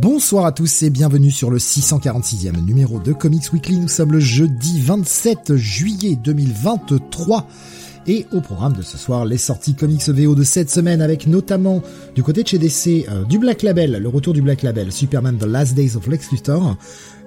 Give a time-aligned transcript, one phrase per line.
[0.00, 3.80] Bonsoir à tous et bienvenue sur le 646e numéro de Comics Weekly.
[3.80, 7.48] Nous sommes le jeudi 27 juillet 2023.
[8.06, 11.82] Et au programme de ce soir, les sorties comics VO de cette semaine avec notamment
[12.14, 15.36] du côté de chez DC euh, du Black Label, le retour du Black Label, Superman
[15.36, 16.76] The Last Days of Lex Luthor,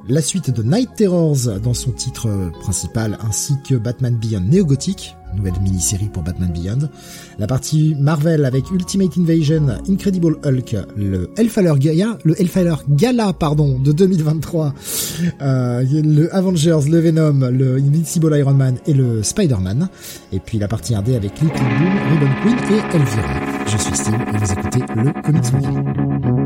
[0.07, 5.59] la suite de Night Terrors dans son titre principal ainsi que Batman Beyond Néo-Gothique, nouvelle
[5.61, 6.89] mini-série pour Batman Beyond,
[7.39, 13.79] la partie Marvel avec Ultimate Invasion, Incredible Hulk, le Hellfire Gala, le Hellfire Gala pardon
[13.79, 14.73] de 2023,
[15.41, 19.89] euh, le Avengers, le Venom, le Invincible Iron Man et le Spider-Man,
[20.31, 23.51] et puis la partie RD avec Little Boom, Ribbon Queen et Elvira.
[23.67, 26.40] Je suis Steve et vous écoutez le Comics Weekly.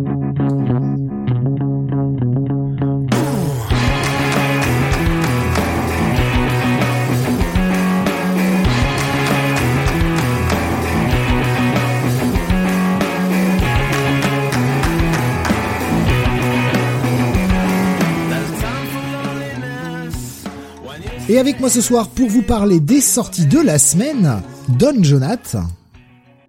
[21.36, 24.42] Et avec moi ce soir pour vous parler des sorties de la semaine,
[24.80, 25.58] Don Jonath.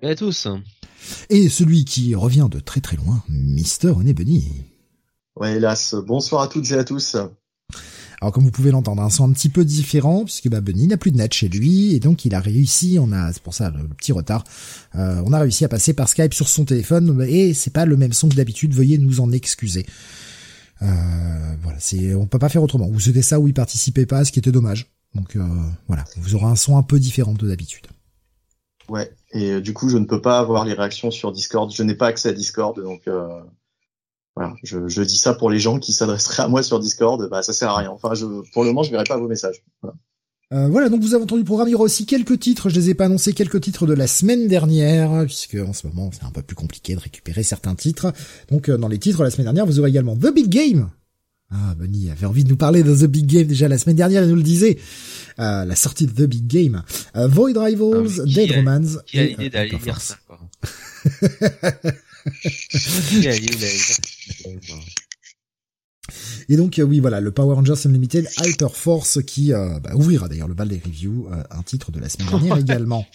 [0.00, 0.46] Et à tous.
[1.28, 4.44] Et celui qui revient de très très loin, Mister René Bunny.
[5.34, 5.96] Ouais, hélas.
[6.06, 7.16] Bonsoir à toutes et à tous.
[8.20, 10.96] Alors comme vous pouvez l'entendre, un son un petit peu différent puisque bah, Bunny n'a
[10.96, 13.70] plus de net chez lui et donc il a réussi, on a c'est pour ça
[13.70, 14.44] le, petit retard,
[14.94, 17.96] euh, on a réussi à passer par Skype sur son téléphone et c'est pas le
[17.96, 19.84] même son que d'habitude, veuillez nous en excuser.
[20.82, 20.86] Euh,
[21.62, 22.88] voilà, c'est on peut pas faire autrement.
[22.88, 24.90] Ou c'était ça où il participait pas, ce qui était dommage.
[25.14, 25.44] Donc euh,
[25.88, 27.86] voilà, vous aurez un son un peu différent de d'habitude.
[28.88, 31.72] Ouais, et euh, du coup, je ne peux pas avoir les réactions sur Discord.
[31.72, 33.42] Je n'ai pas accès à Discord, donc euh,
[34.36, 34.54] voilà.
[34.62, 37.28] Je, je, dis ça pour les gens qui s'adresseraient à moi sur Discord.
[37.28, 37.90] Bah, ça sert à rien.
[37.90, 39.64] Enfin, je, pour le moment, je verrai pas vos messages.
[39.82, 39.96] Voilà.
[40.52, 41.68] Euh, voilà, donc vous avez entendu le programme.
[41.68, 42.68] Il y aura aussi quelques titres.
[42.68, 46.10] Je les ai pas annoncés, quelques titres de la semaine dernière, puisque en ce moment
[46.12, 48.12] c'est un peu plus compliqué de récupérer certains titres.
[48.50, 50.90] Donc euh, dans les titres de la semaine dernière, vous aurez également The Big Game.
[51.50, 54.24] Ah, Bunny avait envie de nous parler de The Big Game déjà la semaine dernière,
[54.24, 54.78] il nous le disait.
[55.38, 56.82] Euh, la sortie de The Big Game.
[57.16, 58.98] Euh, Void Rivals, ah, Dead a, Romance.
[59.06, 60.40] Qui a l'idée d'aller lire ça, quoi.
[62.40, 64.74] qui a l'idée d'aller lire ça
[66.48, 70.28] et donc euh, oui voilà le Power Rangers Unlimited Alter Force qui euh, bah, ouvrira
[70.28, 73.06] d'ailleurs le bal des reviews, euh, un titre de la semaine dernière également.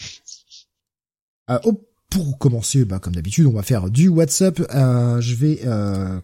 [1.65, 4.59] Oh, pour commencer, bah, comme d'habitude, on va faire du WhatsApp.
[4.59, 5.59] je vais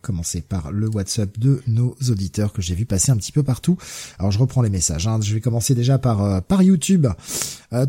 [0.01, 3.77] commencer par le WhatsApp de nos auditeurs que j'ai vu passer un petit peu partout.
[4.19, 5.05] Alors je reprends les messages.
[5.05, 5.19] Hein.
[5.21, 7.07] Je vais commencer déjà par par YouTube.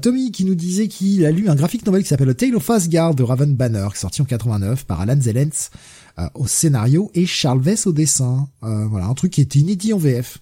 [0.03, 3.15] Tommy qui nous disait qu'il a lu un graphique novel qui s'appelle Tale of Asgard
[3.15, 5.71] de Raven Banner, sorti en 89 par Alan Zellens
[6.19, 8.49] euh, au scénario et Charles Vess au dessin.
[8.62, 10.39] Euh, voilà, un truc qui était inédit en VF.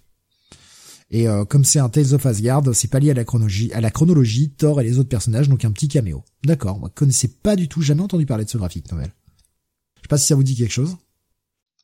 [1.10, 3.80] Et euh, comme c'est un Tales of Asgard, c'est pas lié à la chronologie, à
[3.80, 6.24] la chronologie, Thor et les autres personnages, donc un petit caméo.
[6.44, 9.12] D'accord, moi je connaissais pas du tout, jamais entendu parler de ce graphique novel.
[9.96, 10.96] Je sais pas si ça vous dit quelque chose.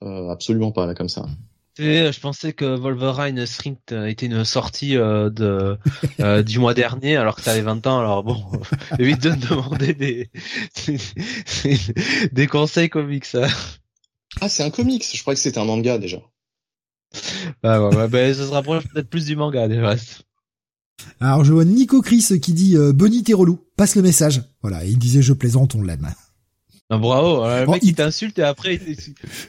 [0.03, 1.27] Euh, absolument pas là comme ça.
[1.79, 5.79] Je pensais que Wolverine Strength était une sortie euh, de
[6.21, 7.99] euh, du mois dernier alors que tu avais 20 ans.
[7.99, 8.45] Alors bon,
[8.99, 10.31] évite de me demander des
[11.65, 11.79] des,
[12.31, 13.25] des conseils comics.
[13.25, 13.47] Ça.
[14.41, 15.07] Ah, c'est un comics.
[15.13, 16.19] Je croyais que c'était un manga déjà.
[17.63, 20.23] Bah ouais, bah, ça se rapproche peut-être plus du manga des restes.
[21.21, 24.43] Alors je vois Nico Chris qui dit euh, Bonnie t'es relou, passe le message.
[24.63, 26.09] Voilà, il disait je plaisante, on l'aime.
[26.89, 28.97] Ah, bravo, le bon, mec il t'insulte et après il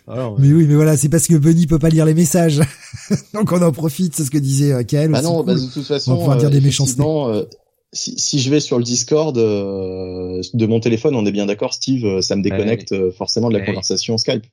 [0.08, 2.62] Alors, Mais oui, mais voilà, c'est parce que Bunny peut pas lire les messages.
[3.34, 5.12] Donc on en profite, c'est ce que disait euh, Kael.
[5.12, 7.04] Bah non, bah, de toute façon, on va dire des méchancetés.
[7.04, 7.44] Euh,
[7.92, 11.74] si, si, je vais sur le Discord euh, de mon téléphone, on est bien d'accord,
[11.74, 13.12] Steve, euh, ça me déconnecte ouais.
[13.12, 13.66] forcément de la ouais.
[13.66, 14.46] conversation Skype.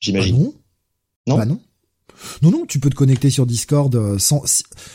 [0.00, 0.34] J'imagine.
[0.36, 0.54] Ah non
[1.26, 1.36] Non.
[1.36, 1.60] Bah non.
[2.42, 4.42] Non, non, tu peux te connecter sur Discord sans.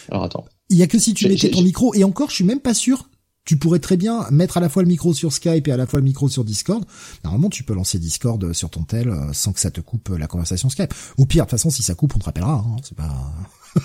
[0.09, 0.45] Alors attends.
[0.69, 2.73] Il y a que si tu mettais ton micro, et encore, je suis même pas
[2.73, 3.07] sûr
[3.45, 5.85] tu pourrais très bien mettre à la fois le micro sur Skype et à la
[5.85, 6.83] fois le micro sur Discord.
[7.23, 10.67] Normalement, tu peux lancer Discord sur ton tel sans que ça te coupe la conversation
[10.69, 10.93] Skype.
[11.17, 12.65] Au pire, de toute façon, si ça coupe, on te rappellera.
[12.67, 12.75] Hein.
[12.83, 13.33] C'est pas,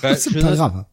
[0.03, 0.85] bah, c'est pas note, grave.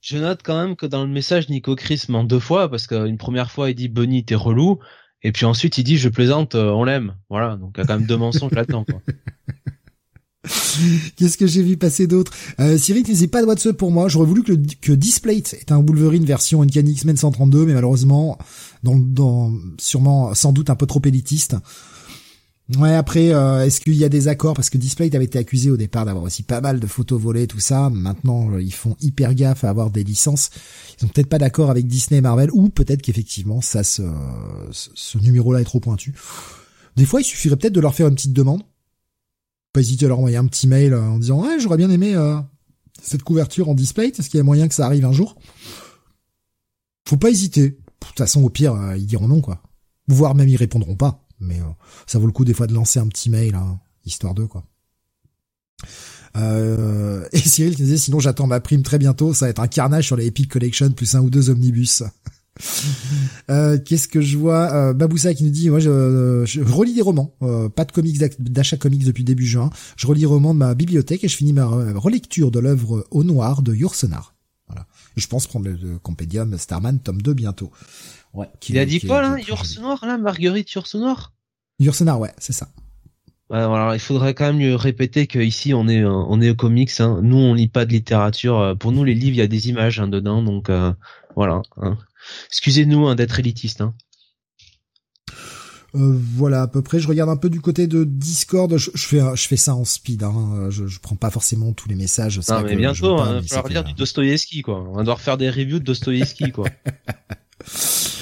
[0.00, 3.18] Je note quand même que dans le message, Nico Chris ment deux fois parce qu'une
[3.18, 4.78] première fois, il dit Bonnie, t'es relou.
[5.22, 7.14] Et puis ensuite, il dit je plaisante, on l'aime.
[7.30, 7.56] Voilà.
[7.56, 8.84] Donc il y a quand même deux mensonges là-dedans.
[11.16, 12.32] Qu'est-ce que j'ai vu passer d'autre?
[12.58, 14.08] Euh, Cyril disait pas de WhatsApp pour moi.
[14.08, 18.38] J'aurais voulu que, que Displate est un Wolverine version Uncanny X-Men 132, mais malheureusement,
[18.82, 21.56] dans, dans, sûrement, sans doute un peu trop élitiste.
[22.78, 24.54] Ouais, après, euh, est-ce qu'il y a des accords?
[24.54, 27.46] Parce que Display avait été accusé au départ d'avoir aussi pas mal de photos volées,
[27.46, 27.90] tout ça.
[27.90, 30.50] Maintenant, euh, ils font hyper gaffe à avoir des licences.
[30.98, 34.02] Ils ont peut-être pas d'accord avec Disney et Marvel, ou peut-être qu'effectivement, ça, ce,
[34.70, 36.14] ce numéro-là est trop pointu.
[36.96, 38.62] Des fois, il suffirait peut-être de leur faire une petite demande.
[39.72, 42.38] Pas hésiter à leur envoyer un petit mail en disant ouais, j'aurais bien aimé euh,
[43.02, 44.08] cette couverture en display.
[44.08, 45.36] Est-ce qu'il y a moyen que ça arrive un jour?
[47.08, 47.70] Faut pas hésiter.
[47.70, 49.62] De toute façon, au pire, ils diront non, quoi.
[50.08, 51.64] Voire même ils répondront pas mais euh,
[52.06, 54.64] ça vaut le coup des fois de lancer un petit mail, hein, histoire de quoi.
[56.36, 59.68] Euh, et Cyril qui disait sinon j'attends ma prime très bientôt, ça va être un
[59.68, 62.02] carnage sur les Epic Collection plus un ou deux omnibus.
[63.50, 64.72] euh, Qu'est-ce que je vois?
[64.72, 68.18] Euh, Baboussa qui nous dit moi je, je relis des romans, euh, pas de comics
[68.38, 69.70] d'achat comics depuis début juin.
[69.96, 73.62] Je relis romans de ma bibliothèque et je finis ma relecture de l'œuvre Au Noir
[73.62, 74.34] de Yourcenar.
[74.68, 74.86] Voilà.
[75.16, 77.70] Je pense prendre le, compédium Starman tome 2 bientôt.
[78.34, 78.48] Ouais.
[78.68, 81.32] Il a dit quoi là Yourcenar là Marguerite Yourcenar
[81.78, 82.68] Yourcenar, ouais, c'est ça.
[83.50, 86.92] alors il faudrait quand même lui répéter qu'ici on est on est au comics.
[87.00, 87.20] Hein.
[87.22, 88.76] Nous on lit pas de littérature.
[88.78, 90.92] Pour nous les livres il y a des images hein, dedans, donc euh,
[91.36, 91.62] voilà.
[91.76, 91.98] Hein.
[92.48, 93.80] Excusez-nous hein, d'être élitiste.
[93.82, 93.94] Hein.
[95.94, 97.00] Euh, voilà à peu près.
[97.00, 98.74] Je regarde un peu du côté de Discord.
[98.78, 100.22] Je, fais je fais ça en speed.
[100.22, 100.68] Hein.
[100.70, 102.40] Je, je prends pas forcément tous les messages.
[102.48, 104.80] Non mais bientôt, il va falloir lire du Dostoïevski quoi.
[104.88, 106.68] On va devoir faire des reviews de Dostoïevski quoi.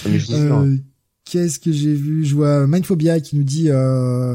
[0.07, 0.77] euh,
[1.25, 2.25] Qu'est-ce que j'ai vu?
[2.25, 4.35] Je vois Mindphobia qui nous dit euh,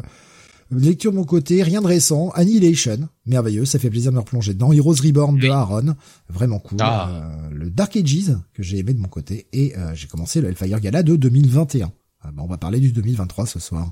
[0.71, 2.29] lecture de mon côté, rien de récent.
[2.31, 4.71] Annihilation, merveilleux, ça fait plaisir de me replonger dedans.
[4.71, 5.95] Heroes Reborn de Aaron,
[6.29, 6.77] vraiment cool.
[6.81, 7.09] Ah.
[7.11, 10.49] Euh, le Dark Ages que j'ai aimé de mon côté et euh, j'ai commencé le
[10.49, 11.91] Hellfire Gala de 2021.
[12.21, 13.91] Ah, bon, on va parler du 2023 ce soir.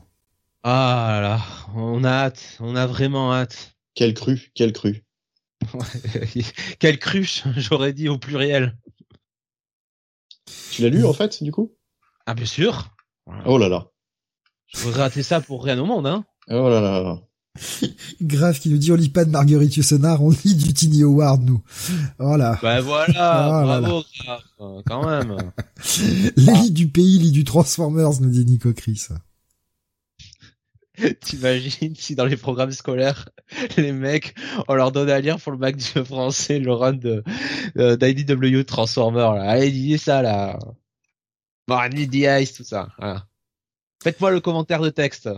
[0.63, 1.41] Ah là,
[1.75, 3.75] on a hâte, on a vraiment hâte.
[3.95, 5.03] Quel cru, quel cru.
[6.79, 8.77] quel cruche, j'aurais dit au pluriel.
[10.71, 11.73] Tu l'as lu en fait, du coup?
[12.25, 12.89] Ah bien sûr.
[13.45, 13.87] Oh là là.
[14.67, 16.25] Je voudrais rater ça pour rien au monde, hein.
[16.49, 17.21] Oh là là.
[18.21, 21.43] Grave qui nous dit on lit pas de Marguerite Yourcenar, on lit du Tiny Howard
[21.43, 21.61] nous.
[22.17, 22.57] Voilà.
[22.61, 25.37] Ben voilà, oh bravo, grave, quand même.
[26.37, 29.07] Les du pays, lit du Transformers, nous dit Nico Chris.
[31.21, 33.29] T'imagines si dans les programmes scolaires,
[33.77, 34.35] les mecs,
[34.67, 37.23] on leur donne à lire pour le bac du français le run de
[37.75, 39.43] d'IDW Transformer là.
[39.43, 40.59] Allez, dis ça là.
[41.67, 42.89] Bon, Ice, tout ça.
[44.03, 45.29] Faites-moi le commentaire de texte.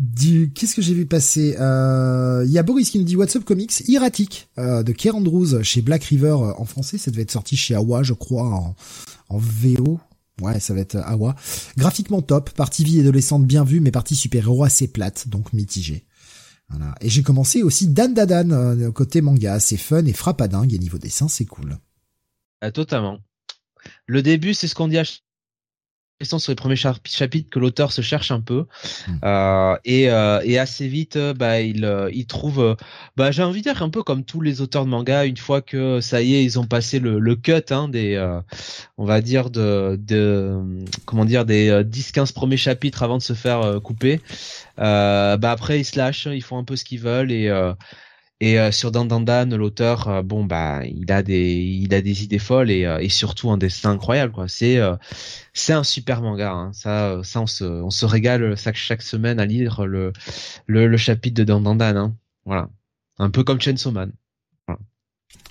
[0.00, 1.56] Du, qu'est-ce que j'ai vu passer?
[1.58, 3.88] Euh, Il y a Boris qui nous dit WhatsApp Comics?
[3.88, 6.98] Erratic euh, de Kerr Andrews chez Black River euh, en français.
[6.98, 8.74] Ça devait être sorti chez Awa, je crois, en,
[9.28, 10.00] en VO.
[10.40, 11.36] Ouais, ça va être Awa.
[11.76, 16.06] Graphiquement top, partie vie adolescente bien vue, mais partie super-héros assez plate, donc mitigée.
[17.00, 21.28] Et j'ai commencé aussi Dan Dadan côté manga, c'est fun et frappadingue et niveau dessin,
[21.28, 21.78] c'est cool.
[22.60, 23.20] Ah, totalement.
[24.06, 25.04] Le début, c'est ce qu'on dit à
[26.22, 28.66] sur les premiers chapitres que l'auteur se cherche un peu
[29.08, 29.12] hmm.
[29.24, 32.76] euh, et, euh, et, assez vite euh, bah il euh, il trouve
[33.16, 35.60] bah j'ai envie de dire un peu comme tous les auteurs de manga une fois
[35.60, 38.14] que ça y est ils ont passé le, le cut hein, des
[38.96, 40.56] on va dire de, de
[41.04, 44.20] comment dire des 10 15 premiers chapitres avant de se faire couper
[44.76, 47.50] bah après ils se lâchent ils font un peu ce qu'ils veulent et
[48.44, 52.38] et euh, sur Dandandan, l'auteur, euh, bon bah, il a des, il a des idées
[52.38, 54.48] folles et, euh, et surtout un dessin incroyable quoi.
[54.48, 54.78] C'est,
[55.54, 56.52] c'est un super manga.
[56.52, 56.70] Hein.
[56.74, 60.12] Ça, ça on se, on se régale chaque, chaque semaine à lire le,
[60.66, 61.96] le, le chapitre de Dandandan.
[61.96, 62.14] Hein.
[62.44, 62.68] Voilà,
[63.18, 64.12] un peu comme Chainsaw Man.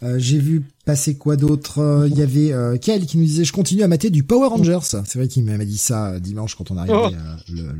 [0.03, 3.81] Euh, j'ai vu passer quoi d'autre Il y avait euh, qui nous disait je continue
[3.81, 4.79] à mater du Power Rangers.
[4.83, 7.09] C'est vrai qu'il m'a dit ça dimanche quand on arrivait oh.
[7.49, 7.71] le, le,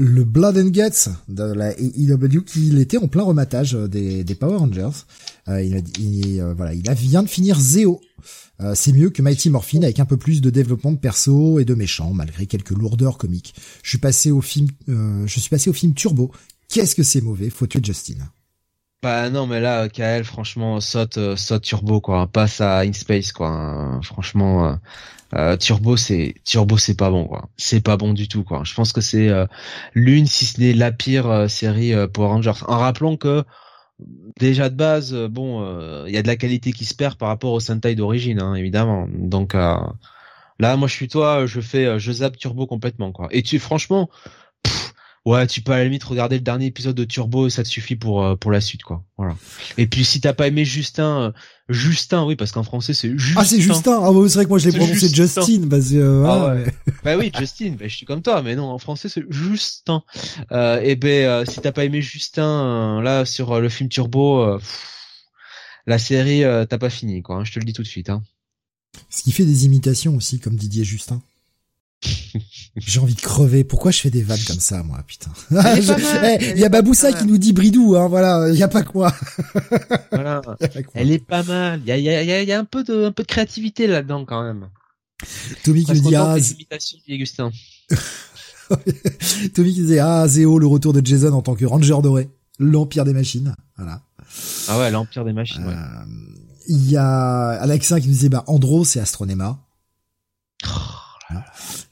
[0.00, 4.56] le Blood and Guts de la AEW qui était en plein rematage euh, des, Power
[4.56, 5.04] Rangers.
[5.48, 8.00] Euh, il, il, euh, voilà, il a, vient de finir Zeo.
[8.60, 11.64] Euh, c'est mieux que Mighty Morphin avec un peu plus de développement de perso et
[11.64, 13.54] de méchants malgré quelques lourdeurs comiques.
[13.82, 16.30] Je suis passé au film, je suis passé au film Turbo.
[16.68, 18.16] Qu'est-ce que c'est mauvais, faut tuer Justin.
[19.02, 23.98] Bah non mais là KL franchement saute saute Turbo quoi, passe à In Space quoi.
[24.02, 24.78] Franchement
[25.34, 27.48] euh, Turbo c'est Turbo c'est pas bon quoi.
[27.56, 28.62] C'est pas bon du tout quoi.
[28.64, 29.46] Je pense que c'est euh,
[29.94, 32.52] l'une si ce n'est la pire euh, série pour Rangers.
[32.66, 33.44] En rappelant que
[34.38, 35.62] déjà de base bon
[36.06, 38.54] il y a de la qualité qui se perd par rapport au Sentai d'origine hein,
[38.54, 39.08] évidemment.
[39.14, 43.28] Donc là moi je suis toi, je fais je Turbo complètement quoi.
[43.30, 44.10] Et tu franchement
[45.24, 47.68] ouais, tu peux à la limite regarder le dernier épisode de Turbo et ça te
[47.68, 49.04] suffit pour euh, pour la suite quoi.
[49.16, 49.36] Voilà.
[49.76, 51.32] Et puis si t'as pas aimé Justin, euh,
[51.68, 53.40] Justin, oui, parce qu'en français c'est Justin.
[53.40, 54.00] Ah c'est Justin.
[54.02, 55.96] Ah c'est vrai que moi je l'ai prononcé Justin parce que.
[55.96, 56.74] Euh, ah, ouais.
[57.04, 57.76] bah oui, Justin.
[57.78, 60.02] Bah, je suis comme toi, mais non, en français c'est Justin.
[60.52, 64.58] Euh, et ben si t'as pas aimé Justin, là sur le film Turbo,
[65.86, 67.36] la série t'as pas fini quoi.
[67.36, 68.10] Hein, je te le dis tout de suite.
[68.10, 68.22] Hein.
[69.08, 71.22] Ce qui fait des imitations aussi comme Didier Justin.
[72.76, 73.64] J'ai envie de crever.
[73.64, 77.36] Pourquoi je fais des vannes comme ça, moi, putain Il y a Baboussa qui nous
[77.38, 78.48] dit Bridou, hein, voilà.
[78.50, 79.14] Il y a pas que moi.
[80.12, 80.40] Voilà.
[80.94, 81.80] Elle est pas mal.
[81.84, 83.22] Il y a, y a, y a- il y a un peu de, un peu
[83.22, 84.68] de créativité là-dedans quand même.
[85.64, 86.36] Tommy qui nous dit ah.
[89.54, 93.04] Tommy qui disait ah Zéo le retour de Jason en tant que Ranger doré, l'empire
[93.04, 93.54] des machines.
[93.76, 94.02] Voilà.
[94.68, 95.66] Ah ouais, l'empire des machines.
[95.66, 95.74] Ouais.
[95.74, 96.04] Euh,
[96.68, 99.58] Il y a Alexin qui nous disait bah Andro c'est Astronema.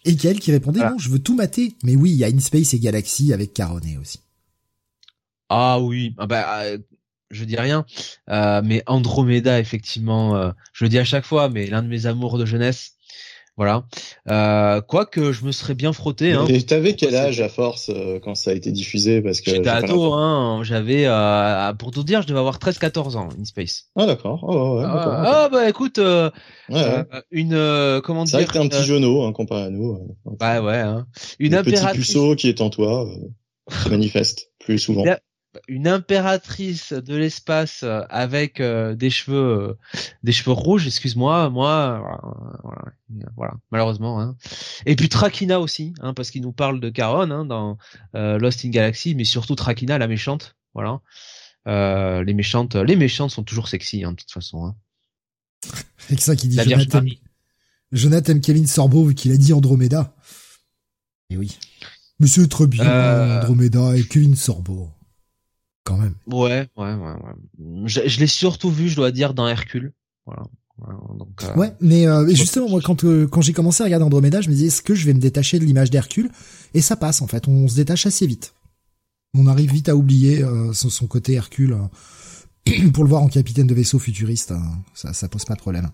[0.05, 0.93] Et Kael qui répondait Voilà.
[0.93, 1.77] non je veux tout mater.
[1.85, 4.21] Mais oui il y a InSpace et Galaxy avec Caronet aussi.
[5.49, 6.79] Ah oui, ah bah, euh,
[7.31, 7.87] je dis rien,
[8.29, 12.07] euh, mais Andromeda effectivement, euh, je le dis à chaque fois, mais l'un de mes
[12.07, 12.98] amours de jeunesse,
[13.59, 13.83] voilà.
[14.31, 16.33] Euh, Quoique je me serais bien frotté.
[16.33, 16.47] Hein.
[16.49, 19.21] Et t'avais quel âge à force euh, quand ça a été diffusé?
[19.21, 23.29] Parce que J'étais ado, hein, j'avais, euh, pour tout dire, je devais avoir 13-14 ans,
[23.39, 23.89] InSpace.
[23.97, 24.45] Ah d'accord.
[24.45, 26.31] Oh, ouais, Ah, ah, bah écoute, euh,
[26.71, 27.05] Ouais, ouais.
[27.13, 29.71] euh, une, euh, comment C'est vrai dire, que t'es un petit genou hein, comparé à
[29.71, 30.17] nous.
[30.25, 31.07] bah ouais, hein.
[31.41, 33.07] une Le petit impératrice, puceau qui est en toi
[33.69, 35.05] se manifeste plus souvent.
[35.67, 39.37] Une impératrice de l'espace euh, avec euh, des cheveux,
[39.71, 39.79] euh,
[40.23, 42.21] des cheveux rouges, excuse-moi, moi, voilà,
[42.63, 42.93] voilà,
[43.37, 44.21] voilà, malheureusement.
[44.21, 44.37] Hein.
[44.87, 47.79] Et puis Trakina aussi, hein, parce qu'il nous parle de Caron hein, dans
[48.15, 51.01] euh, Lost in Galaxy, mais surtout Trakina, la méchante, voilà.
[51.67, 54.67] Euh, les méchantes, les méchantes sont toujours sexy, hein, de toute façon.
[54.67, 54.75] Hein.
[56.09, 57.03] Alexin qui dit La Jonathan.
[57.93, 60.15] Jonathan aime Kevin Sorbo vu qu'il a dit Andromeda.
[61.31, 61.59] Et oui.
[62.21, 63.41] Monsieur très bien Euh.
[63.41, 64.91] Andromeda et Kevin Sorbo.
[65.89, 66.15] Quand même.
[66.27, 67.87] Ouais, ouais, ouais, ouais.
[67.87, 69.93] Je, je l'ai surtout vu, je dois dire, dans Hercule.
[70.27, 70.43] Voilà.
[70.77, 74.05] Voilà, donc, euh, Ouais, mais euh, justement, moi, quand euh, quand j'ai commencé à regarder
[74.05, 76.31] Andromeda, je me disais, est-ce que je vais me détacher de l'image d'Hercule?
[76.75, 77.49] Et ça passe, en fait.
[77.49, 78.55] On se détache assez vite.
[79.35, 81.77] On arrive vite à oublier euh, son, côté Hercule
[82.93, 84.53] pour le voir en capitaine de vaisseau futuriste.
[84.53, 84.63] hein.
[84.95, 85.89] ça, ça pose pas de problème.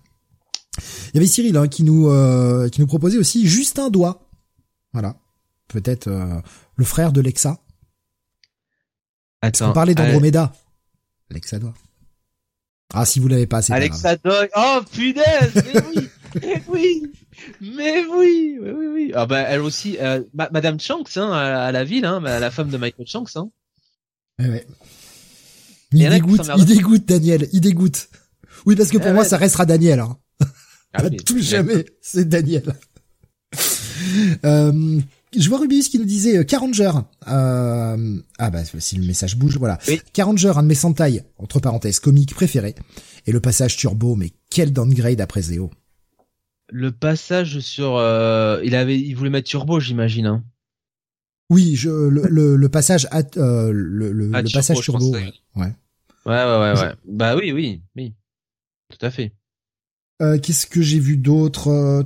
[1.13, 4.29] Il y avait Cyril hein, qui nous euh, qui nous proposait aussi juste un doigt.
[4.93, 5.15] Voilà.
[5.67, 6.39] Peut-être euh,
[6.75, 7.59] le frère de Lexa.
[9.45, 9.69] Attends.
[9.69, 10.53] On parlait d'Andromeda.
[11.29, 11.73] Lexa doigt.
[12.93, 13.73] Ah, si vous l'avez pas, c'est.
[13.73, 14.49] Alexa Dog.
[14.55, 16.09] Oh punaise, mais oui,
[16.41, 17.11] mais oui,
[17.61, 19.11] mais oui, oui, oui, oui.
[19.15, 22.69] Ah bah elle aussi, euh, Ma- Madame Shanks, hein, à, la ville, hein, la femme
[22.69, 23.49] de Michael Shanks, hein.
[24.39, 24.67] Ouais, ouais.
[25.91, 28.09] Il dégoûte, il dégoûte, Daniel, il dégoûte.
[28.65, 29.29] Oui, parce que pour Eh moi, ouais.
[29.29, 29.99] ça restera Daniel.
[29.99, 30.17] Hein.
[30.93, 32.63] Ah tout mais- jamais, c'est Daniel.
[34.45, 34.99] euh,
[35.41, 36.91] je vois Rubius qui nous disait euh, Caranger.
[37.27, 39.77] Euh, ah bah si le message bouge, voilà.
[39.87, 40.01] Oui.
[40.13, 42.75] Caranger, un de mes Sentai, entre parenthèses, comique préféré.
[43.25, 45.71] Et le passage turbo, mais quel downgrade après Zéo.
[46.71, 50.43] Le passage sur, euh, il avait, il voulait mettre turbo, j'imagine, hein.
[51.51, 55.11] Oui, je, le, le, le passage à, euh, le, le, Ah, le turbo, passage turbo.
[55.13, 55.31] ouais.
[55.55, 55.73] ouais.
[56.25, 56.93] Ouais, ouais, ouais, ouais.
[57.07, 58.13] Bah oui, oui, oui.
[58.89, 59.31] Tout à fait.
[60.23, 62.03] Euh, Qu'est-ce que j'ai vu d'autre?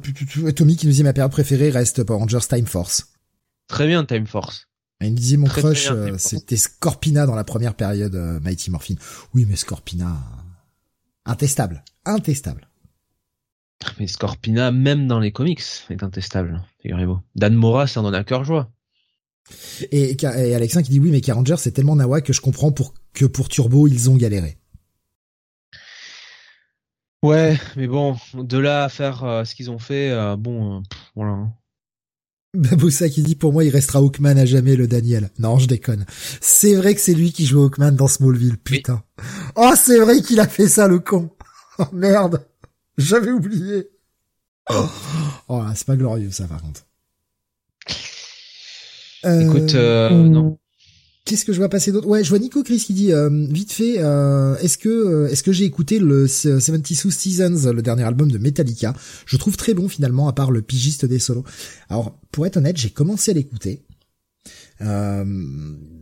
[0.56, 3.14] Tommy qui nous dit ma période préférée reste Power Rangers Time Force.
[3.70, 4.68] Très bien, Time Force.
[5.00, 8.70] Il me disait mon Très, crush, euh, c'était Scorpina dans la première période euh, Mighty
[8.72, 8.96] Morphin.
[9.34, 10.18] Oui, mais Scorpina,
[11.26, 12.68] intestable, intestable.
[13.98, 17.20] Mais Scorpina, même dans les comics, est intestable, figurez-vous.
[17.36, 18.70] Dan Mora, c'est en a cœur joie.
[19.92, 22.94] Et, et Alexin qui dit oui, mais Ranger c'est tellement nawa que je comprends pour
[23.14, 24.58] que pour Turbo ils ont galéré.
[27.24, 30.84] Ouais, mais bon, de là à faire euh, ce qu'ils ont fait, bon,
[31.16, 31.48] voilà.
[32.54, 35.30] Baboussa qui dit pour moi il restera Hawkman à jamais le Daniel.
[35.38, 36.06] Non, je déconne.
[36.42, 39.04] C'est vrai que c'est lui qui joue Hawkman dans Smallville, putain.
[39.56, 41.30] Oh, c'est vrai qu'il a fait ça le con.
[41.78, 42.46] Oh merde,
[42.98, 43.90] j'avais oublié.
[44.70, 44.86] Oh,
[45.48, 46.86] oh là, c'est pas glorieux ça par contre.
[49.26, 50.58] Euh, Écoute, euh, non.
[51.30, 52.08] Qu'est-ce que je vois passer d'autre?
[52.08, 55.44] Ouais, je vois Nico Chris qui dit euh, vite fait euh, est-ce que euh, est-ce
[55.44, 58.96] que j'ai écouté le 72 Seasons, le dernier album de Metallica?
[59.28, 61.44] Je trouve très bon finalement à part le pigiste des solos.
[61.88, 63.84] Alors, pour être honnête, j'ai commencé à l'écouter.
[64.82, 65.24] Euh,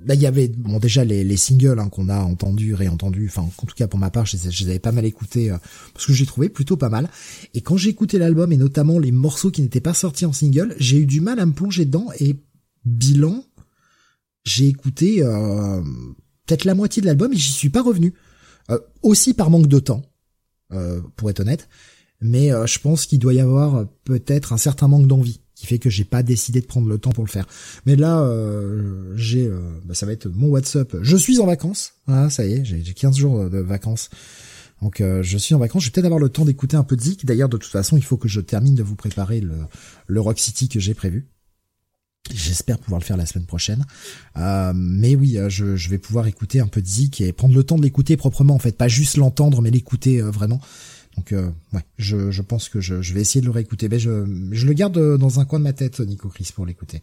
[0.05, 3.27] là, il y avait bon déjà les, les singles hein, qu'on a entendus, réentendus.
[3.29, 5.57] Enfin, en tout cas pour ma part, je je les avais pas mal écoutés euh,
[5.93, 7.09] parce que j'ai trouvé plutôt pas mal.
[7.53, 10.73] Et quand j'ai écouté l'album et notamment les morceaux qui n'étaient pas sortis en single,
[10.79, 12.07] j'ai eu du mal à me plonger dedans.
[12.21, 12.37] Et
[12.85, 13.43] bilan,
[14.47, 15.81] j'ai écouté euh,
[16.45, 18.13] peut-être la moitié de l'album et j'y suis pas revenu.
[18.69, 20.01] Euh, aussi par manque de temps,
[20.73, 21.69] euh, pour être honnête.
[22.19, 25.79] Mais euh, je pense qu'il doit y avoir peut-être un certain manque d'envie qui fait
[25.79, 27.47] que j'ai pas décidé de prendre le temps pour le faire.
[27.85, 28.29] Mais là,
[29.15, 29.49] j'ai,
[29.85, 30.97] bah, ça va être mon WhatsApp.
[31.01, 31.93] Je suis en vacances.
[32.05, 34.11] Voilà, ça y est, j'ai j'ai 15 jours de vacances.
[34.81, 35.83] Donc euh, je suis en vacances.
[35.83, 37.25] Je vais peut-être avoir le temps d'écouter un peu de Zik.
[37.25, 39.55] D'ailleurs, de toute façon, il faut que je termine de vous préparer le,
[40.05, 41.27] le Rock City que j'ai prévu.
[42.33, 43.85] J'espère pouvoir le faire la semaine prochaine.
[44.37, 47.55] Euh, mais oui, euh, je, je vais pouvoir écouter un peu de Zik et prendre
[47.55, 48.77] le temps de l'écouter proprement, en fait.
[48.77, 50.59] Pas juste l'entendre, mais l'écouter euh, vraiment.
[51.15, 51.33] Donc
[51.73, 53.89] ouais, je, je pense que je, je vais essayer de le réécouter.
[53.89, 57.01] Mais je, je le garde dans un coin de ma tête, Nico Chris, pour l'écouter.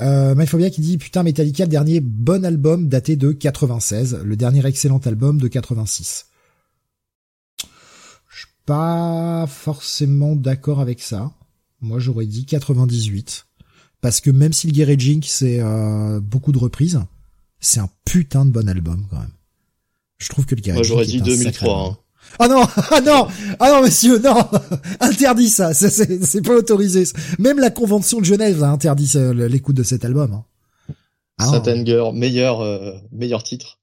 [0.00, 4.64] Euh, bien qui dit putain Metallica le dernier bon album daté de 96, le dernier
[4.64, 6.26] excellent album de 86.
[8.28, 11.32] Je suis pas forcément d'accord avec ça.
[11.82, 13.46] Moi j'aurais dit 98
[14.00, 17.00] parce que même si le Garaging c'est euh, beaucoup de reprises,
[17.60, 19.32] c'est un putain de bon album quand même.
[20.18, 22.04] Je trouve que le Garaging Moi j'aurais dit 2003.
[22.38, 23.26] Ah non, ah non,
[23.58, 24.36] ah non, monsieur, non,
[25.00, 27.02] interdit ça, c'est pas autorisé.
[27.40, 29.10] Même la convention de Genève a interdit
[29.48, 30.34] l'écoute de cet album.
[30.34, 30.44] Hein.
[31.38, 31.60] Ah
[32.12, 33.80] meilleur, euh, meilleur titre.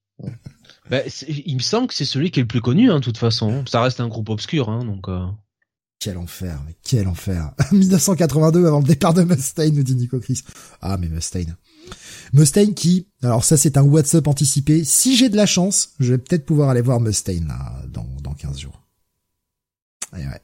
[0.90, 3.18] Bah, il me semble que c'est celui qui est le plus connu, hein, de toute
[3.18, 3.66] façon.
[3.68, 5.10] Ça reste un groupe obscur, hein, donc.
[5.10, 5.26] Euh...
[6.00, 7.54] Quel enfer, mais quel enfer.
[7.72, 10.44] 1982 avant le départ de Mustaine, nous dit Nico Chris.
[10.82, 11.56] Ah, mais Mustaine.
[12.34, 14.84] Mustaine qui, alors ça c'est un WhatsApp anticipé.
[14.84, 18.34] Si j'ai de la chance, je vais peut-être pouvoir aller voir Mustaine là dans, dans
[18.34, 18.84] 15 jours.
[20.16, 20.42] Et ouais.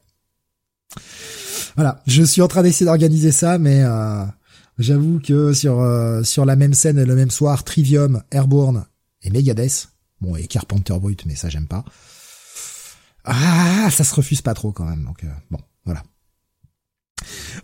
[1.76, 4.26] Voilà, je suis en train d'essayer d'organiser ça, mais euh,
[4.78, 8.86] j'avoue que sur euh, sur la même scène et le même soir, Trivium, Airborne
[9.22, 9.90] et Megadeth,
[10.22, 11.84] bon et Carpenter Brut, mais ça j'aime pas.
[13.26, 16.04] Ah, ça se refuse pas trop quand même, donc euh, bon, voilà.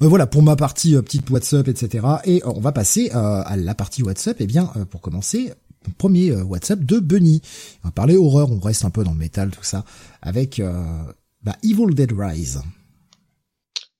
[0.01, 2.05] Euh, voilà pour ma partie euh, petite WhatsApp, etc.
[2.25, 4.39] Et euh, on va passer à la partie WhatsApp.
[4.41, 5.51] Et eh bien, pour commencer,
[5.97, 7.41] premier WhatsApp de Bunny.
[7.83, 9.85] On va parler horreur, on reste un peu dans le métal, tout ça,
[10.21, 10.61] avec
[11.43, 12.61] bah, Evil Dead Rise.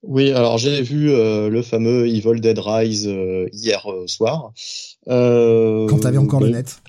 [0.02, 3.10] Oui, alors j'ai vu le fameux Evil Dead Rise
[3.52, 4.54] hier soir.
[5.06, 6.82] Quand t'avais encore le net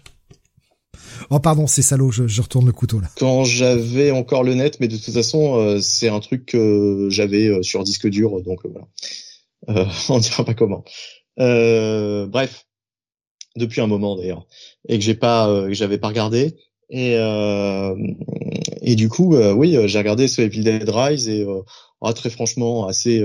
[1.30, 3.08] Oh pardon, c'est salaud, je, retourne le couteau là.
[3.16, 7.46] Quand j'avais encore le net, mais de toute façon, euh, c'est un truc que j'avais
[7.46, 8.70] euh, sur disque dur, donc euh,
[9.66, 9.88] voilà.
[10.08, 10.84] on dira pas comment.
[11.37, 12.66] bref,
[13.56, 14.46] depuis un moment d'ailleurs,
[14.88, 16.56] et que j'ai pas, que j'avais pas regardé.
[16.88, 17.14] Et
[18.82, 21.46] et du coup, oui, j'ai regardé ce Evil Dead Rise et
[22.00, 23.25] ah, très franchement, assez,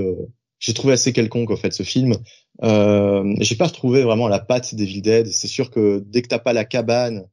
[0.58, 2.14] j'ai trouvé assez quelconque en fait ce film.
[2.62, 5.26] Euh, j'ai pas retrouvé vraiment la patte d'Evil Dead.
[5.28, 7.28] C'est sûr que dès que t'as pas la cabane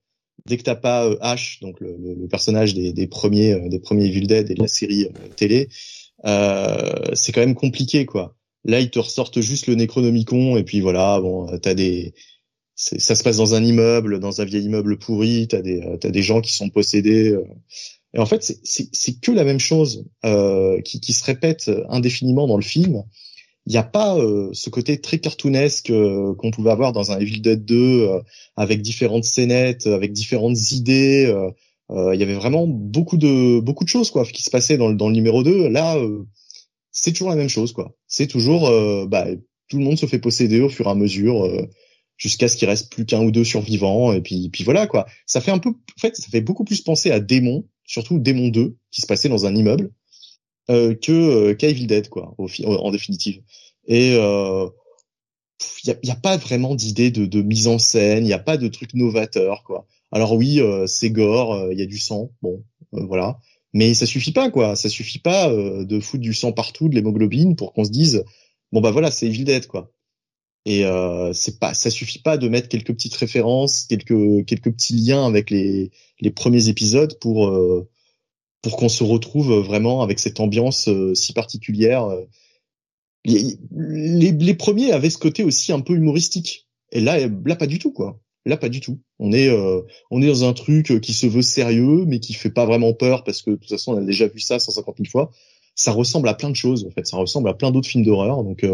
[0.46, 3.80] dès que t'as pas euh, Ash, donc le, le, personnage des, des premiers euh, des
[3.80, 5.70] premiers Evil Dead et de la série euh, télé,
[6.26, 8.36] euh, c'est quand même compliqué quoi.
[8.66, 12.14] Là, ils te ressortent juste le Necronomicon et puis voilà, bon, t'as des
[12.76, 16.24] ça se passe dans un immeuble, dans un vieil immeuble pourri, t'as des t'as des
[16.24, 17.38] gens qui sont possédés.
[18.16, 22.56] Et en fait, c'est que la même chose euh, qui, qui se répète indéfiniment dans
[22.58, 23.04] le film
[23.66, 27.20] il n'y a pas euh, ce côté très cartoonesque euh, qu'on pouvait avoir dans un
[27.20, 28.22] Evil Dead 2 euh,
[28.58, 31.34] avec différentes scénettes, avec différentes idées.
[31.90, 35.08] il y avait vraiment beaucoup de beaucoup de choses quoi qui se passaient dans, dans
[35.08, 35.70] le numéro 2.
[35.70, 35.98] Là,
[36.92, 37.96] c'est toujours la même chose quoi.
[38.08, 38.70] C'est toujours
[39.08, 39.28] bah,
[39.70, 41.48] tout le monde se fait posséder au fur et à mesure
[42.18, 45.06] jusqu'à ce qu'il reste plus qu'un ou deux survivants et puis puis voilà quoi.
[45.26, 48.50] Ça fait un peu en fait ça fait beaucoup plus penser à Démon, surtout Démon
[48.50, 49.92] 2 qui se passait dans un immeuble
[50.70, 53.42] euh, que euh, qu'Evil Dead quoi au, en définitive.
[53.88, 54.68] Et euh,
[55.84, 58.34] il y a, y a, pas vraiment d'idée de, de, mise en scène il y
[58.34, 59.88] a pas de truc novateur quoi.
[60.12, 63.40] Alors oui euh, c'est gore il y a du sang bon voilà.
[63.76, 64.76] Mais ça suffit pas quoi.
[64.76, 68.24] Ça suffit pas de foutre du sang partout de l'hémoglobine pour qu'on se dise
[68.72, 69.92] bon bah voilà c'est Evil Dead quoi.
[70.66, 74.96] Et euh, c'est pas ça suffit pas de mettre quelques petites références quelques quelques petits
[74.96, 77.90] liens avec les les premiers épisodes pour euh,
[78.64, 82.06] pour qu'on se retrouve vraiment avec cette ambiance euh, si particulière.
[82.06, 82.24] Euh.
[83.26, 86.68] Les, premiers avaient ce côté aussi un peu humoristique.
[86.92, 88.20] Et là, là pas du tout quoi.
[88.46, 89.00] Là pas du tout.
[89.20, 92.50] On est euh, on est dans un truc qui se veut sérieux mais qui fait
[92.50, 95.10] pas vraiment peur parce que de toute façon on a déjà vu ça 150 000
[95.10, 95.32] fois.
[95.76, 97.06] Ça ressemble à plein de choses en fait.
[97.06, 98.44] Ça ressemble à plein d'autres films d'horreur.
[98.44, 98.66] Donc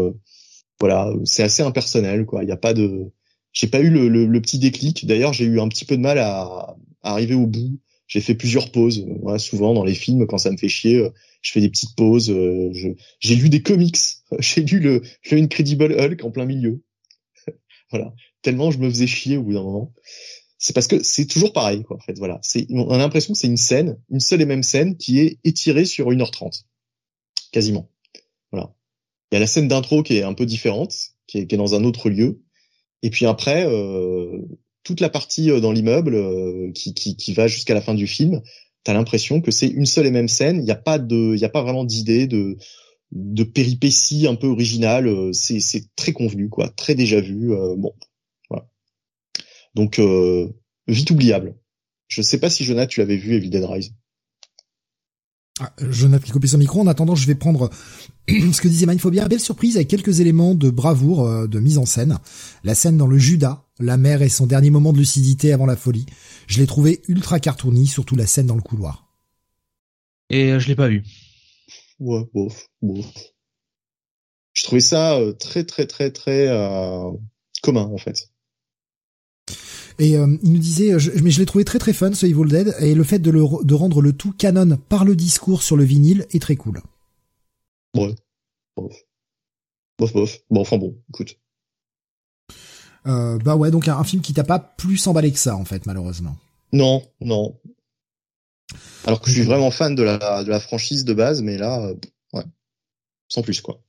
[0.80, 2.42] voilà, c'est assez impersonnel quoi.
[2.42, 3.10] Il n'y a pas de
[3.52, 5.06] j'ai pas eu le, petit déclic.
[5.06, 8.72] D'ailleurs, j'ai eu un petit peu de mal à arriver au bout j'ai fait plusieurs
[8.72, 9.06] pauses.
[9.22, 11.10] Voilà, souvent dans les films, quand ça me fait chier, euh,
[11.42, 12.28] je fais des petites pauses.
[12.30, 12.72] Euh,
[13.20, 13.96] j'ai lu des comics.
[14.40, 16.82] J'ai lu le, le Incredible Hulk en plein milieu.
[17.90, 19.92] voilà, tellement je me faisais chier au bout d'un moment.
[20.58, 21.96] C'est parce que c'est toujours pareil, quoi.
[21.96, 22.38] En fait, voilà.
[22.42, 25.38] C'est, on a l'impression que c'est une scène, une seule et même scène qui est
[25.44, 26.64] étirée sur 1h30,
[27.52, 27.90] quasiment.
[28.50, 28.74] Voilà.
[29.30, 30.94] Il y a la scène d'intro qui est un peu différente,
[31.28, 32.42] qui est, qui est dans un autre lieu.
[33.02, 34.42] Et puis après, euh,
[34.82, 38.06] toute la partie euh, dans l'immeuble euh, qui, qui, qui, va jusqu'à la fin du
[38.06, 38.42] film,
[38.84, 40.58] t'as l'impression que c'est une seule et même scène.
[40.58, 42.56] Il n'y a pas de, il y a pas vraiment d'idée de
[43.12, 45.08] de péripéties un peu originales.
[45.08, 47.48] Euh, c'est c'est très convenu quoi, très déjà vu.
[47.76, 47.94] bon,
[48.48, 48.68] voilà.
[49.74, 50.48] Donc euh,
[50.86, 51.56] vite oubliable.
[52.08, 53.94] Je sais pas si Jonathan tu l'avais vu Evil Dead Rise.
[55.62, 56.80] Ah, Jonathan qui copie son micro.
[56.80, 57.70] En attendant, je vais prendre
[58.28, 59.28] ce que disait Mindphobia.
[59.28, 62.18] Belle surprise avec quelques éléments de bravoure, de mise en scène.
[62.64, 65.76] La scène dans le Judas, la mère et son dernier moment de lucidité avant la
[65.76, 66.06] folie.
[66.46, 69.06] Je l'ai trouvé ultra cartoony, surtout la scène dans le couloir.
[70.30, 71.04] Et je l'ai pas vu.
[71.98, 73.06] Ouais, bof, bof.
[74.54, 76.48] Je trouvais ça très très très très
[77.62, 78.30] commun en fait.
[80.00, 82.94] Et il nous disait, mais je l'ai trouvé très très fun ce Evil Dead et
[82.94, 86.26] le fait de, le, de rendre le tout canon par le discours sur le vinyle
[86.32, 86.80] est très cool.
[87.94, 88.14] Ouais.
[88.76, 88.94] Bof.
[89.98, 90.38] Bof bof.
[90.48, 91.36] Bon enfin bon, écoute.
[93.06, 95.84] Euh, bah ouais, donc un, film qui t'a pas plus emballé que ça en fait,
[95.84, 96.36] malheureusement.
[96.72, 97.58] Non, non.
[99.04, 101.84] Alors que je suis vraiment fan de la, de la franchise de base, mais là,
[101.86, 101.94] euh,
[102.32, 102.44] ouais,
[103.28, 103.82] sans plus quoi.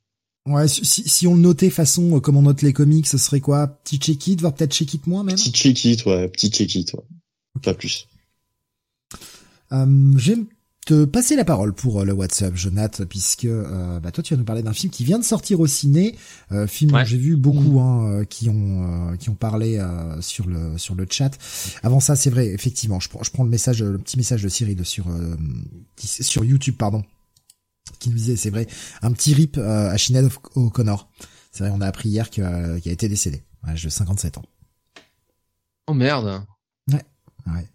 [0.48, 3.42] Ouais, si, si on le notait façon euh, comme on note les comics, ce serait
[3.42, 3.68] quoi?
[3.68, 5.36] Petit check it, voire peut-être check it moins même?
[5.36, 7.04] Petit check it, ouais, petit check it, ouais.
[7.62, 8.08] Pas plus.
[9.72, 10.48] Euh, J'aime
[10.88, 14.40] te passer la parole pour euh, le WhatsApp, Jonathan, puisque euh, bah, toi tu vas
[14.40, 16.16] nous parler d'un film qui vient de sortir au ciné,
[16.52, 18.22] euh, film que j'ai vu beaucoup mmh.
[18.22, 19.80] hein, qui ont qui ont parlé
[20.22, 21.38] sur le sur le chat.
[21.84, 24.50] Avant ça, c'est vrai, effectivement, je prends je prends le message, le petit message de
[24.50, 25.06] Cyril sur
[25.98, 27.04] sur YouTube, pardon,
[28.00, 28.68] qui nous disait, c'est vrai,
[29.02, 31.10] un petit rip à Sinead O'Connor.
[31.52, 34.46] C'est vrai, on a appris hier qu'il a, été décédé à l'âge de 57 ans.
[35.88, 36.44] Oh merde.
[36.92, 37.04] Ouais.
[37.48, 37.68] Ouais.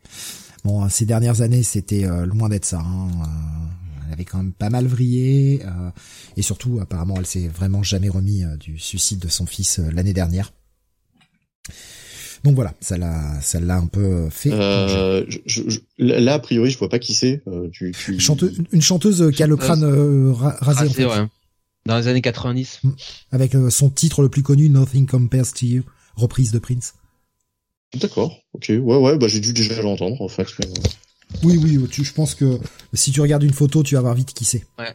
[0.64, 2.80] Bon, ces dernières années, c'était euh, loin d'être ça.
[2.80, 3.08] Hein.
[3.20, 5.90] Euh, elle avait quand même pas mal vrillé, euh,
[6.36, 10.52] et surtout, apparemment, elle s'est vraiment jamais remis du suicide de son fils l'année dernière.
[12.46, 14.50] Donc voilà, ça l'a, ça l'a un peu fait.
[15.98, 17.42] là, a priori, je vois pas qui c'est.
[17.72, 17.92] Tu,
[18.70, 19.84] une chanteuse qui a le crâne
[20.32, 21.04] rasé.
[21.86, 22.80] Dans les années 90.
[22.84, 22.90] Mm.
[23.32, 25.82] Avec son titre le plus connu, Nothing Compares to You,
[26.14, 26.94] reprise de Prince.
[27.94, 30.46] D'accord, ok, ouais, ouais, bah j'ai dû déjà l'entendre en fait.
[31.42, 32.60] Oui, oui, tu, je pense que
[32.92, 34.64] si tu regardes une photo, tu vas voir vite qui c'est.
[34.78, 34.94] Ouais.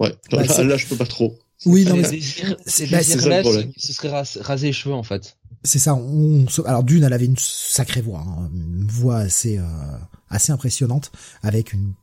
[0.00, 1.38] Ouais, bah, là, je peux pas trop.
[1.66, 2.20] Oui, non, mais
[2.66, 3.02] c'est bah.
[3.02, 5.36] Ce serait raser les cheveux en fait.
[5.62, 5.94] C'est ça.
[5.94, 9.62] On, alors d'une, elle avait une sacrée voix, hein, une voix assez euh,
[10.28, 11.10] assez impressionnante,
[11.42, 11.94] avec une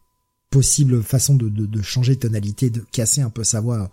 [0.50, 3.89] possible façon de, de, de changer de tonalité, de casser un peu sa voix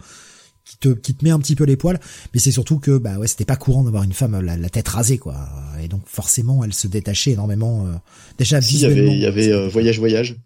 [0.69, 1.99] qui te qui te met un petit peu les poils
[2.35, 5.17] mais c'est surtout que bah ouais c'était pas courant d'avoir une femme la, tête rasée
[5.17, 5.49] quoi
[5.81, 7.93] et donc forcément elle se détachait énormément euh,
[8.37, 10.37] déjà si, il y avait il y avait euh, voyage voyage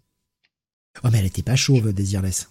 [1.03, 2.47] oh mais elle était pas chauve Désirless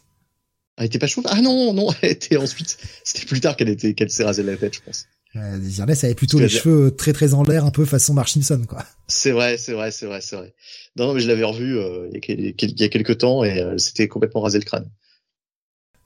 [0.83, 3.95] elle était pas chauve ah non non elle était ensuite c'était plus tard qu'elle était
[3.95, 5.07] qu'elle s'est rasée la tête je pense.
[5.35, 8.63] Euh, Désirless avait plutôt les cheveux très très en l'air un peu façon Mark Simpson
[8.69, 8.85] quoi.
[9.09, 10.53] C'est vrai c'est vrai c'est vrai c'est vrai.
[10.97, 14.43] Non, non mais je l'avais revu euh, il, y a, quelques temps et c'était complètement
[14.43, 14.91] rasé le crâne.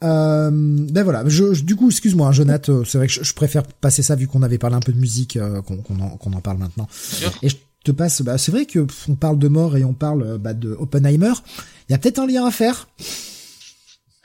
[0.05, 4.03] Euh, ben voilà, je, du coup, excuse-moi, Jonathan, euh, c'est vrai que je, préfère passer
[4.03, 6.87] ça vu qu'on avait parlé un peu de musique, euh, qu'on en, en, parle maintenant.
[7.43, 10.39] Et je te passe, bah, c'est vrai que on parle de mort et on parle
[10.39, 11.33] bah, de Oppenheimer.
[11.89, 12.89] Il y a peut-être un lien à faire.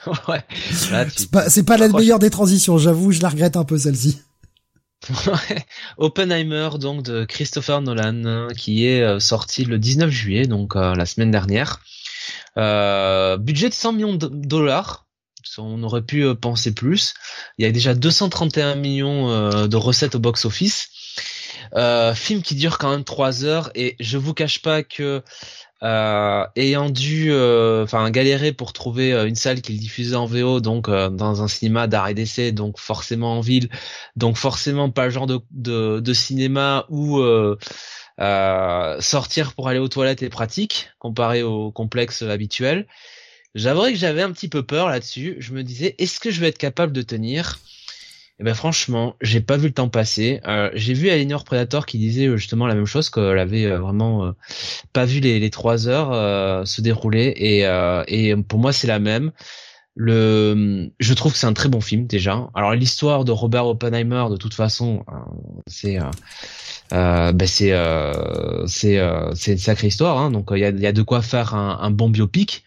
[0.27, 0.43] ouais.
[0.71, 4.21] C'est pas, pas la meilleure des transitions, j'avoue, je la regrette un peu celle-ci.
[5.97, 11.81] Oppenheimer donc de Christopher Nolan qui est sorti le 19 juillet donc la semaine dernière.
[12.55, 15.07] budget de 100 millions de dollars
[15.57, 17.13] on aurait pu euh, penser plus.
[17.57, 20.89] Il y a déjà 231 millions euh, de recettes au box-office.
[21.75, 25.23] Euh, film qui dure quand même 3 heures et je vous cache pas que
[25.81, 31.41] ayant dû enfin galérer pour trouver une salle qui le diffusait en VO donc dans
[31.41, 33.69] un cinéma d'art et d'essai donc forcément en ville
[34.15, 37.19] donc forcément pas le genre de, de, cinéma où
[38.99, 42.85] sortir pour aller aux toilettes est pratique comparé au complexe habituel
[43.53, 45.35] J'avouerais que j'avais un petit peu peur là-dessus.
[45.39, 47.59] Je me disais, est-ce que je vais être capable de tenir
[48.41, 50.41] Et eh ben franchement, j'ai pas vu le temps passer.
[50.47, 53.77] Euh, j'ai vu Alienor Predator qui disait euh, justement la même chose, qu'elle avait euh,
[53.77, 54.33] vraiment
[54.93, 57.35] pas vu les, trois heures se dérouler.
[57.37, 57.61] Et,
[58.07, 59.31] et pour moi, c'est la même.
[59.95, 62.49] Le, je trouve que c'est un très bon film déjà.
[62.55, 65.05] Alors l'histoire de Robert Oppenheimer, de toute façon,
[65.67, 65.99] c'est
[66.93, 70.17] euh, ben c'est euh, c'est euh, c'est une sacrée histoire.
[70.17, 72.63] Hein, donc il y a, de quoi faire un, bon biopic,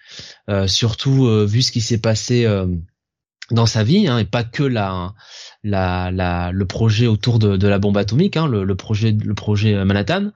[0.66, 2.46] surtout vu ce qui s'est passé
[3.50, 5.14] dans sa vie, hein, et pas que la,
[5.64, 9.34] la, la, le projet autour de, de la bombe atomique, hein, le, le, projet, le
[9.34, 10.30] projet Manhattan.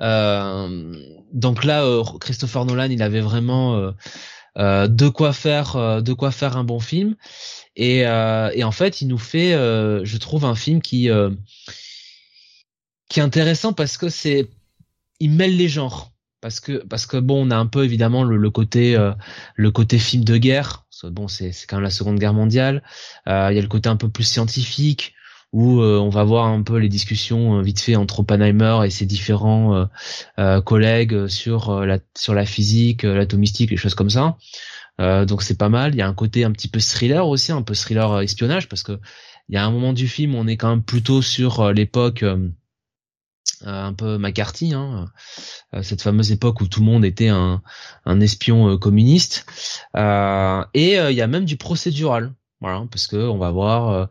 [0.00, 0.94] Euh,
[1.32, 1.84] donc là,
[2.20, 3.92] Christopher Nolan, il avait vraiment
[4.56, 7.16] euh, de quoi faire, de quoi faire un bon film,
[7.74, 11.10] et, et en fait, il nous fait, je trouve, un film qui
[13.08, 14.48] qui est intéressant parce que c'est
[15.20, 18.50] il mêle les genres parce que parce que bon on a un peu évidemment le,
[18.50, 19.12] côté euh,
[19.56, 20.86] le côté film de guerre.
[21.04, 22.82] Bon c'est c'est quand même la Seconde Guerre mondiale.
[23.28, 25.14] Euh, il y a le côté un peu plus scientifique
[25.52, 29.06] où euh, on va voir un peu les discussions vite fait entre Oppenheimer et ses
[29.06, 29.88] différents
[30.64, 34.36] collègues sur la sur la physique l'atomistique les choses comme ça.
[34.98, 35.94] Donc c'est pas mal.
[35.94, 38.82] Il y a un côté un petit peu thriller aussi un peu thriller espionnage parce
[38.82, 38.98] que
[39.48, 42.24] il y a un moment du film on est quand même plutôt sur l'époque
[43.64, 45.06] un peu McCarthy, hein,
[45.82, 47.62] cette fameuse époque où tout le monde était un,
[48.04, 49.46] un espion communiste.
[49.94, 52.32] et il y a même du procédural.
[52.60, 54.06] Voilà, parce que on va voir, euh,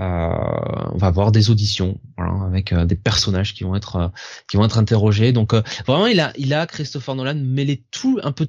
[0.00, 4.10] euh, on va voir des auditions, voilà, avec euh, des personnages qui vont être,
[4.48, 5.32] qui vont être interrogés.
[5.32, 5.54] Donc
[5.86, 8.48] vraiment, il a, il a Christopher Nolan mêlé tout, un peu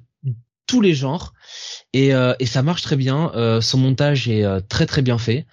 [0.65, 1.33] tous les genres,
[1.93, 3.31] et, et ça marche très bien.
[3.61, 5.45] son montage est très très bien fait.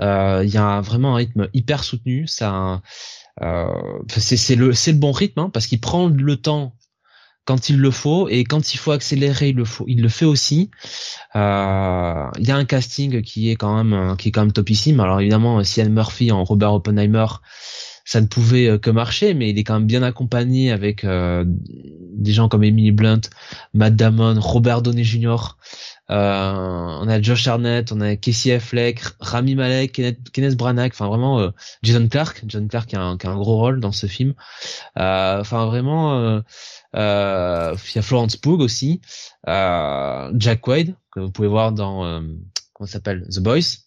[0.00, 2.26] Il y a vraiment un rythme hyper soutenu.
[2.26, 2.80] Ça,
[4.08, 6.74] c'est c'est le, c'est le bon rythme, hein, parce qu'il prend le temps
[7.44, 10.24] quand il le faut et quand il faut accélérer il le faut il le fait
[10.24, 10.70] aussi.
[11.36, 15.00] Euh, il y a un casting qui est quand même qui est quand même topissime.
[15.00, 17.26] Alors évidemment Cian Murphy en Robert Oppenheimer
[18.04, 21.44] ça ne pouvait euh, que marcher mais il est quand même bien accompagné avec euh,
[21.46, 23.22] des gens comme Emily Blunt
[23.72, 25.36] Matt Damon Robert Downey Jr euh,
[26.08, 29.92] on a Josh Arnett, on a Casey Affleck, Rami Malek,
[30.32, 31.50] Kenneth, Branagh, enfin vraiment euh,
[31.82, 34.34] Jason Clark, Jason Clark qui a, un, gros rôle dans ce film.
[34.98, 36.42] Euh, enfin vraiment,
[36.92, 39.00] il y a Florence Pugh aussi,
[39.46, 42.22] Jack Quaid que vous pouvez voir dans
[42.72, 43.26] comment s'appelle?
[43.28, 43.78] The Boys.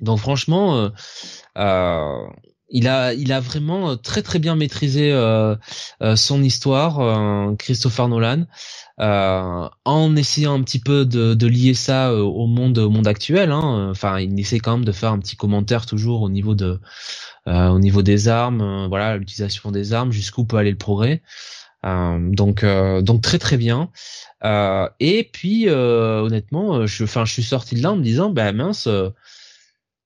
[0.00, 0.90] Donc franchement,
[1.56, 5.12] il a, il a vraiment très très bien maîtrisé
[6.16, 8.46] son histoire, Christopher Nolan.
[9.00, 13.06] Euh, en essayant un petit peu de, de lier ça euh, au monde au monde
[13.06, 13.50] actuel.
[13.50, 13.88] Hein.
[13.90, 16.80] Enfin, il essaie quand même de faire un petit commentaire toujours au niveau de
[17.48, 21.22] euh, au niveau des armes, voilà l'utilisation des armes, jusqu'où peut aller le progrès.
[21.84, 22.64] donc
[23.02, 23.90] donc très très bien.
[25.00, 28.88] et puis honnêtement, je enfin je suis sorti de là en me disant bah mince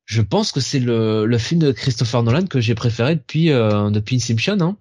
[0.07, 4.16] je pense que c'est le, le film de Christopher Nolan que j'ai préféré depuis depuis
[4.16, 4.59] Inception.
[4.61, 4.76] Hein.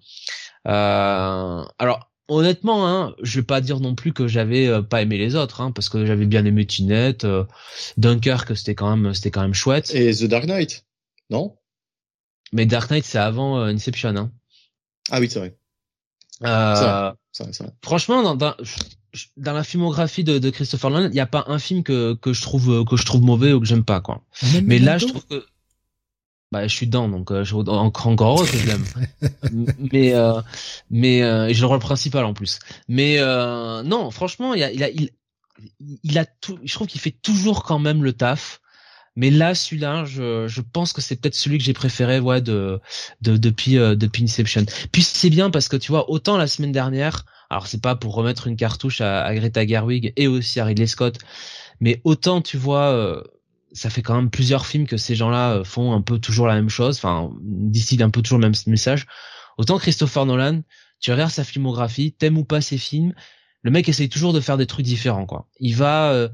[0.66, 5.18] Euh, alors honnêtement, hein, je vais pas dire non plus que j'avais euh, pas aimé
[5.18, 7.44] les autres, hein, parce que j'avais bien aimé Tinet, euh,
[7.96, 9.94] Dunkirk, c'était quand même, c'était quand même chouette.
[9.94, 10.84] Et The Dark Knight,
[11.30, 11.56] non?
[12.52, 14.16] Mais Dark Knight, c'est avant euh, Inception.
[14.16, 14.32] Hein.
[15.10, 15.56] Ah oui, c'est vrai.
[16.42, 17.12] Euh,
[17.82, 18.54] Franchement, dans, dans,
[19.36, 22.32] dans, la filmographie de, de Christopher Nolan, il n'y a pas un film que, que
[22.32, 24.24] je trouve que je trouve mauvais ou que j'aime pas, quoi.
[24.62, 25.44] Mais là, je trouve que
[26.54, 28.84] bah, je suis dedans, donc euh, je, heureux que je l'aime.
[29.92, 30.40] mais euh,
[30.88, 32.60] mais euh, j'ai le rôle principal en plus.
[32.86, 35.10] Mais euh, non, franchement, il a il a il,
[36.04, 36.56] il a tout.
[36.62, 38.60] Je trouve qu'il fait toujours quand même le taf.
[39.16, 42.80] Mais là, celui-là, je, je pense que c'est peut-être celui que j'ai préféré, ouais, de,
[43.20, 44.64] de depuis euh, depuis Inception.
[44.92, 48.14] Puis c'est bien parce que tu vois, autant la semaine dernière, alors c'est pas pour
[48.14, 51.18] remettre une cartouche à, à Greta Gerwig et aussi à Ridley Scott,
[51.80, 53.22] mais autant tu vois euh,
[53.74, 56.54] ça fait quand même plusieurs films que ces gens-là euh, font un peu toujours la
[56.54, 59.06] même chose, enfin distillent un peu toujours le même message.
[59.58, 60.62] Autant Christopher Nolan,
[61.00, 63.14] tu regardes sa filmographie, t'aimes ou pas ses films,
[63.62, 65.48] le mec essaye toujours de faire des trucs différents quoi.
[65.60, 66.28] Il va euh,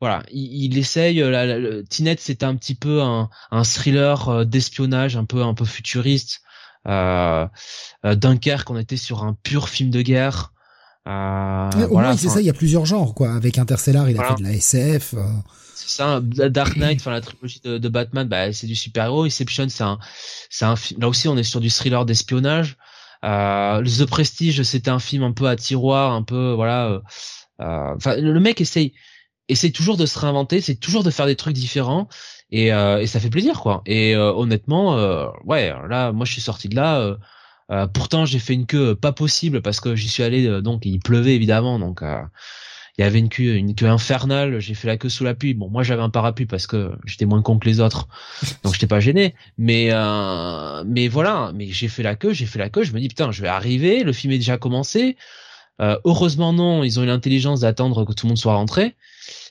[0.00, 1.22] voilà, il, il essaye.
[1.22, 5.54] Euh, la, la, Tinet, c'était un petit peu un, un thriller d'espionnage, un peu un
[5.54, 6.42] peu futuriste.
[6.86, 7.46] Euh,
[8.04, 10.52] Dunkerque, on était sur un pur film de guerre.
[11.06, 12.40] Euh, au voilà, moins, c'est ça.
[12.40, 13.32] Il y a plusieurs genres, quoi.
[13.34, 15.14] Avec Interstellar, il a fait de la SF.
[15.84, 15.88] Euh...
[15.88, 16.20] Ça.
[16.48, 19.24] Dark Knight, enfin la trilogie de, de Batman, bah, c'est du super-héros.
[19.24, 19.98] Inception, c'est un,
[20.50, 20.74] c'est un.
[20.98, 22.76] Là aussi, on est sur du thriller d'espionnage.
[23.24, 26.88] Euh, The Prestige, c'était un film un peu à tiroir, un peu, voilà.
[26.88, 27.00] Euh,
[27.60, 28.92] euh, enfin, le mec essaye,
[29.48, 32.08] essaye toujours de se réinventer, c'est toujours de faire des trucs différents,
[32.50, 33.82] et, euh, et ça fait plaisir, quoi.
[33.86, 34.96] Et honnêtement,
[35.44, 37.16] ouais, là, moi, je suis sorti de là.
[37.70, 40.84] Euh, pourtant, j'ai fait une queue pas possible parce que j'y suis allé, euh, donc
[40.84, 42.20] il pleuvait évidemment, donc euh,
[42.98, 44.60] il y avait une queue, une queue infernale.
[44.60, 45.54] J'ai fait la queue sous la pluie.
[45.54, 48.08] Bon, moi j'avais un parapluie parce que j'étais moins con que les autres,
[48.64, 49.34] donc j'étais pas gêné.
[49.58, 49.90] Mais
[50.86, 52.84] mais voilà, mais j'ai fait la queue, j'ai fait la queue.
[52.84, 54.04] Je me dis putain, je vais arriver.
[54.04, 55.16] Le film est déjà commencé.
[55.80, 58.94] heureusement non, ils ont eu l'intelligence d'attendre que tout le monde soit rentré.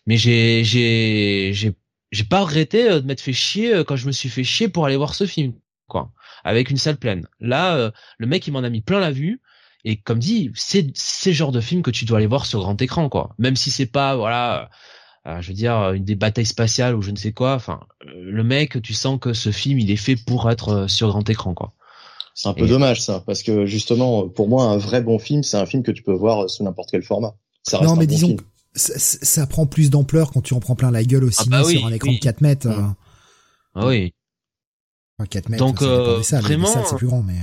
[0.07, 1.73] Mais j'ai j'ai j'ai
[2.11, 4.97] j'ai pas regretté de m'être fait chier quand je me suis fait chier pour aller
[4.97, 5.53] voir ce film,
[5.87, 6.11] quoi
[6.43, 7.27] avec une salle pleine.
[7.39, 9.41] Là, euh, le mec, il m'en a mis plein la vue.
[9.85, 12.81] Et comme dit, c'est c'est genre de film que tu dois aller voir sur grand
[12.81, 13.35] écran, quoi.
[13.37, 14.69] Même si c'est pas, voilà,
[15.25, 17.55] euh, euh, je veux dire, une des batailles spatiales ou je ne sais quoi.
[17.55, 21.29] Enfin, le mec, tu sens que ce film, il est fait pour être sur grand
[21.29, 21.73] écran, quoi.
[22.35, 25.57] C'est un peu dommage ça, parce que justement, pour moi, un vrai bon film, c'est
[25.57, 27.35] un film que tu peux voir sous n'importe quel format.
[27.61, 28.37] Ça non, mais disons,
[28.73, 31.63] ça, ça, prend plus d'ampleur quand tu en prends plein la gueule aussi ah bah
[31.63, 32.67] sur un écran de 4 mètres.
[33.75, 34.13] Ah oui.
[35.29, 37.37] 4 mètres, Donc euh, vraiment, c'est plus grand, mais.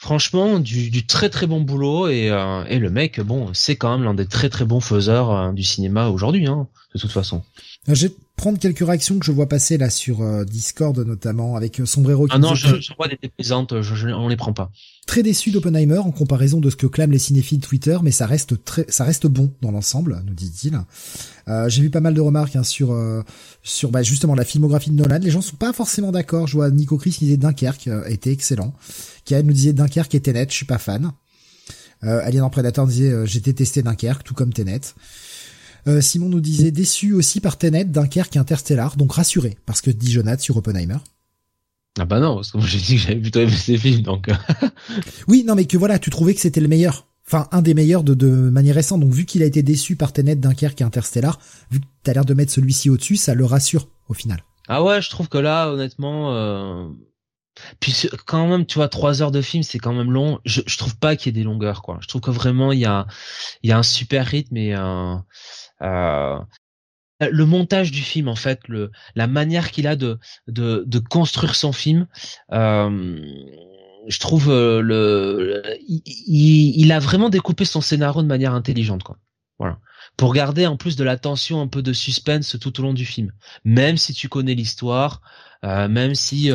[0.00, 0.04] Euh.
[0.06, 3.96] Franchement, du, du, très très bon boulot et, euh, et le mec, bon, c'est quand
[3.96, 7.42] même l'un des très très bons faiseurs euh, du cinéma aujourd'hui, hein, de toute façon.
[7.86, 12.26] Je vais prendre quelques réactions que je vois passer là sur Discord notamment avec Sombrero.
[12.30, 14.70] Ah non, je, je, vois des plaisantes, je, je, on les prend pas.
[15.06, 18.62] Très déçu d'Oppenheimer en comparaison de ce que clament les cinéphiles Twitter, mais ça reste
[18.62, 20.78] très, ça reste bon dans l'ensemble, nous dit-il.
[21.48, 23.22] Euh, J'ai vu pas mal de remarques hein, sur euh,
[23.62, 25.18] sur bah, justement la filmographie de Nolan.
[25.22, 26.46] Les gens sont pas forcément d'accord.
[26.46, 28.74] Je vois Nico Chris qui disait Dunkerque euh, était excellent.
[29.30, 31.12] Nous disait Dunkerque et Tenet, je suis pas fan.
[32.04, 34.80] Euh, Alien Predator disait euh, j'ai détesté Dunkerque, tout comme Tenet.
[35.86, 39.90] Euh, Simon nous disait déçu aussi par Tenet, Dunkerque et Interstellar, donc rassuré parce que
[39.90, 40.98] dit Jonathan sur Oppenheimer.
[41.98, 44.28] Ah bah non, parce que moi j'ai dit que j'avais plutôt aimé ces films, donc.
[45.28, 47.06] oui, non mais que voilà, tu trouvais que c'était le meilleur.
[47.26, 49.00] Enfin, un des meilleurs de, de manière récente.
[49.00, 51.38] Donc vu qu'il a été déçu par Tenet, Dunkerque et Interstellar,
[51.70, 54.42] vu que t'as l'air de mettre celui-ci au-dessus, ça le rassure au final.
[54.68, 56.88] Ah ouais, je trouve que là, honnêtement, euh...
[57.80, 57.94] puis
[58.26, 60.40] quand même, tu vois, trois heures de film, c'est quand même long.
[60.44, 61.98] Je, je trouve pas qu'il y ait des longueurs, quoi.
[62.00, 63.06] Je trouve que vraiment, il y a,
[63.62, 65.24] y a un super rythme et un,
[65.82, 66.38] euh,
[67.20, 71.72] le montage du film, en fait, le, la manière qu'il a de, de, construire son
[71.72, 72.06] film.
[72.52, 73.18] Euh,
[74.06, 79.18] je trouve euh, le, il, a vraiment découpé son scénario de manière intelligente, quoi.
[79.58, 79.78] Voilà
[80.16, 83.04] pour garder en plus de la tension, un peu de suspense tout au long du
[83.04, 83.30] film.
[83.64, 85.20] Même si tu connais l'histoire,
[85.62, 86.50] même si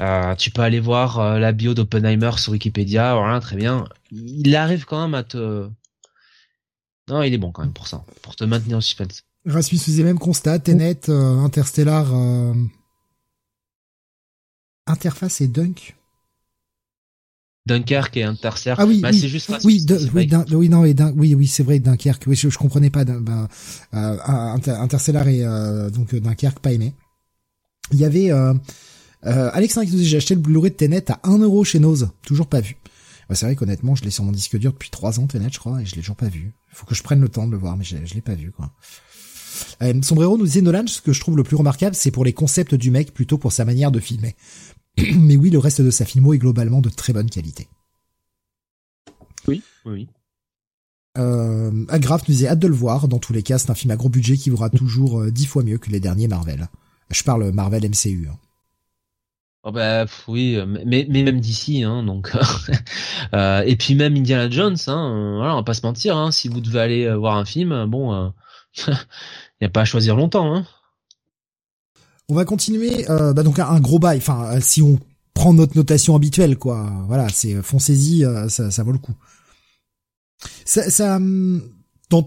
[0.00, 3.86] euh, tu peux aller voir la bio d'Oppenheimer sur Wikipédia, voilà, très bien.
[4.10, 5.68] Il arrive quand même à te...
[7.08, 9.24] Non, il est bon quand même pour ça, pour te maintenir en suspense.
[9.46, 12.12] Rasmus faisait même constat, Tenet, Interstellar,
[14.86, 15.96] Interface et Dunk
[17.66, 18.78] Dunkerque et Interstellar.
[18.80, 21.80] Ah oui, bah, oui, c'est juste oui, oui, oui, non, et oui, oui, c'est vrai,
[21.80, 22.22] Dunkerque.
[22.28, 23.04] Oui, je, je comprenais pas.
[23.04, 23.48] Bah,
[23.94, 24.16] euh,
[24.68, 26.94] Interstellar et euh, donc euh, Dunkerque, pas aimé.
[27.92, 28.30] Il y avait
[29.24, 31.78] euh, Alexandre qui nous dit j'ai acheté le Blu-ray de Tenet à 1 euro chez
[31.78, 32.76] Nose, toujours pas vu.
[33.28, 35.58] Bah, c'est vrai qu'honnêtement, je l'ai sur mon disque dur depuis 3 ans Tenet, je
[35.58, 36.52] crois, et je l'ai toujours pas vu.
[36.72, 38.34] Il faut que je prenne le temps de le voir, mais je, je l'ai pas
[38.34, 38.72] vu, quoi.
[39.82, 42.32] Euh, Sombrero nous disait Nolan, ce que je trouve le plus remarquable, c'est pour les
[42.32, 44.36] concepts du mec plutôt pour sa manière de filmer.
[45.16, 47.68] Mais oui, le reste de sa filmo est globalement de très bonne qualité.
[49.48, 50.08] Oui, oui.
[51.18, 53.08] Euh, Agraf nous disait hâte de le voir.
[53.08, 55.46] Dans tous les cas, c'est un film à gros budget qui vaudra toujours euh, dix
[55.46, 56.68] fois mieux que les derniers Marvel.
[57.10, 58.28] Je parle Marvel MCU.
[58.30, 58.36] Hein.
[59.68, 62.30] Oh bah oui, mais, mais même d'ici, hein, donc.
[63.34, 66.16] euh, et puis même Indiana Jones, hein, voilà, on va pas se mentir.
[66.16, 68.32] Hein, si vous devez aller voir un film, bon,
[68.86, 68.94] il
[69.60, 70.54] n'y a pas à choisir longtemps.
[70.54, 70.66] Hein.
[72.28, 73.08] On va continuer.
[73.10, 74.18] Euh, bah donc un, gros bail.
[74.18, 74.98] Enfin, euh, si on
[75.34, 76.90] prend notre notation habituelle, quoi.
[77.06, 79.14] Voilà, c'est euh, foncez-y, ça, ça vaut le coup.
[80.64, 81.18] Ça, ça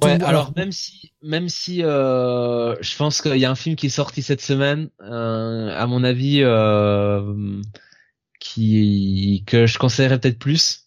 [0.04, 3.90] alors, même si, même si, euh, je pense qu'il y a un film qui est
[3.90, 7.62] sorti cette semaine, euh, à mon avis, euh,
[8.40, 10.86] qui que je conseillerais peut-être plus.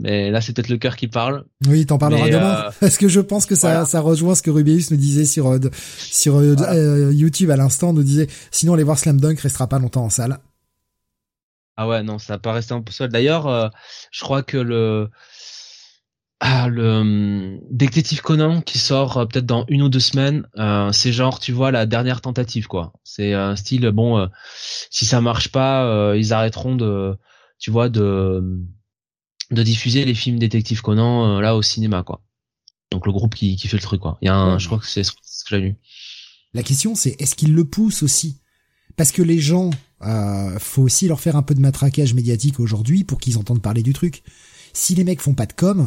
[0.00, 1.44] Mais là, c'est peut-être le cœur qui parle.
[1.68, 2.64] Oui, t'en parleras demain.
[2.66, 5.48] Euh, Parce que je pense que ça, ça rejoint ce que Rubius nous disait sur
[5.48, 5.60] euh,
[5.96, 7.92] sur euh, YouTube à l'instant.
[7.92, 10.38] Nous disait, sinon aller voir Slam Dunk restera pas longtemps en salle.
[11.76, 13.10] Ah ouais, non, ça va pas rester un peu seul.
[13.10, 13.72] D'ailleurs,
[14.12, 15.10] je crois que le
[16.40, 20.46] ah, le hum, détective Conan qui sort peut-être dans une ou deux semaines,
[20.92, 22.92] c'est genre, tu vois, la dernière tentative, quoi.
[23.04, 24.28] C'est un style, bon,
[24.90, 27.16] si ça marche pas, ils arrêteront de,
[27.58, 28.64] tu vois, de
[29.50, 32.22] de diffuser les films détective Conan euh, là au cinéma quoi.
[32.90, 34.18] Donc le groupe qui, qui fait le truc quoi.
[34.22, 35.76] Il y a un, je crois que c'est ce que j'ai lu.
[36.52, 38.40] La question c'est est-ce qu'ils le poussent aussi?
[38.96, 39.70] Parce que les gens,
[40.02, 43.82] euh, faut aussi leur faire un peu de matraquage médiatique aujourd'hui pour qu'ils entendent parler
[43.82, 44.22] du truc.
[44.72, 45.86] Si les mecs font pas de com, euh,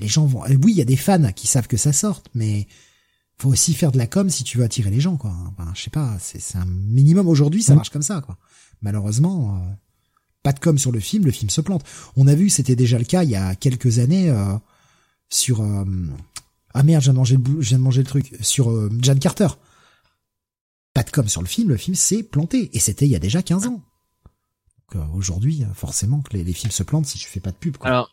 [0.00, 0.42] les gens vont.
[0.62, 2.66] Oui, il y a des fans qui savent que ça sorte, mais
[3.38, 5.34] faut aussi faire de la com si tu veux attirer les gens quoi.
[5.48, 8.38] Enfin, je sais pas, c'est un minimum aujourd'hui, ça marche comme ça quoi.
[8.82, 9.56] Malheureusement.
[9.56, 9.74] Euh
[10.44, 11.84] pas de com sur le film, le film se plante.
[12.16, 14.54] On a vu, c'était déjà le cas il y a quelques années euh,
[15.30, 15.84] sur euh,
[16.74, 18.90] ah merde, je viens de manger le je viens de manger le truc sur euh,
[19.00, 19.48] Jan Carter.
[20.92, 23.20] Pas de com sur le film, le film s'est planté et c'était il y a
[23.20, 23.82] déjà 15 ans.
[25.14, 27.78] aujourd'hui, forcément que les, films se plantent si tu fais pas de pub.
[27.78, 27.88] Quoi.
[27.88, 28.10] Alors,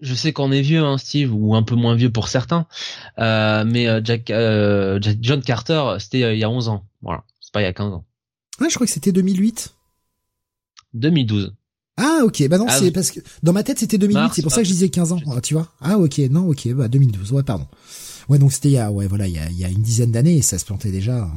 [0.00, 2.66] je sais qu'on est vieux, hein, Steve, ou un peu moins vieux pour certains,
[3.18, 4.32] mais Jack,
[5.20, 6.84] John Carter, c'était il y a 11 ans.
[7.02, 8.04] Voilà, c'est pas il y a 15 ans.
[8.60, 9.74] Ouais, je crois que c'était 2008.
[10.94, 11.54] 2012.
[11.96, 14.52] Ah ok, bah non, ah, c'est parce que dans ma tête c'était 2008, c'est pour
[14.52, 15.68] ça que je disais 15 ans, tu vois.
[15.80, 17.66] Ah ok, non ok, bah 2012, ouais pardon.
[18.28, 19.82] Ouais donc c'était il y a ouais voilà il y a, il y a une
[19.82, 21.28] dizaine d'années et ça se plantait déjà.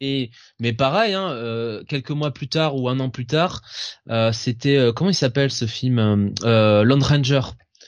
[0.00, 3.62] Et mais pareil, hein, euh, quelques mois plus tard ou un an plus tard,
[4.08, 7.40] euh, c'était euh, comment il s'appelle ce film euh, Lone Ranger?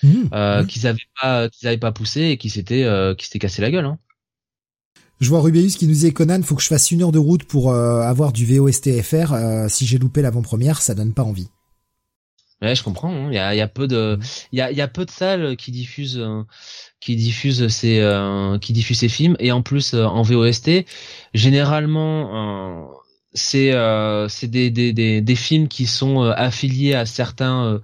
[0.02, 3.86] Mmh, qu'ils pas qu'ils avaient pas poussé et qui s'était qui s'était cassé la gueule.
[3.86, 3.98] Hein.
[5.20, 7.42] Je vois Rubius qui nous disait Conan, faut que je fasse une heure de route
[7.42, 9.32] pour euh, avoir du VOSTFR.
[9.32, 11.48] Euh, si j'ai loupé l'avant-première, ça donne pas envie.
[12.62, 13.12] Ouais, je comprends.
[13.12, 13.28] Hein.
[13.30, 14.18] Il y, a, y, a, peu de,
[14.52, 16.42] il y a, y a peu de salles qui diffusent, euh,
[17.00, 18.00] qui diffusent ces,
[18.60, 20.84] qui diffusent ces films et en plus en VOST.
[21.34, 22.88] Généralement,
[23.32, 23.72] c'est,
[24.28, 27.80] c'est des, des, des, des, films qui sont affiliés à certains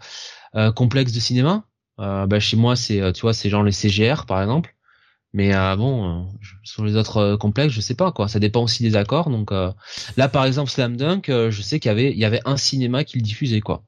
[0.74, 1.64] complexes de cinéma.
[1.98, 4.74] Bah chez moi, c'est, tu vois, c'est genre les CGR par exemple.
[5.34, 6.22] Mais euh, bon, euh,
[6.62, 8.28] sur les autres euh, complexes, je sais pas quoi.
[8.28, 9.30] Ça dépend aussi des accords.
[9.30, 9.50] Donc
[10.16, 13.04] là, par exemple, Slam Dunk, je sais qu'il y avait, il y avait un cinéma
[13.04, 13.82] qui le diffusait quoi.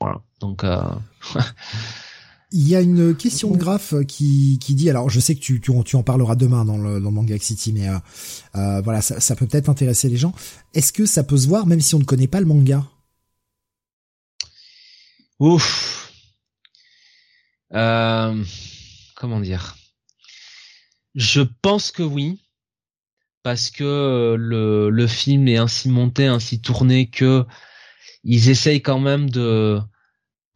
[0.00, 0.22] Voilà.
[0.40, 0.64] Donc.
[0.64, 0.80] Euh...
[2.50, 5.60] Il y a une question de graphe qui, qui dit, alors je sais que tu,
[5.60, 7.98] tu, tu en parleras demain dans le, dans Manga City, mais euh,
[8.56, 10.32] euh, voilà, ça, ça peut peut-être intéresser les gens.
[10.72, 12.86] Est-ce que ça peut se voir même si on ne connaît pas le manga?
[15.40, 15.97] Ouf.
[17.74, 18.44] Euh,
[19.14, 19.76] comment dire?
[21.14, 22.40] Je pense que oui,
[23.42, 27.44] parce que le, le film est ainsi monté, ainsi tourné que
[28.24, 29.80] ils essayent quand même de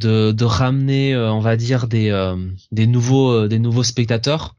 [0.03, 2.37] de, de ramener, euh, on va dire, des, euh,
[2.73, 4.57] des nouveaux, euh, des nouveaux spectateurs.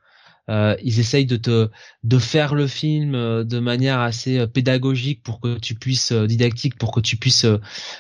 [0.50, 1.70] ils essayent de te,
[2.04, 7.00] de faire le film de manière assez pédagogique pour que tu puisses, didactique pour que
[7.00, 7.46] tu puisses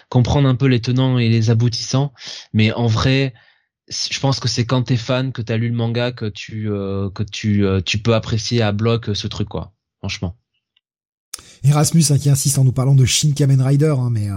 [0.10, 2.14] comprendre un peu les tenants et les aboutissants.
[2.54, 3.34] Mais en vrai,
[3.89, 7.23] je pense que c'est quand t'es fan, que t'as lu le manga, que tu, que
[7.23, 9.73] tu, tu peux apprécier à bloc ce truc, quoi.
[9.99, 10.38] Franchement.
[11.63, 14.29] Erasmus hein, qui insiste en nous parlant de Shin Kamen Rider, hein, mais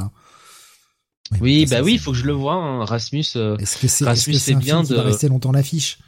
[1.40, 2.54] oui, bah oui, il faut que je le vois.
[2.54, 2.84] Hein.
[2.84, 5.98] Rasmus, euh, est-ce que c'est est, -ce bien de rester longtemps l'affiche?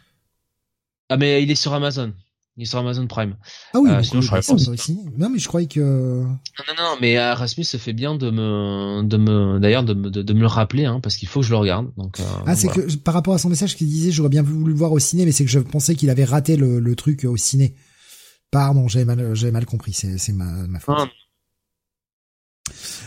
[1.09, 2.13] Ah mais il est sur Amazon.
[2.59, 3.37] Il est sur Amazon Prime.
[3.73, 4.99] Ah oui, euh, sinon je aussi.
[5.17, 5.81] Non mais je croyais que.
[5.81, 10.11] Non non non, mais Rasmus se fait bien de me de me d'ailleurs de, me
[10.11, 11.87] de, me le rappeler hein, parce qu'il faut que je le regarde.
[11.97, 12.19] Donc.
[12.19, 14.77] Euh, ah c'est que par rapport à son message qu'il disait j'aurais bien voulu le
[14.77, 17.37] voir au ciné mais c'est que je pensais qu'il avait raté le, le truc au
[17.37, 17.77] ciné.
[18.51, 19.93] Pardon, j'avais mal j'avais mal compris.
[19.93, 20.97] C'est c'est ma ma faute.
[20.99, 21.07] Ah,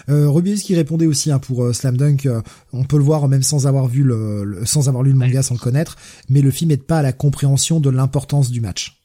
[0.10, 2.42] euh, Rubius qui répondait aussi hein, pour euh, Slam Dunk, euh,
[2.74, 5.56] on peut le voir même sans avoir vu le, sans avoir lu le manga, sans
[5.56, 5.98] le connaître,
[6.30, 9.01] mais le film n'aide pas à la compréhension de l'importance du match.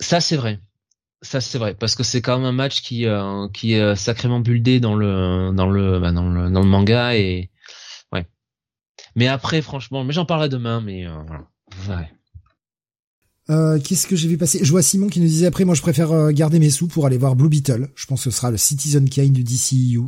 [0.00, 0.60] Ça c'est vrai.
[1.22, 4.40] Ça c'est vrai parce que c'est quand même un match qui euh, qui est sacrément
[4.40, 7.50] buildé dans le dans le bah, dans le dans le manga et
[8.12, 8.26] ouais.
[9.14, 11.48] Mais après franchement, mais j'en parlerai demain mais voilà.
[11.88, 12.10] Ouais.
[13.48, 14.64] Euh, Qu'est-ce que j'ai vu passer?
[14.64, 17.06] Je vois Simon qui nous disait après, moi je préfère euh, garder mes sous pour
[17.06, 17.88] aller voir Blue Beetle.
[17.94, 20.00] Je pense que ce sera le Citizen Kane du DCU.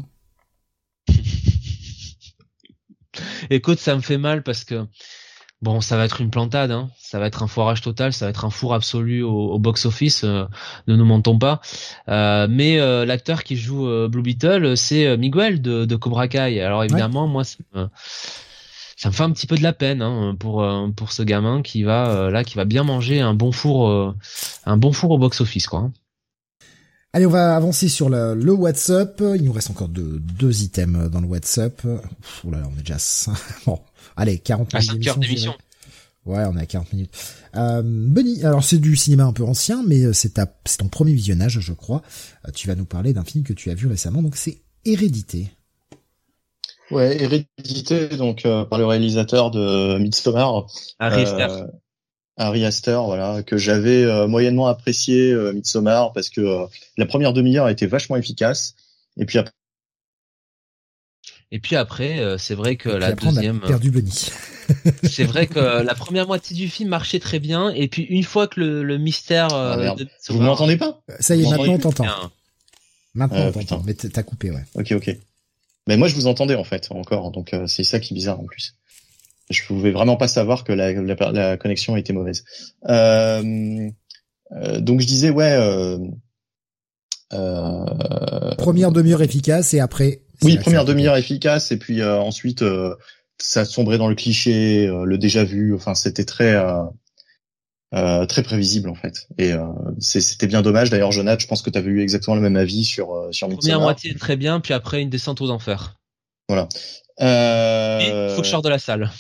[3.51, 4.87] Écoute, ça me fait mal parce que
[5.63, 6.91] bon, ça va être une plantade, hein.
[6.99, 10.45] ça va être un foirage total, ça va être un four absolu au, box-office, euh,
[10.87, 11.61] ne nous mentons pas.
[12.09, 16.61] Euh, mais l'acteur qui joue Blue Beetle, c'est Miguel de, de, Cobra Kai.
[16.61, 17.45] Alors évidemment, moi,
[18.99, 21.63] ça me fait un petit peu de la peine hein, pour euh, pour ce gamin
[21.63, 24.13] qui va euh, là qui va bien manger un bon four euh,
[24.67, 25.93] un bon four au box office quoi.
[27.13, 29.23] Allez, on va avancer sur le, le WhatsApp.
[29.37, 31.83] Il nous reste encore deux, deux items dans le WhatsApp.
[31.85, 32.99] Ouh là, là, on est déjà...
[33.67, 33.81] bon,
[34.17, 35.55] allez, 40 minutes d'émission.
[36.27, 37.11] Ouais, on est à 40 minutes.
[37.57, 41.15] Euh, Benny, alors c'est du cinéma un peu ancien, mais c'est ta, c'est ton premier
[41.15, 42.03] visionnage, je crois.
[42.55, 45.51] tu vas nous parler d'un film que tu as vu récemment, donc c'est Hérédité.
[46.91, 50.67] Ouais, hérédité donc euh, par le réalisateur de Midsommar.
[50.99, 51.43] Harry Aster.
[51.51, 51.67] Euh,
[52.39, 56.67] Harry Aster, voilà, que j'avais euh, moyennement apprécié Midsommar parce que
[56.97, 58.75] la première demi-heure a été vachement efficace.
[59.17, 59.53] Et puis après.
[61.51, 63.61] Et puis après, c'est vrai que la deuxième.
[63.61, 64.13] perdu Benny.
[65.03, 68.47] c'est vrai que la première moitié du film marchait très bien, et puis une fois
[68.47, 69.49] que le, le mystère.
[69.53, 69.95] Ah,
[70.29, 71.01] Vous m'entendez pas?
[71.21, 72.07] Ça y est, maintenant on t'entend.
[73.15, 74.65] Maintenant on t'entend, mais t'as coupé, ouais.
[74.75, 75.17] Ok, ok.
[75.89, 78.39] Mais moi, je vous entendais en fait encore, donc euh, c'est ça qui est bizarre
[78.39, 78.75] en plus.
[79.51, 82.45] Je pouvais vraiment pas savoir que la, la, la connexion était mauvaise.
[82.89, 83.89] Euh,
[84.53, 85.53] euh, donc je disais ouais.
[85.53, 85.99] Euh,
[87.33, 90.23] euh, première demi-heure efficace et après.
[90.43, 92.65] Oui, première demi-heure efficace et puis ensuite
[93.39, 95.75] ça sombrait dans le cliché, le déjà vu.
[95.75, 96.55] Enfin, c'était très
[97.95, 99.29] euh, très prévisible en fait.
[99.39, 99.65] Et euh,
[99.99, 100.91] c'était bien dommage.
[100.91, 103.49] D'ailleurs, Jonathan, je pense que tu avais eu exactement le même avis sur euh, sur
[103.49, 105.97] Première moitié très bien, puis après une descente aux enfers.
[106.49, 106.69] Voilà.
[107.21, 107.99] Euh...
[108.31, 109.11] Il faut que je sorte de la salle.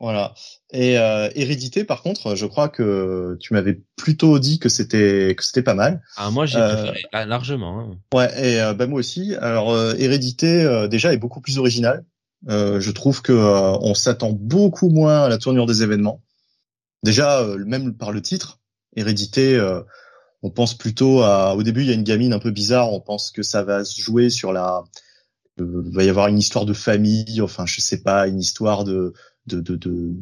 [0.00, 0.34] Voilà.
[0.70, 5.44] Et euh, Hérédité, par contre, je crois que tu m'avais plutôt dit que c'était que
[5.44, 6.02] c'était pas mal.
[6.16, 7.80] Ah moi j'ai préféré largement.
[7.80, 7.98] Hein.
[8.14, 8.30] Ouais.
[8.46, 9.34] Et bah moi aussi.
[9.40, 12.04] Alors Hérédité déjà est beaucoup plus original.
[12.46, 16.22] je trouve que on s'attend beaucoup moins à la tournure des événements.
[17.02, 18.58] Déjà, euh, même par le titre,
[18.96, 19.82] Hérédité, euh,
[20.42, 21.54] on pense plutôt à.
[21.54, 22.92] Au début, il y a une gamine un peu bizarre.
[22.92, 24.82] On pense que ça va se jouer sur la.
[25.60, 27.40] Euh, il va y avoir une histoire de famille.
[27.40, 29.12] Enfin, je sais pas, une histoire de
[29.48, 30.14] de de, de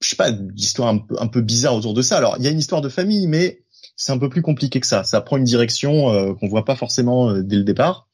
[0.00, 2.18] je sais pas, une histoire un peu, un bizarre autour de ça.
[2.18, 3.62] Alors, il y a une histoire de famille, mais
[3.96, 5.04] c'est un peu plus compliqué que ça.
[5.04, 8.08] Ça prend une direction euh, qu'on voit pas forcément dès le départ.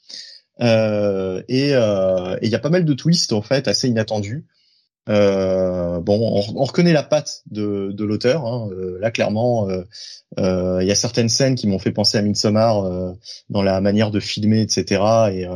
[0.61, 4.47] Euh, et il y a pas mal de twists en fait assez inattendus.
[5.09, 8.47] Euh, bon, on, reconnaît la patte de, de l'auteur.
[8.47, 8.69] Hein.
[8.73, 13.15] Euh, là, clairement, euh, il y a certaines scènes qui m'ont fait penser à Midsommar
[13.49, 15.03] dans la manière de filmer, etc.
[15.33, 15.47] Et,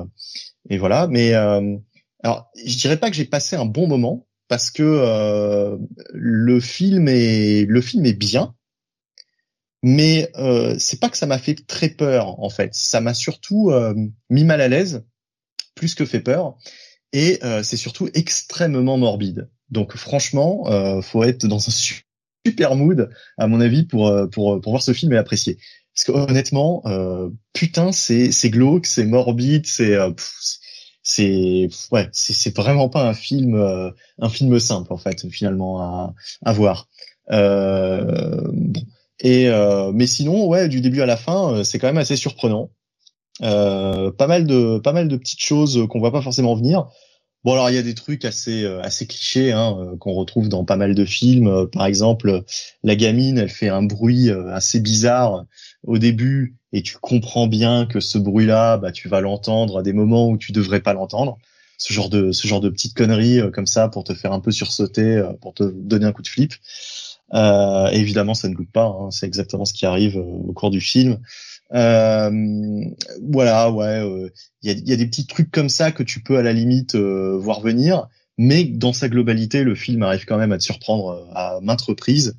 [0.71, 1.07] et voilà.
[1.09, 5.79] Mais alors, je dirais pas que j'ai passé un bon moment parce que
[6.13, 8.55] le film est le film est bien,
[9.83, 12.75] mais euh, c'est pas que ça m'a fait très peur en fait.
[12.75, 13.73] Ça m'a surtout
[14.29, 15.07] mis mal à l'aise
[15.75, 16.59] plus que fait peur.
[17.15, 19.49] et c'est surtout extrêmement morbide.
[19.71, 21.73] Donc franchement, faut être dans un
[22.47, 25.57] super mood à mon avis pour pour pour voir ce film et l'apprécier.
[25.95, 26.83] Parce que honnêtement,
[27.55, 29.97] putain, c'est c'est glauque, c'est morbide, c'est
[31.03, 36.53] c'est ouais, c'est vraiment pas un film un film simple en fait finalement à à
[36.53, 36.89] voir.
[37.31, 38.53] Euh.
[39.23, 42.17] Et euh, mais sinon, ouais, du début à la fin, euh, c'est quand même assez
[42.17, 42.71] surprenant.
[43.43, 46.89] Euh, pas mal de pas mal de petites choses qu'on voit pas forcément venir.
[47.45, 50.77] Bon alors il y a des trucs assez assez clichés hein, qu'on retrouve dans pas
[50.77, 51.69] mal de films.
[51.73, 52.43] Par exemple,
[52.85, 55.45] la gamine, elle fait un bruit assez bizarre
[55.85, 59.93] au début et tu comprends bien que ce bruit-là, bah tu vas l'entendre à des
[59.93, 61.39] moments où tu devrais pas l'entendre.
[61.79, 64.53] Ce genre de ce genre de petites conneries comme ça pour te faire un peu
[64.53, 66.55] sursauter, pour te donner un coup de flip.
[67.35, 68.87] Euh, évidemment, ça ne goûte pas.
[68.87, 71.19] Hein, c'est exactement ce qui arrive euh, au cours du film.
[71.75, 72.31] Euh,
[73.23, 74.31] voilà, ouais,
[74.63, 76.53] il y, a, y, a, des petits trucs comme ça que tu peux à la
[76.53, 81.27] limite voir venir, mais dans sa globalité, le film arrive quand même à te surprendre
[81.35, 82.37] à maintes reprises.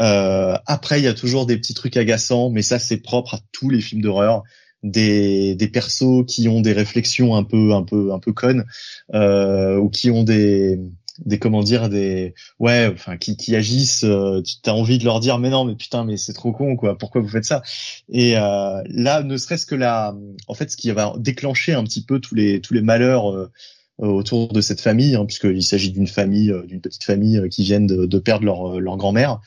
[0.00, 3.40] Euh, après, il y a toujours des petits trucs agaçants, mais ça c'est propre à
[3.52, 4.42] tous les films d'horreur.
[4.84, 8.64] Des, des persos qui ont des réflexions un peu un peu un peu connes
[9.12, 10.78] euh, ou qui ont des
[11.24, 15.20] des comment dire des ouais enfin qui, qui agissent euh, tu as envie de leur
[15.20, 17.62] dire mais non mais putain mais c'est trop con quoi pourquoi vous faites ça?
[18.08, 20.14] Et euh, là ne serait-ce que là
[20.46, 23.50] en fait ce qui va déclencher un petit peu tous les tous les malheurs euh,
[23.98, 27.86] autour de cette famille hein, puisqu'il s'agit d'une famille euh, d'une petite famille qui viennent
[27.86, 29.40] de, de perdre leur leur grand-mère.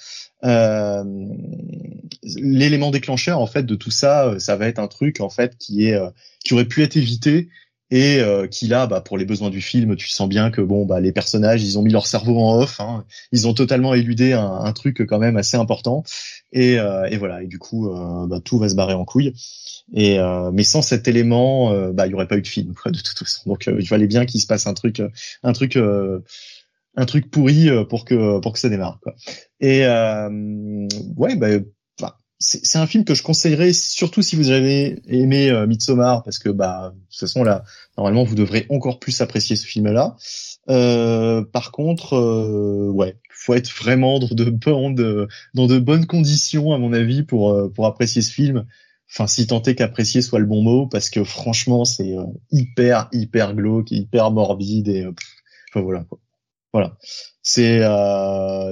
[2.36, 5.86] L'élément déclencheur en fait de tout ça ça va être un truc en fait qui
[5.86, 6.00] est
[6.44, 7.50] qui aurait pu être évité
[7.92, 10.86] et euh, qui là, bah, pour les besoins du film, tu sens bien que bon,
[10.86, 13.04] bah, les personnages, ils ont mis leur cerveau en off, hein.
[13.34, 16.04] ils ont totalement éludé un, truc quand même assez important,
[16.54, 19.34] et, euh, et voilà, et du coup, euh, bah, tout va se barrer en couille.
[19.94, 20.20] Et
[20.54, 23.20] mais sans cet élément, bah, il y aurait pas eu de film, quoi, de toute
[23.20, 23.42] façon.
[23.50, 25.02] Donc, il fallait bien qu'il se passe un truc,
[25.44, 25.78] un truc
[26.96, 29.16] un truc pourri pour que pour que ça démarre quoi.
[29.60, 29.82] Et
[31.18, 31.50] ouais bah
[32.42, 36.50] c'est un film que je conseillerais surtout si vous avez aimé euh, Midsommar parce que
[36.50, 37.64] bah de toute façon là
[37.98, 40.16] normalement vous devrez encore plus apprécier ce film là.
[40.70, 46.74] Euh, par contre euh, ouais faut être vraiment dans de bonnes dans de bonnes conditions
[46.74, 48.66] à mon avis pour euh, pour apprécier ce film.
[49.10, 53.08] Enfin si tant est qu'apprécier soit le bon mot parce que franchement c'est euh, hyper
[53.12, 56.18] hyper glauque hyper morbide et enfin voilà quoi.
[56.74, 56.98] Voilà
[57.44, 57.82] c'est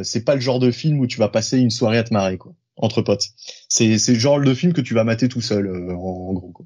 [0.03, 2.37] c'est pas le genre de film où tu vas passer une soirée à te marrer
[2.37, 3.29] quoi entre potes.
[3.67, 6.51] C'est c'est le genre de film que tu vas mater tout seul euh, en, gros.
[6.51, 6.65] Quoi.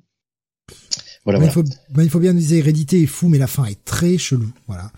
[1.26, 1.64] Voilà, Il, faut,
[1.98, 4.52] il faut bien dire Hérédité est fou, mais la fin est très chelou.
[4.68, 4.92] Voilà.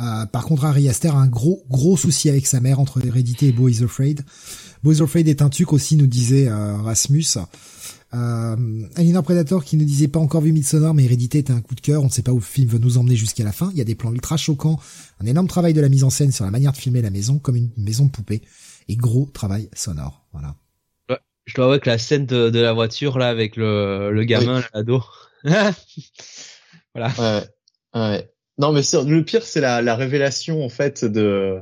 [0.00, 3.48] Euh, par contre, Harry Aster a un gros gros souci avec sa mère entre Hérédité
[3.48, 4.22] et Boys Afraid.
[4.82, 7.24] Boys Afraid est un truc aussi, nous disait euh, Rasmus.
[8.14, 8.56] Euh,
[8.96, 11.80] Alien Predator qui ne disait pas encore vu Midsommar, mais Hérédité était un coup de
[11.80, 12.02] cœur.
[12.02, 13.70] On ne sait pas où le film veut nous emmener jusqu'à la fin.
[13.72, 14.78] Il y a des plans ultra choquants,
[15.20, 17.38] un énorme travail de la mise en scène sur la manière de filmer la maison,
[17.38, 18.42] comme une maison de poupée
[18.88, 20.26] et gros travail sonore.
[20.32, 20.56] Voilà.
[21.44, 25.02] Je dois avouer que la scène de, la voiture là avec le, le gamin, l'ado.
[25.44, 27.12] voilà.
[27.18, 27.42] Ouais,
[27.94, 28.32] ouais.
[28.58, 31.60] Non, mais le pire, c'est la, la révélation en fait de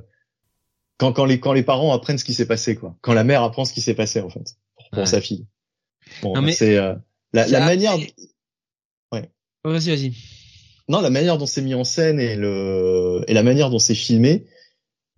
[0.98, 2.96] quand, quand les quand les parents apprennent ce qui s'est passé quoi.
[3.00, 4.56] Quand la mère apprend ce qui s'est passé en fait
[4.92, 5.46] pour, sa fille.
[6.22, 6.94] Bon, mais c'est euh,
[7.32, 7.96] la, la manière.
[9.12, 9.30] Ouais.
[9.64, 10.14] Vas-y, vas-y.
[10.88, 13.94] Non, la manière dont c'est mis en scène et le et la manière dont c'est
[13.94, 14.46] filmé,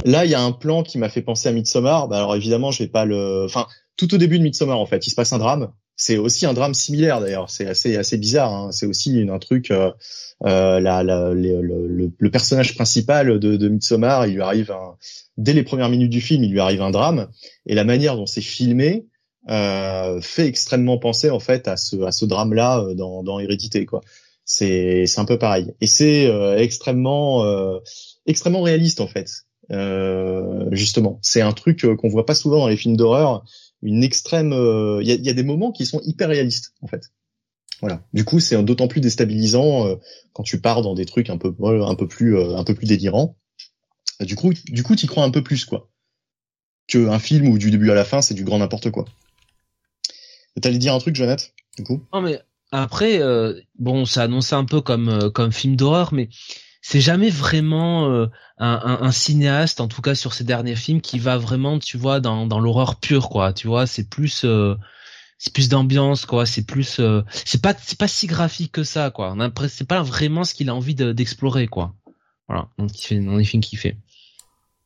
[0.05, 2.09] Là, il y a un plan qui m'a fait penser à Midsommar.
[2.09, 3.45] Bah, alors évidemment, je vais pas le.
[3.45, 5.73] Enfin, tout au début de Midsommar, en fait, il se passe un drame.
[5.97, 7.51] C'est aussi un drame similaire d'ailleurs.
[7.51, 8.53] C'est assez assez bizarre.
[8.53, 8.73] Hein.
[8.73, 9.71] C'est aussi un truc.
[9.71, 9.91] Euh,
[10.45, 14.97] euh, la, la, le, le, personnage principal de, de Midsommar, il lui arrive un,
[15.37, 17.29] dès les premières minutes du film, il lui arrive un drame.
[17.67, 19.07] Et la manière dont c'est filmé
[19.49, 23.87] euh, fait extrêmement penser en fait à ce à ce drame-là euh, dans, dans Hérédité
[23.87, 24.01] quoi.
[24.45, 25.73] C'est c'est un peu pareil.
[25.81, 27.79] Et c'est euh, extrêmement euh,
[28.27, 29.29] extrêmement réaliste en fait.
[29.71, 33.45] Euh, justement, c'est un truc euh, qu'on voit pas souvent dans les films d'horreur.
[33.83, 37.11] Une extrême, euh, il y, a, des moments qui sont hyper réalistes en fait.
[37.81, 38.05] Voilà.
[38.13, 39.99] Du coup, c'est d'autant plus déstabilisant
[40.35, 43.37] quand tu pars dans des trucs un peu, un peu plus, un peu plus délirants.
[44.21, 45.91] Du coup, du coup, t'y crois un peu plus quoi.
[46.87, 49.05] Que un film où du début à la fin, c'est du grand n'importe quoi.
[50.61, 51.45] T'allais dire un truc, Jonathan
[51.77, 52.07] Du coup?
[52.13, 52.39] Non mais
[52.71, 53.21] après,
[53.81, 56.29] bon, ça annonçait un peu comme comme film d'horreur, mais
[56.83, 58.26] c'est jamais vraiment euh,
[58.59, 61.97] un, un, un, cinéaste, en tout cas sur ses derniers films, qui va vraiment, tu
[61.97, 63.53] vois, dans, dans l'horreur pure, quoi.
[63.53, 64.74] Tu vois, c'est plus euh,
[65.39, 66.45] c'est plus d'ambiance, quoi.
[66.45, 69.37] C'est plus, euh, c'est pas c'est pas si graphique que ça, quoi.
[69.68, 71.95] C'est pas vraiment ce qu'il a envie d'explorer, quoi.
[72.49, 73.97] Voilà, donc il fait dans les films qu'il fait.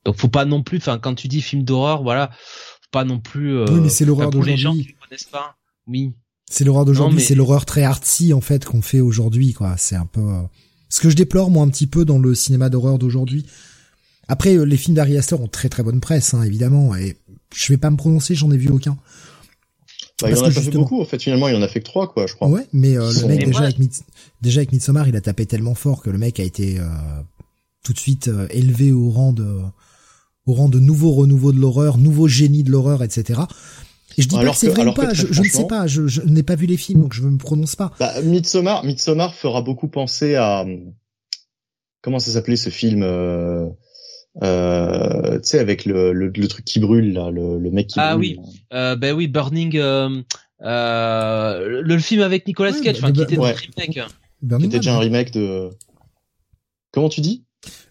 [0.04, 3.18] Donc faut pas non plus, enfin quand tu dis film d'horreur, voilà, faut pas non
[3.18, 3.64] plus.
[3.64, 4.52] oui, mais c'est l'horreur d'aujourd'hui.
[4.52, 6.12] les gens qui connaissent pas, oui.
[6.48, 9.76] C'est l'horreur d'aujourd'hui, c'est l'horreur très artsy en fait qu'on fait aujourd'hui, quoi.
[9.78, 10.20] C'est un peu
[10.88, 13.46] Ce que je déplore moi un petit peu dans le cinéma d'horreur d'aujourd'hui.
[14.28, 17.16] Après, les films d'Ari Aster ont très très bonne presse, hein, évidemment, et
[17.54, 18.96] je vais pas me prononcer, j'en ai vu aucun.
[20.20, 21.84] Bah, il en a pas fait beaucoup, en fait, finalement, il en a fait que
[21.84, 22.48] trois, quoi, je crois.
[22.48, 23.76] Ouais, mais le mec, déjà, avec
[24.40, 26.80] déjà avec Midsommar, il a tapé tellement fort que le mec a été
[27.84, 29.60] tout de suite élevé au rang de
[30.46, 33.40] au rang de nouveau renouveau de l'horreur, nouveau génie de l'horreur, etc.
[34.16, 36.42] Et je dis pas que c'est vrai ou pas, je, ne sais pas, je, n'ai
[36.42, 37.92] pas vu les films, donc je ne me prononce pas.
[38.00, 40.64] Bah, Midsommar, Midsommar fera beaucoup penser à
[42.00, 43.68] comment ça s'appelait ce film, euh,
[44.42, 48.16] euh, tu sais avec le, le, truc qui brûle là, le, le mec qui ah
[48.16, 48.36] brûle.
[48.38, 50.22] Ah oui, euh, ben oui, Burning, euh,
[50.62, 53.50] euh, le, film avec Nicolas Cage, enfin, qui était ouais.
[53.50, 54.00] un remake.
[54.60, 55.70] qui était déjà un remake de.
[56.92, 57.44] Comment tu dis?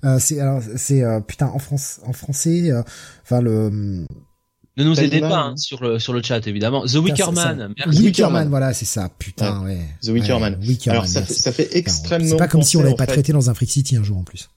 [0.04, 2.72] Euh, c'est alors c'est euh, putain en France en français
[3.24, 4.06] enfin le
[4.78, 6.86] ne nous aidez pas hein, sur le sur le chat évidemment.
[6.86, 7.74] The Wicker Man.
[7.78, 8.02] Merci.
[8.02, 9.10] Wicker Man, voilà, c'est ça.
[9.18, 9.80] Putain, ouais.
[10.02, 10.60] The Wicker Man.
[10.88, 12.30] Alors ça fait, ça fait extrêmement.
[12.30, 14.24] C'est pas comme si on l'avait pas traité dans un Freak City un jour en
[14.24, 14.50] plus.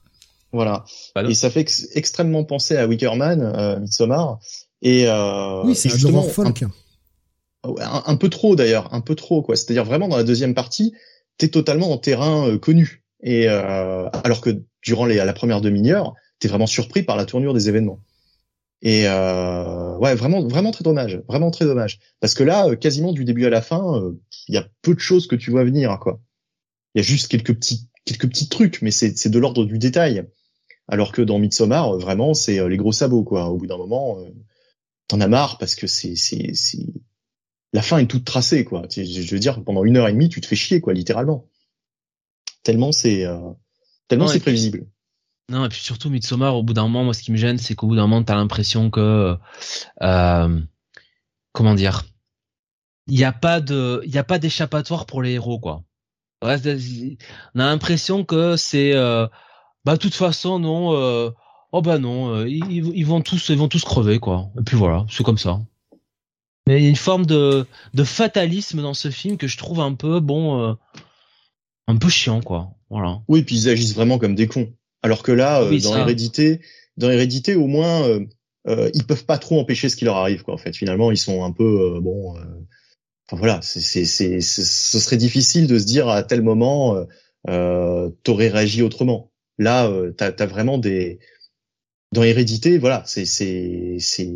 [0.51, 0.83] Voilà.
[1.27, 4.39] Et ça fait extrêmement penser à Wicker Man, euh, Midsommar.
[4.81, 6.63] Et euh, oui, c'est justement folk.
[7.63, 9.55] Un, un, peu trop d'ailleurs, un peu trop quoi.
[9.55, 10.93] C'est-à-dire vraiment dans la deuxième partie,
[11.37, 13.03] t'es totalement en terrain euh, connu.
[13.21, 17.53] Et euh, alors que durant les, la première demi-heure, t'es vraiment surpris par la tournure
[17.53, 17.99] des événements.
[18.81, 23.11] Et euh, ouais, vraiment, vraiment très dommage, vraiment très dommage, parce que là, euh, quasiment
[23.11, 24.13] du début à la fin, euh,
[24.47, 26.21] il y a peu de choses que tu vois venir, quoi.
[26.95, 29.77] Il y a juste quelques petits, quelques petits trucs, mais c'est, c'est de l'ordre du
[29.77, 30.25] détail.
[30.87, 33.49] Alors que dans Midsommar, vraiment, c'est les gros sabots, quoi.
[33.49, 34.17] Au bout d'un moment,
[35.07, 36.87] t'en as marre parce que c'est, c'est, c'est,
[37.73, 38.87] la fin est toute tracée, quoi.
[38.89, 41.47] Je veux dire, pendant une heure et demie, tu te fais chier, quoi, littéralement.
[42.63, 43.27] Tellement c'est,
[44.07, 44.87] tellement c'est prévisible.
[45.49, 47.75] Non, et puis surtout Midsommar, au bout d'un moment, moi, ce qui me gêne, c'est
[47.75, 49.35] qu'au bout d'un moment, t'as l'impression que,
[50.01, 50.61] euh,
[51.53, 52.03] comment dire,
[53.07, 55.83] il n'y a pas de, a pas d'échappatoire pour les héros, quoi.
[56.41, 56.57] On a
[57.55, 59.27] l'impression que c'est, euh,
[59.83, 61.31] bah, de toute façon, non, euh,
[61.71, 64.49] oh bah non, euh, ils, ils, vont tous, ils vont tous crever, quoi.
[64.59, 65.59] Et puis voilà, c'est comme ça.
[66.67, 69.79] Mais il y a une forme de, de fatalisme dans ce film que je trouve
[69.79, 70.73] un peu, bon, euh,
[71.87, 72.75] un peu chiant, quoi.
[72.89, 73.21] Voilà.
[73.27, 74.71] Oui, puis ils agissent vraiment comme des cons.
[75.01, 76.59] Alors que là, euh, dans Hérédité,
[76.97, 78.25] dans Hérédité, au moins, euh,
[78.67, 80.53] euh, ils peuvent pas trop empêcher ce qui leur arrive, quoi.
[80.53, 82.35] En fait, finalement, ils sont un peu euh, bon.
[83.27, 87.05] Enfin voilà, c'est, c'est, c'est, ce serait difficile de se dire à tel moment,
[87.47, 89.31] euh, t'aurais réagi autrement.
[89.59, 91.19] Là, t'as, as vraiment des
[92.11, 94.33] dans Hérédité, voilà, c'est, c'est, c'est,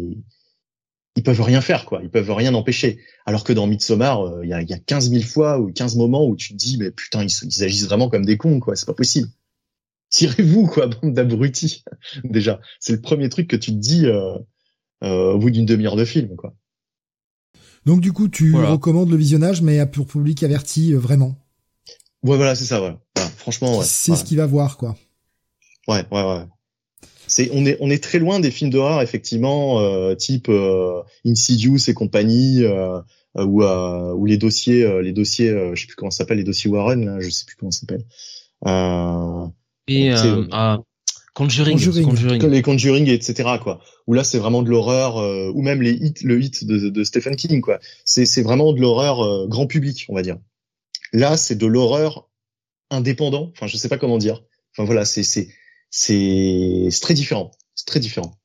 [1.16, 2.02] ils peuvent rien faire, quoi.
[2.04, 3.00] Ils peuvent rien empêcher.
[3.26, 6.28] Alors que dans Midsommar, il y, a, y a 15 000 fois ou 15 moments
[6.28, 8.76] où tu te dis, mais putain, ils, ils agissent vraiment comme des cons, quoi.
[8.76, 9.28] C'est pas possible
[10.14, 11.84] tirez-vous quoi, bande d'abrutis.
[12.24, 14.38] Déjà, c'est le premier truc que tu te dis euh,
[15.04, 16.54] euh, au bout d'une demi-heure de film, quoi.
[17.86, 21.36] Donc du coup, tu recommandes le visionnage, mais à pour public averti, euh, vraiment.
[22.24, 22.82] Ouais, voilà, c'est ça.
[22.82, 22.96] Ouais.
[23.36, 23.86] franchement, ouais.
[23.86, 24.96] C'est ce qu'il va voir, quoi.
[25.90, 26.46] Ouais, ouais, ouais.
[27.28, 30.50] C'est on est on est très loin des films d'horreur effectivement, euh, type
[31.26, 32.64] Insidious et compagnie.
[33.36, 37.04] ou ou les dossiers les dossiers je sais plus comment ça s'appelle les dossiers Warren
[37.04, 38.06] là, je sais plus comment ça s'appelle
[38.68, 39.48] euh,
[39.88, 40.80] et euh, ah,
[41.34, 42.46] Conjuring, Conjuring.
[42.48, 43.58] les Conjuring, etc.
[43.62, 43.82] quoi.
[44.06, 47.04] Où là c'est vraiment de l'horreur, euh, ou même les hits, le hit de, de
[47.04, 47.80] Stephen King quoi.
[48.06, 50.38] C'est c'est vraiment de l'horreur euh, grand public, on va dire.
[51.12, 52.30] Là c'est de l'horreur
[52.92, 53.52] indépendant.
[53.56, 54.44] Enfin je sais pas comment dire.
[54.74, 55.50] Enfin voilà c'est c'est
[55.90, 57.52] c'est très différent.
[57.74, 58.36] C'est très différent.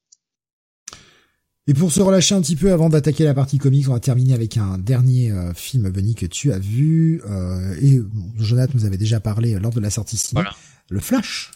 [1.66, 4.32] Et pour se relâcher un petit peu avant d'attaquer la partie comics, on va terminer
[4.32, 7.20] avec un dernier euh, film, Benny, que tu as vu.
[7.28, 8.00] Euh, et
[8.38, 10.40] Jonathan nous avait déjà parlé lors de la sortie ciné.
[10.40, 10.56] Voilà
[10.88, 11.50] le Flash.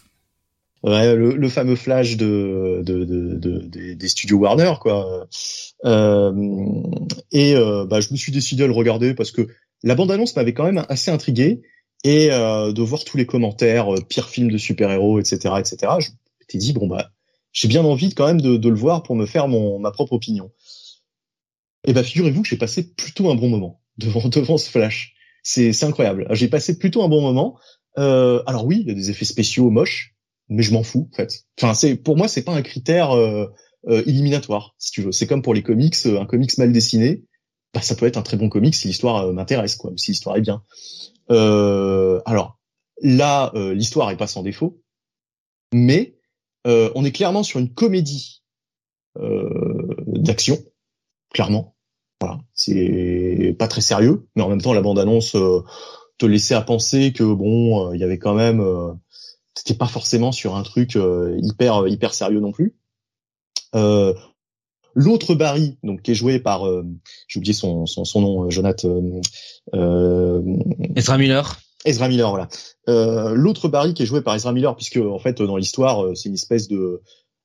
[0.83, 5.27] Ouais, le, fameux Flash de, de, de, des studios Warner, quoi.
[5.85, 6.83] Euh,
[7.31, 9.47] et euh, bah, je me suis décidé à le regarder parce que
[9.81, 11.61] la bande-annonce m'avait quand même assez intrigué
[12.03, 15.77] et euh, de voir tous les commentaires, pire film de super-héros, etc., etc.
[15.99, 16.09] Je
[16.41, 17.11] m'étais dit bon bah
[17.53, 20.51] j'ai bien envie quand même de, le voir pour me faire mon ma propre opinion.
[21.85, 25.15] Et bah figurez-vous que j'ai passé plutôt un bon moment devant devant ce Flash.
[25.43, 26.27] C'est incroyable.
[26.31, 27.57] J'ai passé plutôt un bon moment.
[27.97, 30.15] Euh, alors oui, il y a des effets spéciaux moches,
[30.49, 31.45] mais je m'en fous en fait.
[31.59, 33.47] Enfin, c'est pour moi, c'est pas un critère euh,
[33.87, 35.11] euh, éliminatoire, si tu veux.
[35.11, 37.23] C'est comme pour les comics, euh, un comics mal dessiné,
[37.73, 40.41] bah, ça peut être un très bon comics si l'histoire m'intéresse, quoi, si l'histoire est
[40.41, 40.63] bien.
[41.29, 42.59] alors
[43.01, 44.79] là, l'histoire est pas sans défaut,
[45.73, 46.15] mais
[46.65, 48.43] on est clairement sur une comédie
[49.15, 50.59] d'action,
[51.33, 51.75] clairement.
[52.21, 55.35] Voilà, c'est pas très sérieux, mais en même temps, la bande annonce
[56.17, 58.93] te laissait à penser que bon, euh, il y avait quand même, euh,
[59.55, 62.75] c'était pas forcément sur un truc euh, hyper hyper sérieux non plus.
[64.95, 66.67] L'autre Barry, donc qui est joué par,
[67.27, 69.01] j'ai oublié son, son, son nom, Jonathan.
[69.73, 70.39] Euh,
[70.95, 71.59] Ezra Miller.
[71.83, 72.47] Ezra Miller, voilà.
[72.89, 76.29] Euh, L'autre Barry qui est joué par Ezra Miller, puisque en fait dans l'histoire c'est
[76.29, 77.01] une espèce de,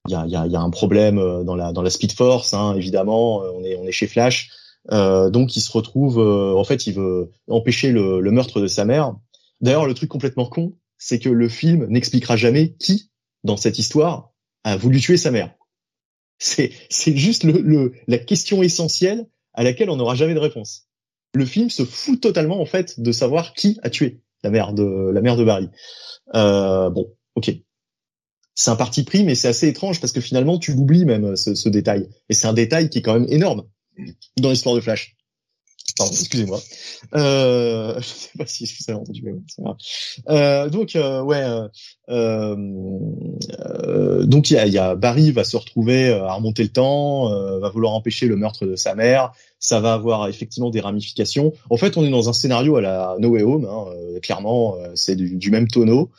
[0.08, 2.52] il y a, y, a, y a, un problème dans la dans la Speed Force,
[2.52, 3.38] hein, évidemment.
[3.38, 4.50] On est on est chez Flash,
[4.90, 8.84] euh, donc il se retrouve, en fait, il veut empêcher le, le meurtre de sa
[8.84, 9.14] mère.
[9.60, 13.10] D'ailleurs, le truc complètement con, c'est que le film n'expliquera jamais qui
[13.44, 14.32] dans cette histoire
[14.64, 15.54] a voulu tuer sa mère.
[16.38, 20.88] C'est c'est juste le, le, la question essentielle à laquelle on n'aura jamais de réponse.
[21.34, 25.10] Le film se fout totalement en fait de savoir qui a tué la mère de
[25.12, 25.68] la mère de Barry.
[26.34, 27.50] Euh, bon, ok.
[28.54, 31.54] C'est un parti pris, mais c'est assez étrange parce que finalement tu l'oublies même ce,
[31.54, 32.08] ce détail.
[32.28, 33.64] Et c'est un détail qui est quand même énorme
[34.36, 35.16] dans l'histoire de Flash.
[35.96, 36.60] Pardon, excusez-moi.
[37.14, 39.76] Euh, je sais pas si je vous avais entendu, mais bon,
[40.28, 41.68] euh, donc euh, ouais, euh,
[42.08, 47.30] euh, donc il y a, y a, Barry va se retrouver à remonter le temps,
[47.58, 49.32] va vouloir empêcher le meurtre de sa mère.
[49.60, 51.52] Ça va avoir effectivement des ramifications.
[51.68, 53.64] En fait, on est dans un scénario à la No Way Home.
[53.64, 53.86] Hein,
[54.22, 56.10] clairement, c'est du, du, même tonneau.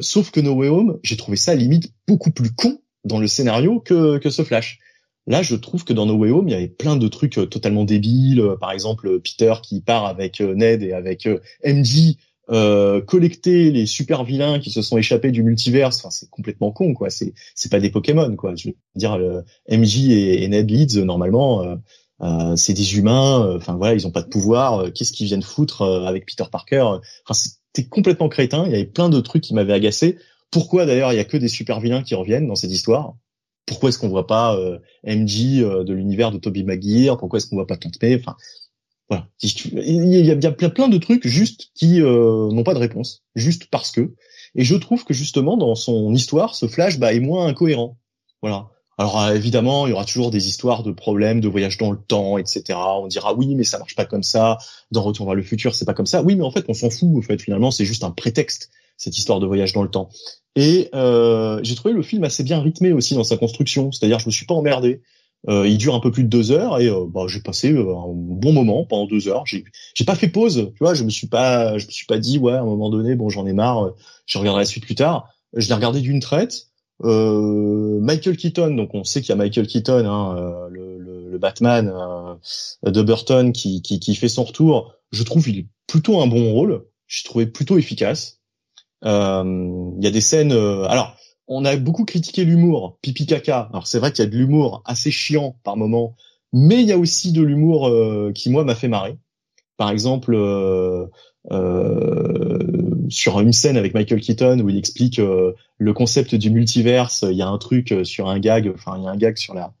[0.00, 3.80] sauf que No Way Home, j'ai trouvé ça limite beaucoup plus con dans le scénario
[3.80, 4.78] que, que ce Flash.
[5.26, 7.46] Là, je trouve que dans No Way Home, il y avait plein de trucs euh,
[7.46, 8.40] totalement débiles.
[8.40, 11.28] Euh, par exemple, Peter qui part avec euh, Ned et avec
[11.64, 12.16] MJ
[12.50, 15.98] euh, collecter les super vilains qui se sont échappés du multiverse.
[15.98, 17.08] Enfin, c'est complètement con, quoi.
[17.08, 18.56] C'est c'est pas des Pokémon, quoi.
[18.56, 19.16] Je veux dire,
[19.70, 21.78] MJ et, Ned Leeds, normalement,
[22.20, 23.56] euh, c'est des humains.
[23.56, 24.92] Enfin voilà, ils ont pas de pouvoir.
[24.92, 28.64] Qu'est-ce qu'ils viennent foutre avec Peter Parker Enfin, c'était complètement crétin.
[28.66, 30.18] Il y avait plein de trucs qui m'avaient agacé.
[30.50, 33.14] Pourquoi d'ailleurs il y a que des super vilains qui reviennent dans cette histoire?
[33.66, 37.16] Pourquoi est-ce qu'on voit pas euh, MJ euh, de l'univers de Toby Maguire?
[37.16, 38.16] Pourquoi est-ce qu'on voit pas Tante May?
[38.16, 38.36] Enfin,
[39.08, 39.28] voilà.
[39.42, 43.66] Il y a, il plein de trucs juste qui euh, n'ont pas de réponse, juste
[43.70, 44.14] parce que.
[44.54, 47.98] Et je trouve que justement dans son histoire, ce Flash bah, est moins incohérent.
[48.42, 48.68] Voilà.
[48.98, 52.36] Alors évidemment, il y aura toujours des histoires de problèmes, de voyage dans le temps,
[52.36, 52.78] etc.
[52.78, 54.58] On dira oui, mais ça marche pas comme ça.
[54.90, 56.22] Dans Retour vers le futur, c'est pas comme ça.
[56.22, 57.16] Oui, mais en fait, on s'en fout.
[57.16, 58.70] En fait, finalement, c'est juste un prétexte
[59.02, 60.10] cette histoire de voyage dans le temps.
[60.54, 64.26] Et euh, j'ai trouvé le film assez bien rythmé aussi dans sa construction, c'est-à-dire je
[64.26, 65.02] me suis pas emmerdé.
[65.48, 67.96] Euh, il dure un peu plus de deux heures et euh, bah, j'ai passé euh,
[67.96, 69.44] un bon moment pendant deux heures.
[69.44, 70.94] J'ai j'ai pas fait pause, tu vois.
[70.94, 73.28] Je me suis pas je me suis pas dit ouais à un moment donné bon
[73.28, 73.90] j'en ai marre, euh,
[74.26, 75.28] je regarderai la suite plus tard.
[75.56, 76.68] Je l'ai regardé d'une traite.
[77.04, 81.92] Michael Keaton, donc on sait qu'il y a Michael Keaton, hein, le, le, le, Batman
[82.84, 84.94] de Burton qui, qui, qui fait son retour.
[85.10, 86.84] Je trouve il est plutôt un bon rôle.
[87.08, 88.41] Je trouvé plutôt efficace.
[89.04, 90.52] Euh, il y a des scènes.
[90.52, 91.16] Euh, alors,
[91.48, 93.68] on a beaucoup critiqué l'humour, pipi caca.
[93.72, 96.16] Alors c'est vrai qu'il y a de l'humour assez chiant par moment,
[96.52, 99.18] mais il y a aussi de l'humour euh, qui moi m'a fait marrer.
[99.76, 101.06] Par exemple, euh,
[101.50, 102.58] euh,
[103.08, 107.42] sur une scène avec Michael Keaton où il explique le concept du multiverse, il y
[107.42, 109.74] a un truc sur un gag, enfin il y a un gag sur la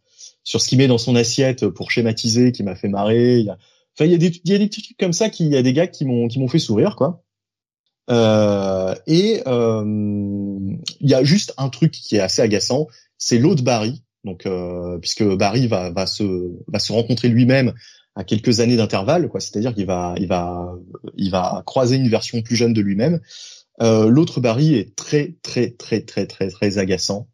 [0.44, 3.46] sur ce qu'il met dans son assiette pour schématiser qui m'a fait marrer.
[3.94, 5.52] Enfin il y a des il y a des petits trucs comme ça qui il
[5.52, 7.22] y a des gags qui m'ont qui m'ont fait sourire quoi.
[8.10, 9.84] Euh, et euh,
[11.00, 12.88] il y a juste un truc qui est assez agaçant,
[13.18, 14.02] c'est l'autre Barry.
[14.24, 16.24] Donc, euh, puisque Barry va, va se
[16.68, 17.72] va se rencontrer lui-même
[18.14, 19.40] à quelques années d'intervalle, quoi.
[19.40, 20.74] C'est-à-dire qu'il va il va
[21.16, 23.20] il va croiser une version plus jeune de lui-même.
[23.80, 27.28] Euh, l'autre Barry est très très très très très très agaçant.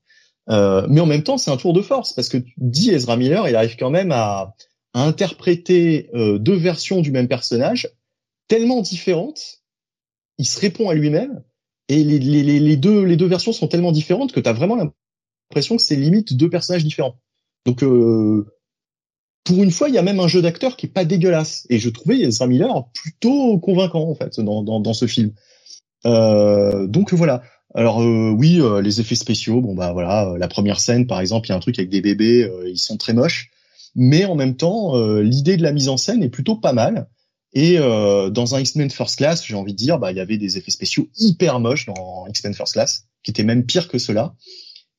[0.50, 3.48] Euh, mais en même temps, c'est un tour de force parce que dit Ezra Miller,
[3.48, 4.54] il arrive quand même à,
[4.94, 7.90] à interpréter euh, deux versions du même personnage
[8.46, 9.58] tellement différentes
[10.38, 11.42] il se répond à lui-même
[11.88, 16.34] et les, deux versions sont tellement différentes que tu as vraiment l'impression que c'est limite
[16.34, 17.16] deux personnages différents.
[17.64, 18.46] Donc euh,
[19.44, 21.78] pour une fois, il y a même un jeu d'acteur qui est pas dégueulasse et
[21.78, 25.32] je trouvais Ezra Miller plutôt convaincant en fait dans ce film.
[26.06, 27.42] Euh, donc voilà.
[27.74, 31.50] Alors euh, oui, les effets spéciaux, bon bah voilà, la première scène par exemple, il
[31.50, 33.50] y a un truc avec des bébés, ils sont très moches,
[33.94, 37.08] mais en même temps, l'idée de la mise en scène est plutôt pas mal.
[37.54, 40.36] Et euh, dans un X-Men First Class, j'ai envie de dire, bah il y avait
[40.36, 44.34] des effets spéciaux hyper moches dans X-Men First Class, qui étaient même pires que cela.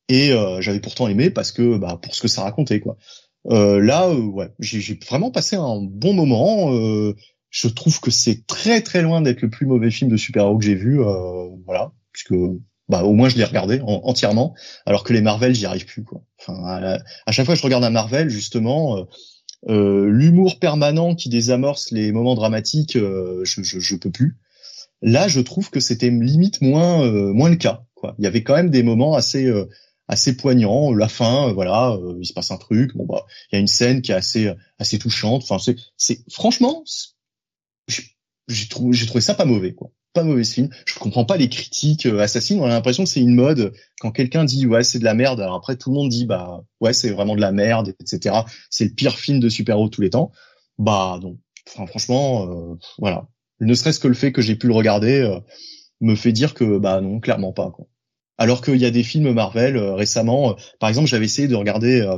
[0.08, 2.98] Et euh, j'avais pourtant aimé parce que bah pour ce que ça racontait quoi.
[3.48, 6.74] Euh, là, euh, ouais, j'ai vraiment passé un bon moment.
[6.74, 7.16] Euh,
[7.50, 10.66] je trouve que c'est très très loin d'être le plus mauvais film de super-héros que
[10.66, 11.02] j'ai vu.
[11.02, 12.34] Euh, voilà, puisque
[12.90, 16.22] bah au moins je l'ai regardé entièrement, alors que les Marvel j'y arrive plus quoi.
[16.40, 16.98] Enfin, à,
[17.28, 19.04] à, chaque fois que je regarde un Marvel justement euh,
[19.68, 24.38] l'humour permanent qui désamorce les moments dramatiques, euh, je, je, je, peux plus.
[25.02, 27.84] Là, je trouve que c'était limite moins euh, moins le cas.
[27.96, 28.16] Quoi.
[28.20, 29.52] Il y avait quand même des moments assez
[30.08, 30.94] assez poignants.
[30.94, 32.96] La fin, voilà, il se passe un truc.
[32.96, 35.44] Bon bah, il y a une scène qui est assez assez touchante.
[35.44, 36.84] Enfin, c'est c'est franchement,
[37.88, 40.70] j'ai trouvé j'ai trouvé ça pas mauvais quoi pas mauvais film.
[40.86, 42.60] Je comprends pas les critiques euh, assassines.
[42.60, 43.74] On a l'impression que c'est une mode.
[44.00, 46.64] Quand quelqu'un dit ouais c'est de la merde, alors après tout le monde dit bah
[46.82, 48.36] ouais c'est vraiment de la merde, etc.
[48.70, 50.32] C'est le pire film de super-héros tous les temps.
[50.78, 51.38] Bah non.
[51.66, 53.28] Franchement, euh, voilà.
[53.62, 55.40] Ne serait-ce que le fait que j'ai pu le regarder
[56.02, 57.72] me fait dire que bah non, clairement pas.
[58.38, 62.10] Alors qu'il y a des films Marvel récemment, par exemple, j'avais essayé de regarder,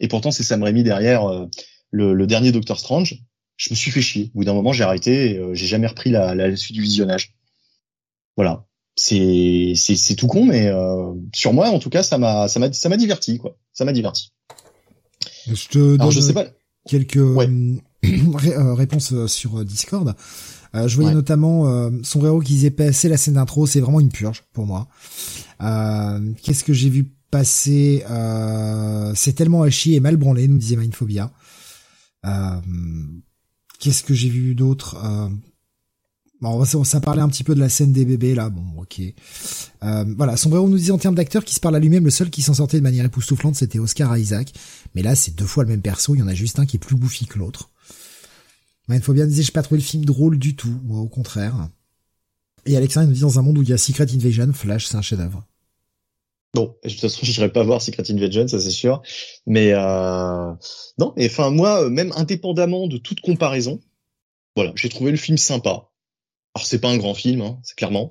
[0.00, 1.46] et pourtant c'est Sam Raimi derrière
[1.92, 3.14] le, dernier Doctor Strange.
[3.56, 4.32] Je me suis fait chier.
[4.34, 5.40] Au bout d'un moment, j'ai arrêté.
[5.52, 7.37] J'ai jamais repris la suite du visionnage.
[8.38, 8.64] Voilà.
[8.94, 12.72] C'est c'est tout con mais euh, sur moi en tout cas ça m'a ça m'a
[12.72, 13.56] ça m'a diverti quoi.
[13.72, 14.32] Ça m'a diverti.
[15.46, 16.46] Je te donne je sais pas
[16.88, 20.14] quelques euh, euh, réponses sur Discord.
[20.72, 24.44] Je voyais notamment son héros qui disait passer la scène d'intro c'est vraiment une purge
[24.52, 24.86] pour moi.
[25.58, 28.04] Qu'est-ce que j'ai vu passer
[29.14, 31.32] c'est tellement à chier et mal branlé nous disait Mindphobia.
[33.80, 34.96] Qu'est-ce que j'ai vu d'autre
[36.40, 38.48] Bon, ça parlait un petit peu de la scène des bébés là.
[38.48, 39.00] Bon, ok.
[39.82, 42.30] Euh, voilà, Sombrero nous disait en termes d'acteur qui se parle à lui-même, le seul
[42.30, 44.52] qui s'en sortait de manière époustouflante, c'était Oscar Isaac.
[44.94, 46.14] Mais là, c'est deux fois le même perso.
[46.14, 47.70] Il y en a juste un qui est plus bouffi que l'autre.
[48.88, 50.80] Il faut bien dire, j'ai pas trouvé le film drôle du tout.
[50.84, 51.68] Moi, au contraire.
[52.66, 54.96] Et Alexandre nous dit dans un monde où il y a Secret Invasion, Flash, c'est
[54.96, 55.44] un chef-d'œuvre.
[56.54, 59.02] Bon, de toute façon, j'irai pas voir Secret Invasion, ça c'est sûr.
[59.46, 60.52] Mais euh...
[60.98, 63.80] non, et enfin moi, même indépendamment de toute comparaison,
[64.56, 65.87] voilà, j'ai trouvé le film sympa.
[66.54, 68.10] Alors c'est pas un grand film, hein, c'est clairement,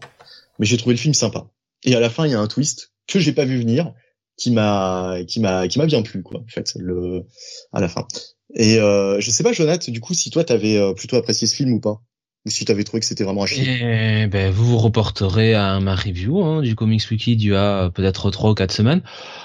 [0.60, 1.48] mais j'ai trouvé le film sympa.
[1.84, 3.94] Et à la fin, il y a un twist que j'ai pas vu venir,
[4.38, 6.40] qui m'a, qui m'a, qui m'a bien plu, quoi.
[6.40, 7.26] En fait, le,
[7.74, 8.08] à la fin.
[8.54, 11.56] Et euh, je sais pas, Jonathan, du coup, si toi t'avais euh, plutôt apprécié ce
[11.56, 12.02] film ou pas,
[12.46, 13.80] ou si t'avais trouvé que c'était vraiment un chier.
[13.82, 18.32] Eh ben, vous vous reporterez à ma review hein, du Comics Wiki du a peut-être
[18.32, 19.02] trois ou quatre semaines.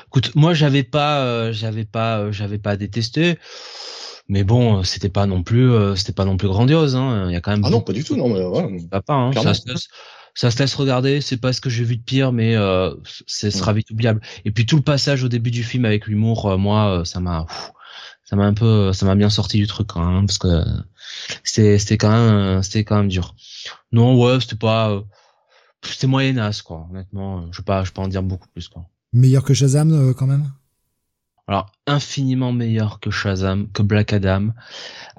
[0.07, 3.39] Écoute, moi j'avais pas, euh, j'avais pas, euh, j'avais pas détesté
[4.33, 6.97] mais bon, euh, c'était pas non plus, euh, c'était pas non plus grandiose.
[6.97, 7.27] Hein.
[7.29, 7.65] Il y a quand même.
[7.67, 8.31] Ah non, pas du tout, non.
[8.31, 9.31] Mais ouais, pas, hein.
[9.35, 9.89] ça, se laisse,
[10.35, 11.21] ça se laisse regarder.
[11.21, 12.95] C'est pas ce que j'ai vu de pire, mais euh,
[13.27, 14.23] ce sera vite oubliable.
[14.47, 17.45] Et puis tout le passage au début du film avec l'humour, euh, moi, ça m'a,
[18.25, 20.65] ça m'a un peu, ça m'a bien sorti du truc, hein, parce que
[21.45, 23.35] c'était, c'était quand même, c'était quand même dur.
[23.93, 25.03] Non, ouais, c'était pas,
[25.83, 26.87] c'était moyenasse, quoi.
[26.91, 28.87] Honnêtement, je vais pas, je peux en dire beaucoup plus, quoi.
[29.13, 30.51] Meilleur que Shazam, quand même?
[31.53, 34.53] Alors infiniment meilleur que Shazam, que Black Adam,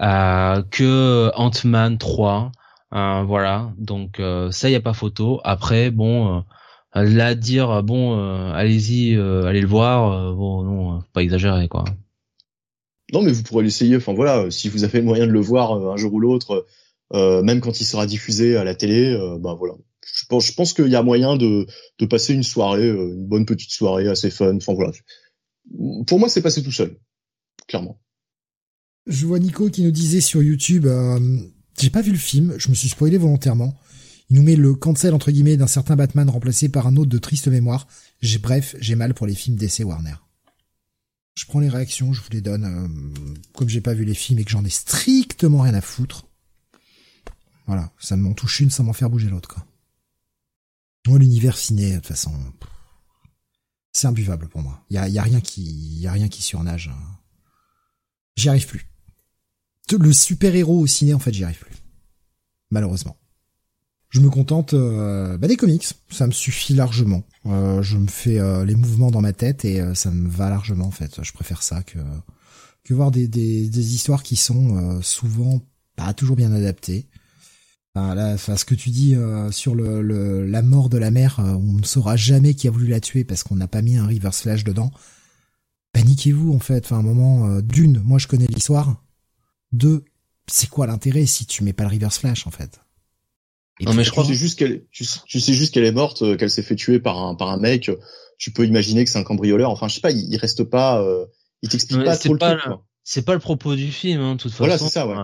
[0.02, 2.52] euh, que Ant-Man 3,
[2.96, 3.72] euh, voilà.
[3.78, 5.42] Donc euh, ça y a pas photo.
[5.44, 6.44] Après bon,
[6.96, 10.34] là dire bon, allez-y, allez le voir.
[10.34, 11.84] bon non, faut pas exagérer quoi.
[13.14, 13.98] Non mais vous pourrez l'essayer.
[13.98, 16.66] Enfin voilà, si vous avez le moyen de le voir un jour ou l'autre,
[17.14, 19.76] même quand il sera diffusé à la télé, ben voilà.
[20.16, 21.68] Je pense, je pense qu'il y a moyen de,
[22.00, 24.56] de passer une soirée, une bonne petite soirée assez fun.
[24.58, 24.92] Enfin voilà
[26.08, 27.00] pour moi, c'est passé tout seul,
[27.68, 28.00] clairement.
[29.08, 31.40] Je vois Nico qui nous disait sur YouTube, euh,
[31.80, 33.78] j'ai pas vu le film, je me suis spoilé volontairement.
[34.30, 37.18] Il nous met le cancel entre guillemets d'un certain Batman remplacé par un autre de
[37.18, 37.88] triste mémoire.
[38.22, 40.16] J'ai bref, j'ai mal pour les films d'essai Warner.
[41.36, 42.64] Je prends les réactions, je vous les donne.
[42.64, 46.28] Euh, comme j'ai pas vu les films et que j'en ai strictement rien à foutre.
[47.68, 49.66] Voilà, ça m'en touche une sans m'en faire bouger l'autre, quoi.
[51.08, 52.32] Moi, l'univers ciné, de toute façon
[53.94, 54.84] c'est imbuvable pour moi.
[54.90, 55.62] Il y a, rien qui,
[56.00, 56.92] y a rien qui surnage.
[56.94, 57.18] Hein.
[58.36, 58.88] J'y arrive plus.
[59.92, 61.76] Le super héros au ciné, en fait, j'y arrive plus.
[62.72, 63.16] Malheureusement.
[64.10, 67.24] Je me contente euh, bah, des comics, ça me suffit largement.
[67.46, 70.86] Euh, je me fais euh, les mouvements dans ma tête et ça me va largement
[70.86, 71.24] en fait.
[71.24, 71.98] Je préfère ça que
[72.84, 75.62] que voir des, des, des histoires qui sont souvent
[75.96, 77.08] pas toujours bien adaptées.
[77.96, 81.40] Enfin, là, enfin, ce que tu dis euh, sur le, la mort de la mère,
[81.40, 83.98] euh, on ne saura jamais qui a voulu la tuer parce qu'on n'a pas mis
[83.98, 84.92] un reverse flash dedans.
[85.92, 86.86] Paniquez-vous en fait.
[86.86, 89.04] Enfin, un moment, euh, d'une, moi je connais l'histoire.
[89.74, 90.06] Deux,
[90.48, 92.80] c'est quoi l'intérêt si tu mets pas le reverse flash en fait?
[93.82, 94.24] Non mais je crois.
[94.24, 97.20] Tu sais juste qu'elle, tu, sais juste qu'elle est morte, qu'elle s'est fait tuer par
[97.20, 97.92] un par un mec.
[98.40, 99.70] Tu peux imaginer que c'est un cambrioleur.
[99.70, 101.04] Enfin, je sais pas, il, reste pas,
[101.62, 102.60] il t'explique pas trop le truc.
[103.04, 104.64] C'est pas le propos du film, hein, de toute façon.
[104.64, 105.16] Voilà, c'est ça, ouais.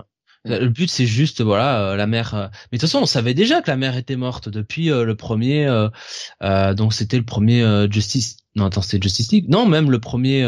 [0.44, 2.34] Le but c'est juste voilà euh, la mère.
[2.34, 5.04] Euh, mais de toute façon on savait déjà que la mère était morte depuis euh,
[5.04, 5.66] le premier.
[6.40, 8.38] donc c'était le premier Justice.
[8.56, 9.48] Non attends c'était Justice League?
[9.48, 10.44] Non même le premier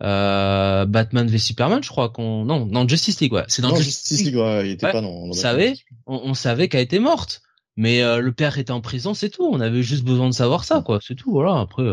[0.00, 4.36] Batman v Superman je crois qu'on non non Justice League ouais c'est dans Justice, League.
[4.36, 5.08] ouais, il était pas dans.
[5.08, 5.74] on savait
[6.06, 7.42] on, savait qu'elle était morte.
[7.78, 9.48] Mais le père était en prison c'est tout.
[9.52, 11.84] On avait juste besoin de savoir ça quoi c'est tout voilà après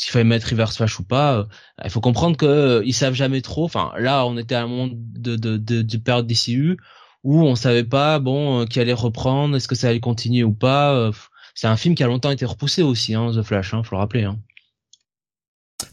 [0.00, 1.36] s'il fallait mettre reverse flash ou pas.
[1.36, 1.44] Euh,
[1.84, 3.66] il faut comprendre que euh, ils savent jamais trop.
[3.66, 6.78] Enfin, là, on était à un moment de de de, de DCU
[7.22, 10.54] où on savait pas bon euh, qui allait reprendre, est-ce que ça allait continuer ou
[10.54, 11.10] pas.
[11.54, 13.74] c'est un film qui a longtemps été repoussé aussi, hein, The Flash.
[13.74, 14.24] Hein, faut le rappeler.
[14.24, 14.38] Hein.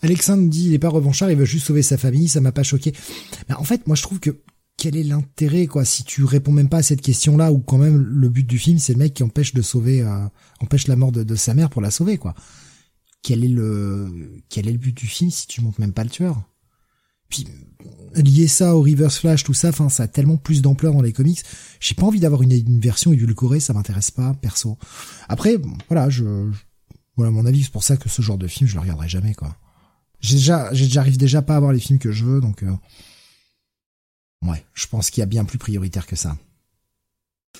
[0.02, 2.64] Alexandre dit il est pas revanchard, il veut juste sauver sa famille, ça m'a pas
[2.64, 2.94] choqué.
[3.50, 4.38] Mais en fait, moi je trouve que
[4.78, 7.98] quel est l'intérêt quoi si tu réponds même pas à cette question-là ou quand même
[7.98, 10.06] le but du film c'est le mec qui empêche de sauver
[10.60, 12.36] empêche la mort de, de, sa mère pour la sauver quoi
[13.22, 16.10] quel est le quel est le but du film si tu montres même pas le
[16.10, 16.42] tueur?
[17.30, 17.46] Puis
[18.16, 21.14] lier ça au Reverse Flash, tout ça, enfin, ça a tellement plus d'ampleur dans les
[21.14, 21.44] comics.
[21.80, 24.78] J'ai pas envie d'avoir une, une, version édulcorée, ça m'intéresse pas, perso.
[25.28, 25.58] Après,
[25.90, 26.50] voilà, je,
[27.16, 29.34] voilà mon avis, c'est pour ça que ce genre de film, je le regarderai jamais,
[29.34, 29.56] quoi.
[30.20, 32.74] J'ai déjà, j'arrive déjà pas à avoir les films que je veux, donc euh,
[34.44, 36.38] ouais, je pense qu'il y a bien plus prioritaire que ça.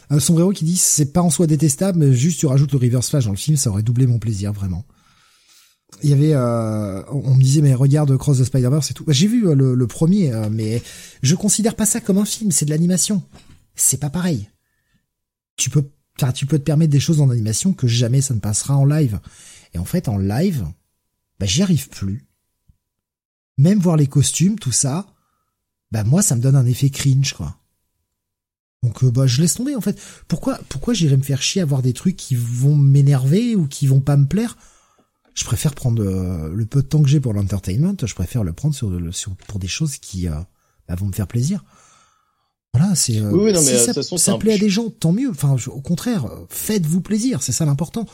[0.10, 3.10] Un sombrero qui dit c'est pas en soi détestable, mais juste tu rajoutes le reverse
[3.10, 4.86] flash dans le film, ça aurait doublé mon plaisir vraiment.
[6.04, 9.06] Il y avait, euh, on me disait mais regarde Cross the Spider-Verse et tout.
[9.08, 10.82] J'ai vu euh, le, premier, mais
[11.22, 13.24] je considère pas ça comme un film, c'est de l'animation.
[13.76, 14.50] C'est pas pareil.
[15.56, 15.90] Tu peux,
[16.36, 19.20] tu peux te permettre des choses en animation que jamais ça ne passera en live.
[19.74, 20.66] Et en fait, en live,
[21.40, 22.28] bah, j'y arrive plus
[23.58, 25.08] même voir les costumes, tout ça,
[25.92, 27.58] bah moi ça me donne un effet cringe quoi.
[28.84, 30.00] Donc euh, bah je laisse tomber en fait.
[30.28, 33.88] Pourquoi pourquoi j'irais me faire chier à voir des trucs qui vont m'énerver ou qui
[33.88, 34.58] vont pas me plaire?
[35.38, 38.54] Je préfère prendre euh, le peu de temps que j'ai pour l'entertainment, je préfère le
[38.54, 40.32] prendre sur, sur pour des choses qui euh,
[40.88, 41.64] bah, vont me faire plaisir.
[42.74, 45.30] Voilà, c'est oui, non, mais ça, ça plaît à des gens, tant mieux.
[45.30, 48.06] Enfin, au contraire, faites-vous plaisir, c'est ça l'important.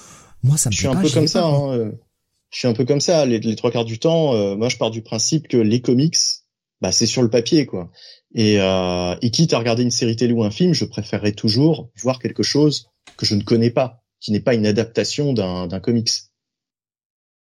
[0.43, 0.73] Moi, ça me.
[0.73, 1.45] Je suis un peu comme ça.
[1.45, 1.91] Hein,
[2.53, 3.25] je suis un peu comme ça.
[3.25, 6.17] Les, trois quarts du temps, euh, moi, je pars du principe que les comics,
[6.81, 7.89] bah, c'est sur le papier, quoi.
[8.35, 11.89] Et, euh, et quitte à regarder une série télé ou un film, je préférerais toujours
[12.01, 15.79] voir quelque chose que je ne connais pas, qui n'est pas une adaptation d'un, d'un
[15.79, 16.09] comics.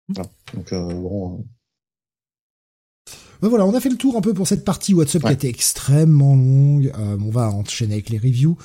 [0.10, 0.30] Voilà.
[0.54, 1.46] Donc euh, bon.
[3.42, 5.50] Ben voilà, on a fait le tour un peu pour cette partie WhatsApp qui était
[5.50, 6.94] extrêmement longue.
[6.98, 8.58] Euh, on va enchaîner avec les reviews.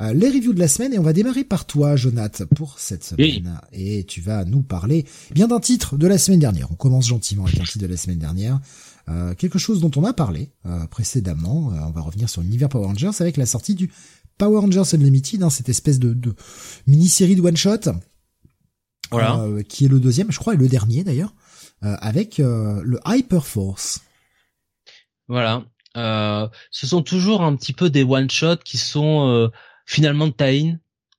[0.00, 3.04] Euh, les reviews de la semaine et on va démarrer par toi, Jonath, pour cette
[3.04, 3.60] semaine.
[3.72, 6.70] Et tu vas nous parler bien d'un titre de la semaine dernière.
[6.70, 8.60] On commence gentiment avec un titre de la semaine dernière.
[9.08, 11.72] Euh, quelque chose dont on a parlé euh, précédemment.
[11.86, 13.90] on va revenir sur l'univers Power Rangers avec la sortie du
[14.36, 16.34] Power Rangers Unlimited, hein, cette espèce de, de
[16.86, 17.92] mini-série de one-shot.
[19.10, 19.40] Voilà.
[19.68, 21.34] qui est le deuxième, je crois, et le dernier d'ailleurs,
[21.80, 24.00] avec le Hyper Force.
[25.28, 25.64] Voilà.
[25.94, 29.50] ce sont toujours un petit peu des one-shots qui sont
[29.88, 30.76] finalement de tie euh,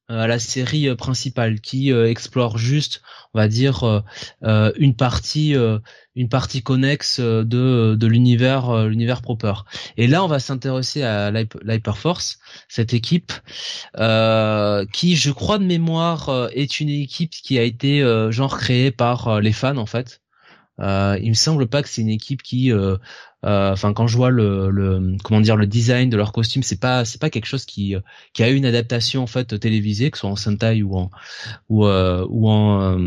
[0.09, 3.01] à la série euh, principale qui euh, explore juste
[3.33, 4.03] on va dire
[4.41, 5.53] une partie
[6.15, 9.53] une partie connexe de de l'univers l'univers proper.
[9.97, 13.31] Et là on va s'intéresser à l'Hyperforce cette équipe
[13.93, 18.01] qui je crois de mémoire est une équipe qui a été
[18.31, 20.21] genre créée par les fans en fait
[20.79, 22.97] euh, il me semble pas que c'est une équipe qui, euh,
[23.45, 26.79] euh, enfin quand je vois le, le, comment dire le design de leur costume, c'est
[26.79, 27.95] pas c'est pas quelque chose qui
[28.33, 31.09] qui a eu une adaptation en fait télévisée, que ce soit en Sentai ou en
[31.69, 32.97] ou ou en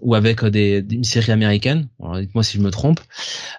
[0.00, 1.88] ou avec des, une série américaine.
[2.00, 3.00] Dites-moi si je me trompe.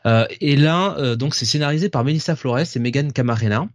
[0.05, 3.67] et là donc c'est scénarisé par Melissa Flores et Megan Camarena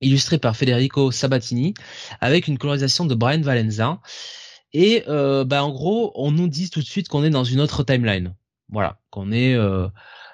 [0.00, 1.74] illustré par Federico Sabatini,
[2.20, 4.00] avec une colorisation de Brian Valenza.
[4.72, 7.84] Et bah en gros, on nous dit tout de suite qu'on est dans une autre
[7.84, 8.34] timeline.
[8.72, 9.54] Voilà, qu'on est.
[9.54, 9.86] Euh,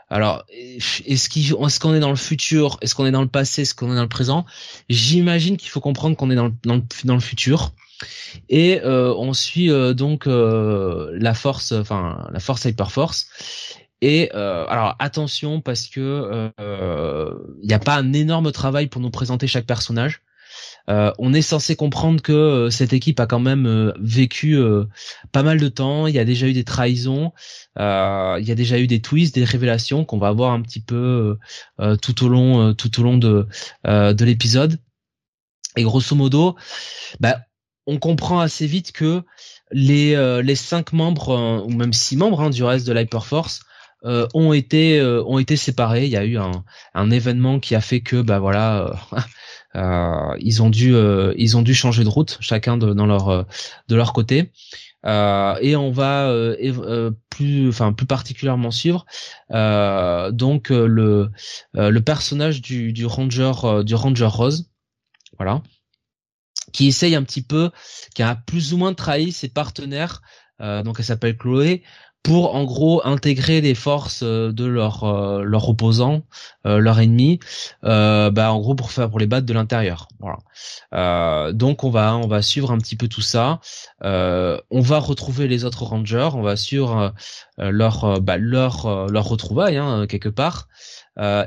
[0.09, 3.93] alors, est-ce qu'on est, dans le futur Est-ce qu'on est dans le passé Est-ce qu'on
[3.93, 4.47] est dans le présent?
[4.89, 7.72] J'imagine qu'il faut comprendre qu'on est dans le, futur.
[8.49, 13.28] Et euh, on suit euh, donc la force, enfin la force Hyperforce.
[14.01, 16.51] Et alors attention parce que
[17.61, 20.22] il n'y a pas un énorme travail pour nous présenter chaque personnage.
[20.89, 24.59] Euh, on est censé comprendre que euh, cette équipe a quand même euh, vécu
[25.32, 26.07] pas mal de temps.
[26.07, 27.32] Il y a déjà eu des trahisons,
[27.76, 31.39] il y a déjà eu des twists, des révélations qu'on va avoir un petit peu
[32.03, 33.47] tout au long, tout au long de
[33.84, 34.78] de l'épisode.
[35.76, 36.57] Et grosso modo,
[37.20, 37.39] bah,
[37.86, 39.22] on comprend assez vite que
[39.70, 43.61] les les cinq membres ou même six membres hein, du reste de l'Hyperforce
[44.03, 46.07] ont été ont été séparés.
[46.07, 49.20] Il y a eu un, événement qui a fait que bah voilà Euh,
[49.74, 53.42] ils ont dû euh, ils ont dû changer de route chacun de, dans leur euh,
[53.88, 54.50] de leur côté.
[55.04, 56.32] et on va
[57.30, 59.06] plus enfin plus particulièrement suivre
[59.50, 61.30] donc le
[61.74, 63.52] le personnage du, du ranger
[63.84, 64.70] du ranger rose.
[65.38, 65.62] Voilà.
[66.72, 67.70] Qui essaye un petit peu
[68.14, 70.20] qui a plus ou moins trahi ses partenaires.
[70.60, 71.84] Donc elle s'appelle Chloé
[72.22, 76.22] pour en gros intégrer les forces euh, de leur euh, leur opposant,
[76.66, 77.38] euh, leur ennemi,
[77.82, 80.08] bah en gros pour faire pour les battre de l'intérieur.
[80.20, 81.52] Voilà.
[81.52, 83.60] donc on va on va suivre un petit peu tout ça.
[84.02, 87.14] on va retrouver les autres rangers, on va suivre
[87.58, 90.68] leur bah, leur leur retrouvaille hein, quelque part.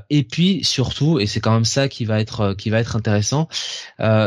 [0.10, 3.48] et puis surtout, et c'est quand même ça qui va être qui va être intéressant,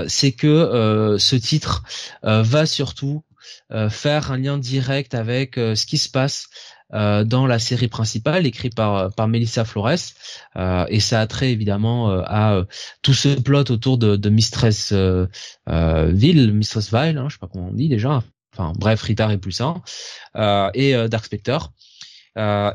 [0.07, 1.83] c'est que ce titre
[2.23, 3.34] va surtout euh,
[3.89, 6.49] faire un lien direct avec euh, ce qui se passe
[6.93, 9.91] euh, dans la série principale écrite par par Melissa Flores
[10.89, 12.63] et ça a trait évidemment à
[13.03, 17.73] tout ce plot autour de, de Mistress Ville, Mistress hein, je sais pas comment on
[17.73, 18.23] dit déjà.
[18.53, 19.61] Enfin bref, Rita plus
[20.75, 21.73] et Dark Spectre.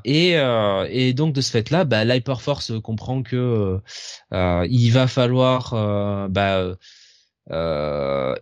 [0.03, 0.32] et,
[0.89, 3.80] et donc de ce fait-là, bah, l'Hyperforce comprend que
[4.32, 6.76] il va falloir bah,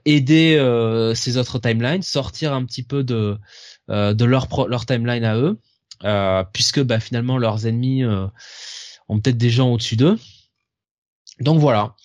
[0.05, 3.37] aider ces autres timelines, sortir un petit peu de
[3.89, 5.59] de leur leur timeline à eux,
[6.53, 10.17] puisque bah, finalement leurs ennemis ont peut-être des gens au-dessus d'eux.
[11.39, 11.95] Donc voilà,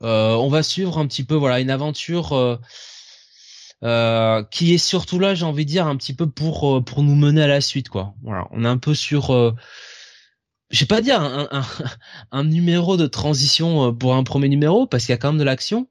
[0.00, 2.58] on va suivre un petit peu voilà une aventure
[3.84, 7.02] euh, qui est surtout là, j'ai envie de dire, un petit peu pour euh, pour
[7.02, 8.14] nous mener à la suite, quoi.
[8.22, 9.54] Voilà, on est un peu sur, euh,
[10.70, 11.64] je vais pas dire un, un,
[12.32, 15.44] un, numéro de transition pour un premier numéro parce qu'il y a quand même de
[15.44, 15.88] l'action,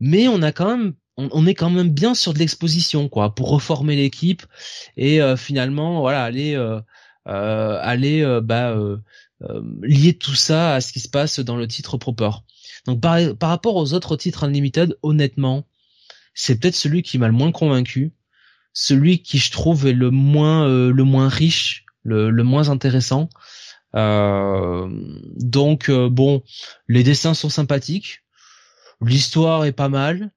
[0.00, 3.50] mais on a quand même on, est quand même bien sur de l'exposition, quoi, pour
[3.50, 4.42] reformer l'équipe
[4.96, 6.56] et finalement, voilà, aller
[7.26, 8.74] aller bah
[9.82, 12.30] lier tout ça à ce qui se passe dans le titre proper.
[12.86, 15.66] Donc par, par rapport aux autres titres Unlimited, honnêtement,
[16.34, 18.12] c'est peut-être celui qui m'a le moins convaincu,
[18.72, 23.28] celui qui je trouve est le moins euh, le moins riche, le, le moins intéressant.
[23.96, 24.88] Euh,
[25.36, 26.42] donc euh, bon,
[26.88, 28.22] les dessins sont sympathiques,
[29.02, 30.30] l'histoire est pas mal,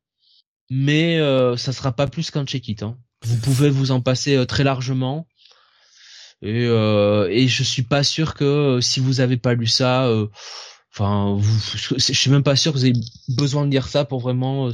[0.70, 1.20] mais
[1.57, 2.84] ça sera pas plus qu'un check-it.
[2.84, 2.97] Hein.
[3.26, 5.28] Vous pouvez vous en passer très largement.
[6.41, 10.09] Et, et je suis pas sûr que si vous avez pas lu ça,
[10.95, 11.59] Enfin, vous,
[11.97, 12.93] je suis même pas sûr que vous ayez
[13.30, 14.72] besoin de lire ça pour vraiment, euh,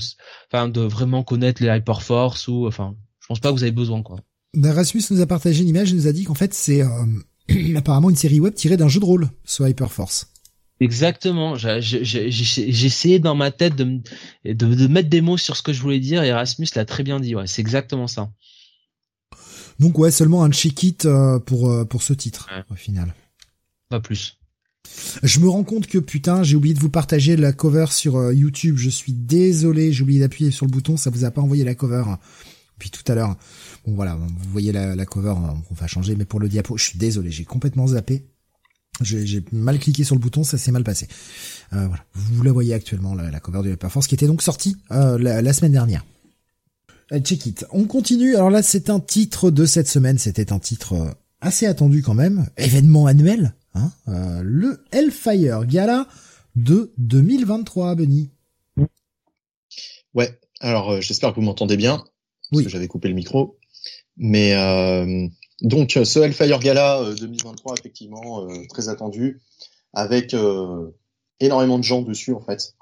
[0.51, 4.03] enfin, de vraiment connaître les Hyperforce ou, enfin, je pense pas que vous avez besoin,
[4.03, 4.17] quoi.
[4.61, 7.05] Rasmus nous a partagé une image, il nous a dit qu'en fait c'est euh,
[7.77, 10.27] apparemment une série web tirée d'un jeu de rôle, ce Hyperforce.
[10.79, 11.55] Exactement.
[11.55, 13.99] J'ai essayé dans ma tête de,
[14.45, 17.03] de, de, mettre des mots sur ce que je voulais dire et Erasmus l'a très
[17.03, 17.35] bien dit.
[17.35, 18.31] Ouais, c'est exactement ça.
[19.79, 23.13] Donc ouais, seulement un check-it euh, pour pour ce titre au final.
[23.89, 24.39] Pas plus.
[25.23, 28.33] Je me rends compte que putain, j'ai oublié de vous partager la cover sur euh,
[28.33, 28.77] YouTube.
[28.77, 31.75] Je suis désolé, j'ai oublié d'appuyer sur le bouton, ça vous a pas envoyé la
[31.75, 32.03] cover.
[32.77, 33.35] Puis tout à l'heure,
[33.85, 35.35] bon voilà, vous voyez la, cover,
[35.69, 38.25] on va changer, mais pour le diapo, je suis désolé, j'ai complètement zappé.
[39.01, 41.07] J'ai mal cliqué sur le bouton, ça s'est mal passé.
[41.73, 45.17] Euh, voilà, vous la voyez actuellement la, cover de Hyperforce qui était donc sortie euh,
[45.17, 46.05] la, semaine dernière.
[47.23, 47.65] check it.
[47.71, 48.35] On continue.
[48.35, 50.17] Alors là, c'est un titre de cette semaine.
[50.17, 52.47] C'était un titre assez attendu quand même.
[52.57, 53.53] Événement annuel.
[53.75, 56.07] Hein, euh, le Hellfire Gala
[56.55, 58.31] de 2023, Benny.
[60.13, 62.09] Ouais, alors euh, j'espère que vous m'entendez bien, parce
[62.51, 62.63] oui.
[62.63, 63.57] que j'avais coupé le micro.
[64.17, 65.27] Mais euh,
[65.61, 69.41] donc ce Hellfire Gala 2023, effectivement, très attendu,
[69.93, 70.35] avec
[71.39, 72.75] énormément de gens dessus en fait.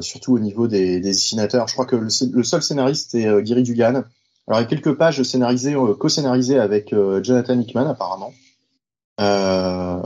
[0.00, 1.68] surtout au niveau des, dessinateurs.
[1.68, 4.04] Je crois que le, seul scénariste est Giri Dugan.
[4.46, 8.32] Alors il y a quelques pages scénarisées, co-scénarisées avec Jonathan Hickman apparemment.
[9.20, 10.00] Euh,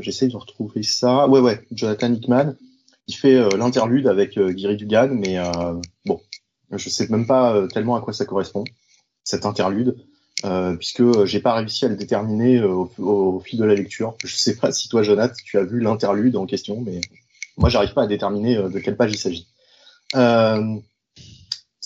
[0.00, 1.26] J'essaie de retrouver ça.
[1.28, 2.56] Ouais, ouais, Jonathan Hickman.
[3.06, 5.74] Il fait euh, l'interlude avec euh, Giri Dugan, mais euh,
[6.04, 6.20] bon,
[6.70, 8.64] je sais même pas tellement à quoi ça correspond
[9.22, 9.96] cet interlude,
[10.78, 14.14] puisque j'ai pas réussi à le déterminer au, fil de la lecture.
[14.24, 17.00] Je sais pas si toi, Jonathan, tu as vu l'interlude en question, mais
[17.56, 19.46] moi, j'arrive pas à déterminer de quelle page il s'agit.
[20.16, 20.76] Euh,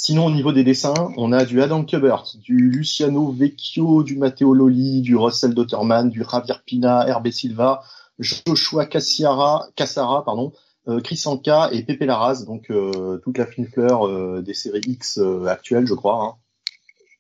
[0.01, 4.55] Sinon, au niveau des dessins, on a du Adam Kubert, du Luciano Vecchio, du Matteo
[4.55, 7.83] Loli, du Russell Dotterman, du Javier Pina, Hervé Silva,
[8.21, 10.53] Joshua Cassiara, Cassara, pardon,
[10.87, 14.83] euh, Chris Anka et Pepe Larraz, donc euh, toute la fine fleur euh, des séries
[14.87, 16.39] X actuelles, je crois.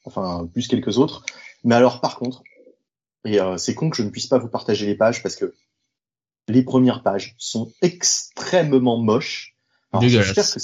[0.09, 1.25] Enfin, plus quelques autres.
[1.65, 2.43] Mais alors, par contre,
[3.25, 5.55] et c'est con que je ne puisse pas vous partager les pages parce que
[6.49, 9.55] les premières pages sont extrêmement moches.
[10.01, 10.59] J'espère que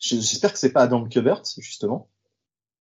[0.00, 2.08] J'espère que c'est pas Adam Kubert justement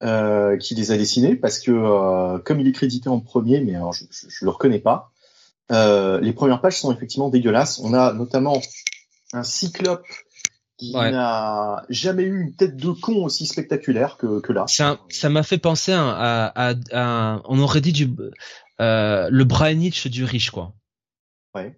[0.03, 3.75] euh, qui les a dessinés parce que euh, comme il est crédité en premier, mais
[3.75, 5.11] alors je, je, le reconnais pas.
[5.71, 7.79] Euh, les premières pages sont effectivement dégueulasses.
[7.79, 8.61] On a notamment
[9.33, 10.05] un cyclope
[10.79, 14.65] qui n'a jamais eu une tête de con aussi spectaculaire que, que là.
[14.67, 18.09] Ça m'a fait penser à, à, à, on aurait dit du
[18.81, 20.73] euh, le Brian Hitch du riche quoi.
[21.53, 21.77] Ouais.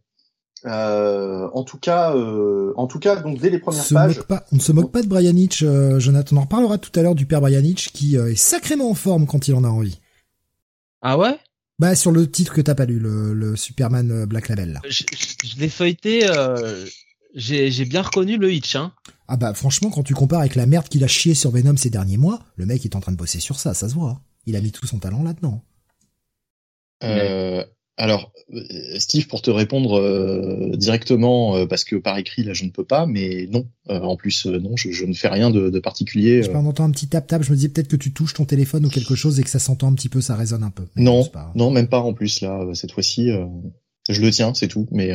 [0.66, 4.22] Euh, en tout cas, euh, en tout cas, donc dès les premières pages,
[4.52, 6.36] on ne se moque pas de Brian Hitch, euh, Jonathan.
[6.36, 9.26] On en reparlera tout à l'heure du père Brian Hitch qui est sacrément en forme
[9.26, 10.00] quand il en a envie.
[11.02, 11.40] Ah ouais?
[11.80, 14.74] Bah sur le titre que t'as pas lu, le, Superman Black Label.
[14.74, 14.82] Là.
[14.88, 15.04] Je,
[15.58, 16.28] l'ai feuilleté,
[17.36, 18.76] j'ai bien reconnu le Hitch.
[18.76, 18.94] Hein.
[19.28, 21.90] Ah bah franchement, quand tu compares avec la merde qu'il a chié sur Venom ces
[21.90, 24.10] derniers mois, le mec est en train de bosser sur ça, ça se voit.
[24.10, 24.22] Hein.
[24.46, 25.64] Il a mis tout son talent là-dedans.
[27.04, 27.64] Euh,
[27.98, 28.60] alors, euh,
[28.98, 32.84] Steve, pour te répondre euh, directement, euh, parce que par écrit, là, je ne peux
[32.84, 33.68] pas, mais non.
[33.88, 36.42] en plus, non, je, ne fais rien de, particulier.
[36.42, 37.44] Je peux entendre un petit tap-tap.
[37.44, 39.60] Je me dis peut-être que tu touches ton téléphone ou quelque chose et que ça
[39.60, 40.86] s'entend un petit peu, ça résonne un peu.
[40.96, 43.30] non, non, même pas en plus, là, cette fois-ci.
[44.10, 45.12] Je le tiens, c'est tout, mais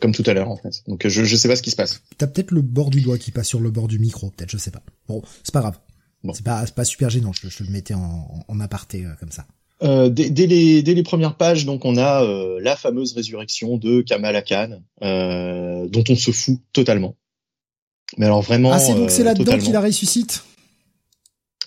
[0.00, 0.82] comme tout à l'heure, en fait.
[0.86, 2.02] Donc, je, je sais pas ce qui se passe.
[2.18, 4.58] T'as peut-être le bord du doigt qui passe sur le bord du micro, peut-être, je
[4.58, 4.82] sais pas.
[5.08, 5.78] Bon, c'est pas grave.
[6.22, 6.32] Bon.
[6.34, 9.46] C'est pas, pas super gênant, je, je le mettais en, en aparté comme ça.
[9.82, 13.78] Euh, dès, dès, les, dès les premières pages, donc on a euh, la fameuse résurrection
[13.78, 17.16] de Kamala Khan, euh, dont on se fout totalement.
[18.18, 18.72] Mais alors vraiment.
[18.72, 20.44] Ah, c'est donc euh, c'est là-dedans qu'il la ressuscite?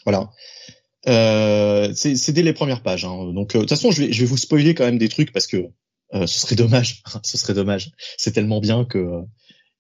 [0.06, 0.30] Voilà.
[1.08, 3.04] Euh, c'est c'est dès les premières pages.
[3.06, 3.34] Hein.
[3.34, 5.32] Donc euh, de toute façon, je vais, je vais vous spoiler quand même des trucs
[5.32, 5.68] parce que euh,
[6.14, 7.04] ce serait dommage.
[7.24, 7.92] ce serait dommage.
[8.18, 9.22] C'est tellement bien que euh,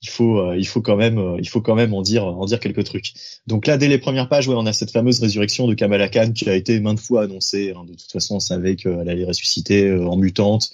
[0.03, 2.45] il faut euh, il faut quand même euh, il faut quand même en dire en
[2.45, 3.13] dire quelques trucs.
[3.47, 6.31] Donc là, dès les premières pages, ouais, on a cette fameuse résurrection de Kamala Khan
[6.33, 7.73] qui a été maintes fois annoncée.
[7.75, 7.83] hein.
[7.87, 10.69] De toute façon, on savait qu'elle allait ressusciter euh, en mutante.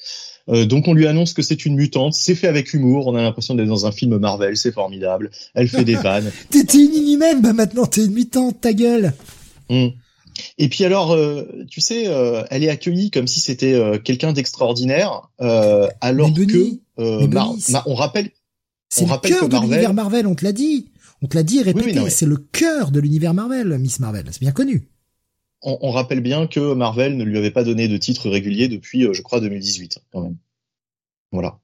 [0.50, 2.14] Euh, donc on lui annonce que c'est une mutante.
[2.14, 3.06] C'est fait avec humour.
[3.06, 4.58] On a l'impression d'être dans un film Marvel.
[4.58, 5.30] C'est formidable.
[5.54, 6.32] Elle fait des vannes.
[6.50, 9.14] T'étais une inhumaine, bah maintenant t'es une mutante, ta gueule.
[9.70, 9.90] Mm.
[10.58, 14.34] Et puis alors, euh, tu sais, euh, elle est accueillie comme si c'était euh, quelqu'un
[14.34, 17.54] d'extraordinaire, euh, alors Mais Benny, que euh, mais Mar-
[17.88, 18.30] on rappelle,
[18.90, 20.90] C'est le rappelle cœur que de l'univers Marvel, on te l'a dit.
[21.22, 24.26] On te l'a dit répété, Oui, mais- c'est le cœur de l'univers Marvel, Miss Marvel.
[24.32, 24.88] C'est bien connu.
[25.62, 29.06] on, on rappelle bien que Marvel ne lui avait pas donné de titre régulier depuis,
[29.06, 30.38] euh, je crois, 2018 quand même.
[31.32, 31.60] Voilà.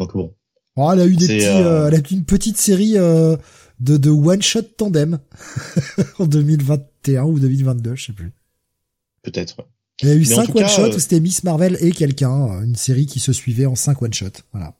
[0.00, 0.34] Donc bon.
[0.76, 3.36] Oh, elle a eu des petits, elle a eu une petite série euh,
[3.80, 5.18] de, de one shot tandem
[6.18, 8.32] en 2021 ou 2022, je sais plus.
[9.22, 9.58] Peut-être.
[9.58, 9.64] ouais.
[10.02, 12.62] Il y a eu cinq one cas, shots euh, où c'était Miss Marvel et quelqu'un,
[12.62, 14.42] une série qui se suivait en cinq one shots.
[14.52, 14.74] Voilà.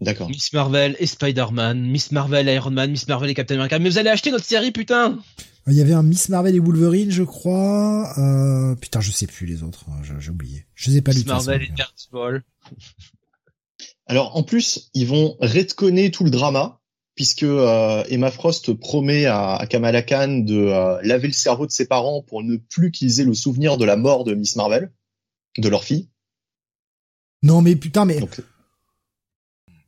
[0.00, 0.28] D'accord.
[0.30, 3.78] Miss Marvel et Spider-Man, Miss Marvel et Iron Man, Miss Marvel et Captain America.
[3.78, 5.18] Mais vous allez acheter notre série, putain
[5.66, 8.16] Il y avait un Miss Marvel et Wolverine, je crois.
[8.18, 9.84] Euh, putain, je sais plus les autres.
[9.90, 10.64] hein, J'ai oublié.
[10.74, 11.18] Je les ai pas lus.
[11.18, 12.08] Miss Marvel et façon.
[12.12, 12.42] Daredevil.
[14.06, 16.79] Alors en plus, ils vont retconner tout le drama
[17.16, 21.72] puisque euh, Emma Frost promet à, à Kamala Khan de euh, laver le cerveau de
[21.72, 24.90] ses parents pour ne plus qu'ils aient le souvenir de la mort de Miss Marvel,
[25.58, 26.08] de leur fille.
[27.42, 28.40] Non, mais putain, mais Donc,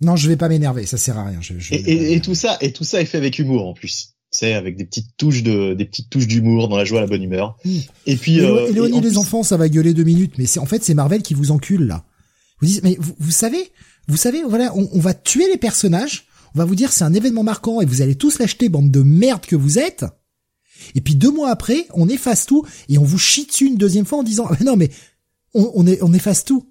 [0.00, 0.84] non, je vais pas m'énerver.
[0.86, 1.40] Ça sert à rien.
[1.40, 3.74] Je, je et, et- et tout ça, et tout ça est fait avec humour en
[3.74, 4.14] plus.
[4.30, 7.22] C'est avec des petites touches de, des petites touches d'humour dans la joie, la bonne
[7.22, 7.56] humeur.
[7.64, 7.78] Mm.
[8.06, 10.38] Et puis, euh, et éloignez en les plus- enfants, ça va gueuler deux minutes.
[10.38, 12.04] Mais c'est en fait c'est Marvel qui vous encule là.
[12.60, 13.70] Vous dites, mais vous, vous savez,
[14.08, 16.26] vous savez, voilà, on, on va tuer les personnages.
[16.54, 19.02] On va vous dire c'est un événement marquant et vous allez tous l'acheter, bande de
[19.02, 20.04] merde que vous êtes.
[20.94, 24.04] Et puis deux mois après, on efface tout et on vous chie dessus une deuxième
[24.04, 24.90] fois en disant Ah, non mais
[25.54, 26.66] on, on, est, on efface tout.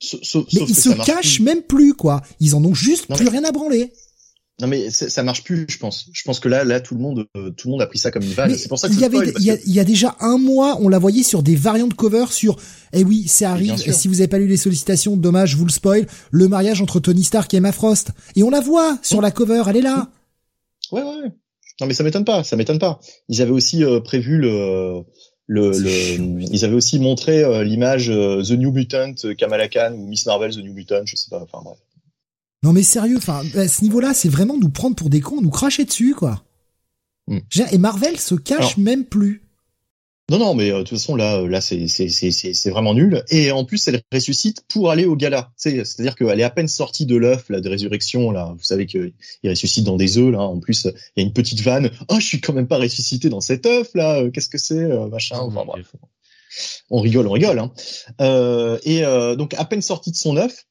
[0.00, 2.22] Sauf, sauf- Mais ils se cachent même plus quoi.
[2.40, 3.92] Ils en ont juste Non, plus mais- rien à branler.
[4.60, 6.08] Non mais ça marche plus, je pense.
[6.12, 8.10] Je pense que là, là, tout le monde, euh, tout le monde a pris ça
[8.10, 8.56] comme une vanne.
[8.58, 10.36] C'est pour ça que il y avait, il y, a, que- y a déjà un
[10.36, 12.56] mois, on la voyait sur des variants de cover sur,
[12.92, 13.68] eh oui, ça arrive.
[13.76, 13.94] sûr.
[13.94, 16.06] Si vous avez pas lu les sollicitations, dommage, je vous le spoil.
[16.32, 18.10] Le mariage entre Tony Stark et Emma Frost.
[18.34, 20.10] Et on la voit sur la cover, elle est là.
[20.90, 21.30] Ouais, ouais.
[21.80, 22.98] Non, mais ça m'étonne pas, ça m'étonne pas.
[23.28, 25.02] Ils avaient aussi euh, prévu le,
[25.46, 29.92] le, le ils avaient aussi montré euh, l'image euh, The New Mutant euh, Kamala Khan
[29.96, 31.40] ou Miss Marvel The New Mutant, je sais pas.
[31.40, 31.78] Enfin bref.
[32.64, 35.50] Non mais sérieux, enfin, à ce niveau-là, c'est vraiment nous prendre pour des cons, nous
[35.50, 36.42] cracher dessus, quoi.
[37.50, 39.42] Dire, Et Marvel se cache Alors- même plus.
[40.30, 42.68] Non, non, mais euh, de toute façon là, euh, là c'est c'est c'est c'est c'est
[42.68, 43.22] vraiment nul.
[43.30, 45.52] Et en plus, elle ressuscite pour aller au gala.
[45.56, 48.52] C'est c'est-à-dire qu'elle est à peine sortie de l'œuf là de résurrection là.
[48.54, 49.10] Vous savez que
[49.42, 50.40] il ressuscite dans des œufs là.
[50.42, 51.90] En plus, il y a une petite vanne.
[52.08, 54.20] Oh, je suis quand même pas ressuscité dans cet œuf là.
[54.20, 55.38] Euh, Qu'est-ce que c'est, machin.
[55.38, 55.92] Enfin bref.
[56.90, 57.58] On rigole, on rigole.
[57.58, 57.72] Hein.
[58.20, 60.66] Euh, et euh, donc à peine sortie de son œuf,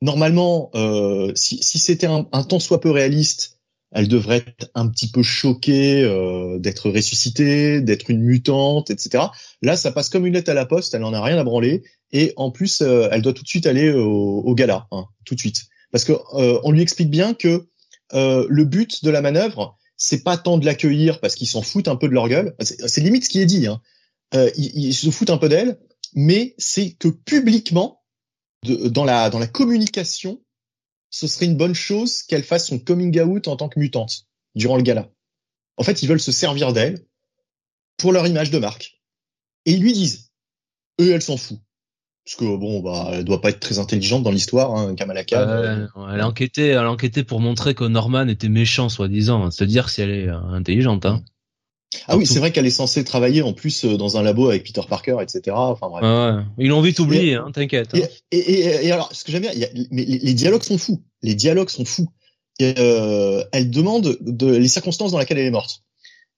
[0.00, 3.60] normalement, euh, si, si c'était un, un tant soit peu réaliste,
[3.92, 9.24] elle devrait être un petit peu choquée euh, d'être ressuscitée, d'être une mutante, etc.
[9.62, 11.82] Là, ça passe comme une lettre à la poste, elle en a rien à branler,
[12.12, 15.34] et en plus, euh, elle doit tout de suite aller au, au gala, hein, tout
[15.34, 17.66] de suite, parce que euh, on lui explique bien que
[18.14, 21.88] euh, le but de la manœuvre, c'est pas tant de l'accueillir parce qu'ils s'en foutent
[21.88, 23.80] un peu de leur gueule, c'est limite ce qui est dit, hein.
[24.32, 25.78] Euh, ils, ils se foutent un peu d'elle,
[26.14, 27.99] mais c'est que publiquement,
[28.62, 30.40] dans la dans la communication,
[31.10, 34.76] ce serait une bonne chose qu'elle fasse son coming out en tant que mutante durant
[34.76, 35.10] le gala.
[35.76, 37.04] En fait, ils veulent se servir d'elle
[37.96, 39.00] pour leur image de marque.
[39.66, 40.30] Et ils lui disent,
[41.00, 41.58] eux, elle s'en fout.
[42.24, 45.24] Parce que bon, bah, elle doit pas être très intelligente dans l'histoire, hein, Kamala
[46.12, 49.50] elle a enquêté, elle a enquêté pour montrer que Norman était méchant, soi-disant.
[49.50, 51.24] Se dire si elle est euh, intelligente, hein.
[52.06, 54.64] Ah oui, c'est vrai qu'elle est censée travailler en plus euh, dans un labo avec
[54.64, 55.56] Peter Parker, etc.
[55.56, 56.02] Enfin bref.
[56.04, 56.44] Ouais, ouais.
[56.58, 57.92] Ils l'ont vite oublié, hein, t'inquiète.
[57.94, 58.08] Et, hein.
[58.30, 60.62] et, et, et alors, ce que j'aime bien, il y a, mais les, les dialogues
[60.62, 61.02] sont fous.
[61.22, 62.08] Les dialogues sont fous.
[62.60, 65.82] Et, euh, elle demande de les circonstances dans lesquelles elle est morte.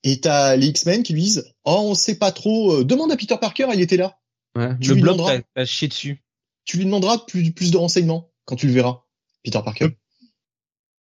[0.04, 2.76] Et t'as les X-Men qui lui disent, oh, on sait pas trop.
[2.76, 4.18] euh, demande à Peter Parker, il était là.
[4.56, 4.70] Ouais.
[4.80, 5.38] tu Le lui demanderas.
[5.54, 6.22] t'as dessus.
[6.64, 9.02] Tu lui demanderas plus, plus de renseignements quand tu le verras,
[9.44, 9.88] Peter Parker.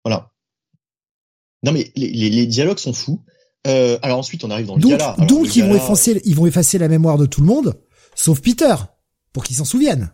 [0.03, 0.31] Voilà.
[1.63, 3.23] Non mais les, les, les dialogues sont fous.
[3.67, 5.09] Euh, alors ensuite, on arrive dans le Donc, gala.
[5.11, 7.73] Alors, donc le ils vont effacer, ils vont effacer la mémoire de tout le monde,
[8.15, 8.75] sauf Peter,
[9.33, 10.11] pour qu'ils s'en souviennent.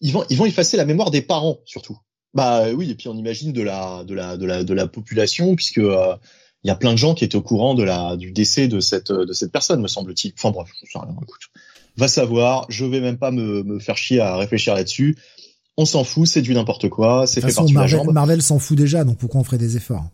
[0.00, 1.98] ils vont ils vont effacer la mémoire des parents surtout.
[2.32, 5.54] Bah oui, et puis on imagine de la de la de la de la population
[5.56, 6.16] puisque euh,
[6.62, 8.80] il y a plein de gens qui étaient au courant de la du décès de
[8.80, 10.32] cette de cette personne me semble-t-il.
[10.36, 11.42] Enfin bref, je sais rien, écoute.
[11.96, 15.16] va savoir, je vais même pas me, me faire chier à réfléchir là-dessus.
[15.76, 18.12] On s'en fout, c'est du n'importe quoi, c'est fait de la jambe.
[18.12, 20.04] Marvel s'en fout déjà, donc pourquoi on ferait des efforts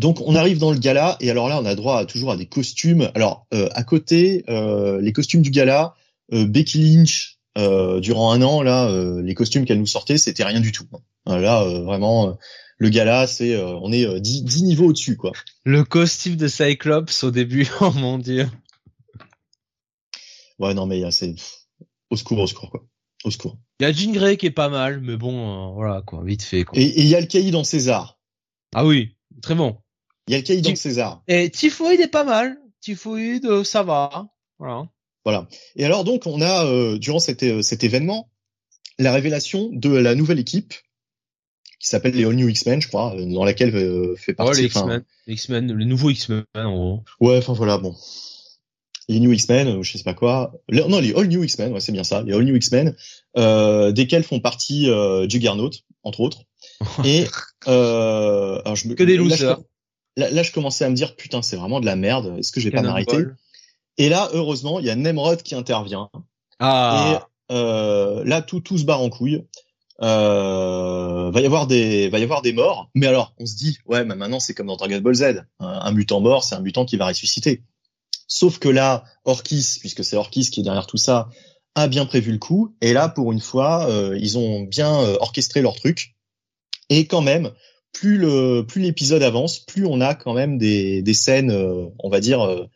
[0.00, 2.36] Donc on arrive dans le gala et alors là on a droit à, toujours à
[2.36, 3.10] des costumes.
[3.14, 5.94] Alors euh, à côté, euh, les costumes du gala,
[6.32, 7.36] euh, Becky Lynch
[8.00, 8.90] durant un an là,
[9.22, 10.86] les costumes qu'elle nous sortait c'était rien du tout.
[11.26, 12.38] Là vraiment
[12.78, 15.32] le gala c'est on est euh, 10, 10 niveaux au-dessus quoi.
[15.64, 18.48] Le costume de Cyclops au début, oh mon dieu.
[20.58, 21.34] Ouais non mais c'est
[22.08, 22.82] au secours au secours quoi.
[23.24, 23.58] Au secours.
[23.80, 26.42] Il y a Jean Grey qui est pas mal, mais bon, euh, voilà quoi, vite
[26.42, 26.78] fait quoi.
[26.78, 28.18] Et il y a le caïd dans César.
[28.74, 29.78] Ah oui, très bon.
[30.30, 31.22] Il y a le dans Qui- César.
[31.26, 32.56] Et Typhoid est pas mal.
[32.80, 34.28] Typhoid, euh, ça va.
[34.60, 34.88] Voilà.
[35.24, 35.48] Voilà.
[35.74, 38.30] Et alors donc on a euh, durant cet, euh, cet événement
[38.98, 40.72] la révélation de la nouvelle équipe
[41.80, 44.66] qui s'appelle les All New X-Men, je crois, dans laquelle euh, fait Oh, partie.
[44.66, 47.04] X-Men, les X-Men, les nouveaux X-Men en gros.
[47.20, 47.96] Ouais, enfin voilà, bon.
[49.08, 50.52] Les New X-Men, euh, je sais pas quoi.
[50.70, 52.22] Non, les All New X-Men, ouais, c'est bien ça.
[52.22, 52.94] Les All New X-Men,
[53.36, 55.70] euh, desquels font partie euh, Juggernaut,
[56.04, 56.42] entre autres.
[57.04, 57.24] Et
[57.66, 59.58] euh, alors je me, Que des là, je- losers.
[60.16, 62.34] Là, là, je commençais à me dire, putain, c'est vraiment de la merde.
[62.38, 63.24] Est-ce que je vais pas m'arrêter?
[63.98, 66.10] Et là, heureusement, il y a Nemrod qui intervient.
[66.58, 67.28] Ah.
[67.48, 69.44] Et euh, là, tout, tout se barre en couille.
[70.02, 72.90] Euh, va y avoir des, va y avoir des morts.
[72.94, 75.22] Mais alors, on se dit, ouais, mais maintenant c'est comme dans Dragon Ball Z.
[75.58, 77.62] Un, un mutant mort, c'est un mutant qui va ressusciter.
[78.26, 81.28] Sauf que là, Orkis, puisque c'est Orkis qui est derrière tout ça,
[81.74, 82.74] a bien prévu le coup.
[82.80, 86.14] Et là, pour une fois, euh, ils ont bien euh, orchestré leur truc.
[86.88, 87.50] Et quand même,
[87.92, 92.08] plus le, plus l'épisode avance, plus on a quand même des, des scènes, euh, on
[92.08, 92.66] va dire euh,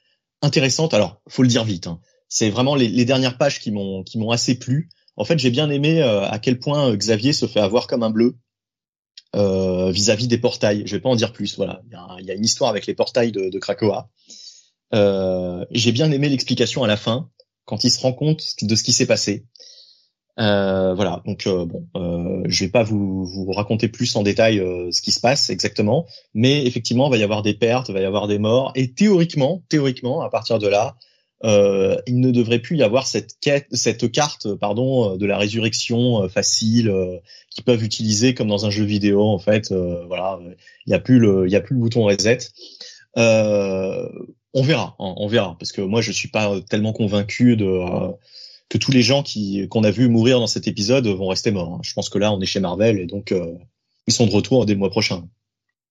[0.43, 0.95] intéressantes.
[0.95, 1.86] Alors, faut le dire vite.
[1.86, 2.01] hein.
[2.28, 4.89] C'est vraiment les, dernières pages qui m'ont, qui m'ont assez plu.
[5.16, 8.03] En fait, j'ai bien aimé euh, à quel point euh, Xavier se fait avoir comme
[8.03, 8.36] un bleu
[9.36, 10.82] euh, vis-à-vis des portails.
[10.86, 11.57] Je vais pas en dire plus.
[11.57, 14.11] Voilà, il y a, y une histoire avec les portails de, de Krakoa.
[15.70, 17.31] J'ai bien aimé l'explication à la fin
[17.65, 19.47] quand il se rend compte de ce qui s'est passé.
[20.40, 24.59] Euh, voilà, donc euh, bon, euh, je vais pas vous, vous raconter plus en détail
[24.59, 27.94] euh, ce qui se passe exactement, mais effectivement, il va y avoir des pertes, il
[27.94, 30.97] va y avoir des morts, et théoriquement, théoriquement, à partir de là,
[31.44, 35.39] euh, il ne devrait plus y avoir cette quête, cette carte, pardon, euh, de la
[35.39, 36.93] résurrection facile
[37.51, 39.23] qu'ils peuvent utiliser comme dans un jeu vidéo.
[39.23, 40.40] En fait, voilà,
[40.86, 42.39] il y a plus le, il a plus le bouton reset.
[43.16, 47.66] On verra, hein, on verra, parce que moi je suis pas tellement convaincu de
[48.69, 51.74] que tous les gens qui qu'on a vu mourir dans cet épisode vont rester morts.
[51.74, 51.81] hein.
[51.82, 53.53] Je pense que là on est chez Marvel et donc euh,
[54.07, 55.28] ils sont de retour dès le mois prochain.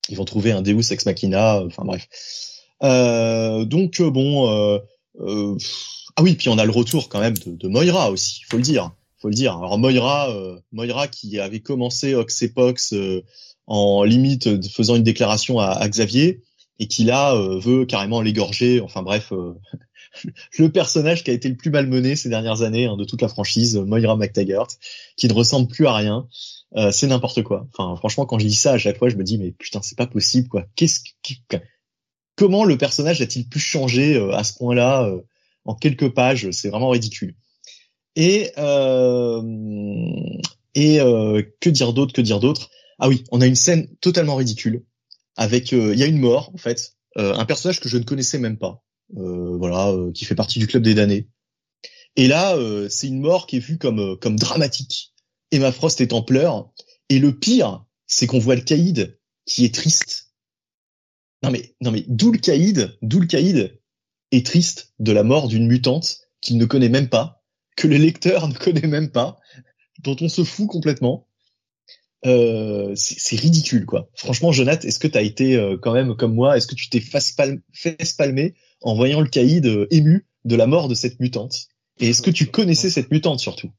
[0.10, 2.08] Ils vont trouver un Deus ex machina, euh, enfin bref.
[2.84, 5.58] Euh, donc euh, bon, euh,
[6.16, 8.64] ah oui, puis on a le retour quand même de, de Moira aussi, faut le
[8.64, 9.56] dire, faut le dire.
[9.56, 10.36] Alors Moira,
[10.72, 12.94] Moira qui avait commencé Oxepox
[13.68, 16.42] en limite faisant une déclaration à, à Xavier
[16.80, 18.82] et qui là euh, veut carrément l'égorger.
[18.82, 19.54] Enfin bref, euh,
[20.60, 23.28] le personnage qui a été le plus malmené ces dernières années hein, de toute la
[23.28, 24.68] franchise, Moira McTaggart,
[25.18, 26.28] qui ne ressemble plus à rien.
[26.76, 27.68] Euh, c'est n'importe quoi.
[27.74, 29.98] Enfin, franchement, quand je dis ça à chaque fois, je me dis mais putain, c'est
[29.98, 30.66] pas possible quoi.
[30.76, 31.02] Qu'est-ce
[31.50, 31.58] que
[32.36, 35.22] comment le personnage a-t-il pu changer euh, à ce point-là euh,
[35.66, 36.50] en quelques pages?
[36.52, 37.36] C'est vraiment ridicule.
[38.16, 39.42] Et euh,
[40.76, 42.70] et euh, que dire d'autre Que dire d'autre?
[43.00, 44.84] Ah oui, on a une scène totalement ridicule
[45.36, 48.04] avec euh, il y a une mort en fait, euh, un personnage que je ne
[48.04, 51.28] connaissais même pas, euh, voilà, euh, qui fait partie du club des damnés.
[52.16, 55.14] Et là, euh, c'est une mort qui est vue comme euh, comme dramatique.
[55.52, 56.72] Emma Frost est en pleurs.
[57.10, 60.34] Et le pire, c'est qu'on voit le caïd qui est triste.
[61.44, 63.80] Non mais non mais d'où le caïd, d'où le caïd
[64.32, 67.44] est triste de la mort d'une mutante qu'il ne connaît même pas,
[67.76, 69.40] que le lecteur ne connaît même pas,
[70.00, 71.28] dont on se fout complètement.
[72.26, 74.10] Euh, c'est ridicule quoi.
[74.16, 76.90] Franchement, Jonathan, est-ce que tu as été euh, quand même comme moi Est-ce que tu
[76.90, 80.94] t'es face palm- fait palmer en voyant le caïd euh, ému de la mort de
[80.96, 81.68] cette mutante
[82.00, 83.72] Et est-ce que tu connaissais cette mutante surtout?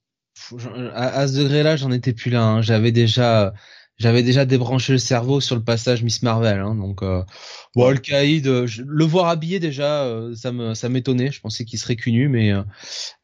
[0.94, 2.42] À, à ce degré-là, j'en étais plus là.
[2.42, 2.62] hein.
[2.62, 3.54] J'avais déjà,
[3.98, 6.58] j'avais déjà débranché le cerveau sur le passage Miss Marvel.
[6.58, 7.22] Hein, donc, euh,
[7.76, 11.30] bon, le Caïd, euh, le voir habillé déjà, euh, ça me, ça m'étonnait.
[11.30, 12.62] Je pensais qu'il serait cul nu, mais euh,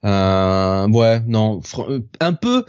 [0.05, 2.65] euh, ouais, non, euh, un peu.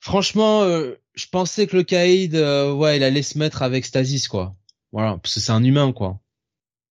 [0.00, 4.28] Franchement, euh, je pensais que le Caïd, euh, ouais, il allait se mettre avec Stasis,
[4.28, 4.54] quoi.
[4.92, 6.20] Voilà, parce que c'est un humain, quoi.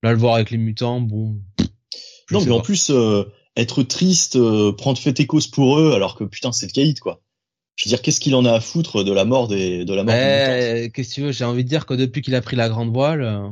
[0.03, 1.37] Là, le voir avec les mutants, bon.
[2.31, 3.23] Non, mais en plus, euh,
[3.55, 6.99] être triste, euh, prendre fait et cause pour eux, alors que putain, c'est le caïd,
[6.99, 7.21] quoi.
[7.75, 10.03] Je veux dire, qu'est-ce qu'il en a à foutre de la mort des, de la
[10.03, 12.41] mort des Eh, qu'est-ce que tu veux J'ai envie de dire que depuis qu'il a
[12.41, 13.47] pris la grande voile, euh,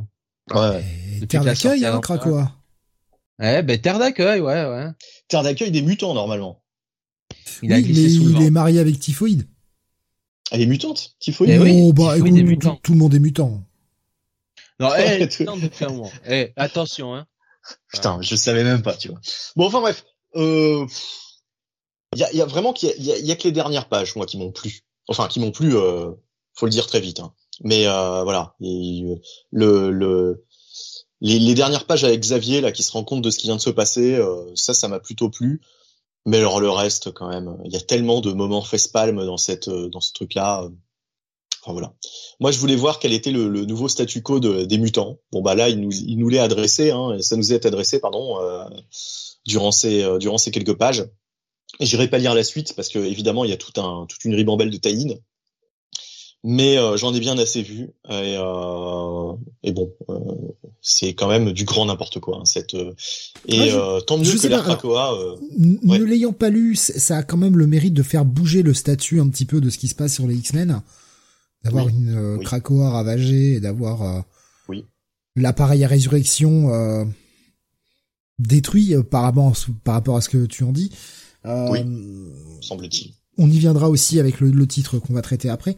[0.53, 0.83] Ouais.
[1.15, 2.51] Depuis terre d'accueil, hein, Krakoa.
[3.41, 4.87] eh ben terre d'accueil, ouais, ouais.
[5.29, 6.61] Terre d'accueil des mutants, normalement.
[7.63, 8.41] Il a oui, glissé mais sous le il vent.
[8.41, 9.47] est marié avec Typhoïde.
[10.51, 11.53] Elle est mutante, Typhoïde.
[11.55, 12.75] Eh oui, oh, bah, Typhoïde est écoute, mutant.
[12.75, 13.63] tout, tout le monde est mutant.
[14.81, 16.09] Non, Ouais, eh.
[16.27, 17.27] Eh, attention, hein.
[17.93, 19.19] Putain, je savais même pas, tu vois.
[19.55, 20.03] Bon, enfin bref,
[20.35, 20.87] euh,
[22.13, 24.25] il y a, y a, vraiment qu'il y, y, a que les dernières pages moi
[24.25, 24.81] qui m'ont plu.
[25.07, 25.75] Enfin, qui m'ont plu.
[25.75, 26.11] Euh,
[26.55, 27.19] faut le dire très vite.
[27.19, 27.33] Hein.
[27.63, 29.21] Mais euh, voilà, le,
[29.51, 30.45] le
[31.21, 33.55] les, les, dernières pages avec Xavier là qui se rend compte de ce qui vient
[33.55, 35.61] de se passer, euh, ça, ça m'a plutôt plu.
[36.25, 39.69] Mais alors le reste, quand même, il y a tellement de moments face-palme dans cette
[39.69, 40.67] dans ce truc-là.
[41.61, 41.93] Enfin voilà.
[42.39, 45.19] Moi, je voulais voir quel était le, le nouveau statu quo de, des mutants.
[45.31, 48.39] Bon bah là, il nous il nous l'est adressé, hein, ça nous est adressé, pardon,
[48.41, 48.65] euh,
[49.45, 51.05] durant ces euh, durant ces quelques pages.
[51.79, 54.35] J'irai pas lire la suite parce que évidemment, il y a tout un toute une
[54.35, 55.19] ribambelle de taïnes
[56.43, 59.33] mais euh, j'en ai bien assez vu et, euh,
[59.63, 60.15] et bon euh,
[60.81, 62.75] c'est quand même du grand n'importe quoi hein, cette
[63.47, 63.71] et
[64.07, 67.93] tant mieux que l'air Krakoa ne l'ayant pas lu ça a quand même le mérite
[67.93, 70.35] de faire bouger le statut un petit peu de ce qui se passe sur les
[70.35, 70.81] X-Men
[71.63, 74.25] d'avoir une Krakoa ravagée et d'avoir
[74.67, 74.85] oui.
[75.35, 77.05] l'appareil à résurrection
[78.39, 80.91] détruit par rapport par rapport à ce que tu en dis
[81.45, 81.79] oui
[82.61, 85.75] semble-t-il on y viendra aussi avec le, le titre qu'on va traiter après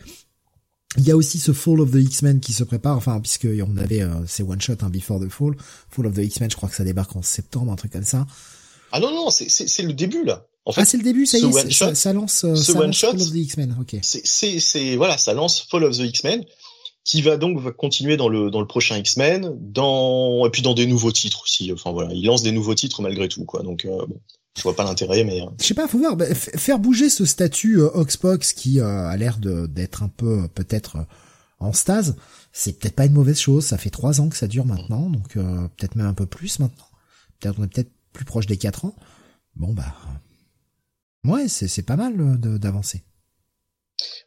[0.97, 3.77] il y a aussi ce Fall of the X-Men qui se prépare, enfin puisque on
[3.77, 5.55] avait euh, ces one shot hein, Before the Fall,
[5.89, 8.27] Fall of the X-Men, je crois que ça débarque en septembre, un truc comme ça.
[8.91, 10.45] Ah non non, c'est c'est le début là.
[10.65, 12.99] En fait, ah c'est le début, ça y est, ça, ça, lance, euh, ça lance
[12.99, 13.77] Fall of the X-Men.
[13.81, 13.97] Ok.
[14.01, 16.45] C'est voilà, ça lance Fall of the X-Men
[17.03, 20.73] qui va donc va continuer dans le dans le prochain X-Men, dans et puis dans
[20.73, 21.71] des nouveaux titres aussi.
[21.73, 23.61] Enfin voilà, il lance des nouveaux titres malgré tout quoi.
[23.61, 24.19] Donc euh, bon
[24.57, 25.41] je vois pas l'intérêt, mais.
[25.41, 25.45] Euh.
[25.59, 26.15] Je sais pas, faut voir.
[26.15, 31.05] Bah, faire bouger ce statut euh, Oxbox qui euh, a l'air d'être un peu peut-être
[31.59, 32.15] en stase,
[32.51, 33.65] c'est peut-être pas une mauvaise chose.
[33.65, 36.87] Ça fait trois ans que ça dure maintenant, donc peut-être même un peu plus maintenant.
[37.39, 38.95] Peut-être on est peut-être plus proche des quatre ans.
[39.55, 39.95] Bon bah,
[41.25, 43.03] ouais, c'est c'est pas mal d'avancer.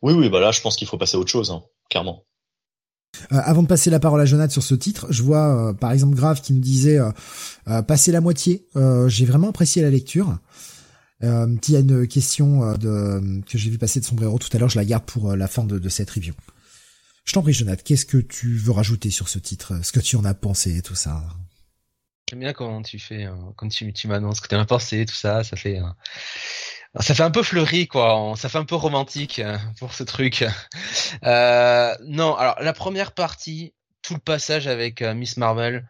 [0.02, 2.24] Oui, oui, bah là, je pense qu'il faut passer à autre chose, hein, clairement.
[3.32, 5.92] Euh, avant de passer la parole à Jonathan sur ce titre, je vois euh, par
[5.92, 8.66] exemple Grave qui nous disait euh, passer la moitié.
[9.06, 10.38] j'ai vraiment apprécié la lecture.
[11.22, 14.58] Euh, il y a une question de, que j'ai vu passer de Sombrero tout à
[14.58, 16.34] l'heure, je la garde pour la fin de, de cette review.
[17.24, 19.82] Je t'en prie, Jonathan, qu'est-ce que tu veux rajouter sur ce titre?
[19.82, 21.24] Ce que tu en as pensé, tout ça?
[22.28, 25.14] J'aime bien quand tu fais, quand tu, tu m'annonces que tu en as pensé, tout
[25.14, 25.80] ça, ça fait
[27.00, 30.44] ça fait un peu fleuri quoi, ça fait un peu romantique euh, pour ce truc.
[31.24, 35.86] Euh, non, alors la première partie, tout le passage avec euh, Miss Marvel,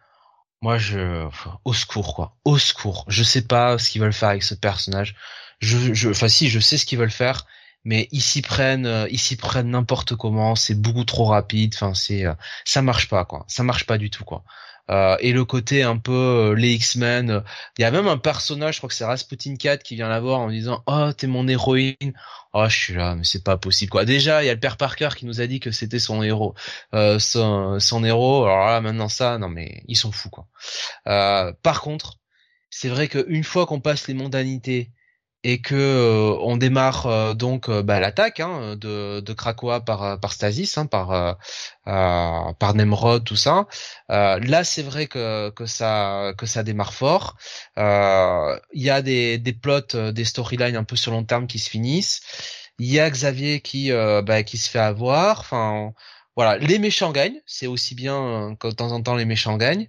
[0.61, 1.27] moi je,
[1.65, 3.05] au secours quoi, au secours.
[3.07, 5.15] Je sais pas ce qu'ils veulent faire avec ce personnage.
[5.59, 7.45] Je, je, enfin si, je sais ce qu'ils veulent faire,
[7.83, 10.55] mais ils s'y prennent, euh, ils s'y prennent n'importe comment.
[10.55, 11.73] C'est beaucoup trop rapide.
[11.75, 12.25] Enfin c'est,
[12.65, 14.43] ça marche pas quoi, ça marche pas du tout quoi.
[14.89, 17.43] Euh, et le côté un peu euh, les X-Men.
[17.77, 20.19] Il y a même un personnage, je crois que c'est Rasputin 4 qui vient la
[20.19, 22.13] voir en disant "Oh, t'es mon héroïne."
[22.53, 24.05] Oh, je suis là, mais c'est pas possible quoi.
[24.05, 26.55] Déjà, il y a le père Parker qui nous a dit que c'était son héros,
[26.93, 28.45] euh, son, son, héros.
[28.45, 30.47] Alors là, maintenant ça, non mais ils sont fous quoi.
[31.07, 32.17] Euh, par contre,
[32.69, 34.91] c'est vrai qu'une fois qu'on passe les mondanités
[35.47, 40.19] et que euh, on démarre euh, donc euh, bah, l'attaque hein, de, de Krakoa par
[40.19, 41.37] par Stasis, hein, par
[41.85, 43.65] par Nemrod, tout ça.
[44.09, 47.37] là, c'est vrai que que ça que ça démarre fort.
[47.77, 51.69] Il y a des des plots, des storylines un peu sur long terme qui se
[51.69, 52.21] finissent.
[52.79, 55.39] Il y a Xavier qui bah, qui se fait avoir.
[55.39, 55.93] Enfin,
[56.35, 57.41] voilà, les méchants gagnent.
[57.45, 59.87] C'est aussi bien que de temps en temps les méchants gagnent.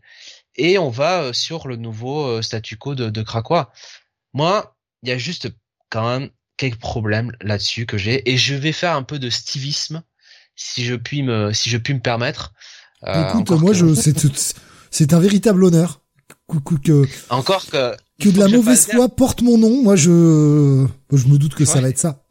[0.57, 3.73] Et on va sur le nouveau statu quo de, de Krakoa.
[4.35, 5.49] Moi, il y a juste
[5.91, 10.03] quand même quelques problèmes là-dessus que j'ai et je vais faire un peu de stivisme
[10.57, 12.53] si je puis me si je puis me permettre.
[13.07, 14.17] Euh, Écoute, moi je c'est
[14.91, 16.03] c'est un véritable honneur
[16.49, 19.83] que encore que que de la mauvaise foi porte mon nom.
[19.83, 22.25] Moi je je me doute que ça va être ça.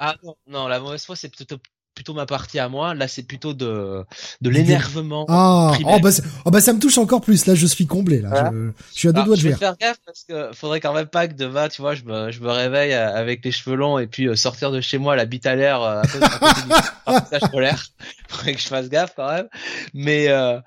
[0.00, 1.58] ah non, non, la mauvaise foi c'est plutôt
[1.94, 2.94] plutôt ma partie à moi.
[2.94, 4.04] Là, c'est plutôt de
[4.40, 5.26] de l'énervement.
[5.28, 6.10] Ah, oh bah,
[6.44, 7.46] oh bah ça me touche encore plus.
[7.46, 8.20] Là, je suis comblé.
[8.20, 10.80] Là, je, je, suis à deux doigts de Je vais faire gaffe parce que faudrait
[10.80, 13.76] quand même pas que demain, tu vois, je me je me réveille avec les cheveux
[13.76, 17.40] longs et puis euh, sortir de chez moi la bite à l'air euh, à cause
[17.40, 17.86] du polaire.
[18.28, 19.48] Faudrait que je fasse gaffe quand même.
[19.92, 20.60] Mais euh,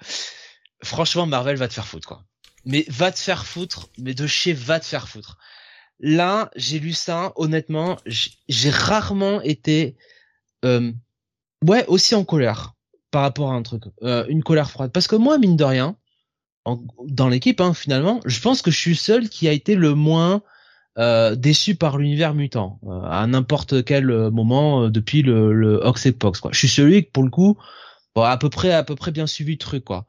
[0.83, 2.23] franchement, Marvel va te faire foutre quoi.
[2.65, 3.89] Mais va te faire foutre.
[3.97, 5.37] Mais de chez va te faire foutre.
[5.99, 7.33] Là, j'ai lu ça.
[7.35, 9.95] Honnêtement, j'ai rarement été
[10.65, 10.91] euh,
[11.65, 12.73] ouais, aussi en colère
[13.11, 14.91] par rapport à un truc, euh, une colère froide.
[14.91, 15.95] Parce que moi, mine de rien,
[17.05, 20.41] dans l'équipe, hein, finalement, je pense que je suis seul qui a été le moins
[20.97, 25.79] euh, déçu par l'univers mutant euh, à n'importe quel moment depuis le, le
[26.11, 26.41] Pox.
[26.41, 26.51] Quoi.
[26.53, 27.57] Je suis celui qui, pour le coup,
[28.15, 30.05] bon, à peu près, à peu près bien suivi le truc, quoi.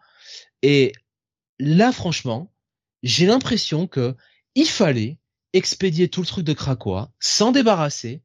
[0.62, 0.92] Et
[1.60, 2.52] là, franchement,
[3.02, 4.16] j'ai l'impression que
[4.54, 5.18] il fallait
[5.52, 8.22] expédier tout le truc de Krakoa, s'en débarrasser,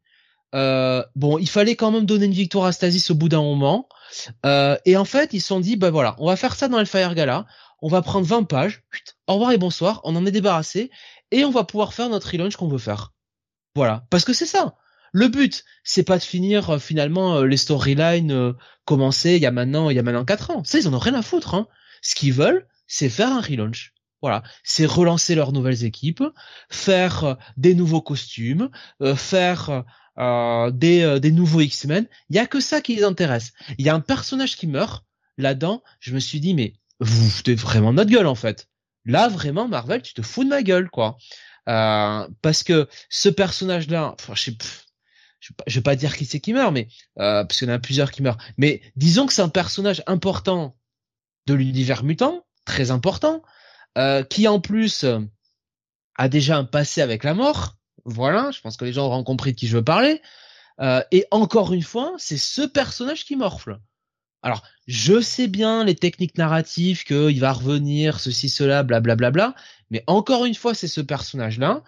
[0.53, 3.87] euh, bon, il fallait quand même donner une victoire à Stasis au bout d'un moment.
[4.45, 6.79] Euh, et en fait, ils se sont dit, bah voilà, on va faire ça dans
[6.79, 7.45] le Fire Gala.
[7.81, 8.83] On va prendre 20 pages.
[9.27, 10.01] au revoir et bonsoir.
[10.03, 10.91] On en est débarrassé.
[11.31, 13.13] et on va pouvoir faire notre relaunch qu'on veut faire.
[13.75, 14.75] Voilà, parce que c'est ça.
[15.13, 18.53] Le but, c'est pas de finir euh, finalement euh, les storylines euh,
[18.83, 20.63] commencées il y a maintenant il y a maintenant quatre ans.
[20.63, 21.53] Ça, ils en ont rien à foutre.
[21.53, 21.67] Hein.
[22.01, 23.93] Ce qu'ils veulent, c'est faire un relaunch.
[24.23, 26.23] Voilà, c'est relancer leurs nouvelles équipes,
[26.69, 28.69] faire des nouveaux costumes,
[29.17, 29.83] faire
[30.17, 32.07] des, des nouveaux X-Men.
[32.29, 33.53] Il y a que ça qui les intéresse.
[33.77, 35.05] Il y a un personnage qui meurt
[35.37, 35.83] là-dedans.
[35.99, 38.69] Je me suis dit mais vous foutez vraiment notre gueule en fait.
[39.05, 41.17] Là vraiment Marvel, tu te fous de ma gueule quoi.
[41.65, 44.57] parce que ce personnage-là, je sais,
[45.67, 46.87] vais pas dire qui c'est qui meurt, mais
[47.19, 48.37] euh, parce qu'il y en a plusieurs qui meurent.
[48.57, 50.77] Mais disons que c'est un personnage important
[51.47, 53.41] de l'univers mutant, très important,
[53.97, 55.19] euh, qui en plus euh,
[56.15, 57.77] a déjà un passé avec la mort.
[58.05, 60.21] Voilà, je pense que les gens auront compris de qui je veux parler.
[61.11, 63.79] et encore une fois, c'est ce personnage qui morfle.
[64.41, 69.47] Alors, je sais bien les techniques narratives qu'il va revenir, ceci, cela, blablabla, bla, bla,
[69.51, 71.81] bla, mais encore une fois, c'est ce personnage-là.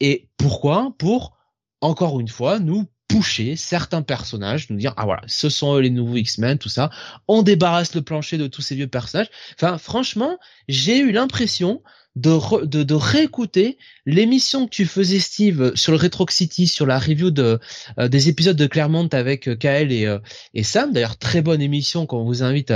[0.00, 0.94] Et pourquoi?
[0.98, 1.36] Pour
[1.82, 5.90] encore une fois, nous pusher certains personnages, nous dire ah voilà, ce sont eux les
[5.90, 6.90] nouveaux X-Men, tout ça.
[7.26, 9.30] On débarrasse le plancher de tous ces vieux personnages.
[9.54, 10.38] Enfin, franchement,
[10.68, 11.82] j'ai eu l'impression
[12.16, 17.30] de, de, réécouter l'émission que tu faisais Steve sur le Retro City, sur la review
[17.30, 17.60] de
[17.98, 20.18] euh, des épisodes de Claremont avec euh, Kael et, euh,
[20.52, 20.92] et Sam.
[20.92, 22.72] D'ailleurs, très bonne émission qu'on vous invite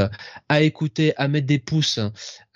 [0.49, 1.99] à, écouter, à mettre des pouces,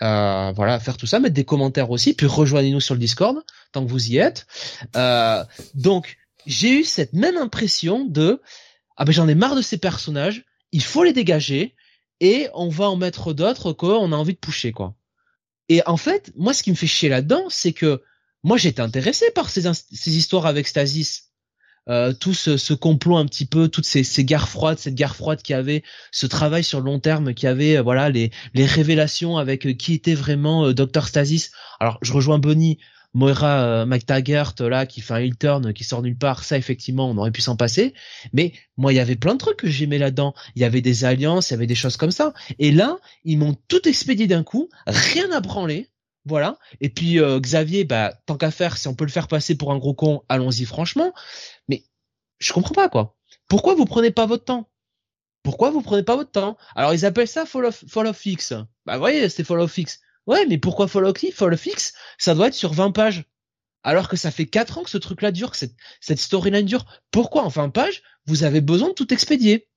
[0.01, 3.39] voilà, à faire tout ça, mettre des commentaires aussi, puis rejoignez-nous sur le Discord
[3.73, 4.47] tant que vous y êtes.
[5.75, 6.17] donc
[6.47, 8.41] j'ai eu cette même impression de
[8.97, 11.75] ah ben j'en ai marre de ces personnages, il faut les dégager
[12.21, 14.97] et on va en mettre d'autres qu'on a envie de pousser quoi.
[15.69, 18.03] Et en fait, moi ce qui me fait chier là-dedans, c'est que
[18.43, 21.29] moi j'étais intéressé par ces, ces histoires avec Stasis.
[21.89, 25.41] Euh, tout ce, complot un petit peu, toutes ces, ces guerres froides, cette guerre froide
[25.41, 25.83] qui avait,
[26.13, 29.73] ce travail sur le long terme qui avait, euh, voilà, les, les révélations avec euh,
[29.73, 31.51] qui était vraiment euh, Dr Stasis.
[31.81, 32.79] Alors je rejoins Bonnie,
[33.19, 37.11] Moira euh, McTaggart là qui fait un heel turn qui sort nulle part, ça effectivement
[37.11, 37.93] on aurait pu s'en passer.
[38.33, 40.35] Mais moi il y avait plein de trucs que j'aimais là-dedans.
[40.55, 42.33] Il y avait des alliances, il y avait des choses comme ça.
[42.61, 45.89] Et là ils m'ont tout expédié d'un coup, rien à branler.
[46.27, 46.59] Voilà.
[46.81, 49.73] Et puis euh, Xavier, bah tant qu'à faire, si on peut le faire passer pour
[49.73, 51.13] un gros con, allons-y franchement.
[51.69, 51.83] Mais
[52.39, 53.17] je comprends pas quoi.
[53.49, 54.71] Pourquoi vous prenez pas votre temps?
[55.43, 56.57] Pourquoi vous prenez pas votre temps?
[56.77, 58.53] Alors ils appellent ça Fall of Fix.
[58.87, 60.01] Bah vous voyez, c'est Fall of Fix.
[60.29, 61.15] Ouais, mais pourquoi Follow
[61.57, 63.25] Fix, ça doit être sur 20 pages?
[63.83, 66.85] Alors que ça fait 4 ans que ce truc-là dure, que cette, storyline dure.
[67.11, 69.69] Pourquoi en 20 pages, vous avez besoin de tout expédier?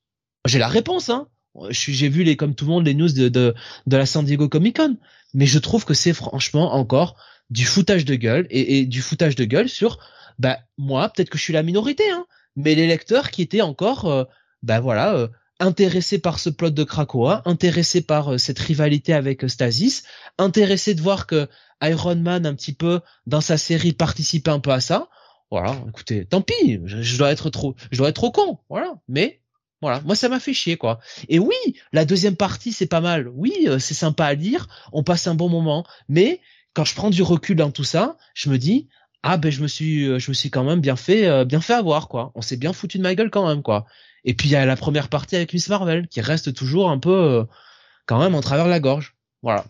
[0.46, 1.30] J'ai la réponse, hein.
[1.70, 3.56] J'ai vu les, comme tout le monde, les news de, de,
[3.88, 4.98] de la San Diego Comic Con.
[5.34, 7.16] Mais je trouve que c'est franchement encore
[7.50, 10.00] du foutage de gueule et, et, du foutage de gueule sur,
[10.38, 12.26] bah, moi, peut-être que je suis la minorité, hein,
[12.58, 14.26] mais les lecteurs qui étaient encore, euh,
[14.64, 15.28] bah voilà, euh,
[15.62, 20.04] intéressé par ce plot de Krakoa, intéressé par euh, cette rivalité avec euh, Stasis,
[20.38, 21.48] intéressé de voir que
[21.84, 25.08] Iron Man un petit peu dans sa série participait un peu à ça.
[25.52, 28.96] Voilà, écoutez, tant pis, je, dois être trop, je dois être trop con, voilà.
[29.08, 29.42] Mais
[29.82, 31.00] voilà, moi ça m'a fait chier quoi.
[31.28, 31.56] Et oui,
[31.92, 33.28] la deuxième partie c'est pas mal.
[33.30, 35.86] Oui, euh, c'est sympa à lire, on passe un bon moment.
[36.10, 36.42] Mais
[36.74, 38.88] quand je prends du recul dans tout ça, je me dis
[39.24, 42.32] ah ben je me suis, je suis quand même bien fait, bien fait avoir quoi.
[42.34, 43.86] On s'est bien foutu de ma gueule quand même quoi.
[44.24, 47.00] Et puis il y a la première partie avec Miss Marvel qui reste toujours un
[47.00, 47.44] peu euh,
[48.06, 49.16] quand même en travers de la gorge.
[49.42, 49.66] Voilà.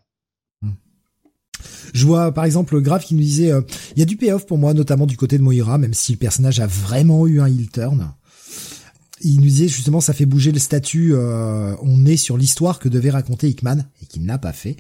[1.94, 3.62] Je vois par exemple Grave qui nous disait euh,
[3.96, 6.18] il y a du payoff pour moi notamment du côté de Moira même si le
[6.18, 8.12] personnage a vraiment eu un heel turn.
[9.24, 12.90] Il nous disait justement ça fait bouger le statut euh, on est sur l'histoire que
[12.90, 14.78] devait raconter Hickman et qu'il n'a pas fait.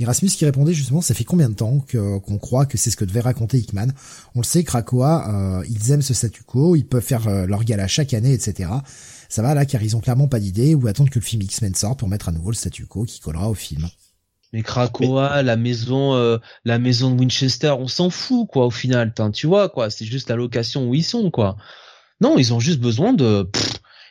[0.00, 3.04] Erasmus qui répondait justement ça fait combien de temps qu'on croit que c'est ce que
[3.04, 3.88] devait raconter Hickman?
[4.34, 8.14] On le sait Krakoa ils aiment ce statu quo, ils peuvent faire leur gala chaque
[8.14, 8.70] année etc
[9.32, 11.74] ça va là car ils ont clairement pas d'idée ou attendre que le film X-Men
[11.74, 13.88] sorte pour mettre à nouveau le statu quo qui collera au film.
[14.52, 16.36] Mais Krakoa, la maison, euh,
[16.66, 19.14] la maison de Winchester, on s'en fout quoi au final.
[19.32, 21.56] Tu vois quoi, c'est juste la location où ils sont quoi.
[22.22, 23.50] Non, ils ont juste besoin de,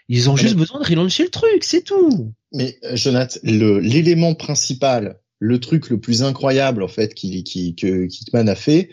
[0.07, 2.33] ils ont juste besoin de relancer le truc, c'est tout.
[2.51, 8.05] Mais euh, Jonathan, l'élément principal, le truc le plus incroyable en fait qui, qui que
[8.05, 8.89] Kitman a fait,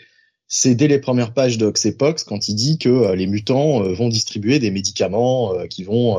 [0.49, 1.71] c'est dès les premières pages de
[2.25, 6.17] quand il dit que euh, les mutants euh, vont distribuer des médicaments euh, qui vont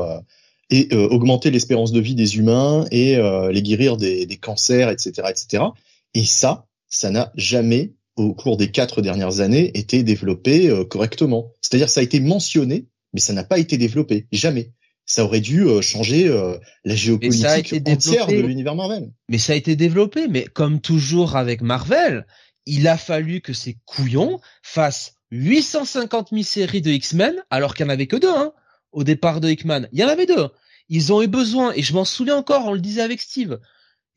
[0.73, 3.17] et augmenter l'espérance de vie des humains et
[3.51, 5.65] les guérir des, des, cancers, etc., etc.
[6.13, 11.51] Et ça, ça n'a jamais, au cours des quatre dernières années, été développé correctement.
[11.59, 14.71] C'est-à-dire, ça a été mentionné, mais ça n'a pas été développé, jamais.
[15.05, 16.29] Ça aurait dû changer
[16.85, 19.11] la géopolitique entière de l'univers Marvel.
[19.29, 22.25] Mais ça a été développé, mais comme toujours avec Marvel,
[22.65, 27.91] il a fallu que ces couillons fassent 850 000 séries de X-Men, alors qu'il n'y
[27.91, 28.53] en avait que deux, hein,
[28.91, 29.87] au départ de Hickman.
[29.91, 30.49] Il y en avait deux.
[30.89, 33.59] Ils ont eu besoin, et je m'en souviens encore, on le disait avec Steve,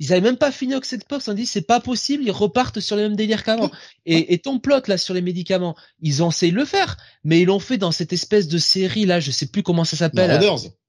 [0.00, 3.02] ils avaient même pas fini Oxypox, on dit c'est pas possible, ils repartent sur les
[3.02, 3.70] mêmes délires qu'avant.
[4.06, 7.40] Et, et ton plot là sur les médicaments, ils ont essayé de le faire, mais
[7.40, 10.40] ils l'ont fait dans cette espèce de série là, je sais plus comment ça s'appelle.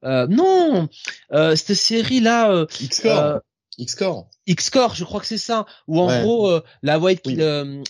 [0.03, 0.89] Euh, non,
[1.33, 2.51] euh, cette série là.
[2.51, 3.19] Euh, X-Core.
[3.19, 3.39] Euh,
[3.77, 4.29] X-Core.
[4.47, 5.65] X-Core, je crois que c'est ça.
[5.87, 7.27] Où en gros, euh, la White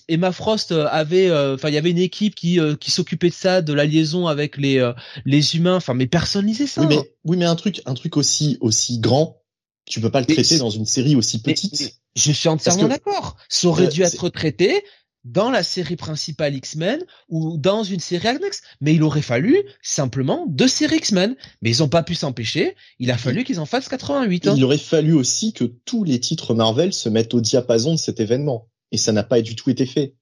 [0.07, 3.71] Emma Frost avait, enfin, il y avait une équipe qui qui s'occupait de ça, de
[3.71, 4.91] la liaison avec les
[5.25, 5.75] les humains.
[5.75, 6.81] Enfin, mais personne lisait ça.
[6.81, 9.41] Oui, mais oui, mais un truc, un truc aussi aussi grand
[9.85, 11.99] tu peux pas le traiter dans une série aussi petite.
[12.15, 13.37] je suis entièrement d'accord.
[13.49, 14.83] Ça aurait euh, dû être traité
[15.23, 18.61] dans la série principale X-Men ou dans une série annexe.
[18.81, 21.35] Mais il aurait fallu simplement deux séries X-Men.
[21.61, 22.75] Mais ils ont pas pu s'empêcher.
[22.99, 24.47] Il a fallu qu'ils en fassent 88.
[24.47, 24.53] Hein.
[24.55, 28.19] Il aurait fallu aussi que tous les titres Marvel se mettent au diapason de cet
[28.19, 28.69] événement.
[28.91, 30.15] Et ça n'a pas du tout été fait.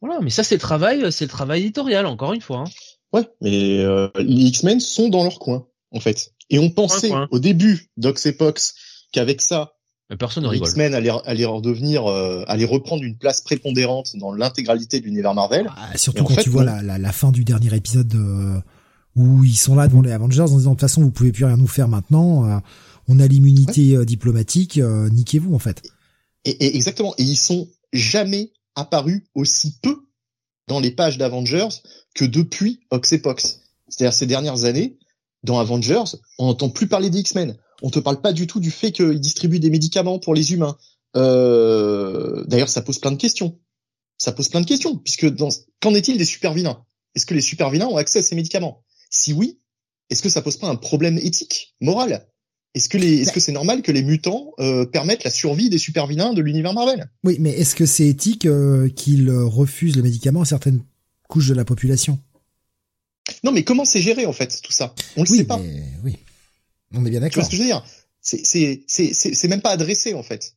[0.00, 2.58] Voilà, mais ça c'est le travail, c'est le travail éditorial encore une fois.
[2.58, 2.70] Hein.
[3.12, 6.34] Ouais, mais euh, les X-Men sont dans leur coin en fait.
[6.50, 8.74] Et on pensait au début d'Oxepox
[9.16, 9.72] qu'avec ça,
[10.18, 15.32] personne X-Men allait, allait redevenir, euh, allait reprendre une place prépondérante dans l'intégralité de l'univers
[15.32, 15.70] Marvel.
[15.74, 18.60] Ah, surtout quand tu vois la, la, la, fin du dernier épisode euh,
[19.16, 21.46] où ils sont là devant les Avengers en disant de toute façon vous pouvez plus
[21.46, 22.58] rien nous faire maintenant, euh,
[23.08, 25.82] on a l'immunité diplomatique, niquez-vous en fait.
[26.44, 27.14] Et, et, exactement.
[27.16, 29.96] Et ils sont jamais apparus aussi peu
[30.68, 31.68] dans les pages d'Avengers
[32.14, 33.60] que depuis Oxepox.
[33.88, 34.98] C'est-à-dire ces dernières années,
[35.42, 38.70] dans Avengers, on n'entend plus parler des X-Men on te parle pas du tout du
[38.70, 40.76] fait qu'ils distribuent des médicaments pour les humains.
[41.16, 43.58] Euh, d'ailleurs, ça pose plein de questions.
[44.18, 45.26] Ça pose plein de questions, puisque
[45.80, 46.84] qu'en est-il des super vilains
[47.14, 48.82] Est-ce que les super vilains ont accès à ces médicaments?
[49.10, 49.58] Si oui,
[50.10, 52.26] est-ce que ça pose pas un problème éthique, moral?
[52.74, 55.78] Est-ce que les, est-ce que c'est normal que les mutants euh, permettent la survie des
[55.78, 57.10] super vilains de l'univers Marvel?
[57.24, 60.82] Oui, mais est-ce que c'est éthique euh, qu'ils refusent le médicament à certaines
[61.28, 62.18] couches de la population?
[63.44, 64.94] Non, mais comment c'est géré en fait tout ça?
[65.16, 65.60] On le sait pas.
[66.04, 66.16] Oui.
[66.94, 67.32] On est bien d'accord.
[67.32, 67.84] Tu vois ce que je veux dire?
[68.20, 70.54] C'est c'est c'est c'est même pas adressé en fait.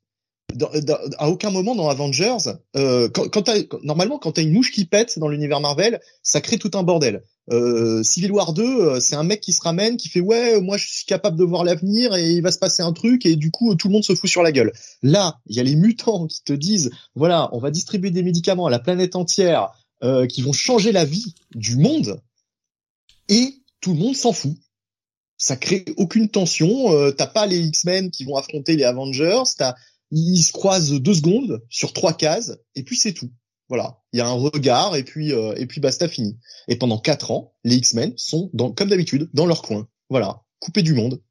[0.56, 0.72] Dans,
[1.20, 2.38] à aucun moment dans Avengers,
[2.76, 3.52] euh, quand, quand
[3.84, 7.22] normalement quand t'as une mouche qui pète dans l'univers Marvel, ça crée tout un bordel.
[7.52, 10.78] Euh, Civil War 2, euh, c'est un mec qui se ramène, qui fait ouais, moi
[10.78, 13.50] je suis capable de voir l'avenir et il va se passer un truc et du
[13.50, 14.72] coup tout le monde se fout sur la gueule.
[15.02, 18.68] Là, il y a les mutants qui te disent voilà, on va distribuer des médicaments
[18.68, 19.70] à la planète entière
[20.04, 22.22] euh, qui vont changer la vie du monde
[23.30, 24.56] et tout le monde s'en fout
[25.40, 26.94] ça crée aucune tension.
[26.94, 29.44] Euh, t'as pas les X-Men qui vont affronter les Avengers.
[29.58, 29.74] T'as,
[30.12, 33.32] ils se croisent deux secondes sur trois cases et puis c'est tout.
[33.70, 36.38] Voilà, il y a un regard et puis euh, et puis basta fini.
[36.68, 39.88] Et pendant quatre ans, les X-Men sont dans, comme d'habitude dans leur coin.
[40.10, 41.22] Voilà, coupés du monde.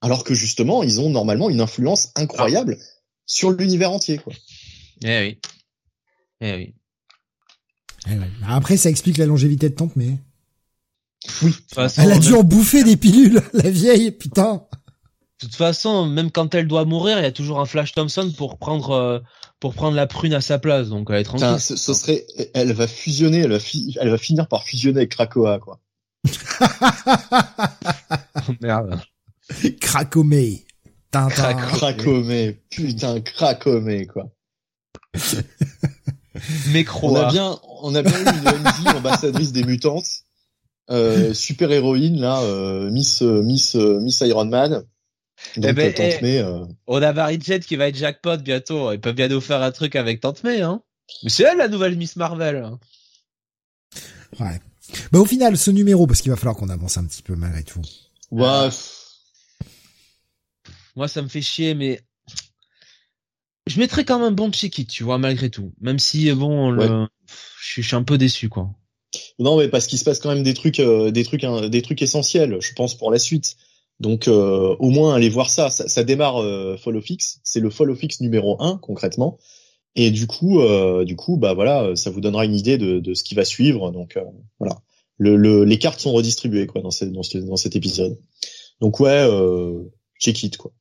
[0.00, 2.78] Alors que justement, ils ont normalement une influence incroyable
[3.26, 4.32] sur l'univers entier, quoi.
[5.02, 5.38] Eh oui.
[6.40, 6.74] Eh oui.
[8.08, 10.18] Eh Après, ça explique la longévité de Tante mais.
[11.42, 11.54] Oui.
[11.96, 14.66] elle a dû en bouffer des pilules, la vieille, putain.
[15.40, 18.32] De toute façon, même quand elle doit mourir, il y a toujours un Flash Thompson
[18.36, 19.18] pour prendre euh,
[19.60, 21.58] pour prendre la prune à sa place, donc elle est tranquille.
[21.58, 23.58] ce, serait, elle va fusionner, elle va,
[24.00, 25.80] elle va finir par fusionner avec Krakoa, quoi.
[28.48, 29.00] oh, merde.
[29.80, 30.64] Cracomé.
[31.10, 34.30] Cracomé, putain, Cracomé, quoi.
[36.68, 37.10] Mécro.
[37.10, 40.23] On a bien, on a bien eu une MJ ambassadrice des mutantes
[40.88, 44.84] super héroïne là, euh, Miss euh, Miss Miss Iron Man.
[45.56, 46.44] Donc, eh ben, Tante eh, May,
[46.86, 48.92] On a Mary Jane qui va être jackpot bientôt.
[48.92, 50.82] Ils peuvent bien nous faire un truc avec Tante May, hein.
[51.22, 52.56] Mais c'est elle la nouvelle Miss Marvel.
[52.56, 52.78] Hein.
[54.40, 54.60] Ouais.
[55.12, 57.62] Bah au final, ce numéro, parce qu'il va falloir qu'on avance un petit peu malgré
[57.62, 57.82] tout.
[58.30, 58.68] Ouais.
[60.96, 62.00] Moi, ça me fait chier, mais
[63.66, 65.72] je mettrais quand même un bon check tu vois, malgré tout.
[65.80, 67.06] Même si bon, le...
[67.60, 68.70] je suis un peu déçu, quoi.
[69.38, 72.02] Non, mais parce qu'il se passe quand même des trucs, euh, des trucs, des trucs
[72.02, 73.56] essentiels, je pense pour la suite.
[74.00, 75.70] Donc euh, au moins aller voir ça.
[75.70, 79.38] Ça, ça démarre euh, Follow Fix, c'est le Follow Fix numéro 1 concrètement.
[79.96, 83.14] Et du coup, euh, du coup, bah voilà, ça vous donnera une idée de, de
[83.14, 83.92] ce qui va suivre.
[83.92, 84.18] Donc
[84.58, 84.80] voilà,
[85.18, 88.18] le, le, les cartes sont redistribuées quoi dans, dans, dans cet épisode.
[88.80, 89.28] Donc ouais,
[90.18, 90.72] check it quoi.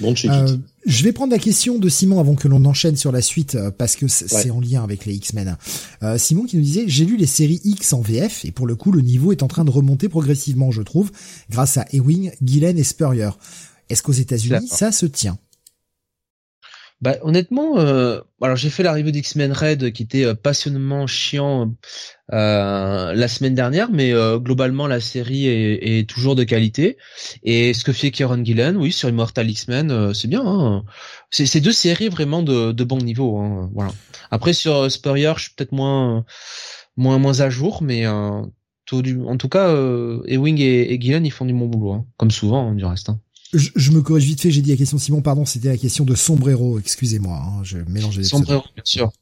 [0.00, 3.22] Bon euh, je vais prendre la question de Simon avant que l'on enchaîne sur la
[3.22, 5.56] suite euh, parce que c'est en lien avec les X-Men.
[6.02, 8.74] Euh, Simon qui nous disait j'ai lu les séries X en VF et pour le
[8.74, 11.10] coup le niveau est en train de remonter progressivement je trouve
[11.50, 13.30] grâce à Ewing, Gillen et Spurrier.
[13.88, 15.38] Est-ce qu'aux États-Unis ça se tient?
[17.02, 21.74] Bah honnêtement, euh, alors j'ai fait l'arrivée d'X-Men Red qui était euh, passionnément chiant
[22.32, 26.96] euh, la semaine dernière, mais euh, globalement la série est, est, toujours de qualité.
[27.42, 30.44] Et ce que fait Kieron Gillen, oui, sur Immortal X-Men, c'est bien.
[30.46, 30.84] Hein.
[31.30, 33.36] C'est deux séries vraiment de, de bon niveau.
[33.36, 33.90] Hein, voilà.
[34.30, 36.24] Après sur Spurrier, je suis peut-être moins
[36.96, 38.04] moins moins à jour, mais
[38.86, 39.74] tout du, en tout cas,
[40.28, 43.10] Ewing et, Gillen ils font du bon boulot, hein, comme souvent hein, du reste.
[43.52, 46.14] Je, me corrige vite fait, j'ai dit la question Simon, pardon, c'était la question de
[46.14, 49.12] Sombrero, excusez-moi, hein, je mélangeais les Sombrero, bien sûr.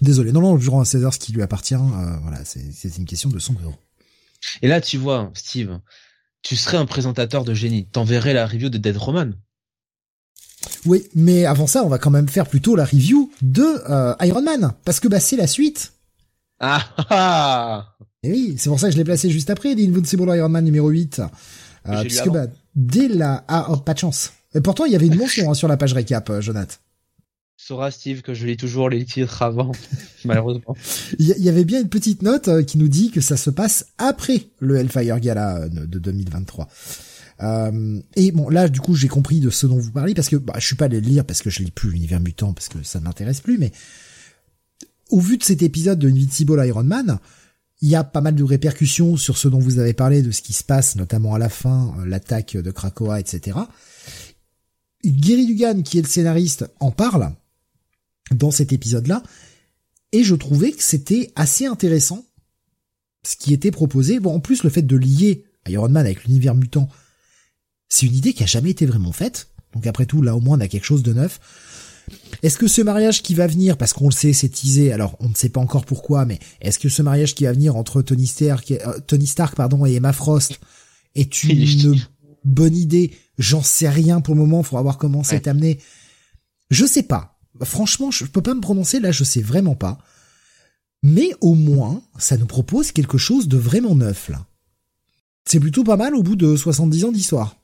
[0.00, 3.06] Désolé, non, non, je rends à César ce qui lui appartient, euh, voilà, c'est une
[3.06, 3.74] question de Sombrero.
[4.62, 5.80] Et là, tu vois, Steve,
[6.42, 9.32] tu serais un présentateur de génie, t'enverrais la review de Dead Roman.
[10.86, 14.42] Oui, mais avant ça, on va quand même faire plutôt la review de euh, Iron
[14.42, 15.92] Man, parce que bah c'est la suite.
[16.60, 20.48] Ah ah Et oui, c'est pour ça que je l'ai placé juste après, l'Invincible Iron
[20.48, 21.22] Man numéro 8.
[21.88, 23.44] Euh, puisque bah, dès la...
[23.48, 24.32] Ah, oh, pas de chance.
[24.54, 26.76] Et pourtant, il y avait une mention hein, sur la page récap, euh, Jonathan.
[27.62, 29.72] Saura Steve que je lis toujours les titres avant,
[30.24, 30.74] malheureusement.
[31.18, 33.86] Il y, avait bien une petite note euh, qui nous dit que ça se passe
[33.98, 36.68] après le Hellfire Gala euh, de 2023.
[37.42, 40.36] Euh, et bon, là, du coup, j'ai compris de ce dont vous parlez parce que
[40.36, 42.68] bah, je suis pas allé le lire parce que je lis plus l'univers mutant parce
[42.70, 43.72] que ça m'intéresse plus, mais
[45.10, 47.18] au vu de cet épisode de Invincible Iron Man,
[47.80, 50.42] il y a pas mal de répercussions sur ce dont vous avez parlé, de ce
[50.42, 53.58] qui se passe, notamment à la fin, euh, l'attaque de Krakoa, etc.
[55.04, 57.32] Gary Dugan, qui est le scénariste, en parle
[58.30, 59.22] dans cet épisode-là,
[60.12, 62.24] et je trouvais que c'était assez intéressant
[63.22, 64.20] ce qui était proposé.
[64.20, 66.88] Bon, en plus, le fait de lier Iron Man avec l'univers mutant,
[67.88, 69.48] c'est une idée qui a jamais été vraiment faite.
[69.72, 71.40] Donc après tout, là au moins on a quelque chose de neuf.
[72.42, 75.28] Est-ce que ce mariage qui va venir, parce qu'on le sait, c'est teasé, alors on
[75.28, 78.26] ne sait pas encore pourquoi, mais est-ce que ce mariage qui va venir entre Tony
[78.26, 80.60] Stark, euh, Tony Stark pardon, et Emma Frost
[81.14, 82.00] est une
[82.44, 83.12] bonne idée?
[83.38, 85.78] J'en sais rien pour le moment, faudra voir comment c'est amené.
[86.70, 87.38] Je sais pas.
[87.62, 89.98] Franchement, je peux pas me prononcer là, je sais vraiment pas.
[91.02, 94.46] Mais au moins, ça nous propose quelque chose de vraiment neuf là.
[95.44, 97.59] C'est plutôt pas mal au bout de 70 ans d'histoire.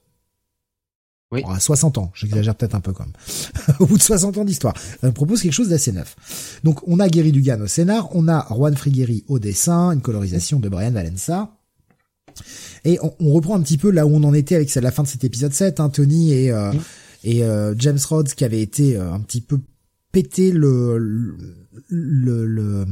[1.32, 1.42] Oui.
[1.58, 3.76] 60 ans, j'exagère peut-être un peu quand même.
[3.80, 6.60] Au bout de 60 ans d'histoire, on propose quelque chose d'assez neuf.
[6.62, 10.60] Donc on a Gary Dugan au scénar, on a Juan Frigueri au dessin, une colorisation
[10.60, 11.56] de Brian Valença.
[12.84, 15.08] Et on, reprend un petit peu là où on en était avec la fin de
[15.08, 16.72] cet épisode 7, hein, Tony et, euh,
[17.24, 19.58] et euh, James Rhodes qui avait été euh, un petit peu
[20.12, 21.34] pété le,
[21.88, 22.86] le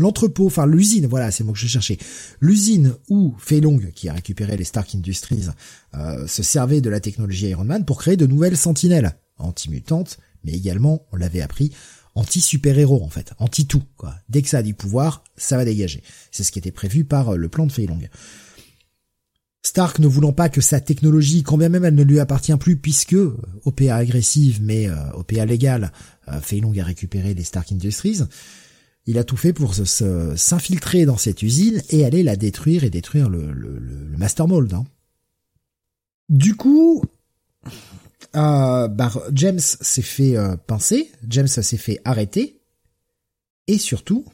[0.00, 1.98] l'entrepôt, enfin l'usine, voilà, c'est le mot que je cherchais.
[2.40, 5.46] L'usine où Fei Long, qui a récupéré les Stark Industries,
[5.94, 10.52] euh, se servait de la technologie Iron Man pour créer de nouvelles sentinelles anti-mutantes, mais
[10.52, 11.72] également, on l'avait appris,
[12.14, 13.82] anti-super-héros en fait, anti-tout.
[13.96, 14.14] Quoi.
[14.28, 16.02] Dès que ça a du pouvoir, ça va dégager.
[16.30, 17.98] C'est ce qui était prévu par euh, le plan de Fei Long.
[19.62, 22.76] Stark ne voulant pas que sa technologie, quand bien même elle ne lui appartient plus,
[22.76, 25.92] puisque euh, OPA agressive mais OPA légale,
[26.52, 28.20] Long a récupéré les Stark Industries,
[29.06, 33.28] il a tout fait pour s'infiltrer dans cette usine et aller la détruire et détruire
[33.28, 33.52] le,
[34.16, 34.72] Master Mold.
[34.74, 34.84] Hein.
[36.28, 37.02] Du coup,
[38.36, 42.60] euh, bah, James s'est fait euh, pincer, James s'est fait arrêter,
[43.66, 44.24] et surtout,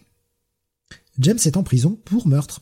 [1.18, 2.60] James est en prison pour meurtre.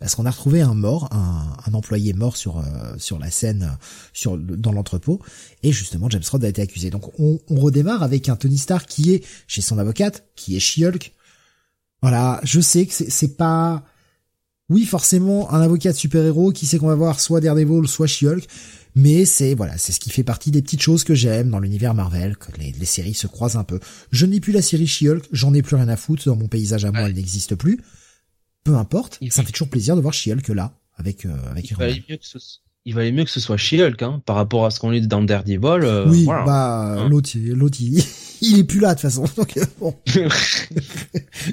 [0.00, 2.62] Parce qu'on a retrouvé un mort, un, employé mort sur euh,
[2.98, 3.78] sur la scène,
[4.12, 5.20] sur dans l'entrepôt,
[5.62, 6.90] et justement James Rod a été accusé.
[6.90, 11.14] Donc on, redémarre avec un Tony Stark qui est chez son avocate, qui est She-Hulk,
[12.04, 13.82] voilà, je sais que c'est pas...
[14.68, 18.46] Oui, forcément, un avocat de super-héros qui sait qu'on va voir soit Daredevil, soit She-Hulk,
[18.94, 21.94] mais c'est voilà, c'est ce qui fait partie des petites choses que j'aime dans l'univers
[21.94, 23.80] Marvel, que les, séries se croisent un peu.
[24.10, 26.84] Je n'ai plus la série She-Hulk, j'en ai plus rien à foutre, dans mon paysage
[26.84, 27.80] à moi, elle n'existe plus.
[28.64, 31.76] Peu importe, ça me fait toujours plaisir de voir She-Hulk là, avec, euh, avec il
[31.78, 32.36] valait, mieux que ce,
[32.84, 35.22] il valait mieux que ce soit She-Hulk, hein, par rapport à ce qu'on lit dans
[35.22, 35.84] Daredevil.
[35.84, 37.08] Euh, oui, bah, hein.
[37.08, 38.04] l'autre, l'autre, il
[38.42, 39.24] est plus là de toute façon.
[39.36, 39.94] Donc, bon.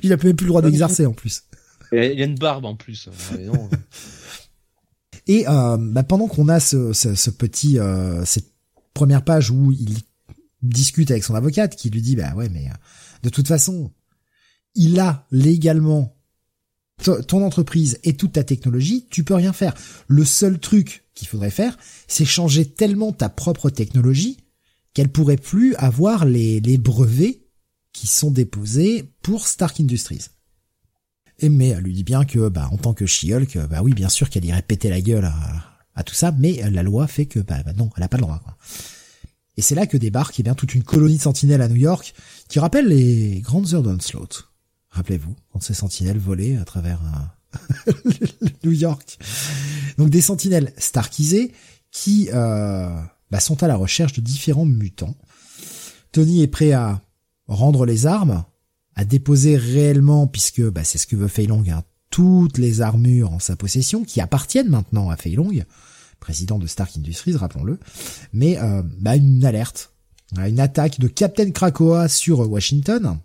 [0.04, 1.44] il a même plus le droit d'exercer en plus.
[1.92, 3.10] Il y a une barbe en plus.
[5.28, 8.52] Et euh, bah, pendant qu'on a ce, ce, ce petit euh, cette
[8.94, 9.98] première page où il
[10.62, 12.74] discute avec son avocate qui lui dit bah ouais mais euh,
[13.24, 13.92] de toute façon
[14.76, 16.16] il a légalement
[17.28, 19.74] ton entreprise et toute ta technologie, tu peux rien faire.
[20.08, 21.78] Le seul truc qu'il faudrait faire,
[22.08, 24.38] c'est changer tellement ta propre technologie
[24.94, 27.42] qu'elle pourrait plus avoir les, les brevets
[27.94, 30.28] qui sont déposés pour Stark Industries.
[31.40, 34.10] Et mais elle lui dit bien que, bah, en tant que She-Hulk, bah oui, bien
[34.10, 37.62] sûr qu'elle irait péter la gueule à, tout ça, mais la loi fait que, bah,
[37.64, 38.40] bah non, elle a pas le droit.
[38.44, 38.58] Quoi.
[39.58, 42.14] Et c'est là que débarque eh bien toute une colonie de sentinelles à New York
[42.48, 44.50] qui rappelle les grandes heures d'Onslaught.
[44.90, 47.00] Rappelez-vous, quand ces sentinelles volaient à travers
[48.64, 49.18] New York.
[49.98, 51.52] Donc des sentinelles starkisées
[51.92, 52.90] qui euh,
[53.32, 55.16] bah, sont à la recherche de différents mutants.
[56.12, 57.02] Tony est prêt à
[57.48, 58.44] rendre les armes,
[58.96, 63.32] à déposer réellement, puisque bah, c'est ce que veut Fei Long, hein, toutes les armures
[63.32, 65.50] en sa possession, qui appartiennent maintenant à Fei Long,
[66.20, 67.80] président de Stark Industries, rappelons-le,
[68.34, 69.94] mais euh, bah, une alerte,
[70.38, 73.18] une attaque de Captain Krakoa sur Washington,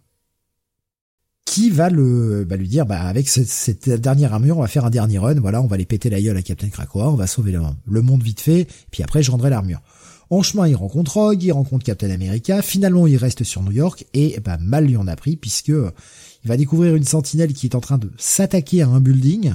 [1.46, 4.90] qui va le bah, lui dire bah avec cette, dernière armure on va faire un
[4.90, 7.52] dernier run voilà on va les péter la gueule à Captain Krakoa on va sauver
[7.86, 9.80] le, monde vite fait puis après je rendrai l'armure
[10.28, 12.60] En chemin, il rencontre Rogue, il rencontre Captain America.
[12.62, 16.48] Finalement, il reste sur New York et bah, mal lui en a pris puisque il
[16.48, 19.54] va découvrir une sentinelle qui est en train de s'attaquer à un building,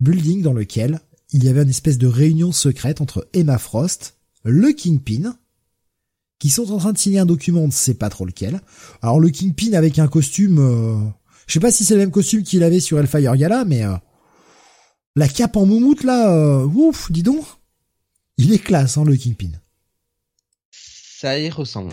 [0.00, 1.00] building dans lequel
[1.32, 5.36] il y avait une espèce de réunion secrète entre Emma Frost, le Kingpin,
[6.38, 8.60] qui sont en train de signer un document, on ne sait pas trop lequel.
[9.02, 10.96] Alors le Kingpin avec un costume, euh,
[11.46, 13.94] je sais pas si c'est le même costume qu'il avait sur Hellfire Gala, mais euh,
[15.16, 17.44] la cape en moumoute là, euh, ouf, dis donc.
[18.36, 19.52] Il est classe, hein, le Kingpin.
[20.70, 21.92] Ça y ressemble.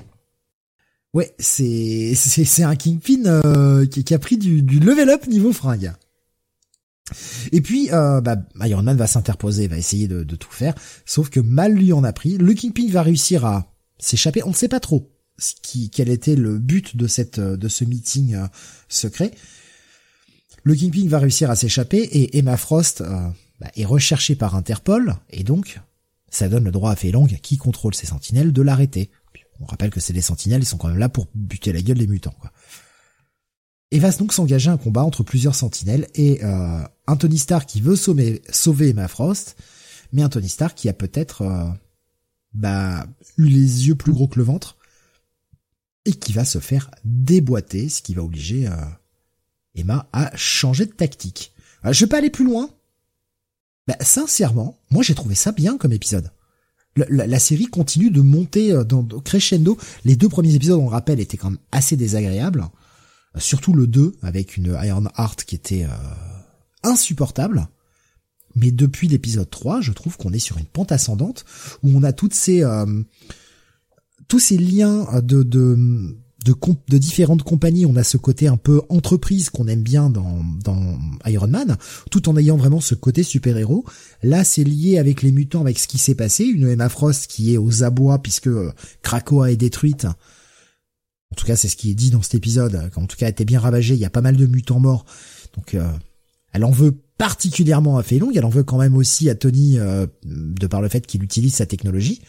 [1.14, 5.28] Ouais, c'est c'est c'est un Kingpin euh, qui, qui, a pris du, du level up
[5.28, 5.92] niveau fringue.
[7.52, 10.74] Et puis, euh, bah, Iron Man va s'interposer, va essayer de, de, tout faire,
[11.06, 12.38] sauf que mal lui en a pris.
[12.38, 14.42] Le Kingpin va réussir à s'échapper.
[14.44, 17.84] On ne sait pas trop ce qui, quel était le but de cette de ce
[17.84, 18.48] meeting euh,
[18.88, 19.32] secret.
[20.64, 23.28] Le Kingpin va réussir à s'échapper et Emma Frost euh,
[23.60, 25.80] bah, est recherchée par Interpol et donc
[26.32, 29.12] ça donne le droit à Fei Long, qui contrôle ses sentinelles, de l'arrêter.
[29.60, 32.00] On rappelle que c'est des sentinelles, ils sont quand même là pour buter la gueule
[32.00, 32.36] des mutants.
[32.40, 32.52] Quoi.
[33.92, 37.82] Et va donc s'engager un combat entre plusieurs sentinelles et euh, un Tony Stark qui
[37.82, 39.58] veut sauver, sauver Emma Frost,
[40.14, 41.70] mais un Tony Stark qui a peut-être euh,
[42.54, 43.06] bah,
[43.38, 44.78] eu les yeux plus gros que le ventre
[46.06, 48.76] et qui va se faire déboîter, ce qui va obliger euh,
[49.76, 51.54] Emma à changer de tactique.
[51.86, 52.70] Euh, je vais pas aller plus loin.
[53.88, 56.32] Bah, sincèrement, moi j'ai trouvé ça bien comme épisode.
[56.96, 59.78] La, série continue de monter euh, dans, crescendo.
[60.04, 62.66] Les deux premiers épisodes, on le rappelle, étaient quand même assez désagréables.
[63.36, 65.88] Euh, surtout le 2, avec une Iron Heart qui était
[66.84, 67.68] insupportable.
[68.56, 71.46] Mais depuis l'épisode 3, je trouve qu'on est sur une pente ascendante
[71.82, 72.62] où on a toutes ces
[74.28, 76.56] tous ces liens de, de de,
[76.90, 80.98] de différentes compagnies, on a ce côté un peu entreprise qu'on aime bien dans, dans
[81.26, 81.78] Iron Man,
[82.10, 83.86] tout en ayant vraiment ce côté super-héros.
[84.24, 86.46] Là, c'est lié avec les mutants, avec ce qui s'est passé.
[86.46, 88.72] Une Emma Frost qui est aux abois puisque euh,
[89.04, 90.06] Krakoa est détruite.
[90.06, 92.90] En tout cas, c'est ce qui est dit dans cet épisode.
[92.96, 93.94] En tout cas, elle était bien ravagée.
[93.94, 95.06] Il y a pas mal de mutants morts.
[95.56, 95.88] Donc, euh,
[96.54, 98.32] elle en veut particulièrement à Feilong.
[98.36, 101.54] Elle en veut quand même aussi à Tony euh, de par le fait qu'il utilise
[101.54, 102.22] sa technologie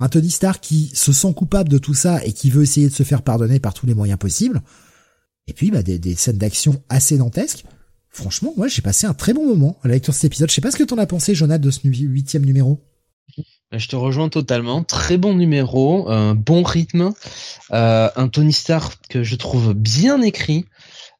[0.00, 2.94] un Tony Stark qui se sent coupable de tout ça et qui veut essayer de
[2.94, 4.62] se faire pardonner par tous les moyens possibles.
[5.46, 7.64] Et puis bah, des, scènes d'action assez dantesques.
[8.10, 10.50] Franchement, moi j'ai passé un très bon moment à la lecture de cet épisode.
[10.50, 12.80] Je sais pas ce que t'en as pensé, Jonathan, de ce huitième numéro.
[13.72, 14.82] Je te rejoins totalement.
[14.82, 17.12] Très bon numéro, un bon rythme,
[17.72, 20.64] euh, un Tony Stark que je trouve bien écrit.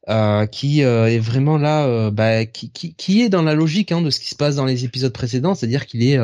[0.09, 3.91] Euh, qui euh, est vraiment là, euh, bah, qui, qui, qui, est dans la logique
[3.91, 6.17] hein, de ce qui se passe dans les épisodes précédents, c'est-à-dire qu'il est,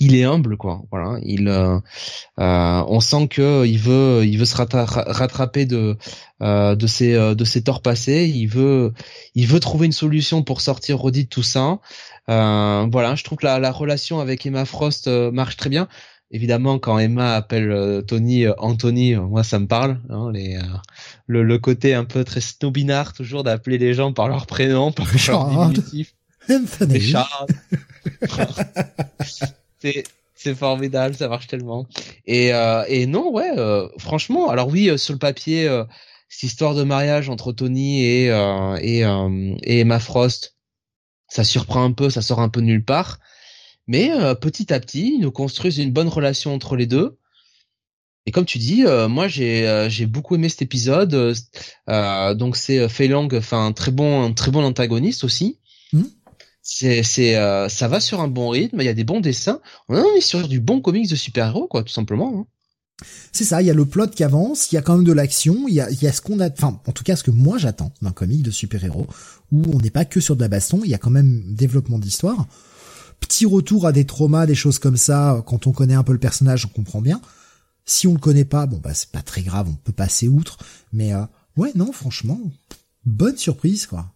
[0.00, 0.82] il est humble, quoi.
[0.90, 1.48] Voilà, il,
[2.36, 5.96] on sent que il veut, il veut se rattraper de
[6.40, 8.28] de ses de ses torts passés.
[8.34, 8.92] Il veut,
[9.36, 11.78] il veut trouver une solution pour sortir Roddy de tout ça.
[12.26, 15.86] voilà, je trouve que la, la relation avec Emma Frost marche très bien
[16.30, 20.00] évidemment, quand Emma appelle euh, Tony euh, Anthony, euh, moi ça me parle.
[20.10, 20.58] Hein, les,
[21.26, 25.06] le, le, côté un peu très snobinard toujours d'appeler les gens par leur prénom, par
[25.06, 26.14] leur diminutif.
[29.80, 31.86] c'est c'est formidable, ça marche tellement.
[32.26, 32.52] Et
[32.88, 33.50] et non, ouais,
[33.98, 35.68] franchement, alors oui, sur le papier,
[36.28, 38.26] cette histoire de mariage entre Tony et
[38.80, 40.56] et, et Emma Frost,
[41.28, 43.18] ça surprend un peu, ça sort un peu de nulle part.
[43.88, 47.18] Mais euh, petit à petit, ils nous construisent une bonne relation entre les deux.
[48.26, 51.34] Et comme tu dis, euh, moi j'ai euh, j'ai beaucoup aimé cet épisode.
[52.36, 55.58] donc c'est Fei Long, enfin un très bon un très bon antagoniste aussi.
[55.94, 56.02] Mmh.
[56.60, 57.32] C'est c'est
[57.70, 58.82] ça va sur un bon rythme.
[58.82, 59.60] Il y a des bons dessins.
[59.88, 62.34] On est sur du bon comics de super héros quoi, tout simplement.
[62.36, 62.46] Hein.
[63.32, 65.12] C'est ça, il y a le plot qui avance, il y a quand même de
[65.12, 67.22] l'action, il y a, il y a ce qu'on a, enfin, en tout cas, ce
[67.22, 69.06] que moi j'attends d'un comic de super-héros,
[69.52, 72.00] où on n'est pas que sur de la baston, il y a quand même développement
[72.00, 72.48] d'histoire
[73.20, 75.42] petit retour à des traumas, des choses comme ça.
[75.46, 77.20] Quand on connaît un peu le personnage, on comprend bien.
[77.84, 80.58] Si on le connaît pas, bon bah c'est pas très grave, on peut passer outre.
[80.92, 81.24] Mais euh,
[81.56, 82.38] ouais, non, franchement,
[83.04, 84.12] bonne surprise quoi.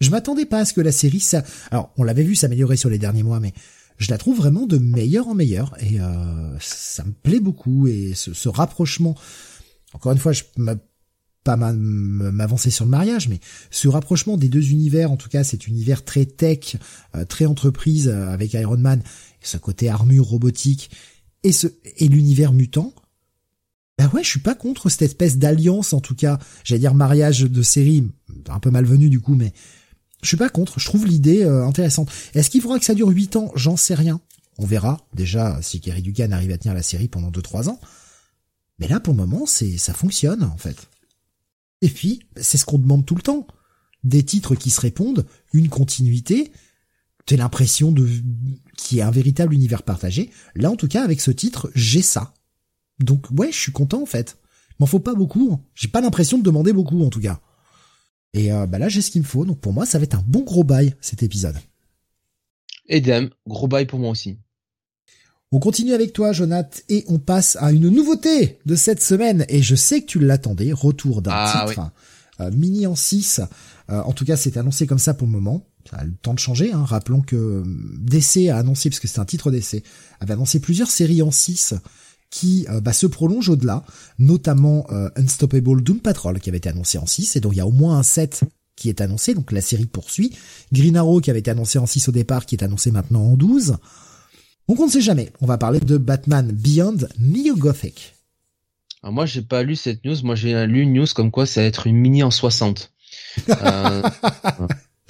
[0.00, 1.42] Je m'attendais pas à ce que la série ça.
[1.70, 3.52] Alors on l'avait vu s'améliorer sur les derniers mois, mais
[3.98, 8.12] je la trouve vraiment de meilleur en meilleur et euh, ça me plaît beaucoup et
[8.14, 9.14] ce, ce rapprochement.
[9.92, 10.42] Encore une fois, je
[11.44, 13.38] pas m'avancer sur le mariage, mais
[13.70, 16.76] ce rapprochement des deux univers, en tout cas cet univers très tech,
[17.14, 19.02] euh, très entreprise euh, avec Iron Man,
[19.42, 20.90] ce côté armure robotique
[21.42, 21.68] et ce
[21.98, 22.92] et l'univers mutant.
[23.98, 27.42] Bah ouais, je suis pas contre cette espèce d'alliance, en tout cas, j'allais dire mariage
[27.42, 28.08] de série,
[28.48, 29.52] un peu malvenu du coup, mais
[30.22, 30.80] je suis pas contre.
[30.80, 32.10] Je trouve l'idée euh, intéressante.
[32.34, 33.52] Est-ce qu'il faudra que ça dure 8 ans?
[33.54, 34.20] J'en sais rien.
[34.56, 37.78] On verra déjà si Kerry Dugan arrive à tenir la série pendant 2-3 ans.
[38.78, 40.88] Mais là, pour le moment, c'est ça fonctionne en fait.
[41.80, 43.46] Et puis, c'est ce qu'on demande tout le temps.
[44.02, 46.52] Des titres qui se répondent, une continuité.
[47.26, 48.08] t'as l'impression de
[48.76, 50.30] qu'il y a un véritable univers partagé.
[50.54, 52.34] Là, en tout cas, avec ce titre, j'ai ça.
[53.00, 54.38] Donc ouais, je suis content en fait.
[54.78, 55.60] M'en faut pas beaucoup.
[55.74, 57.40] J'ai pas l'impression de demander beaucoup en tout cas.
[58.34, 59.44] Et euh, bah là, j'ai ce qu'il me faut.
[59.44, 61.56] Donc pour moi, ça va être un bon gros bail cet épisode.
[62.88, 64.38] Edem, gros bail pour moi aussi.
[65.54, 69.46] On continue avec toi, Jonath, et on passe à une nouveauté de cette semaine.
[69.48, 71.92] Et je sais que tu l'attendais, retour d'un ah titre
[72.40, 73.40] euh, mini en 6.
[73.88, 75.64] Euh, en tout cas, c'est annoncé comme ça pour le moment.
[75.88, 76.72] Ça a le temps de changer.
[76.72, 76.84] Hein.
[76.84, 77.62] Rappelons que
[78.00, 79.84] DC a annoncé, parce que c'est un titre d'essai,
[80.18, 81.74] avait annoncé plusieurs séries en 6
[82.30, 83.84] qui bah, se prolongent au-delà,
[84.18, 87.66] notamment Unstoppable Doom Patrol qui avait été annoncé en 6, et donc il y a
[87.66, 88.42] au moins un 7
[88.74, 90.32] qui est annoncé, donc la série poursuit.
[90.72, 93.36] Green Arrow qui avait été annoncé en 6 au départ, qui est annoncé maintenant en
[93.36, 93.76] 12.
[94.68, 98.14] Donc on ne sait jamais, on va parler de Batman Beyond Neo Gothic.
[99.02, 101.60] Alors moi j'ai pas lu cette news, moi j'ai lu une news comme quoi ça
[101.60, 102.92] va être une mini en 60.
[103.48, 103.52] Euh,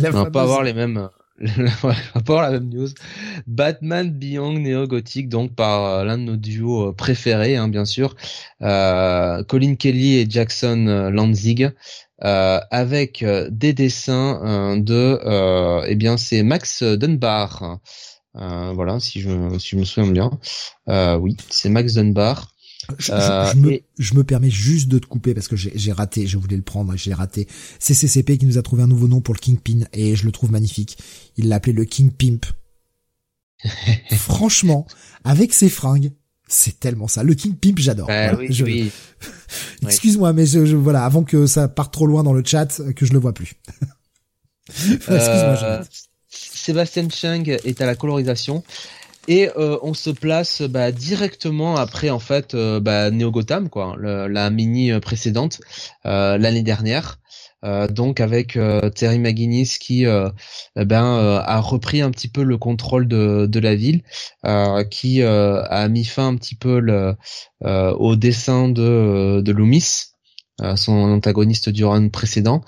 [0.02, 1.08] on va pas avoir les mêmes
[1.40, 2.88] on va pas avoir la même news.
[3.46, 7.84] Batman Beyond Neo Gothic, donc par euh, l'un de nos duos euh, préférés, hein, bien
[7.84, 8.14] sûr,
[8.62, 11.70] euh, Colin Kelly et Jackson Lanzig,
[12.22, 17.80] euh, avec des dessins de, eh bien, c'est Max Dunbar.
[18.36, 20.30] Euh, voilà, si je, si je me souviens bien.
[20.88, 22.54] Euh, oui, c'est Max Dunbar.
[22.98, 26.36] Je, euh, me, je, me, permets juste de te couper parce que j'ai raté, je
[26.36, 27.48] voulais le prendre, j'ai raté.
[27.78, 30.32] C'est CCP qui nous a trouvé un nouveau nom pour le Kingpin et je le
[30.32, 30.98] trouve magnifique.
[31.36, 32.44] Il l'a appelé le King Pimp.
[34.10, 34.86] Franchement,
[35.24, 36.12] avec ses fringues,
[36.46, 37.22] c'est tellement ça.
[37.22, 38.08] Le King Pimp, j'adore.
[38.08, 38.90] Bah oui, oui.
[39.82, 43.12] Excuse-moi, mais je, voilà, avant que ça parte trop loin dans le chat, que je
[43.12, 43.54] le vois plus.
[44.68, 45.84] Excuse-moi.
[46.64, 48.62] Sébastien Cheng est à la colorisation.
[49.28, 53.96] Et euh, on se place bah, directement après en fait euh, bah, Neo Gotham quoi,
[53.98, 55.60] la mini euh, précédente
[56.04, 57.18] l'année dernière.
[57.90, 58.58] donc avec
[58.94, 63.74] Terry McGuinness qui eh ben a repris un petit peu le contrôle de, de la
[63.74, 64.02] ville,
[64.90, 67.14] qui a mis fin un petit peu le,
[67.62, 70.13] au dessin de, de Loomis,
[70.76, 72.62] son antagoniste du run précédent,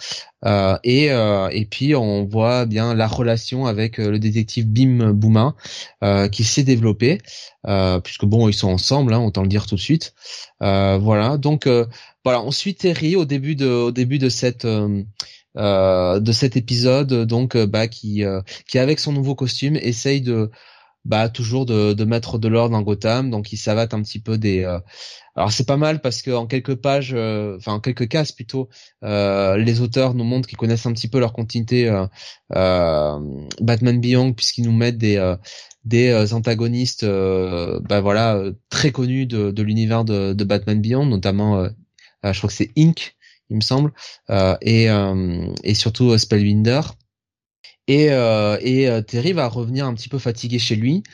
[0.44, 5.12] euh, et, euh, et puis on voit bien la relation avec euh, le détective Bim
[5.12, 5.54] Bouma
[6.30, 7.18] qui s'est développée,
[8.04, 10.14] puisque bon ils sont ensemble, hein, autant le dire tout de suite.
[10.60, 11.66] voilà, donc
[12.24, 17.56] voilà, on suit Terry au début de au début de cette de cet épisode, donc
[17.56, 18.22] bah qui
[18.68, 20.50] qui avec son nouveau costume essaye de
[21.04, 24.38] bah toujours de, de mettre de l'ordre dans Gotham, donc il savate un petit peu
[24.38, 24.64] des
[25.36, 28.70] alors c'est pas mal parce que en quelques pages, euh, enfin en quelques cases plutôt,
[29.04, 31.88] euh, les auteurs nous montrent qu'ils connaissent un petit peu leur continuité
[32.54, 33.18] euh,
[33.60, 35.34] Batman Beyond puisqu'ils nous mettent des
[35.84, 41.68] des antagonistes, bah voilà, très connus de, de l'univers de, de, Batman Beyond, notamment,
[42.24, 43.14] je crois que c'est Inc,
[43.50, 43.92] il me semble,
[44.62, 44.88] et
[45.62, 46.80] et surtout Spellbinder.
[47.86, 51.04] Et, et Terry va revenir un petit peu fatigué chez lui.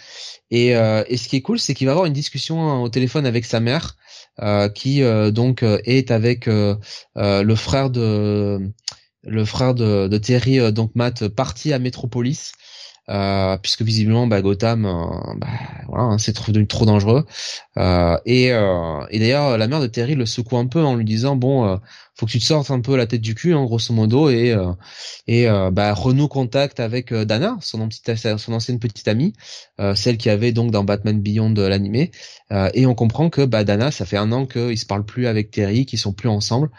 [0.50, 3.44] Et, et ce qui est cool, c'est qu'il va avoir une discussion au téléphone avec
[3.44, 4.01] sa mère, euh,
[4.74, 8.60] qui euh, donc euh, est avec le frère de
[9.24, 12.52] le frère de, de Terry, donc Matt, parti à Metropolis.
[13.08, 15.48] Euh, puisque visiblement bah, Gotham euh, bah,
[15.88, 16.52] voilà, hein, c'est trop,
[16.86, 17.26] dangereux
[17.76, 21.34] euh, et, et d'ailleurs la mère de Terry le secoue un peu en lui disant
[21.34, 21.80] bon
[22.22, 24.52] faut que tu te sortes un peu la tête du cul, hein, grosso modo, et
[24.52, 24.70] euh,
[25.26, 29.32] et euh, bah, renoue contact avec euh, Dana, son, ancienne petite amie,
[29.96, 32.12] celle qui avait donc dans Batman Beyond l'animé,
[32.74, 35.50] et on comprend que bah, Dana, ça fait un an qu'ils se parlent plus avec
[35.50, 36.70] Terry, qu'ils sont plus ensemble,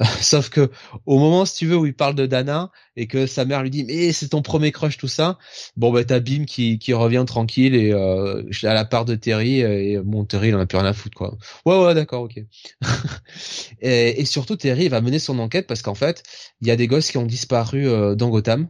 [0.20, 0.68] sauf que
[1.06, 3.70] au moment, si tu veux, où il parle de Dana et que sa mère lui
[3.70, 5.38] dit mais c'est ton premier crush tout ça,
[5.76, 10.00] bon bah t'as Bim qui qui revient tranquille et à la part de Terry et
[10.02, 11.38] bon Terry il en a plus rien à foutre quoi.
[11.64, 12.40] Ouais ouais d'accord ok.
[13.80, 16.22] et surtout Terry va mener son enquête parce qu'en fait,
[16.60, 18.68] il y a des gosses qui ont disparu euh, dans Gotham.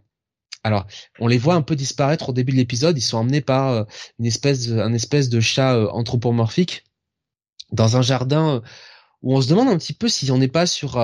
[0.65, 0.87] Alors,
[1.21, 2.99] on les voit un peu disparaître au début de l'épisode.
[2.99, 3.85] Ils sont emmenés par euh,
[4.19, 6.85] une espèce, de, un espèce de chat euh, anthropomorphique
[7.73, 8.63] dans un jardin
[9.21, 10.99] où on se demande un petit peu si on n'est pas sur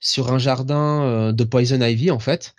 [0.00, 2.54] sur un jardin de poison ivy en fait.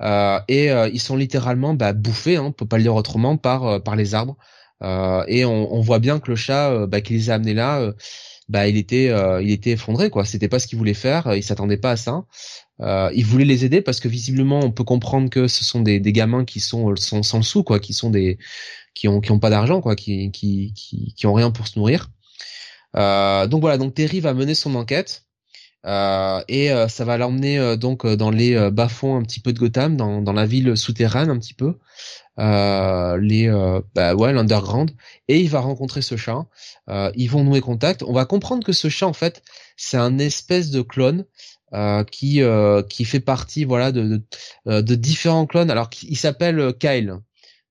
[0.00, 3.94] et ils sont littéralement bah, bouffés, hein, on peut pas le dire autrement, par par
[3.94, 4.38] les arbres.
[5.28, 7.92] et on, voit bien que le chat bah, qui les a amenés là
[8.48, 10.24] bah il était euh, il était effondré quoi.
[10.24, 11.34] C'était pas ce qu'il voulait faire.
[11.34, 12.24] Il s'attendait pas à ça.
[12.80, 16.00] Euh, il voulait les aider parce que visiblement on peut comprendre que ce sont des,
[16.00, 18.38] des gamins qui sont, sont sans sous quoi, qui sont des
[18.94, 21.78] qui ont qui ont pas d'argent quoi, qui, qui qui qui ont rien pour se
[21.78, 22.10] nourrir.
[22.96, 25.24] Euh, donc voilà, donc Terry va mener son enquête.
[25.86, 29.58] Euh, et euh, ça va l'emmener euh, donc dans les bas-fonds un petit peu de
[29.58, 31.78] Gotham, dans, dans la ville souterraine un petit peu,
[32.38, 34.92] euh, les euh, bah ouais l'underground.
[35.28, 36.46] Et il va rencontrer ce chat.
[36.88, 38.02] Euh, ils vont nouer contact.
[38.02, 39.42] On va comprendre que ce chat en fait
[39.76, 41.24] c'est un espèce de clone
[41.74, 42.40] euh, qui
[42.88, 44.22] qui fait partie voilà de
[44.66, 45.70] de, de différents clones.
[45.70, 47.18] Alors il s'appelle Kyle.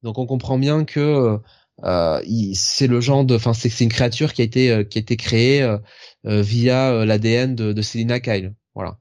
[0.03, 1.39] Donc on comprend bien que
[1.83, 2.21] euh,
[2.53, 5.17] c'est le genre de, enfin c'est une créature qui a été euh, qui a été
[5.17, 5.77] créée euh,
[6.25, 8.53] via l'ADN de, de Selina Kyle.
[8.75, 8.97] Voilà.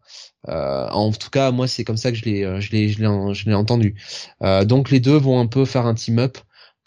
[0.93, 3.49] en tout cas, moi c'est comme ça que je l'ai je l'ai je l'ai je
[3.49, 3.95] l'ai entendu.
[4.65, 6.39] donc les deux vont un peu faire un team up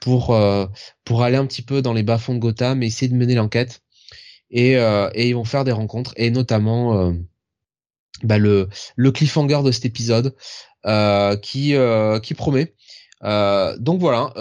[0.02, 0.38] pour
[1.04, 3.82] pour aller un petit peu dans les bas-fonds de Gotham et essayer de mener l'enquête.
[4.52, 7.14] Et et ils vont faire des rencontres et notamment
[8.24, 10.36] bah, le le cliffhanger de cet épisode
[11.42, 11.76] qui
[12.24, 12.76] qui promet.
[13.24, 14.34] donc voilà,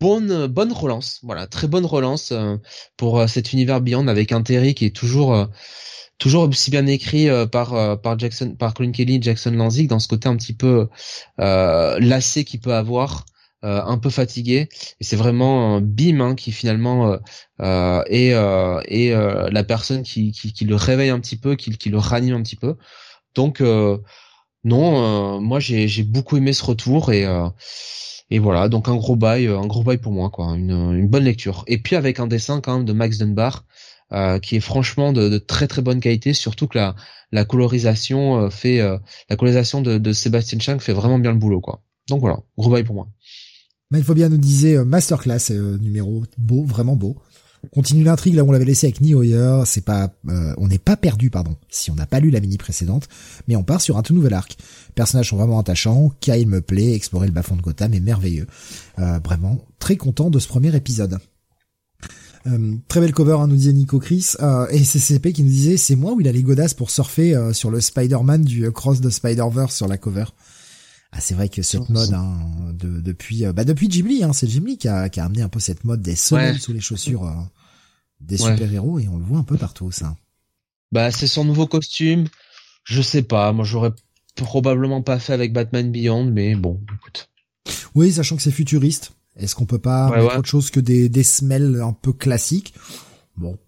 [0.00, 2.56] bonne bonne relance, voilà, très bonne relance euh,
[2.96, 5.46] pour euh, cet univers Beyond avec un Terry qui est toujours euh,
[6.18, 10.28] toujours aussi bien écrit par par Jackson par Colin Kelly, Jackson Lanzig dans ce côté
[10.28, 10.88] un petit peu
[11.38, 13.26] lassé qu'il peut avoir.
[13.62, 14.68] un peu fatigué
[15.00, 17.18] et c'est vraiment Bim hein, qui finalement
[17.58, 21.98] est, est la personne qui, qui, qui, le réveille un petit peu, qui, qui le
[21.98, 22.76] ranime un petit peu.
[23.34, 23.60] Donc
[24.62, 27.26] non, moi j'ai beaucoup aimé ce retour et
[28.30, 31.08] et voilà, donc un gros bail, euh, un gros bail pour moi, quoi, une, une
[31.08, 31.64] bonne lecture.
[31.66, 33.64] Et puis avec un dessin quand même de Max Dunbar,
[34.12, 36.94] euh, qui est franchement de, de, très très bonne qualité, surtout que la,
[37.32, 38.98] la colorisation euh, fait, euh,
[39.28, 41.82] la colorisation de, de Sébastien Chang fait vraiment bien le boulot, quoi.
[42.08, 43.08] Donc voilà, gros bail pour moi.
[43.90, 47.16] Mais il faut bien nous disait masterclass numéro beau, vraiment beau.
[47.72, 50.14] Continue l'intrigue là où on l'avait laissé avec Hoyer, c'est pas,
[50.58, 53.08] on n'est pas perdu pardon, si on n'a pas lu la mini précédente,
[53.48, 54.56] mais on part sur un tout nouvel arc
[54.94, 56.12] personnages sont vraiment attachants.
[56.20, 56.94] Kyle me plaît.
[56.94, 58.46] Explorer le bas-fond de Gotham est merveilleux.
[58.98, 61.18] Euh, vraiment très content de ce premier épisode.
[62.46, 64.32] Euh, très belle cover, hein, nous disait Nico Chris.
[64.40, 67.34] Euh, et CCP qui nous disait, c'est moi où il a les godasses pour surfer
[67.34, 70.24] euh, sur le Spider-Man du Cross de Spider-Verse sur la cover?
[71.12, 72.36] Ah, c'est vrai que cette mode, hein,
[72.72, 75.60] de, depuis, bah depuis Ghibli, hein, c'est Ghibli qui a, qui a amené un peu
[75.60, 77.32] cette mode des semelles sous les chaussures
[78.26, 80.16] des super-héros et on le voit un peu partout, ça.
[80.92, 82.26] Bah, c'est son nouveau costume.
[82.84, 83.92] Je sais pas, moi j'aurais
[84.36, 87.30] probablement pas fait avec Batman Beyond, mais bon, écoute.
[87.94, 89.12] Oui, sachant que c'est futuriste.
[89.36, 92.74] Est-ce qu'on peut pas mettre autre chose que des, des smells un peu classiques?
[93.36, 93.58] Bon.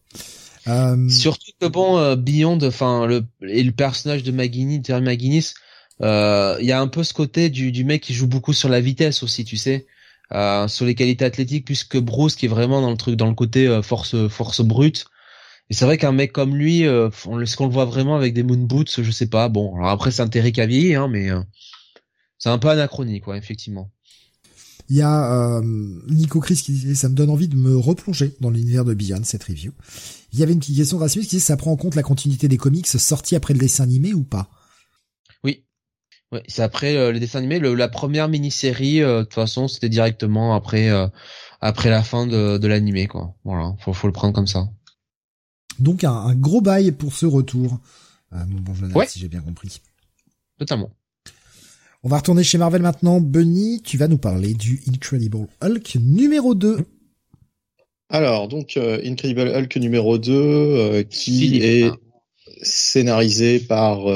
[0.68, 1.08] Euh...
[1.08, 5.54] Surtout que bon, euh, Beyond, enfin le et le personnage de McGuinness, Terry McGuinness,
[6.02, 8.68] euh, il y a un peu ce côté du, du mec qui joue beaucoup sur
[8.68, 9.86] la vitesse aussi, tu sais,
[10.32, 13.34] euh, sur les qualités athlétiques, puisque Bruce qui est vraiment dans le truc, dans le
[13.34, 15.06] côté euh, force force brute.
[15.68, 17.10] Et c'est vrai qu'un mec comme lui, euh,
[17.42, 19.48] est-ce qu'on le voit vraiment avec des moon boots Je sais pas.
[19.48, 21.40] Bon, alors après c'est un Terry Cavill, hein, mais euh,
[22.38, 23.90] c'est un peu anachronique, quoi, effectivement.
[24.88, 25.62] Il y a euh,
[26.08, 29.24] Nico Chris qui disait ça me donne envie de me replonger dans l'univers de Beyond
[29.24, 29.72] cette review.
[30.32, 32.46] Il y avait une petite question Rasmus qui disait ça prend en compte la continuité
[32.46, 34.48] des comics sortis après le dessin animé ou pas?
[36.32, 37.60] Ouais, c'est après euh, les dessins animés.
[37.60, 40.90] la première mini-série, de toute façon, c'était directement après
[41.60, 43.34] après la fin de, de l'animé, quoi.
[43.44, 44.68] Voilà, faut faut le prendre comme ça.
[45.78, 47.78] Donc un, gros bail pour ce retour.
[48.32, 49.80] Euh, mon bon si j'ai bien compris.
[50.58, 50.90] Totalement.
[52.02, 53.20] On va retourner chez Marvel maintenant.
[53.20, 56.78] Bunny, tu vas nous parler du Incredible Hulk numéro 2.
[58.08, 61.90] Alors, donc, euh, Incredible Hulk numéro 2, euh, qui est
[62.62, 64.06] scénarisé par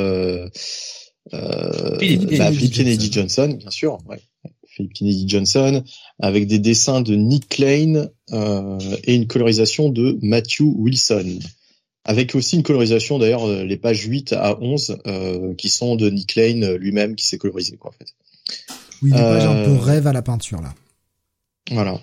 [1.32, 3.98] euh, Philip, bah, Kennedy Johnson, bien sûr.
[4.06, 4.20] Ouais.
[4.66, 5.82] Philip Kennedy Johnson,
[6.20, 11.38] avec des dessins de Nick Lane euh, et une colorisation de Matthew Wilson.
[12.04, 16.08] Avec aussi une colorisation, d'ailleurs, euh, les pages 8 à 11, euh, qui sont de
[16.08, 18.14] Nick Lane lui-même qui s'est colorisé, quoi, en fait.
[19.02, 20.74] Oui, des pages un peu rêve à la peinture, là.
[21.70, 22.00] Voilà.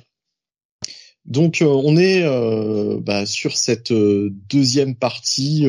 [1.28, 2.24] Donc on est
[3.02, 5.66] bah, sur cette deuxième partie,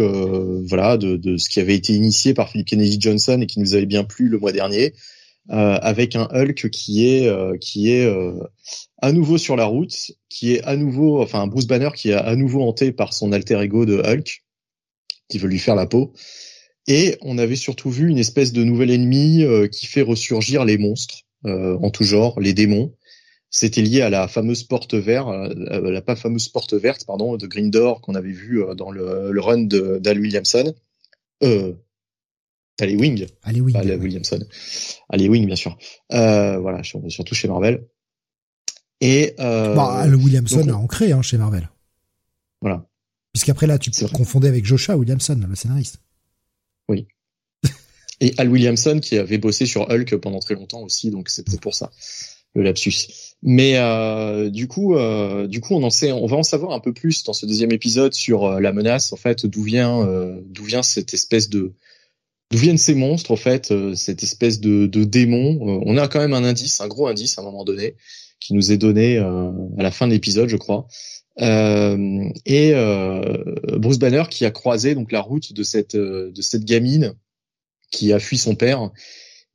[0.68, 3.74] voilà, de, de, ce qui avait été initié par Philip Kennedy Johnson et qui nous
[3.74, 4.94] avait bien plu le mois dernier,
[5.50, 8.38] euh, avec un Hulk qui est euh, qui est euh,
[9.00, 12.36] à nouveau sur la route, qui est à nouveau, enfin Bruce Banner qui est à
[12.36, 14.44] nouveau hanté par son alter ego de Hulk,
[15.30, 16.12] qui veut lui faire la peau.
[16.86, 21.22] Et on avait surtout vu une espèce de nouvel ennemi qui fait ressurgir les monstres
[21.44, 22.94] en tout genre, les démons.
[23.50, 28.02] C'était lié à la fameuse porte verte, la pas fameuse porte verte, pardon, de Grindor
[28.02, 30.74] qu'on avait vu dans le, le run d'Al Williamson.
[31.42, 31.72] Euh,
[32.80, 33.26] Wing.
[33.42, 33.76] Ali Wing.
[33.98, 34.40] Williamson.
[35.08, 35.76] Ali Wing, bien sûr.
[36.12, 37.86] Euh, voilà, surtout chez Marvel.
[39.00, 41.68] Et euh, bah, Al Williamson a ancré hein, chez Marvel.
[42.60, 42.86] Voilà.
[43.32, 46.00] Puisqu'après là, tu te confondais avec Joshua Williamson, le scénariste.
[46.88, 47.06] Oui.
[48.20, 51.60] Et Al Williamson qui avait bossé sur Hulk pendant très longtemps aussi, donc c'est peut-être
[51.60, 51.90] pour ça
[52.54, 53.27] le lapsus.
[53.42, 56.80] Mais euh, du coup, euh, du coup, on en sait, on va en savoir un
[56.80, 60.40] peu plus dans ce deuxième épisode sur euh, la menace, en fait, d'où vient, euh,
[60.46, 61.72] d'où vient cette espèce de
[62.50, 66.18] D'où viennent ces monstres, en fait, euh, cette espèce de, de démon On a quand
[66.18, 67.94] même un indice, un gros indice à un moment donné,
[68.40, 70.88] qui nous est donné à la fin de l'épisode, je crois.
[71.38, 72.72] et
[73.76, 77.12] Bruce Banner qui a croisé donc la route de cette de cette gamine
[77.90, 78.90] qui a fui son père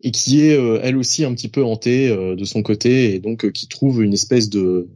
[0.03, 3.67] et qui est elle aussi un petit peu hantée de son côté et donc qui
[3.67, 4.89] trouve une espèce de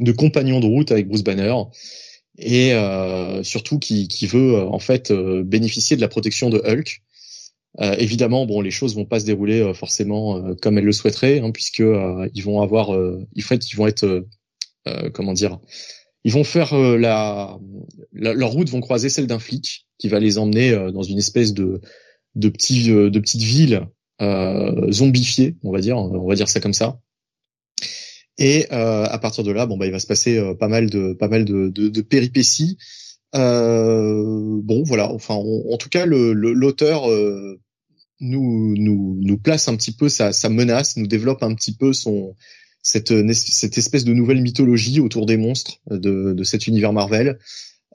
[0.00, 1.54] de compagnon de route avec Bruce Banner
[2.38, 2.72] et
[3.42, 7.02] surtout qui, qui veut en fait bénéficier de la protection de Hulk.
[7.80, 10.92] Euh, évidemment, bon, les choses vont pas se dérouler euh, forcément euh, comme elle le
[10.92, 11.82] souhaiterait, hein, puisque
[12.34, 12.96] ils vont avoir,
[13.40, 14.26] fait, ils vont être,
[15.12, 15.58] comment dire,
[16.24, 17.58] ils vont faire la,
[18.12, 21.80] leur route vont croiser celle d'un flic qui va les emmener dans une espèce de
[22.34, 23.86] de petit de petite ville
[24.20, 27.00] zombifiée, on va dire, on va dire ça comme ça.
[28.38, 31.28] Et à partir de là, bon bah il va se passer pas mal de pas
[31.28, 32.78] mal de, de, de péripéties.
[33.32, 37.08] bon voilà, enfin en tout cas l'auteur
[38.20, 41.92] nous, nous, nous place un petit peu sa, sa menace, nous développe un petit peu
[41.92, 42.36] son
[42.82, 47.38] cette, cette espèce de nouvelle mythologie autour des monstres de, de cet univers Marvel.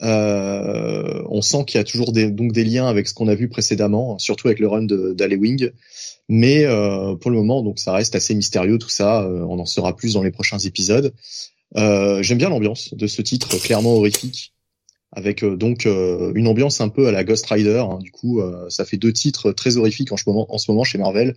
[0.02, 3.36] Euh, on sent qu'il y a toujours des, donc des liens avec ce qu'on a
[3.36, 5.72] vu précédemment, surtout avec le run d'Alewing.
[6.30, 9.24] Mais euh, pour le moment, donc ça reste assez mystérieux tout ça.
[9.24, 11.14] Euh, on en saura plus dans les prochains épisodes.
[11.76, 14.54] Euh, J'aime bien l'ambiance de ce titre, clairement horrifique
[15.12, 17.84] avec euh, donc une ambiance un peu à la Ghost Rider.
[17.90, 17.98] Hein.
[18.00, 21.00] Du coup, ça fait deux titres très horrifiques en ce moment, en ce moment chez
[21.00, 21.36] Marvel,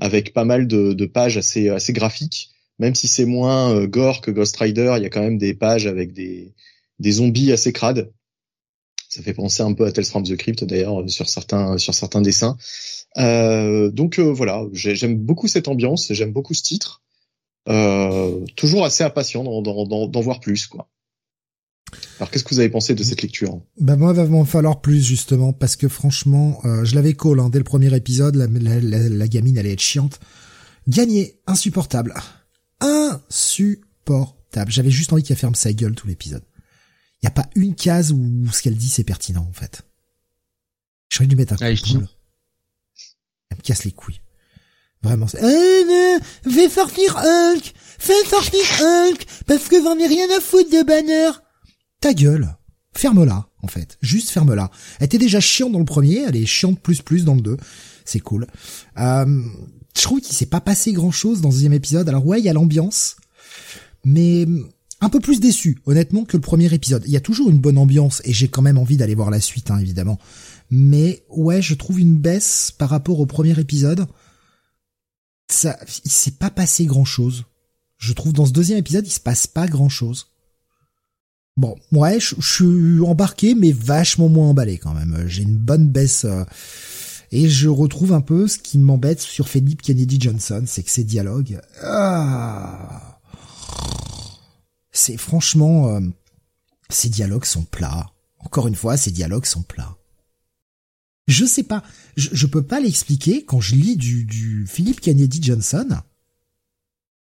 [0.00, 2.50] avec pas mal de, de pages assez assez graphiques.
[2.80, 5.86] Même si c'est moins gore que Ghost Rider, il y a quand même des pages
[5.86, 6.54] avec des
[6.98, 8.12] des zombies assez crades.
[9.08, 12.20] Ça fait penser un peu à Tales from the Crypt d'ailleurs sur certains sur certains
[12.20, 12.56] dessins.
[13.16, 17.02] Euh, donc voilà, j'aime beaucoup cette ambiance, j'aime beaucoup ce titre.
[17.68, 20.88] Euh, toujours assez impatient d'en voir plus quoi.
[22.18, 23.60] Alors qu'est-ce que vous avez pensé de cette lecture?
[23.80, 27.50] Bah moi, va m'en falloir plus justement parce que franchement, euh, je l'avais call hein,
[27.50, 28.36] dès le premier épisode.
[28.36, 30.20] La, la, la, gamine allait être chiante.
[30.88, 32.14] Gagner, insupportable,
[32.80, 34.70] insupportable.
[34.70, 36.42] J'avais juste envie qu'elle ferme sa gueule tout l'épisode.
[37.24, 39.80] Il y a pas une case où ce qu'elle dit c'est pertinent en fait.
[41.08, 42.06] J'ai envie de lui mettre un coup de
[43.48, 44.20] Elle me casse les couilles.
[45.02, 45.24] Vraiment.
[45.34, 50.82] Euh, fais sortir Hulk Fais sortir Hulk Parce que j'en ai rien à foutre de
[50.82, 51.30] Banner
[52.02, 52.54] ta gueule.
[52.92, 53.96] Ferme-la, en fait.
[54.02, 54.70] Juste ferme-la.
[55.00, 57.56] Elle était déjà chiante dans le premier, elle est chiante plus plus dans le deux.
[58.04, 58.46] C'est cool.
[58.98, 59.42] Euh,
[59.96, 62.06] je trouve qu'il s'est pas passé grand chose dans le deuxième épisode.
[62.06, 63.16] Alors ouais, il y a l'ambiance,
[64.04, 64.46] mais
[65.04, 67.02] un peu plus déçu, honnêtement, que le premier épisode.
[67.06, 69.40] Il y a toujours une bonne ambiance et j'ai quand même envie d'aller voir la
[69.40, 70.18] suite, hein, évidemment.
[70.70, 74.06] Mais ouais, je trouve une baisse par rapport au premier épisode.
[75.50, 77.44] Ça, il s'est pas passé grand chose.
[77.98, 80.28] Je trouve dans ce deuxième épisode, il se passe pas grand chose.
[81.56, 85.24] Bon, ouais, je, suis embarqué, mais vachement moins emballé quand même.
[85.26, 86.24] J'ai une bonne baisse.
[86.24, 86.44] Euh,
[87.30, 91.04] et je retrouve un peu ce qui m'embête sur Philip Kennedy Johnson, c'est que ces
[91.04, 91.60] dialogues...
[91.82, 93.20] Ah,
[94.94, 95.88] c'est franchement...
[95.88, 96.00] Euh,
[96.90, 98.12] ces dialogues sont plats.
[98.38, 99.96] Encore une fois, ces dialogues sont plats.
[101.26, 101.82] Je sais pas,
[102.16, 105.88] je, je peux pas l'expliquer quand je lis du, du Philip Kennedy Johnson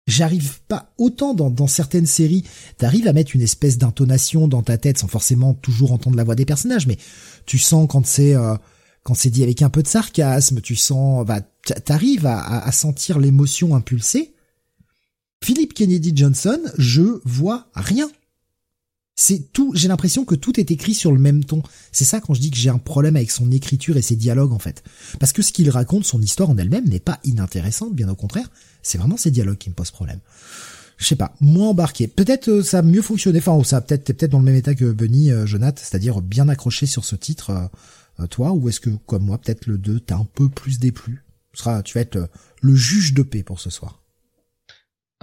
[0.07, 2.45] j'arrive pas autant dans, dans certaines séries,
[2.77, 6.35] t'arrives à mettre une espèce d'intonation dans ta tête sans forcément toujours entendre la voix
[6.35, 6.99] des personnages, mais
[7.47, 8.57] tu sens quand c'est euh,
[9.05, 11.41] quand c'est dit avec un peu de sarcasme, tu sens, bah,
[11.85, 14.32] t'arrives à, à, sentir l'émotion impulsée.
[15.43, 18.09] Philip Kennedy Johnson, je vois rien.
[19.17, 21.63] C'est tout, j'ai l'impression que tout est écrit sur le même ton.
[21.91, 24.53] C'est ça quand je dis que j'ai un problème avec son écriture et ses dialogues
[24.53, 24.85] en fait.
[25.19, 28.51] Parce que ce qu'il raconte, son histoire en elle-même n'est pas inintéressante, bien au contraire.
[28.83, 30.21] C'est vraiment ces dialogues qui me posent problème.
[30.97, 32.07] Je sais pas, moins embarqué.
[32.07, 33.41] Peut-être euh, ça a mieux fonctionné.
[33.41, 36.49] Enfin, ça peut-être t'es peut-être dans le même état que Bunny, euh, Jonath, c'est-à-dire bien
[36.49, 37.69] accroché sur ce titre,
[38.21, 41.25] euh, toi, ou est-ce que comme moi, peut-être le 2 t'as un peu plus déplu?
[41.53, 44.02] Tu seras, tu vas être le juge de paix pour ce soir.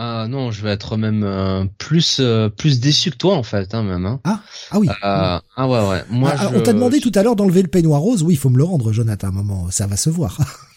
[0.02, 2.22] Ah non, je vais être même plus
[2.58, 4.06] plus déçu que toi en fait, hein, même.
[4.06, 4.22] Hein.
[4.24, 4.40] Ah
[4.72, 4.88] ah oui.
[5.02, 6.04] ah ouais ouais.
[6.10, 8.24] Moi, ah, on t'a demandé tout à l'heure d'enlever le peignoir rose.
[8.24, 9.28] Oui, il faut me le rendre, Jonathan.
[9.28, 10.38] À un moment, ça va se voir.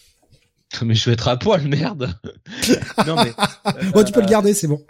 [0.83, 2.15] Mais je vais être à poil, merde.
[3.07, 3.33] non mais.
[3.95, 4.83] ouais, tu peux le garder, c'est bon.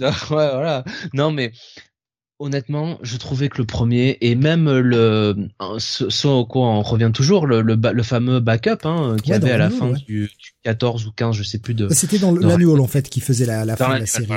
[0.00, 0.84] ouais, voilà.
[1.14, 1.52] Non mais
[2.38, 5.48] honnêtement, je trouvais que le premier et même le
[5.78, 9.50] soit au quoi on revient toujours le le, le fameux backup hein, qu'il y avait
[9.50, 10.30] à la fin du,
[10.62, 11.88] 14 ou 15, je sais plus de.
[11.92, 14.28] C'était dans l'annual en fait qui faisait la, la fin de la série.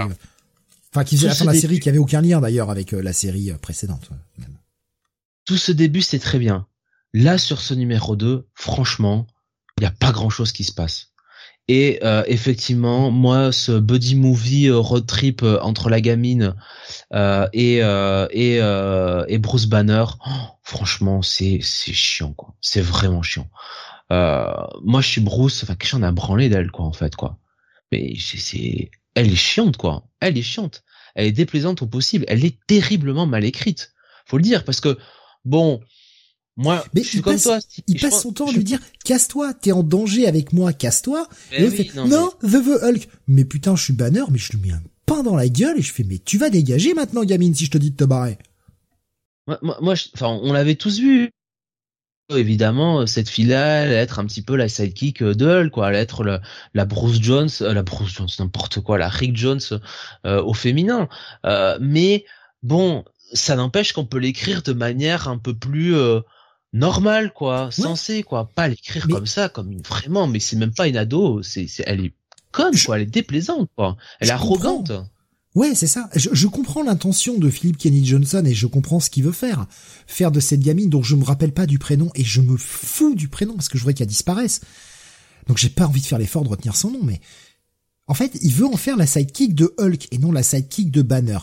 [0.94, 3.02] Enfin, qui faisait la fin de la série, qui avait aucun lien d'ailleurs avec euh,
[3.02, 4.10] la série euh, précédente.
[5.46, 6.68] Tout ce début c'est très bien.
[7.14, 9.28] Là sur ce numéro 2, franchement,
[9.78, 11.11] il y a pas grand chose qui se passe.
[11.74, 16.54] Et euh, effectivement, moi, ce buddy movie euh, road trip euh, entre la gamine
[17.54, 20.30] et et, et Bruce Banner, oh,
[20.64, 22.56] franchement, c'est c'est chiant quoi.
[22.60, 23.50] C'est vraiment chiant.
[24.10, 25.64] moi, je suis Bruce.
[25.64, 27.38] Enfin, qu'est-ce qu'on a branlé d'elle quoi en fait quoi.
[27.94, 30.04] Mais c'est elle est chiante quoi.
[30.20, 30.84] Elle est chiante.
[31.16, 32.26] Elle est déplaisante au possible.
[32.28, 33.94] Elle est terriblement mal écrite.
[34.26, 34.98] Faut le dire parce que
[35.46, 35.80] bon,
[36.62, 37.60] Moi, Mais je suis il comme passe- toi.
[37.88, 40.74] Il Je passe pense- son temps à lui dire casse-toi, t'es en danger avec moi,
[40.74, 41.28] casse-toi.
[41.52, 43.08] Mais Et oui, fait non, non, The The Hulk.
[43.28, 45.82] Mais putain, je suis banner, mais je lui mets un pain dans la gueule et
[45.82, 48.38] je fais mais tu vas dégager maintenant, gamine, si je te dis de te barrer.
[49.48, 51.30] Moi, moi, moi, je- enfin, on l'avait tous vu.
[52.34, 55.90] Évidemment, cette fille-là, elle être un petit peu la sidekick de Hulk, quoi.
[55.90, 56.42] Elle être la,
[56.74, 59.60] la Bruce Jones, euh, la Bruce Jones, n'importe quoi, la Rick Jones
[60.26, 61.10] euh, au féminin.
[61.46, 62.24] Euh, mais
[62.64, 65.94] bon, ça n'empêche qu'on peut l'écrire de manière un peu plus
[66.74, 68.50] normale, quoi, sensée, quoi.
[68.56, 70.28] Pas l'écrire Mais- comme ça, comme une vraiment.
[70.28, 71.42] Mais c'est même pas une ado.
[71.44, 72.14] C'est, c'est, elle est
[72.52, 72.98] conne, Je- quoi.
[72.98, 73.98] Elle est déplaisante, quoi.
[74.20, 74.56] Elle est Je comprends.
[74.56, 74.92] arrogante.
[75.54, 76.10] Ouais, c'est ça.
[76.16, 79.66] Je, je comprends l'intention de Philip Kenny Johnson et je comprends ce qu'il veut faire.
[80.08, 83.16] Faire de cette gamine dont je me rappelle pas du prénom et je me fous
[83.16, 84.62] du prénom parce que je voudrais qu'elle disparaisse.
[85.48, 87.20] Donc j'ai pas envie de faire l'effort de retenir son nom, mais
[88.08, 91.02] en fait, il veut en faire la sidekick de Hulk et non la sidekick de
[91.02, 91.40] Banner.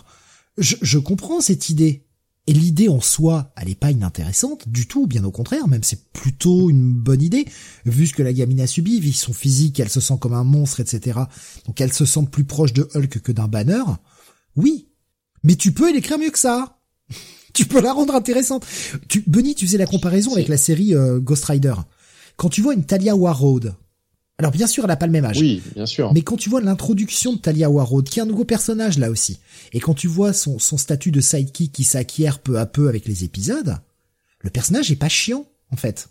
[0.56, 2.02] Je, je comprends cette idée.
[2.48, 6.02] Et l'idée en soi, elle est pas inintéressante du tout, bien au contraire, même c'est
[6.14, 7.44] plutôt une bonne idée,
[7.84, 10.44] vu ce que la gamine a subi, vu son physique, elle se sent comme un
[10.44, 11.20] monstre, etc.
[11.66, 13.82] Donc elle se sent plus proche de Hulk que d'un Banner.
[14.56, 14.88] Oui.
[15.42, 16.78] Mais tu peux l'écrire mieux que ça.
[17.52, 18.64] tu peux la rendre intéressante.
[19.08, 21.74] Tu, Benny, tu faisais la comparaison avec la série euh, Ghost Rider.
[22.38, 23.74] Quand tu vois une Talia Warroad,
[24.38, 26.12] alors bien sûr elle a pas le même âge, Oui, bien sûr.
[26.14, 29.38] mais quand tu vois l'introduction de Talia Warroad, qui est un nouveau personnage là aussi,
[29.72, 33.06] et quand tu vois son, son statut de sidekick qui s'acquiert peu à peu avec
[33.06, 33.76] les épisodes,
[34.40, 36.08] le personnage est pas chiant en fait.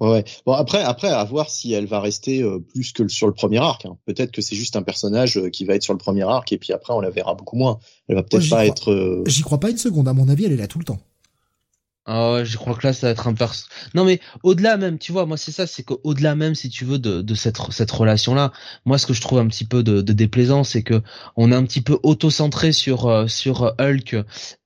[0.00, 0.24] Ouais.
[0.46, 3.58] Bon après, après à voir si elle va rester euh, plus que sur le premier
[3.58, 3.84] arc.
[3.84, 3.96] hein.
[4.06, 6.58] Peut-être que c'est juste un personnage euh, qui va être sur le premier arc et
[6.58, 7.80] puis après on la verra beaucoup moins.
[8.06, 8.66] Elle va peut-être pas crois.
[8.66, 8.92] être.
[8.92, 11.00] euh, J'y crois pas une seconde, à mon avis elle est là tout le temps.
[12.10, 13.66] Ah je crois que là, ça va être un perso.
[13.92, 16.98] Non, mais au-delà même, tu vois, moi, c'est ça, c'est qu'au-delà même, si tu veux,
[16.98, 18.50] de, de cette, cette relation-là,
[18.86, 21.02] moi, ce que je trouve un petit peu de, de déplaisant, c'est que
[21.36, 24.16] on est un petit peu auto-centré sur, euh, sur Hulk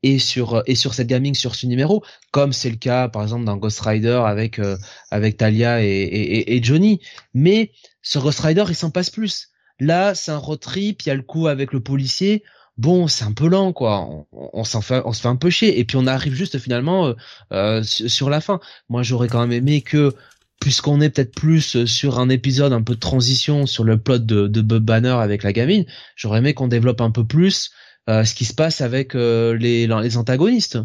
[0.05, 3.23] et sur, euh, et sur cette gaming, sur ce numéro, comme c'est le cas, par
[3.25, 4.77] exemple, dans Ghost Rider avec, euh,
[5.11, 7.01] avec Talia et, et, et- Johnny.
[7.35, 9.49] Mais sur Ghost Rider, il s'en passe plus.
[9.81, 12.45] Là, c'est un road trip, il y a le coup avec le policier.
[12.79, 14.01] Bon, c'est un peu lent, quoi.
[14.09, 15.79] On, on s'en fait, on se fait un peu chier.
[15.79, 17.15] Et puis on arrive juste finalement euh,
[17.53, 18.61] euh, sur, la fin.
[18.89, 20.15] Moi, j'aurais quand même aimé que,
[20.61, 24.19] puisqu'on est peut-être plus euh, sur un épisode un peu de transition sur le plot
[24.19, 25.85] de, de Bob Banner avec la gamine,
[26.17, 27.71] j'aurais aimé qu'on développe un peu plus
[28.09, 30.79] euh, ce qui se passe avec euh, les, les antagonistes.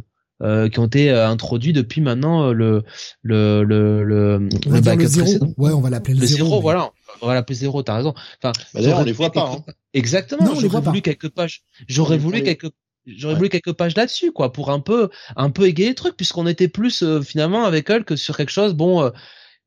[0.44, 2.84] euh, qui ont été introduits depuis maintenant le
[3.24, 5.24] le le le, On va dire le zéro.
[5.26, 5.54] précédent.
[5.58, 6.92] Ouais, on va l'appeler le, le zéro, mais- voilà
[7.24, 8.14] l'appeler zéro t'as raison.
[8.42, 9.58] Enfin Bah, d'ailleurs, on les voit pas,
[9.94, 10.90] exactement Non, on les j'aurais voit pas.
[10.92, 11.64] voulu quelques pages.
[11.88, 12.72] J'aurais voulu quelques
[13.06, 13.38] j'aurais Ouais.
[13.38, 16.68] voulu quelques pages là-dessus quoi pour un peu un peu égayer le truc puisqu'on était
[16.68, 19.12] plus euh, finalement avec Hulk sur quelque chose bon euh,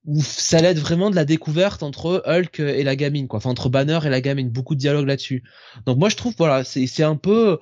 [0.04, 3.38] où ça allait être vraiment de la découverte entre Hulk et la gamine quoi.
[3.38, 4.50] Enfin entre Banner et la gamine.
[4.50, 5.42] Beaucoup de dialogue là-dessus.
[5.86, 7.58] Donc moi je trouve voilà c'est c'est un peu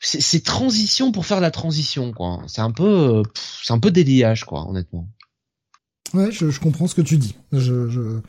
[0.00, 2.42] c'est transition pour faire la transition quoi.
[2.46, 3.22] C'est un peu
[3.62, 5.08] c'est un peu déliage quoi honnêtement.
[6.14, 7.34] Ouais, je, je comprends ce que tu dis.
[7.52, 8.20] Je, je...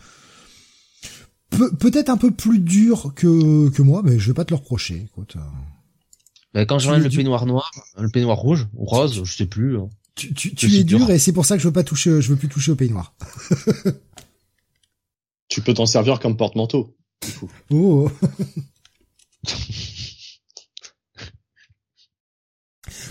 [1.58, 4.58] Pe- peut-être un peu plus dur que que moi, mais je vais pas te le
[4.58, 5.04] reprocher.
[5.06, 5.36] Écoute,
[6.54, 9.22] Mais quand je Tu regarde es le du- peignoir noir le peignoir rouge ou rose
[9.24, 9.90] je sais plus hein.
[10.16, 11.10] tu, tu, tu es dur, dur.
[11.12, 13.14] et c'est pour ça que je veux pas toucher, je veux plus toucher au peignoir.
[15.50, 16.96] Tu peux t'en servir comme porte-manteau.
[17.70, 18.10] Oh.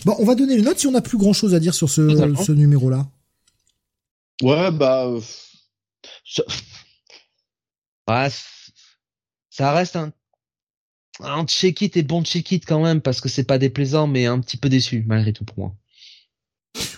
[0.05, 1.89] bon, on va donner les notes si on n'a plus grand chose à dire sur
[1.89, 2.09] ce,
[2.45, 3.07] ce numéro-là.
[4.43, 5.07] Ouais, bah.
[5.07, 5.21] euh,
[6.25, 6.43] Ça-
[8.09, 8.73] Ouais, c-
[9.51, 10.13] ça reste un
[11.21, 14.57] un check-it et bon check-it quand même parce que c'est pas déplaisant mais un petit
[14.57, 15.77] peu déçu malgré tout pour moi.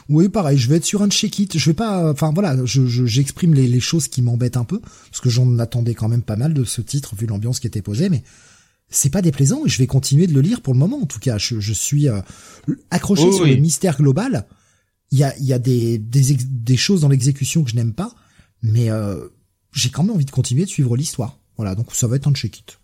[0.09, 1.59] Oui, pareil, je vais être sur un check-it.
[1.59, 4.81] Je vais pas, enfin voilà, je, je- j'exprime les, les choses qui m'embêtent un peu
[4.81, 7.83] parce que j'en attendais quand même pas mal de ce titre vu l'ambiance qui était
[7.83, 8.23] posée, mais
[8.89, 11.01] c'est pas déplaisant et je vais continuer de le lire pour le moment.
[11.03, 12.21] En tout cas, je, je suis euh,
[12.91, 13.55] accroché sur oui.
[13.57, 14.47] le mystère global.
[15.11, 17.95] Il y a, il y a des, des, des choses dans l'exécution que je n'aime
[17.95, 18.15] pas,
[18.63, 19.27] mais euh,
[19.75, 21.39] j'ai quand même envie de continuer de suivre l'histoire.
[21.57, 22.79] Voilà, donc ça va être un check-it.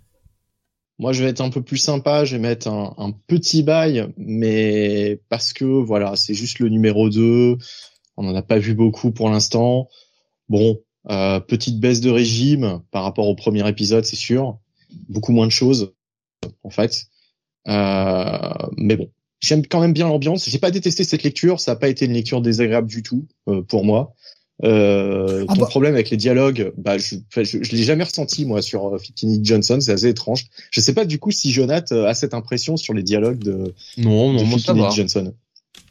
[0.99, 2.25] Moi, je vais être un peu plus sympa.
[2.25, 7.09] Je vais mettre un, un petit bail, mais parce que voilà, c'est juste le numéro
[7.09, 7.57] 2.
[8.17, 9.89] On n'en a pas vu beaucoup pour l'instant.
[10.51, 14.59] Bon, euh, petite baisse de régime par rapport au premier épisode, c'est sûr.
[15.09, 15.95] Beaucoup moins de choses,
[16.63, 17.07] en fait.
[17.69, 19.11] Euh, mais bon,
[19.41, 20.49] j'aime quand même bien l'ambiance.
[20.49, 21.61] J'ai pas détesté cette lecture.
[21.61, 24.15] Ça n'a pas été une lecture désagréable du tout euh, pour moi.
[24.65, 28.45] Euh, Ah ton bah- problème avec les dialogues, bah, je, je, je l'ai jamais ressenti
[28.45, 29.79] moi sur euh, Fitzgerald Johnson.
[29.81, 30.47] C'est assez étrange.
[30.71, 33.73] Je sais pas du coup si Jonath euh, a cette impression sur les dialogues de,
[33.97, 34.91] Non, de non, moi ça va.
[34.91, 35.35] Fitzgerald Johnson.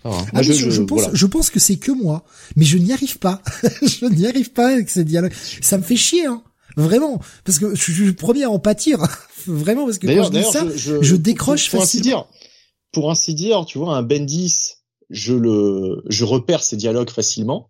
[0.05, 1.13] Ah je- je, je- je pense, voilà.
[1.15, 2.23] je pense que c'est que moi,
[2.55, 3.41] mais je n'y arrive pas.
[3.81, 5.33] je n'y arrive pas avec ces dialogues.
[5.61, 6.41] Ça me fait chier, hein.
[6.77, 8.99] Vraiment, parce que je suis le premier à en pâtir.
[9.47, 11.97] Vraiment, parce que quand D'ailleurs, je dis d'ailleurs, ça, je, je décroche pour, pour ainsi
[11.97, 12.19] facilement.
[12.21, 12.27] dire,
[12.93, 14.75] pour ainsi dire, tu vois, un Bendis,
[15.09, 17.68] je le, je repère ses dialogues facilement.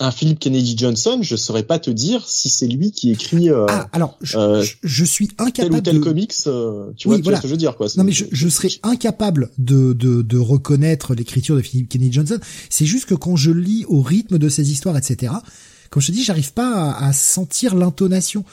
[0.00, 3.50] Un Philip Kennedy Johnson, je saurais pas te dire si c'est lui qui écrit.
[3.50, 5.82] Euh, ah, alors je, je, suis incapable.
[5.82, 6.34] Tel ou tel comics,
[6.96, 7.88] tu, vois, ce que je veux dire quoi.
[7.96, 12.38] Non mais je, je serais incapable de, de, de reconnaître l'écriture de Philip Kennedy Johnson.
[12.70, 15.32] C'est juste que quand je lis au rythme de ses histoires, etc.
[15.90, 18.44] Comme je te dis, j'arrive pas à, à sentir l'intonation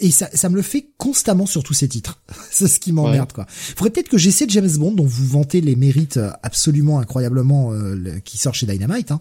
[0.00, 2.20] et ça, ça me le fait constamment sur tous ces titres.
[2.50, 3.46] c'est ce qui m'emmerde, quoi.
[3.48, 7.72] Faudrait peut-être que j'essaie de James Bond, dont vous vantez les mérites euh, absolument incroyablement
[7.72, 9.12] euh, qui sort chez Dynamite.
[9.12, 9.20] Hein.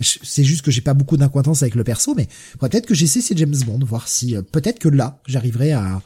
[0.00, 2.28] C'est juste que j'ai pas beaucoup d'incointance avec le perso, mais
[2.60, 6.00] peut-être que j'essaie ces James Bond, voir si euh, peut-être que là j'arriverai à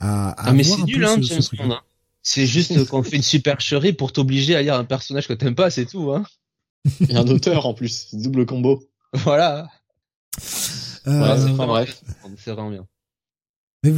[0.00, 1.72] à, à ah, mais c'est nul, hein, James Bond.
[1.72, 1.80] Hein.
[2.22, 5.70] C'est juste qu'on fait une supercherie pour t'obliger à lire un personnage que t'aimes pas,
[5.70, 6.12] c'est tout.
[6.12, 6.24] Hein.
[7.08, 8.82] Et un auteur en plus, double combo.
[9.12, 9.68] Voilà.
[11.06, 11.46] Euh...
[11.46, 12.02] c'est bref.
[12.38, 12.86] C'est vraiment bien.
[13.82, 13.92] Mais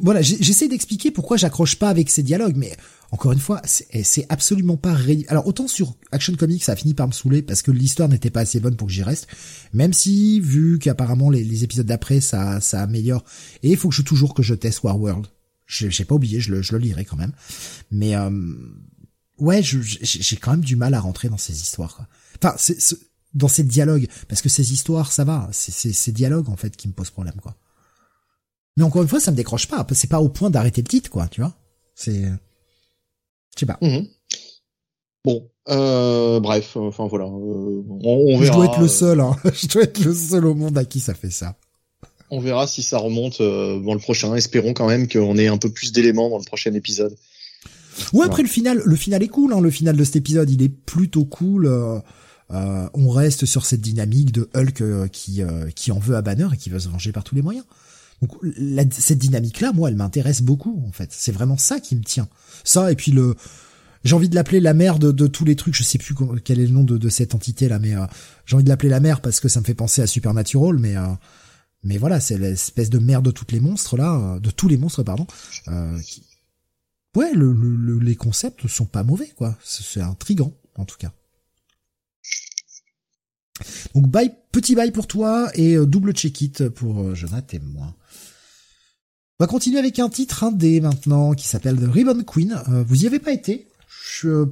[0.00, 2.76] voilà, j'essaie d'expliquer pourquoi j'accroche pas avec ces dialogues, mais
[3.14, 5.24] encore une fois, c'est absolument pas ré...
[5.28, 8.28] Alors autant sur Action Comics, ça a fini par me saouler parce que l'histoire n'était
[8.28, 9.28] pas assez bonne pour que j'y reste.
[9.72, 13.24] Même si, vu qu'apparemment les, les, épisodes d'après, ça, ça améliore.
[13.62, 15.28] Et il faut que je toujours que je teste Warworld.
[15.68, 17.30] J'ai pas oublié, je le, je le lirai quand même.
[17.92, 18.30] Mais euh,
[19.38, 21.94] ouais, j'ai quand même du mal à rentrer dans ces histoires.
[21.94, 22.08] Quoi.
[22.42, 22.56] Enfin,
[23.32, 25.48] dans ces dialogues, parce que ces histoires, ça va.
[25.52, 27.56] C'est ces dialogues en fait qui me posent problème, quoi.
[28.76, 29.86] Mais encore une fois, ça me décroche pas.
[29.92, 31.56] C'est pas au point d'arrêter le titre, quoi, tu vois.
[31.94, 32.28] C'est,
[33.54, 33.78] je sais pas.
[33.80, 34.06] Mhm.
[35.24, 37.28] Bon, euh, bref, enfin voilà, euh,
[38.04, 38.44] on, verra.
[38.44, 39.36] Je dois être le seul, hein.
[39.54, 41.56] je dois être le seul au monde à qui ça fait ça.
[42.30, 44.34] On verra si ça remonte euh, dans le prochain.
[44.34, 47.16] Espérons quand même qu'on ait un peu plus d'éléments dans le prochain épisode.
[48.12, 49.52] Ouais, après le final, le final est cool.
[49.52, 49.60] Hein.
[49.60, 51.66] Le final de cet épisode, il est plutôt cool.
[52.50, 55.42] Euh, on reste sur cette dynamique de Hulk euh, qui
[55.74, 57.64] qui en veut à Banner et qui veut se venger par tous les moyens.
[58.22, 58.32] Donc
[58.92, 61.10] cette dynamique-là, moi, elle m'intéresse beaucoup en fait.
[61.12, 62.28] C'est vraiment ça qui me tient.
[62.64, 63.34] Ça et puis le,
[64.04, 65.74] j'ai envie de l'appeler la mère de, tous les trucs.
[65.74, 66.14] Je sais plus
[66.44, 68.06] quel est le nom de, cette entité là, mais euh,
[68.46, 70.96] j'ai envie de l'appeler la mère parce que ça me fait penser à Supernatural, mais
[70.96, 71.08] euh,
[71.82, 74.76] mais voilà, c'est l'espèce de mère de toutes les monstres là, euh, de tous les
[74.76, 75.26] monstres pardon.
[76.02, 76.22] Qui...
[77.16, 79.56] Ouais, le, les concepts sont pas mauvais quoi.
[79.62, 81.12] C'est intrigant en tout cas.
[83.94, 87.94] Donc bye, petit bye pour toi et double check it pour Jonathan et moi.
[89.40, 92.56] On va continuer avec un titre indé maintenant qui s'appelle The Ribbon Queen.
[92.68, 93.66] Euh, vous y avez pas été?
[94.16, 94.46] Je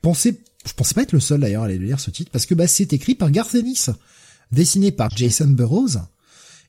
[0.00, 2.54] pensais, je pensais pas être le seul d'ailleurs à aller lire ce titre parce que
[2.54, 3.90] bah, c'est écrit par Garth Ennis,
[4.50, 5.98] dessiné par Jason Burroughs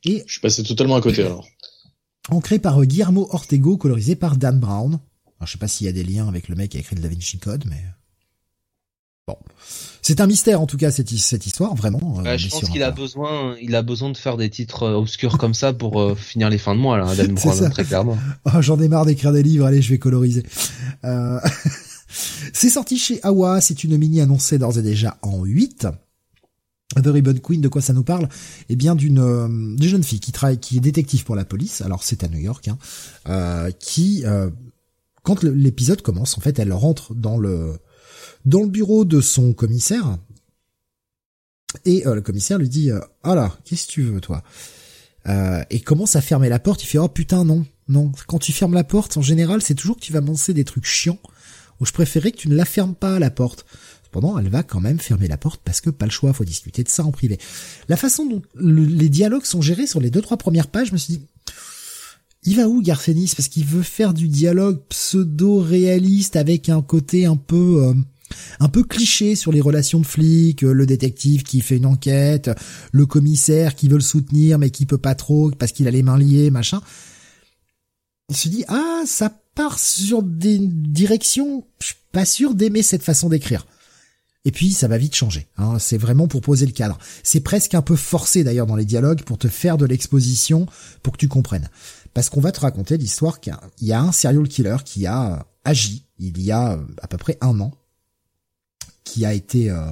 [0.03, 1.47] et je suis passé totalement à côté alors.
[2.29, 4.99] Ancré par euh, Guillermo Ortego, colorisé par Dan Brown.
[5.39, 6.97] Alors, je sais pas s'il y a des liens avec le mec qui a écrit
[6.97, 7.81] le Da Vinci Code, mais
[9.25, 9.37] Bon,
[10.01, 12.21] c'est un mystère en tout cas cette, cette histoire vraiment.
[12.25, 15.37] Euh, je pense qu'il a besoin, il a besoin de faire des titres euh, obscurs
[15.37, 18.17] comme ça pour euh, finir les fins de mois là, Brown, très clairement.
[18.45, 20.43] Oh, J'en ai marre d'écrire des livres, allez, je vais coloriser.
[22.51, 25.87] c'est sorti chez Awa, c'est une mini annoncée d'ores et déjà en 8.
[27.01, 28.27] The Ribbon Queen, de quoi ça nous parle?
[28.67, 31.79] Eh bien, d'une jeune fille qui travaille, qui est détective pour la police.
[31.79, 32.69] Alors c'est à New York,
[33.25, 34.25] hein, qui,
[35.23, 37.79] quand l'épisode commence, en fait, elle rentre dans le
[38.45, 40.17] dans le bureau de son commissaire.
[41.85, 42.91] Et euh, le commissaire lui dit
[43.23, 44.43] Ah là, qu'est-ce que tu veux toi?
[45.27, 46.83] Euh, Et commence à fermer la porte.
[46.83, 48.11] Il fait Oh putain non, non.
[48.27, 50.85] Quand tu fermes la porte, en général, c'est toujours que tu vas lancer des trucs
[50.85, 51.19] chiants.
[51.79, 53.65] Ou je préférais que tu ne la fermes pas la porte.
[54.03, 56.83] Cependant, elle va quand même fermer la porte parce que pas le choix, faut discuter
[56.83, 57.39] de ça en privé.
[57.89, 60.97] La façon dont les dialogues sont gérés sur les deux trois premières pages, je me
[60.97, 61.27] suis dit
[62.45, 67.37] il va où Garcenis Parce qu'il veut faire du dialogue pseudo-réaliste avec un côté un
[67.37, 67.93] peu euh,
[68.59, 72.49] un peu cliché sur les relations de flics, euh, le détective qui fait une enquête,
[72.91, 76.03] le commissaire qui veut le soutenir mais qui peut pas trop parce qu'il a les
[76.03, 76.81] mains liées, machin.
[78.29, 83.03] Il se dit ah ça part sur des directions, je suis pas sûr d'aimer cette
[83.03, 83.65] façon d'écrire.
[84.45, 85.47] Et puis ça va vite changer.
[85.57, 85.79] Hein.
[85.79, 86.97] C'est vraiment pour poser le cadre.
[87.23, 90.65] C'est presque un peu forcé d'ailleurs dans les dialogues pour te faire de l'exposition
[91.01, 91.69] pour que tu comprennes.
[92.13, 96.03] Parce qu'on va te raconter l'histoire qu'il y a un serial killer qui a agi
[96.19, 97.71] il y a à peu près un an
[99.03, 99.85] qui a été euh,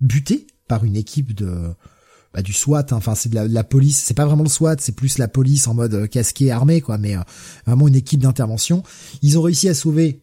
[0.00, 1.72] buté par une équipe de
[2.32, 2.86] bah, du SWAT.
[2.90, 2.96] Hein.
[2.96, 4.02] Enfin, c'est de la, police.
[4.04, 6.98] C'est pas vraiment le SWAT, c'est plus la police en mode euh, casqué armé, quoi.
[6.98, 7.22] Mais euh,
[7.66, 8.82] vraiment une équipe d'intervention.
[9.22, 10.22] Ils ont réussi à sauver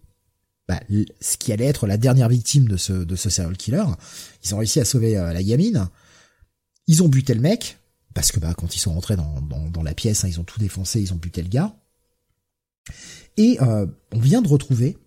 [0.68, 0.80] bah,
[1.22, 3.86] ce qui allait être la dernière victime de ce de ce serial killer.
[4.44, 5.90] Ils ont réussi à sauver la gamine.
[6.88, 7.78] Ils ont buté le mec
[8.14, 10.60] parce que bah, quand ils sont rentrés dans, dans, la pièce, hein, ils ont tout
[10.60, 11.76] défoncé, ils ont buté le gars.
[13.38, 14.98] Et on vient de retrouver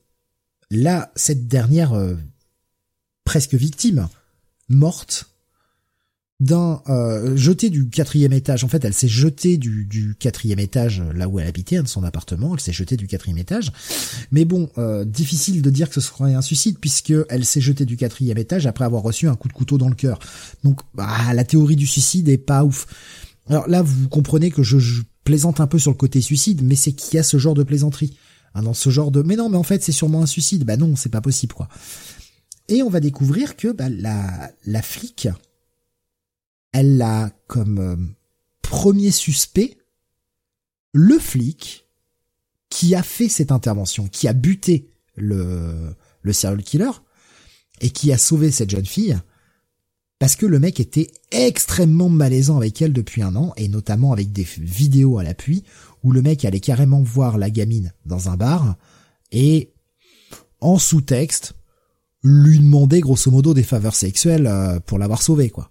[0.71, 1.93] là cette dernière
[3.31, 4.09] presque victime,
[4.69, 5.27] morte,
[6.40, 8.65] d'un euh, jeté du quatrième étage.
[8.65, 11.89] En fait, elle s'est jetée du, du quatrième étage là où elle habitait, hein, de
[11.89, 12.55] son appartement.
[12.55, 13.70] Elle s'est jetée du quatrième étage.
[14.32, 17.85] Mais bon, euh, difficile de dire que ce serait un suicide puisque elle s'est jetée
[17.85, 20.19] du quatrième étage après avoir reçu un coup de couteau dans le cœur.
[20.65, 22.89] Donc, bah, la théorie du suicide est pas ouf.
[23.48, 26.74] Alors là, vous comprenez que je, je plaisante un peu sur le côté suicide, mais
[26.74, 28.16] c'est qu'il y a ce genre de plaisanterie.
[28.57, 30.65] Hein, dans ce genre de, mais non, mais en fait, c'est sûrement un suicide.
[30.65, 31.69] Bah non, c'est pas possible, quoi.
[32.71, 35.29] Et on va découvrir que bah, la, la flic,
[36.73, 37.97] elle a comme euh,
[38.63, 39.77] premier suspect
[40.93, 41.85] le flic
[42.71, 46.91] qui a fait cette intervention, qui a buté le, le serial killer
[47.81, 49.19] et qui a sauvé cette jeune fille
[50.21, 54.33] parce que le mec était extrêmement malaisant avec elle depuis un an et notamment avec
[54.33, 55.65] des vidéos à l'appui
[56.05, 58.77] où le mec allait carrément voir la gamine dans un bar
[59.33, 59.73] et
[60.61, 61.55] en sous-texte
[62.23, 65.71] lui demander grosso modo des faveurs sexuelles euh, pour l'avoir sauvée quoi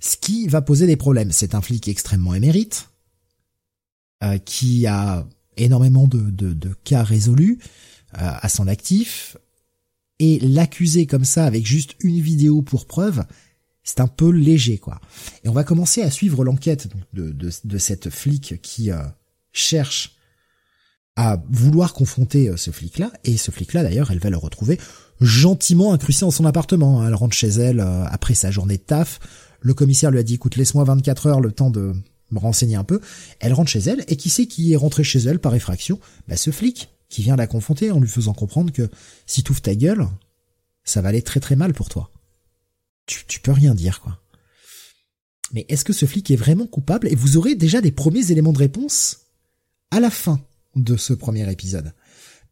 [0.00, 1.32] ce qui va poser des problèmes.
[1.32, 2.90] C'est un flic extrêmement émérite,
[4.22, 7.58] euh, qui a énormément de, de, cas résolus
[8.14, 9.36] euh, à son actif,
[10.20, 13.24] et l'accuser comme ça avec juste une vidéo pour preuve,
[13.84, 15.00] c'est un peu léger quoi.
[15.44, 18.90] Et on va commencer à suivre l'enquête de, de, de, cette flic qui
[19.52, 20.16] cherche
[21.18, 24.78] à vouloir confronter ce flic-là, et ce flic-là d'ailleurs, elle va le retrouver
[25.20, 27.04] gentiment incrusté dans son appartement.
[27.04, 29.18] Elle rentre chez elle après sa journée de taf,
[29.60, 31.92] le commissaire lui a dit, écoute, laisse-moi 24 heures le temps de
[32.30, 33.00] me renseigner un peu.
[33.40, 35.98] Elle rentre chez elle, et qui sait qui est rentré chez elle par effraction?
[36.28, 38.88] Bah ce flic, qui vient la confronter en lui faisant comprendre que
[39.26, 40.06] si tu ouvres ta gueule,
[40.84, 42.12] ça va aller très très mal pour toi.
[43.06, 44.20] Tu, tu peux rien dire, quoi.
[45.52, 47.08] Mais est-ce que ce flic est vraiment coupable?
[47.08, 49.16] Et vous aurez déjà des premiers éléments de réponse
[49.90, 50.40] à la fin
[50.84, 51.92] de ce premier épisode.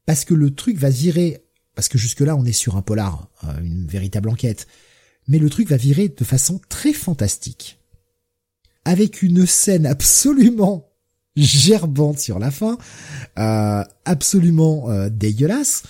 [0.05, 1.45] Parce que le truc va virer,
[1.75, 4.67] parce que jusque-là on est sur un polar, euh, une véritable enquête,
[5.29, 7.79] mais le truc va virer de façon très fantastique.
[8.85, 10.89] Avec une scène absolument
[11.37, 12.79] gerbante sur la fin,
[13.39, 15.83] euh, absolument euh, dégueulasse.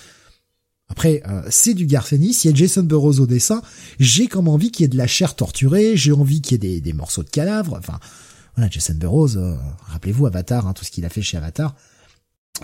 [0.89, 3.61] Après, euh, c'est du Garcenis, il y a Jason Burroughs au dessin,
[3.99, 6.79] j'ai comme envie qu'il y ait de la chair torturée, j'ai envie qu'il y ait
[6.79, 7.99] des, morceaux de cadavres, enfin,
[8.55, 9.37] voilà, Jason Burroughs,
[9.87, 11.75] rappelez-vous Avatar, hein, tout ce qu'il a fait chez Avatar.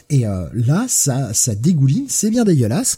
[0.09, 2.97] Et là, ça, ça dégouline, c'est bien dégueulasse,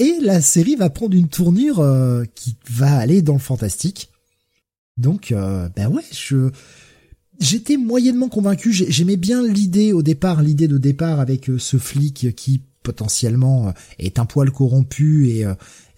[0.00, 4.08] et la série va prendre une tournure euh, qui va aller dans le fantastique.
[4.96, 6.02] Donc, euh, ben ouais,
[7.38, 8.72] j'étais moyennement convaincu.
[8.72, 14.18] J'aimais bien l'idée au départ, l'idée de départ avec euh, ce flic qui potentiellement est
[14.18, 15.44] un poil corrompu et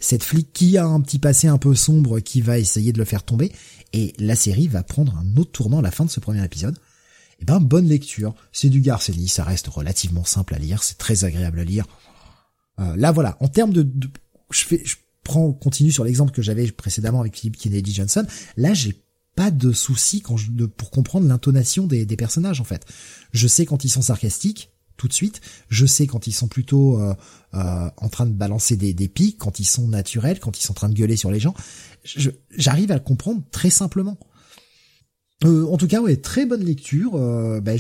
[0.01, 3.05] cette flic qui a un petit passé un peu sombre qui va essayer de le
[3.05, 3.53] faire tomber.
[3.93, 6.77] Et la série va prendre un autre tournant à la fin de ce premier épisode.
[7.43, 11.25] Eh ben bonne lecture, c'est du Garceny, ça reste relativement simple à lire, c'est très
[11.25, 11.87] agréable à lire.
[12.79, 13.85] Euh, là voilà, en termes de,
[14.51, 14.95] je fais, je
[15.25, 18.25] prends, continue sur l'exemple que j'avais précédemment avec Philip Kennedy Johnson.
[18.57, 19.03] Là, j'ai
[19.35, 22.87] pas de souci quand je, de, pour comprendre l'intonation des, des, personnages en fait.
[23.33, 25.41] Je sais quand ils sont sarcastiques tout de suite.
[25.69, 27.13] Je sais quand ils sont plutôt euh,
[27.55, 30.73] euh, en train de balancer des, des pics, quand ils sont naturels, quand ils sont
[30.73, 31.55] en train de gueuler sur les gens.
[32.57, 34.17] J'arrive à le comprendre très simplement.
[35.45, 37.17] Euh, en tout cas, ouais, très bonne lecture.
[37.17, 37.77] Euh, ben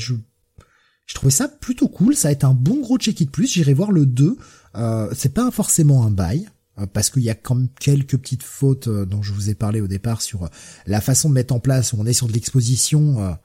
[1.06, 2.16] je trouvais ça plutôt cool.
[2.16, 3.52] Ça a été un bon gros check-it plus.
[3.52, 4.36] J'irai voir le 2.
[4.76, 6.48] Euh, c'est pas forcément un bail
[6.78, 9.54] euh, parce qu'il y a quand même quelques petites fautes euh, dont je vous ai
[9.54, 10.48] parlé au départ sur
[10.86, 13.36] la façon de mettre en place où on est sur de l'exposition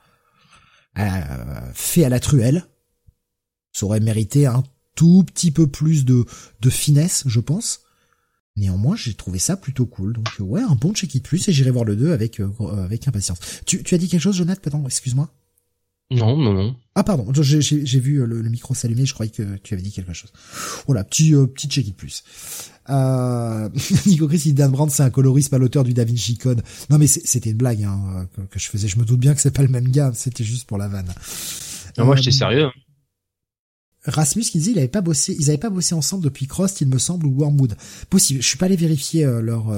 [1.74, 2.66] fait à la truelle.
[3.72, 4.64] Ça aurait mérité un
[4.96, 6.26] tout petit peu plus de,
[6.60, 7.82] de finesse, je pense.
[8.58, 10.14] Néanmoins, j'ai trouvé ça plutôt cool.
[10.14, 12.42] Donc ouais, un bon check-it plus et j'irai voir le 2 avec
[12.82, 13.40] avec impatience.
[13.66, 15.32] Tu, tu as dit quelque chose, Jonathan Pardon, excuse-moi.
[16.10, 16.76] Non, non, non.
[16.96, 20.32] Ah pardon, j'ai vu le, micro s'allumer, je croyais que tu avais dit quelque chose.
[20.86, 22.24] Voilà, petit euh, petit check it plus.
[22.90, 23.70] Euh,
[24.06, 26.64] Nico Chris, Dan Brandt, c'est un coloriste à l'auteur du Da Vinci Code.
[26.90, 28.88] Non mais c'était une blague hein, que, je faisais.
[28.88, 31.14] Je me doute bien que c'est pas le même gars, c'était juste pour la vanne.
[31.98, 32.66] Non, moi j'étais euh, sérieux.
[32.66, 32.72] Hein.
[34.08, 36.88] Rasmus qui dit il avait pas bossé, ils avaient pas bossé ensemble depuis Crost, il
[36.88, 37.76] me semble, ou Wormwood.
[38.10, 38.42] Possible.
[38.42, 39.72] Je suis pas allé vérifier euh, leur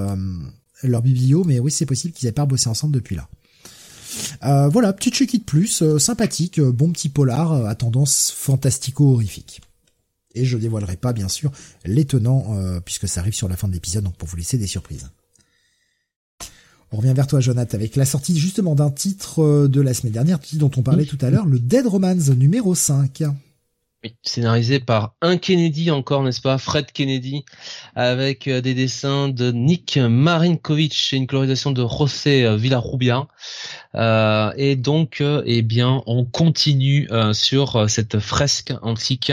[0.83, 3.27] leur biblio, mais oui c'est possible qu'ils aient pas bossé ensemble depuis là.
[4.43, 9.61] Euh, voilà, petit check de plus, euh, sympathique, euh, bon petit polar à tendance fantastico-horrifique.
[10.35, 11.51] Et je dévoilerai pas, bien sûr,
[11.85, 15.09] l'étonnant, puisque ça arrive sur la fin de l'épisode, donc pour vous laisser des surprises.
[16.91, 20.39] On revient vers toi, Jonathan, avec la sortie justement d'un titre de la semaine dernière,
[20.53, 23.23] dont on parlait tout à l'heure, le Dead Romance numéro 5.
[24.23, 27.43] Scénarisé par un Kennedy encore, n'est-ce pas, Fred Kennedy,
[27.95, 33.27] avec euh, des dessins de Nick Marinkovic et une colorisation de José euh, Villarrubia.
[33.95, 39.31] Euh, et donc, eh bien, on continue sur cette fresque antique.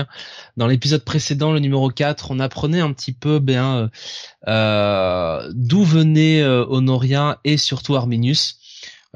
[0.56, 3.90] Dans l'épisode précédent, le numéro 4, on apprenait un petit peu bien
[4.46, 8.58] d'où venait Honoria et surtout Arminius.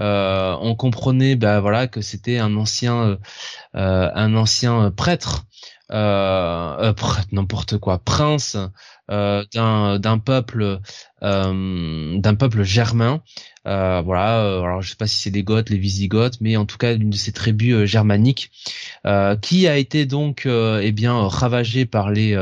[0.01, 3.16] Euh, on comprenait bah voilà que c'était un ancien euh,
[3.74, 5.44] euh, un ancien prêtre
[5.93, 6.93] euh,
[7.32, 8.56] n'importe quoi prince
[9.09, 10.78] d'un d'un peuple
[11.20, 13.22] d'un peuple germain.
[13.64, 16.94] Voilà alors je sais pas si c'est des Goths les Visigoths mais en tout cas
[16.94, 18.52] une de ces tribus germaniques
[19.43, 22.39] qui a été donc eh bien ravagée par les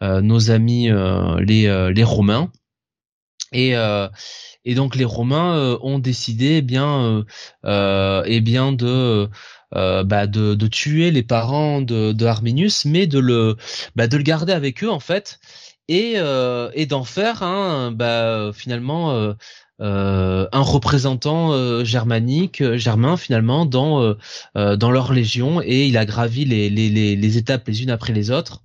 [0.00, 0.90] nos amis
[1.38, 2.50] les les Romains
[3.52, 3.76] et
[4.64, 7.24] et donc les Romains euh, ont décidé eh bien euh,
[7.64, 9.28] euh, eh bien de
[9.72, 13.56] bah de, tuer les parents de, Arminius, mais de le
[13.96, 15.40] bah de le garder avec eux en fait
[15.88, 16.16] et
[16.86, 19.34] d'en faire un bah finalement
[19.80, 24.14] euh, un représentant germanique germain finalement dans
[24.54, 28.30] dans leur légion et il a gravi les, les, les étapes les unes après les
[28.30, 28.62] autres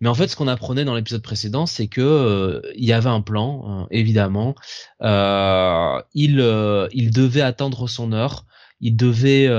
[0.00, 3.10] mais en fait, ce qu'on apprenait dans l'épisode précédent, c'est que euh, il y avait
[3.10, 4.54] un plan, hein, évidemment.
[5.02, 8.46] Euh, il euh, il devait attendre son heure.
[8.80, 9.50] Il devait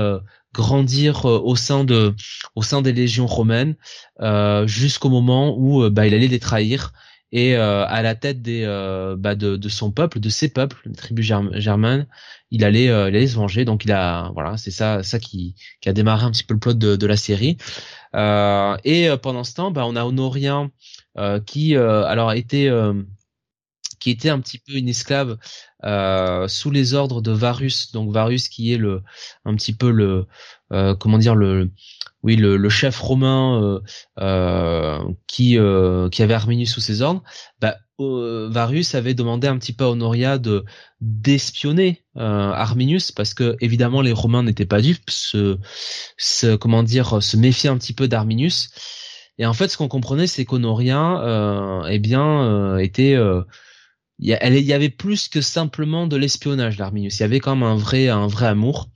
[0.52, 2.14] grandir au sein de
[2.56, 3.76] au sein des légions romaines
[4.66, 6.92] jusqu'au moment où bah, il allait les trahir
[7.30, 8.66] et à la tête des
[9.16, 12.08] bah, de, de, son peuple, de ses peuples, les tribus germaines,
[12.50, 13.64] il allait, il allait se venger.
[13.64, 16.60] Donc il a voilà, c'est ça ça qui, qui a démarré un petit peu le
[16.60, 17.58] plot de, de la série.
[18.14, 20.70] Euh, et euh, pendant ce temps, bah, on a Honorien
[21.18, 22.70] euh, qui alors était
[24.00, 25.38] qui était un petit peu une esclave
[26.48, 29.02] sous les ordres de Varus, donc Varus qui est le
[29.44, 30.26] un petit peu le
[30.72, 31.70] euh, comment dire le
[32.22, 33.80] oui le, le chef romain
[34.18, 35.58] euh, qui
[36.10, 37.22] qui avait Arminius sous ses ordres.
[37.60, 40.64] Bah, Varus avait demandé un petit peu à Honoria de
[41.00, 45.58] d'espionner Arminius parce que évidemment les Romains n'étaient pas dupes, se,
[46.16, 48.70] se comment dire se méfier un petit peu d'Arminius.
[49.38, 53.16] Et en fait, ce qu'on comprenait, c'est qu'Honoria, eh bien, était
[54.22, 57.18] il y, avait plus que simplement de l'espionnage d'Arminius.
[57.18, 58.88] Il y avait quand même un vrai, un vrai amour.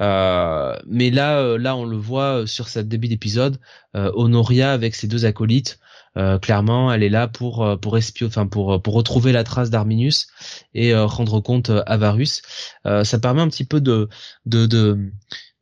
[0.00, 3.58] Euh, mais là, euh, là, on le voit sur cette début d'épisode,
[3.96, 5.78] euh, Honoria avec ses deux acolytes.
[6.42, 10.28] clairement, elle est là pour pour espionner, enfin pour pour retrouver la trace d'Arminius
[10.74, 12.42] et rendre compte à Varus.
[12.84, 14.08] ça permet un petit peu de
[14.44, 15.10] de de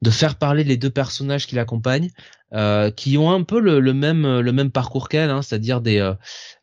[0.02, 2.10] de faire parler les deux personnages qui l'accompagnent,
[2.52, 6.14] euh, qui ont un peu le, même le même parcours qu'elle, hein, c'est-à-dire des euh,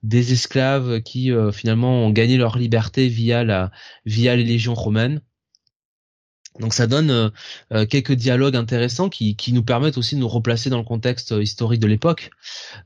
[0.03, 3.71] des esclaves qui euh, finalement ont gagné leur liberté via la
[4.05, 5.21] via les légions romaines.
[6.59, 7.29] Donc ça donne euh,
[7.71, 11.31] euh, quelques dialogues intéressants qui, qui nous permettent aussi de nous replacer dans le contexte
[11.31, 12.31] euh, historique de l'époque.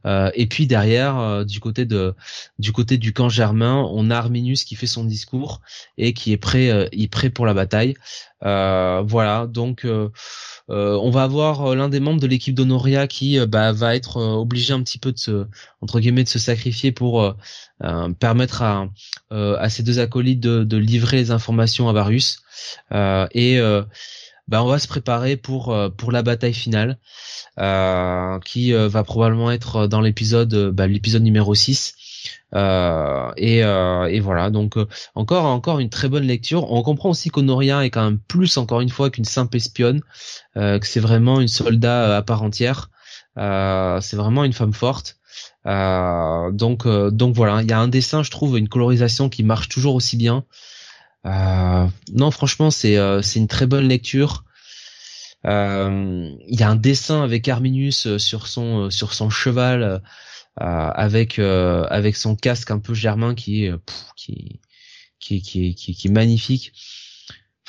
[0.05, 2.13] et puis derrière, du côté de
[2.59, 5.61] du côté du camp germain, on a Arminius qui fait son discours
[5.97, 7.95] et qui est prêt, est prêt pour la bataille.
[8.41, 9.85] voilà, donc
[10.71, 14.81] on va avoir l'un des membres de l'équipe d'Honoria qui bah, va être obligé un
[14.81, 15.45] petit peu de se
[15.81, 17.35] entre guillemets de se sacrifier pour
[18.19, 18.87] permettre à
[19.31, 22.41] à ces deux acolytes de, livrer les informations à Varus.
[22.91, 23.83] Euh, et euh,
[24.47, 26.97] bah, on va se préparer pour euh, pour la bataille finale
[28.45, 31.95] qui va probablement être dans l'épisode bah, l'épisode numéro 6
[32.53, 34.49] et, et voilà.
[34.49, 34.75] Donc
[35.15, 36.71] encore encore une très bonne lecture.
[36.71, 40.01] On comprend aussi qu'Honoria est quand même plus encore une fois qu'une simple espionne
[40.55, 42.89] que c'est vraiment une soldat à part entière.
[43.35, 45.17] C'est vraiment une femme forte.
[45.65, 47.61] Donc donc voilà.
[47.61, 50.45] Il y a un dessin je trouve une colorisation qui marche toujours aussi bien.
[51.25, 54.43] Euh, non, franchement, c'est euh, c'est une très bonne lecture.
[55.45, 60.01] Euh, il y a un dessin avec Arminius sur son sur son cheval
[60.57, 63.69] avec avec son casque un peu germain qui
[64.15, 64.59] qui,
[65.19, 66.73] qui, qui, qui, qui est magnifique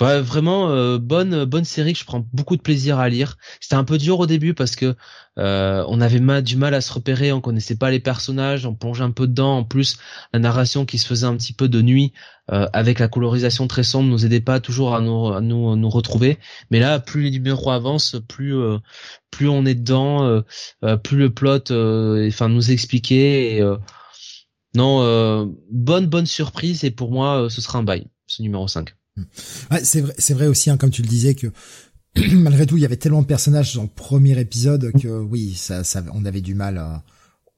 [0.00, 3.36] vraiment euh, bonne bonne série que je prends beaucoup de plaisir à lire.
[3.60, 4.96] C'était un peu dur au début parce que
[5.38, 9.04] euh, on avait du mal à se repérer, on connaissait pas les personnages, on plongeait
[9.04, 9.58] un peu dedans.
[9.58, 9.98] En plus,
[10.32, 12.12] la narration qui se faisait un petit peu de nuit
[12.50, 15.90] euh, avec la colorisation très sombre nous aidait pas toujours à nous à nous, nous
[15.90, 16.38] retrouver.
[16.70, 18.54] Mais là, plus les numéros avancent, plus
[19.30, 20.42] plus on est dedans,
[21.02, 23.56] plus le plot enfin nous expliquer.
[23.56, 23.62] Et,
[24.74, 28.94] non, bonne bonne surprise et pour moi, ce sera un bail, ce numéro 5
[29.82, 31.48] c'est vrai, c'est vrai aussi, hein, comme tu le disais, que
[32.32, 35.84] malgré tout, il y avait tellement de personnages dans le premier épisode que oui, ça,
[35.84, 37.02] ça on avait du mal.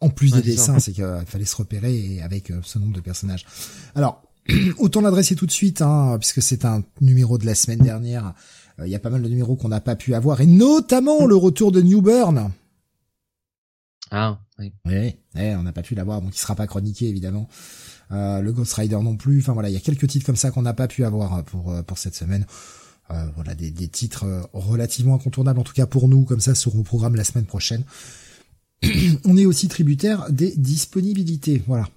[0.00, 3.46] En plus des dessins, c'est qu'il fallait se repérer avec euh, ce nombre de personnages.
[3.94, 4.22] Alors,
[4.78, 8.34] autant l'adresser tout de suite, hein, puisque c'est un numéro de la semaine dernière.
[8.80, 11.26] Euh, il y a pas mal de numéros qu'on n'a pas pu avoir, et notamment
[11.26, 12.50] le retour de New Burn.
[14.10, 14.72] Ah, oui.
[14.84, 17.48] Oui, on n'a pas pu l'avoir, donc il sera pas chroniqué évidemment.
[18.12, 19.40] Euh, le Ghost Rider non plus.
[19.40, 21.74] Enfin voilà, il y a quelques titres comme ça qu'on n'a pas pu avoir pour
[21.84, 22.46] pour cette semaine.
[23.10, 26.80] Euh, voilà, des, des titres relativement incontournables en tout cas pour nous, comme ça seront
[26.80, 27.84] au programme la semaine prochaine.
[29.24, 31.88] on est aussi tributaire des disponibilités, voilà.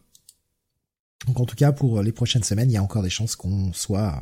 [1.26, 3.74] Donc en tout cas pour les prochaines semaines, il y a encore des chances qu'on
[3.74, 4.22] soit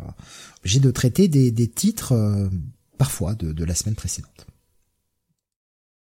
[0.60, 2.48] obligé de traiter des, des titres euh,
[2.98, 4.48] parfois de, de, la semaine précédente.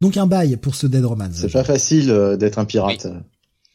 [0.01, 1.35] Donc un bail pour ce Dead Romance.
[1.35, 3.19] C'est pas facile euh, d'être un pirate euh,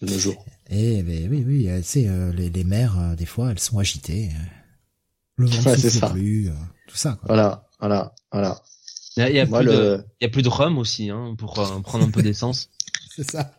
[0.03, 0.45] de nos jours.
[0.71, 4.31] Eh ben, oui, oui, c'est les, les mers des fois elles sont agitées.
[5.37, 6.51] Le vent ouais, souffle plus,
[6.89, 7.13] tout ça.
[7.21, 7.27] Quoi.
[7.29, 8.63] Voilà, voilà, voilà.
[9.17, 12.05] Il y a, plus, de, il y a plus de rhum aussi hein, pour prendre
[12.05, 12.69] un peu d'essence.
[13.17, 13.51] c'est ça.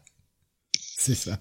[0.97, 1.39] C'est ça.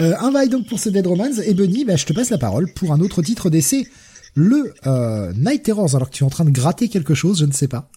[0.00, 1.38] Euh, un bail donc pour ce Dead Romance.
[1.38, 3.86] Et Benny, bah, je te passe la parole pour un autre titre d'essai.
[4.34, 7.44] Le euh, Night Terrors, alors que tu es en train de gratter quelque chose, je
[7.44, 7.90] ne sais pas.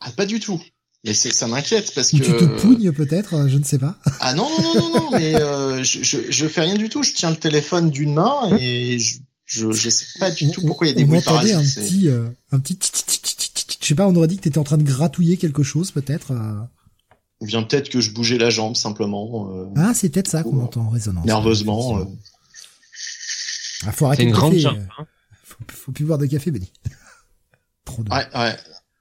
[0.00, 0.60] Ah, pas du tout.
[1.04, 2.22] Mais ça m'inquiète parce Ou que...
[2.24, 3.98] tu te pougnes peut-être, euh, je ne sais pas.
[4.20, 7.02] Ah non, non, non, non, mais euh, je, je, je, fais rien du tout.
[7.02, 10.86] Je tiens le téléphone d'une main et je, je, je sais pas du tout pourquoi
[10.86, 11.56] il y a des bruits parasites.
[11.56, 12.78] un petit, euh, un petit...
[13.80, 15.90] Je sais pas, on aurait dit que tu étais en train de gratouiller quelque chose
[15.90, 16.32] peut-être.
[17.40, 19.50] Ou bien peut-être que je bougeais la jambe simplement.
[19.52, 21.26] Euh, ah, c'est peut-être ça qu'on entend en résonance.
[21.26, 21.98] Nerveusement.
[21.98, 22.04] Euh.
[23.86, 24.62] Ah, faut arrêter une le grande café.
[24.62, 24.78] jambe.
[24.78, 25.06] euh, Hein.
[25.42, 26.70] Faut, faut plus boire de café, Benny.
[27.84, 28.10] trop de.
[28.10, 28.56] Ouais, ouais.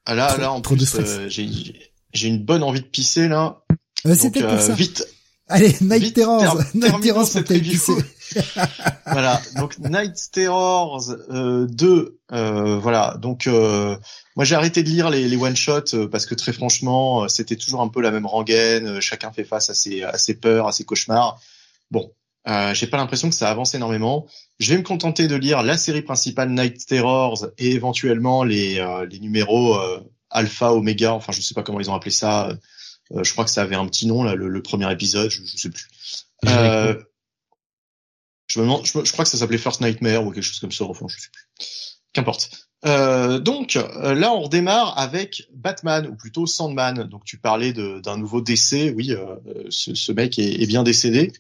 [0.06, 1.10] Ah, Là, Trop- là, en trop de plus, stress.
[1.10, 3.62] euh, j'ai j'ai une bonne envie de pisser là.
[4.06, 4.74] Euh, peut-être pour euh, ça.
[4.74, 5.06] vite,
[5.48, 6.58] Allez, Night Terrors.
[6.58, 7.94] ter- Night Terrors pour pisser.
[9.06, 9.42] voilà.
[9.58, 13.18] Donc Night Terrors euh, 2, euh, voilà.
[13.22, 13.96] Donc euh,
[14.36, 17.28] moi j'ai arrêté de lire les, les one shots euh, parce que très franchement euh,
[17.28, 18.88] c'était toujours un peu la même rengaine.
[18.88, 21.40] euh, chacun fait face à ses, à ses peurs, à ses cauchemars.
[21.92, 22.12] Bon,
[22.48, 24.26] euh, j'ai pas l'impression que ça avance énormément.
[24.60, 29.06] Je vais me contenter de lire la série principale Night Terrors et éventuellement les, euh,
[29.06, 30.00] les numéros euh,
[30.32, 31.14] Alpha, Omega.
[31.14, 32.50] Enfin je sais pas comment ils ont appelé ça.
[33.14, 35.30] Euh, je crois que ça avait un petit nom là, le, le premier épisode.
[35.30, 35.88] Je, je sais plus.
[36.48, 36.96] Euh,
[38.48, 40.72] je me demande, je, je crois que ça s'appelait First Nightmare ou quelque chose comme
[40.72, 40.86] ça.
[40.86, 41.48] Enfin, je sais plus.
[42.14, 42.50] Qu'importe.
[42.86, 47.04] Euh, donc euh, là, on redémarre avec Batman ou plutôt Sandman.
[47.04, 48.94] Donc tu parlais d'un nouveau décès.
[48.96, 49.36] Oui, euh,
[49.70, 51.32] ce, ce mec est, est bien décédé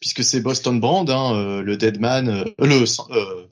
[0.00, 3.46] puisque c'est Boston Brand, hein, euh, le Deadman, euh, le euh,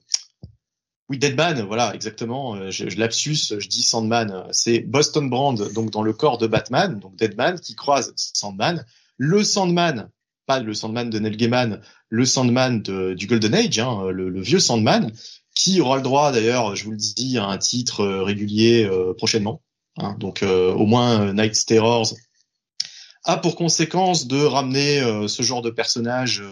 [1.09, 2.55] oui Deadman, voilà exactement.
[2.57, 4.47] euh, Je, je lapsus, je dis Sandman.
[4.53, 8.85] C'est Boston Brand, donc dans le corps de Batman, donc Deadman qui croise Sandman.
[9.17, 10.11] Le Sandman,
[10.47, 14.61] pas le Sandman de Neil Gaiman, le Sandman du Golden Age, hein, le, le vieux
[14.61, 15.11] Sandman,
[15.55, 19.13] qui aura le droit d'ailleurs, je vous le dis, à un titre euh, régulier euh,
[19.15, 19.61] prochainement.
[19.99, 20.15] hein.
[20.19, 22.13] donc euh, au moins euh, Night Terrors
[23.25, 26.43] a pour conséquence de ramener euh, ce genre de personnage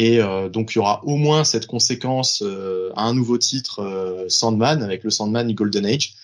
[0.00, 3.80] et euh, donc il y aura au moins cette conséquence euh, à un nouveau titre
[3.80, 6.14] euh, Sandman avec le Sandman Golden Age.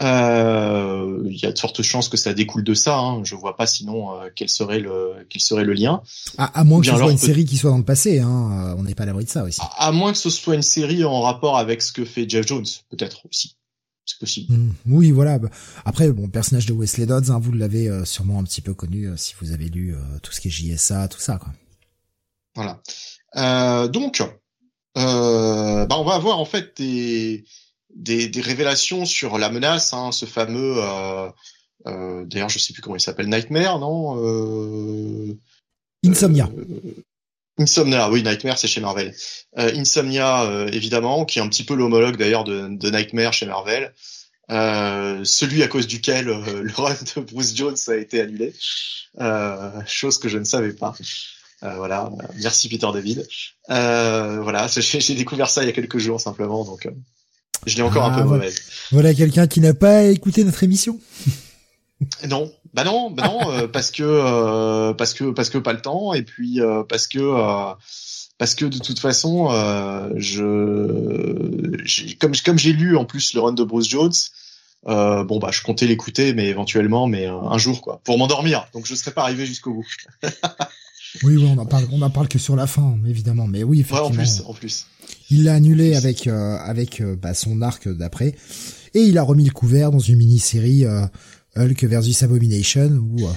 [0.00, 2.98] Il y a de fortes chances que ça découle de ça.
[2.98, 3.22] Hein.
[3.24, 6.02] Je vois pas sinon quel serait le quel serait le lien.
[6.38, 8.20] À, à moins que Bien ce soit une peut- série qui soit dans le passé,
[8.20, 8.74] hein.
[8.78, 9.60] On n'est pas à l'abri de ça aussi.
[9.60, 12.46] À, à moins que ce soit une série en rapport avec ce que fait Jeff
[12.46, 13.56] Jones, peut-être aussi.
[14.04, 14.52] C'est possible.
[14.52, 15.38] Mm, Oui, voilà.
[15.84, 19.34] Après, bon, personnage de Wesley Dodds, hein, vous l'avez sûrement un petit peu connu si
[19.40, 21.52] vous avez lu tout ce qui est JSA, tout ça, quoi.
[22.54, 22.80] Voilà.
[23.36, 24.20] Euh, donc,
[24.98, 27.44] euh, bah on va avoir en fait des,
[27.94, 30.74] des, des révélations sur la menace, hein, ce fameux.
[30.78, 31.28] Euh,
[31.86, 35.36] euh, D'ailleurs, je sais plus comment il s'appelle, Nightmare, non euh,
[36.06, 36.48] Insomnia.
[36.56, 37.04] euh,
[37.58, 39.14] Insomnia, oui, Nightmare, c'est chez Marvel.
[39.58, 43.46] Euh, Insomnia, euh, évidemment, qui est un petit peu l'homologue d'ailleurs de, de Nightmare chez
[43.46, 43.92] Marvel.
[44.50, 48.52] Euh, celui à cause duquel le run de Bruce Jones a été annulé,
[49.20, 50.94] euh, chose que je ne savais pas.
[51.62, 52.10] Euh, voilà,
[52.42, 53.26] merci Peter David.
[53.70, 56.90] Euh, voilà, j'ai découvert ça il y a quelques jours simplement, donc euh,
[57.66, 58.44] je l'ai encore Ah, un peu voilà.
[58.44, 58.62] mauvaise.
[58.90, 60.98] Voilà quelqu'un qui n'a pas écouté notre émission.
[62.28, 65.80] Non, bah non, bah non, euh, parce que euh, parce que parce que pas le
[65.80, 67.74] temps et puis euh, parce que euh,
[68.38, 73.52] parce que de toute façon, euh, je comme comme j'ai lu en plus le run
[73.52, 74.10] de Bruce Jones,
[74.88, 78.66] euh, bon bah je comptais l'écouter, mais éventuellement, mais euh, un jour quoi, pour m'endormir.
[78.74, 79.86] Donc je serais pas arrivé jusqu'au bout.
[81.22, 83.46] Oui, oui, on en parle, on en parle que sur la fin, évidemment.
[83.46, 84.22] Mais oui, Ouais, en effectivement.
[84.22, 84.86] plus, en plus.
[85.30, 88.34] Il l'a annulé avec euh, avec euh, bah, son arc d'après,
[88.94, 91.04] et il a remis le couvert dans une mini-série euh,
[91.56, 93.32] Hulk versus Abomination où euh,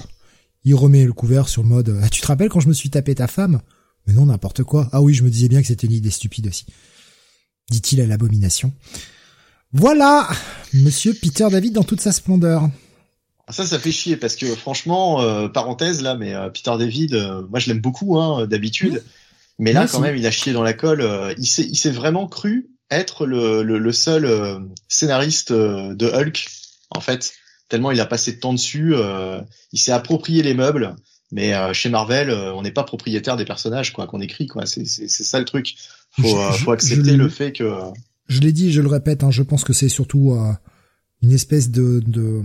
[0.64, 2.88] il remet le couvert sur le mode ah, tu te rappelles quand je me suis
[2.90, 3.60] tapé ta femme?
[4.06, 4.88] Mais non, n'importe quoi.
[4.92, 6.64] Ah oui, je me disais bien que c'était une idée stupide aussi.
[7.70, 8.72] Dit-il à l'abomination.
[9.72, 10.28] Voilà,
[10.72, 12.70] Monsieur Peter David dans toute sa splendeur.
[13.50, 17.42] Ça, ça fait chier parce que franchement, euh, parenthèse là, mais euh, Peter David, euh,
[17.48, 19.04] moi je l'aime beaucoup hein, d'habitude,
[19.58, 21.00] mais là quand même il a chié dans la colle.
[21.00, 24.58] euh, il s'est, il s'est vraiment cru être le, le, le seul euh,
[24.88, 26.46] scénariste euh, de Hulk
[26.90, 27.32] en fait.
[27.68, 28.94] tellement il a passé de temps dessus.
[28.94, 29.40] Euh,
[29.72, 30.96] il s'est approprié les meubles,
[31.32, 34.66] mais euh, chez Marvel, euh, on n'est pas propriétaire des personnages quoi qu'on écrit quoi.
[34.66, 35.76] C'est c'est ça le truc.
[36.20, 37.70] Faut faut accepter le fait que.
[38.28, 39.22] Je l'ai dit, je le répète.
[39.22, 40.36] Hein, je pense que c'est surtout
[41.22, 42.42] une espèce de, de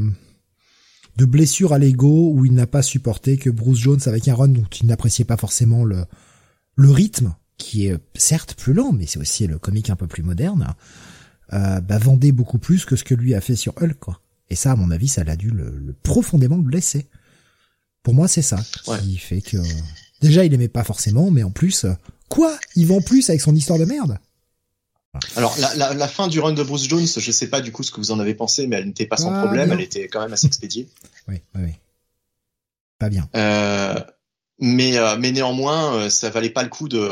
[1.18, 4.56] de blessure à l'ego où il n'a pas supporté que Bruce Jones avec un run
[4.56, 6.06] où il n'appréciait pas forcément le
[6.76, 10.24] le rythme qui est certes plus lent mais c'est aussi le comique un peu plus
[10.24, 10.74] moderne
[11.54, 14.22] euh, bah, vendait beaucoup plus que ce que lui a fait sur Hulk quoi.
[14.50, 17.08] Et ça à mon avis ça l'a dû le, profondément blesser.
[18.04, 18.60] Pour moi c'est ça
[19.02, 19.58] qui fait que
[20.22, 21.86] déjà il aimait pas forcément mais en plus
[22.30, 22.58] quoi?
[22.76, 24.18] Il vend plus avec son histoire de merde?
[25.36, 27.84] Alors la, la, la, fin du run de Bruce Jones, je sais pas du coup
[27.84, 30.08] ce que vous en avez pensé, mais elle n'était pas sans ah, problème, elle était
[30.08, 30.88] quand même assez expédiée.
[31.28, 31.72] Oui, oui, oui.
[32.98, 33.30] Pas bien.
[33.36, 34.00] Euh,
[34.60, 37.10] mais euh, mais néanmoins, euh, ça valait pas le coup de,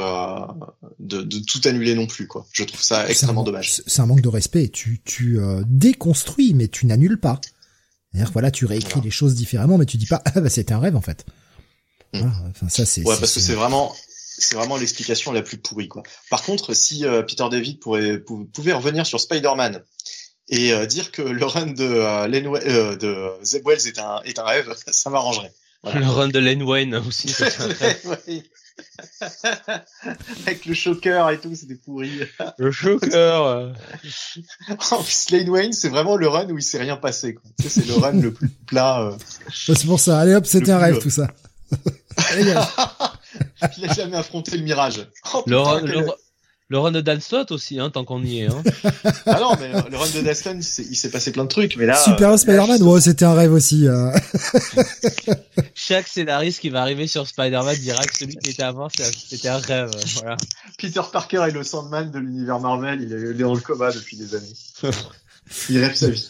[0.99, 2.45] de, de tout annuler non plus, quoi.
[2.51, 3.81] Je trouve ça extrêmement dommage.
[3.85, 4.69] C'est un manque de respect.
[4.69, 7.39] Tu tu déconstruis, mais tu n'annules pas.
[8.11, 10.79] C'est-à-dire voilà, tu réécris les choses différemment, mais tu dis pas ah bah c'était un
[10.79, 11.25] rêve en fait.
[12.13, 12.29] Hmm.
[12.49, 13.03] enfin ça c'est.
[13.03, 13.93] Ouais, parce que c'est vraiment
[14.39, 16.03] c'est vraiment l'explication la plus pourrie quoi.
[16.29, 19.83] Par contre, si euh, Peter David pourrait pouvait revenir sur Spider-Man
[20.49, 24.43] et euh, dire que le run de euh, de Zeb Wells est un est un
[24.43, 25.51] rêve, ça m'arrangerait.
[25.83, 27.33] Le run de Len Wayne aussi.
[30.45, 32.11] Avec le choker et tout, c'était pourri.
[32.57, 33.73] Le choker.
[34.91, 37.37] en plus, Lane Wayne, c'est vraiment le run où il s'est rien passé.
[37.65, 39.17] C'est le run le plus plat.
[39.53, 40.19] c'est pour ça.
[40.19, 41.27] Allez hop, c'était un rêve tout ça.
[43.77, 45.05] il a jamais affronté le mirage.
[45.33, 45.81] Oh, le, run,
[46.67, 48.47] le, run de Dan aussi, hein, tant qu'on y est.
[48.47, 48.63] Hein.
[49.25, 50.63] ah non, mais le run de Dan il
[50.95, 51.95] s'est passé plein de trucs, mais là.
[51.95, 53.87] Super Spider-Man, ouais, c'était un rêve aussi.
[55.75, 59.57] Chaque scénariste qui va arriver sur Spider-Man dira que celui qui était avant, c'était un
[59.57, 59.91] rêve.
[60.15, 60.37] Voilà.
[60.77, 64.35] Peter Parker est le Sandman de l'univers Marvel, il est dans le coma depuis des
[64.35, 64.93] années.
[65.69, 66.29] il rêve sa vie.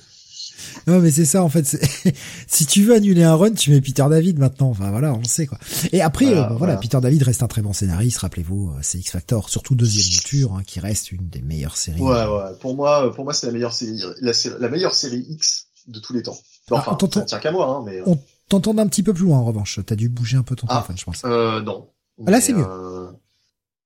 [0.88, 1.66] Non, mais c'est ça, en fait.
[2.48, 4.70] si tu veux annuler un run, tu mets Peter David maintenant.
[4.70, 5.58] Enfin, voilà, on sait, quoi.
[5.92, 8.20] Et après, voilà, euh, bah, Peter David reste un très bon scénariste.
[8.20, 12.02] Rappelez-vous, euh, c'est X Factor, surtout deuxième mouture, hein, qui reste une des meilleures séries.
[12.02, 12.56] Ouais, ouais.
[12.60, 16.24] Pour moi, pour moi, c'est la meilleure série, la, meilleure série X de tous les
[16.24, 16.38] temps.
[16.72, 18.00] Ah, enfin, ça tient qu'à moi, hein, mais.
[18.00, 18.04] Euh.
[18.06, 19.80] On t'entend un petit peu plus loin, en revanche.
[19.86, 21.22] T'as dû bouger un peu ton ah, téléphone, je pense.
[21.26, 21.90] Euh, non.
[22.26, 22.66] Ah, là, c'est mieux.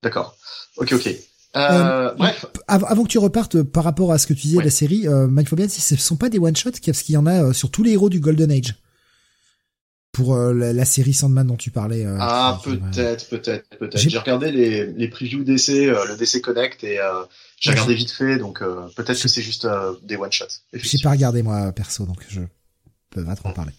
[0.02, 0.36] D'accord.
[0.76, 1.16] Ok, ok.
[1.56, 2.46] Euh, euh, bref.
[2.66, 5.06] Avant que tu repartes euh, par rapport à ce que tu disais de la série,
[5.06, 7.52] euh, Mike Fabian, si ce sont pas des one shots, parce qu'il y en a
[7.52, 8.74] sur tous les héros du Golden Age?
[10.12, 12.06] Pour la, série Sandman dont tu parlais.
[12.20, 13.98] ah, peut-être, peut-être, peut-être.
[13.98, 17.00] J'ai regardé les, les previews d'essai, le DC Connect, et
[17.58, 18.60] j'ai regardé vite fait, donc
[18.94, 19.66] peut-être que c'est juste
[20.04, 20.44] des one shots.
[20.72, 22.42] J'ai pas regardé moi perso, donc je
[23.10, 23.72] peux pas trop en parler.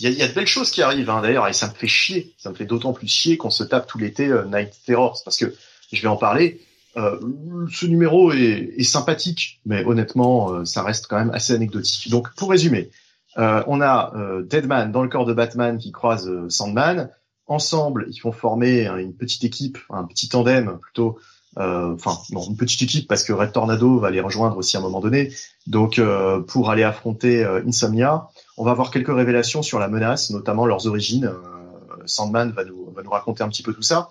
[0.00, 1.74] Il y a, y a, de belles choses qui arrivent, hein, d'ailleurs, et ça me
[1.74, 2.34] fait chier.
[2.38, 5.54] Ça me fait d'autant plus chier qu'on se tape tout l'été Night Terrors, parce que
[5.92, 6.60] je vais en parler.
[6.96, 7.20] Euh,
[7.70, 12.10] ce numéro est, est, sympathique, mais honnêtement, euh, ça reste quand même assez anecdotique.
[12.10, 12.90] Donc, pour résumer,
[13.38, 17.10] euh, on a euh, Deadman dans le corps de Batman qui croise euh, Sandman.
[17.46, 21.18] Ensemble, ils vont former une petite équipe, un petit tandem plutôt.
[21.56, 24.84] Enfin, non, une petite équipe parce que Red Tornado va les rejoindre aussi à un
[24.84, 25.32] moment donné.
[25.66, 26.00] Donc,
[26.46, 31.32] pour aller affronter Insomnia, on va avoir quelques révélations sur la menace, notamment leurs origines.
[32.06, 34.10] Sandman va nous, va nous raconter un petit peu tout ça.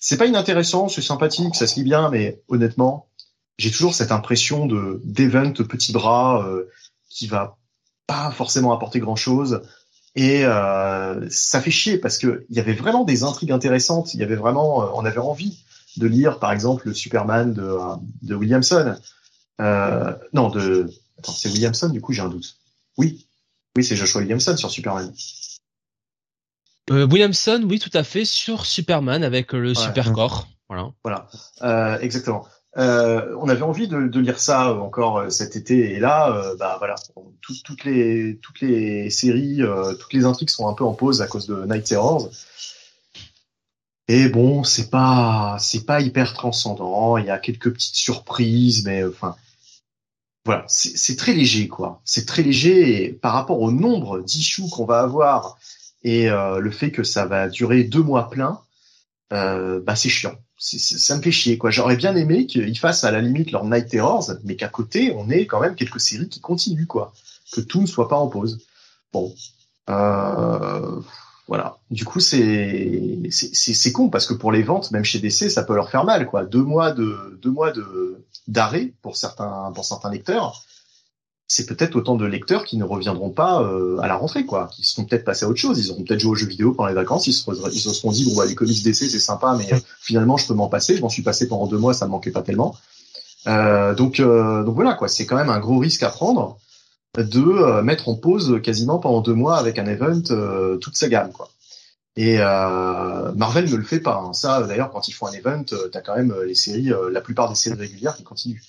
[0.00, 3.08] C'est pas inintéressant, c'est sympathique, ça se lit bien, mais honnêtement,
[3.58, 6.68] j'ai toujours cette impression de d'event petit bras euh,
[7.10, 7.58] qui va
[8.06, 9.62] pas forcément apporter grand chose.
[10.16, 14.14] Et euh, ça fait chier parce que il y avait vraiment des intrigues intéressantes.
[14.14, 15.62] Il y avait vraiment, euh, on avait envie
[15.96, 17.76] de lire, par exemple, le Superman de,
[18.22, 18.96] de Williamson.
[19.60, 21.90] Euh, non, de attends, c'est Williamson.
[21.90, 22.56] Du coup, j'ai un doute.
[22.96, 23.26] Oui,
[23.76, 25.12] oui, c'est Joshua Williamson sur Superman.
[26.90, 30.48] Euh, Williamson, oui, tout à fait, sur Superman avec le super corps.
[30.68, 30.90] Voilà.
[31.04, 31.28] Voilà,
[31.62, 32.46] euh, exactement.
[32.76, 36.54] Euh, on avait envie de, de, lire ça encore euh, cet été et là, euh,
[36.54, 36.94] bah voilà,
[37.42, 39.60] toutes les toutes les séries,
[39.98, 42.30] toutes les intrigues sont un peu en pause à cause de Night Terrors.
[44.06, 47.16] Et bon, c'est pas c'est pas hyper transcendant.
[47.16, 49.34] Il y a quelques petites surprises, mais enfin
[50.44, 52.00] voilà, c'est très léger quoi.
[52.04, 55.58] C'est très léger et par rapport au nombre d'issues qu'on va avoir
[56.02, 58.60] et euh, le fait que ça va durer deux mois plein,
[59.32, 60.34] euh, bah c'est chiant.
[60.58, 61.70] ça me fait chier quoi.
[61.70, 65.28] J'aurais bien aimé qu'ils fassent à la limite leur Night Terrors, mais qu'à côté on
[65.30, 67.12] ait quand même quelques séries qui continuent quoi,
[67.52, 68.60] que tout ne soit pas en pause.
[69.12, 69.34] Bon,
[69.88, 71.00] euh,
[71.48, 71.78] voilà.
[71.90, 75.74] Du coup c'est c'est con parce que pour les ventes, même chez DC, ça peut
[75.74, 76.44] leur faire mal quoi.
[76.44, 80.64] Deux mois de deux mois de d'arrêt pour certains pour certains lecteurs
[81.52, 84.84] c'est peut-être autant de lecteurs qui ne reviendront pas euh, à la rentrée, quoi, qui
[84.84, 85.84] seront peut-être passés à autre chose.
[85.84, 88.12] Ils auront peut-être joué aux jeux vidéo pendant les vacances, ils se, ils se seront
[88.12, 89.68] dit bon bah les comics DC c'est sympa, mais
[90.00, 90.94] finalement je peux m'en passer.
[90.94, 92.76] Je m'en suis passé pendant deux mois, ça me manquait pas tellement.
[93.48, 96.56] Euh, donc euh, donc voilà quoi, c'est quand même un gros risque à prendre.
[97.18, 100.22] de mettre en pause quasiment pendant deux mois avec un event
[100.80, 101.50] toute sa gamme quoi.
[102.14, 104.22] Et Marvel ne le fait pas.
[104.24, 104.32] Hein.
[104.34, 107.56] Ça, d'ailleurs, quand ils font un event, t'as quand même les séries, la plupart des
[107.56, 108.62] séries régulières qui continuent.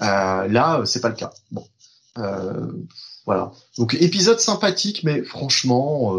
[0.00, 1.30] là, c'est pas le cas.
[1.52, 1.64] Bon,
[2.16, 3.52] voilà.
[3.76, 6.14] Donc épisode sympathique, mais franchement,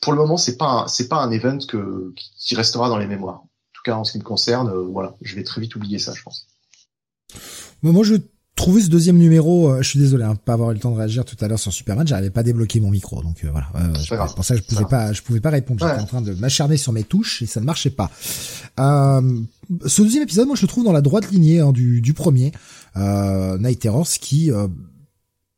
[0.00, 3.40] pour le moment, c'est pas c'est pas un event que qui restera dans les mémoires.
[3.40, 6.14] En tout cas, en ce qui me concerne, voilà, je vais très vite oublier ça,
[6.14, 6.46] je pense.
[7.82, 8.16] Je
[8.56, 10.96] trouvais ce deuxième numéro, euh, je suis désolé, hein, pas avoir eu le temps de
[10.96, 13.68] réagir tout à l'heure sur Superman, j'arrivais pas à débloquer mon micro, donc euh, voilà.
[13.76, 15.86] Euh, c'est pour ça que je pouvais pas, je pouvais pas répondre.
[15.86, 18.10] J'étais en train de m'acharner sur mes touches et ça ne marchait pas.
[18.78, 22.52] ce deuxième épisode, moi, je le trouve dans la droite lignée hein, du, du premier
[22.96, 24.50] Night Terrors, qui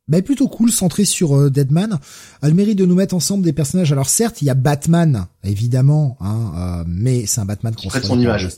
[0.07, 1.99] bah, est plutôt cool, centré sur Deadman,
[2.41, 3.91] a le mérite de nous mettre ensemble des personnages.
[3.93, 8.49] Alors certes, il y a Batman, évidemment, hein, mais c'est un Batman qu'on son image.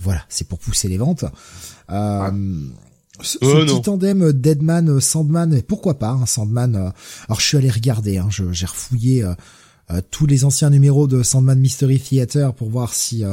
[0.00, 1.24] Voilà, c'est pour pousser les ventes.
[1.90, 2.30] Euh,
[3.22, 6.92] ce, euh, petit tandem Deadman euh, Sandman, pourquoi pas hein, Sandman.
[7.28, 9.24] alors je suis allé regarder, hein, j'ai refouillé
[10.10, 13.24] tous les anciens numéros de Sandman Mystery Theater pour voir si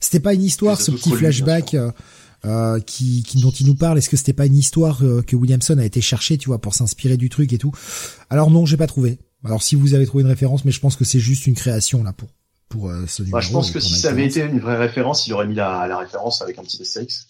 [0.00, 1.76] c'était pas une histoire, ce petit flashback.
[2.86, 5.84] qui, qui, dont il nous parle, est-ce que c'était pas une histoire que Williamson a
[5.84, 7.72] été chercher, tu vois, pour s'inspirer du truc et tout?
[8.28, 9.18] Alors non, j'ai pas trouvé.
[9.44, 12.02] Alors si vous avez trouvé une référence, mais je pense que c'est juste une création
[12.02, 12.28] là pour
[12.68, 13.38] pour ce numéro.
[13.38, 15.86] Bah, je pense que si ça avait été une vraie référence, il aurait mis la,
[15.86, 17.26] la référence avec un petit Astérix.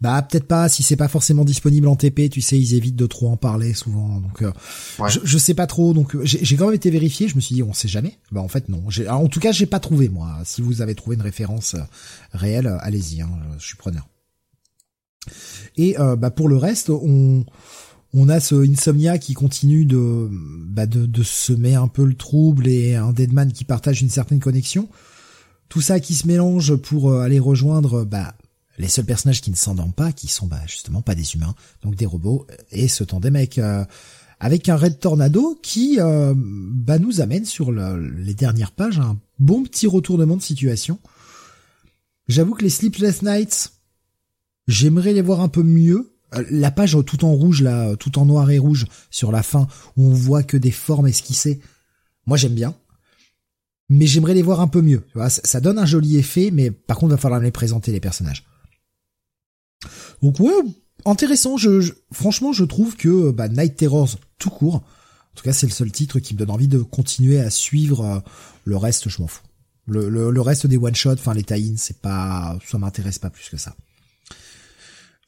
[0.00, 3.06] Bah peut-être pas si c'est pas forcément disponible en TP, tu sais, ils évitent de
[3.06, 4.20] trop en parler souvent.
[4.20, 4.52] Donc euh,
[5.08, 5.92] je, je, sais pas trop.
[5.92, 7.26] Donc euh, j'ai quand même été vérifié.
[7.26, 8.16] Je me suis dit on sait jamais.
[8.30, 8.84] Bah en fait non.
[9.08, 10.38] En tout cas j'ai pas trouvé moi.
[10.44, 11.80] Si vous avez trouvé une référence euh,
[12.32, 13.22] réelle, allez-y.
[13.22, 14.08] Hein, je suis preneur.
[15.76, 17.44] Et bah pour le reste, on
[18.14, 22.66] on a ce Insomnia qui continue de bah de, de semer un peu le trouble
[22.66, 24.88] et un Deadman qui partage une certaine connexion.
[25.68, 28.34] Tout ça qui se mélange pour aller rejoindre bah
[28.78, 31.94] les seuls personnages qui ne s'endorment pas, qui sont bah, justement pas des humains, donc
[31.96, 33.84] des robots, et ce tandem avec euh,
[34.40, 39.64] avec un Red Tornado qui euh, bah, nous amène sur les dernières pages un bon
[39.64, 41.00] petit retournement de situation.
[42.28, 43.72] J'avoue que les Sleepless Nights,
[44.68, 46.12] j'aimerais les voir un peu mieux.
[46.34, 49.66] Euh, la page tout en rouge là, tout en noir et rouge sur la fin,
[49.96, 51.60] où on voit que des formes esquissées.
[52.26, 52.74] Moi j'aime bien
[53.90, 55.02] mais j'aimerais les voir un peu mieux.
[55.28, 58.44] ça donne un joli effet, mais par contre, il va falloir les présenter les personnages.
[60.22, 60.52] Donc ouais,
[61.04, 61.56] intéressant.
[61.56, 64.76] Je, franchement, je trouve que bah, Night Terrors tout court.
[64.76, 68.04] En tout cas, c'est le seul titre qui me donne envie de continuer à suivre.
[68.04, 68.18] Euh,
[68.64, 69.42] le reste, je m'en fous.
[69.86, 73.48] Le, le, reste des one shot, enfin les tie c'est pas, ça m'intéresse pas plus
[73.48, 73.74] que ça.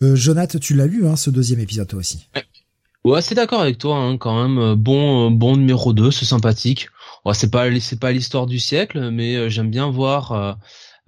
[0.02, 2.26] Euh, Jonathan, tu l'as lu, hein, ce deuxième épisode toi aussi?
[3.04, 4.58] Ouais, c'est d'accord avec toi, hein, quand même.
[4.58, 6.88] Euh, bon, euh, bon numéro 2, c'est sympathique.
[7.24, 10.52] Ouais, c'est pas, c'est pas l'histoire du siècle, mais j'aime bien voir euh,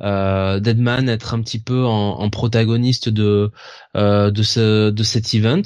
[0.01, 3.51] Deadman être un petit peu en, en protagoniste de
[3.97, 5.63] euh, de ce de cet event.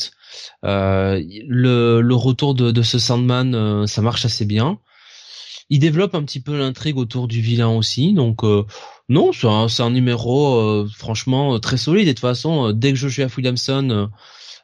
[0.64, 4.78] Euh, le, le retour de, de ce Sandman, euh, ça marche assez bien.
[5.70, 8.64] Il développe un petit peu l'intrigue autour du vilain aussi, donc euh,
[9.08, 12.06] non, c'est un, un, numéro franchement très solide.
[12.06, 14.10] Et de toute façon, dès que Joshua Williamson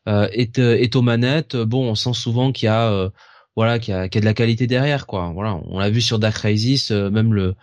[0.06, 3.10] est, est aux manettes, bon, on sent souvent qu'il y a
[3.56, 5.32] voilà qu'il y qu'il y a de la qualité derrière quoi.
[5.34, 7.54] Voilà, on l'a vu sur Dark Crisis, même le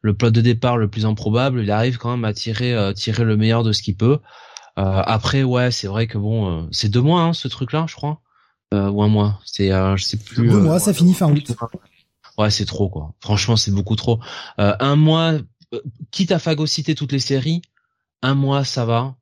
[0.00, 3.24] le plot de départ le plus improbable, il arrive quand même à tirer euh, tirer
[3.24, 4.20] le meilleur de ce qu'il peut.
[4.78, 7.96] Euh, après, ouais, c'est vrai que bon, euh, c'est deux mois hein, ce truc-là, je
[7.96, 8.20] crois,
[8.72, 9.40] ou un mois.
[9.44, 10.48] C'est, je sais plus.
[10.48, 11.52] Deux mois, ça finit fin août.
[12.36, 13.14] Ouais, c'est trop quoi.
[13.20, 14.20] Franchement, c'est beaucoup trop.
[14.58, 15.34] un mois,
[16.12, 17.62] quitte à phagocyter toutes les séries,
[18.22, 19.16] un mois ça va.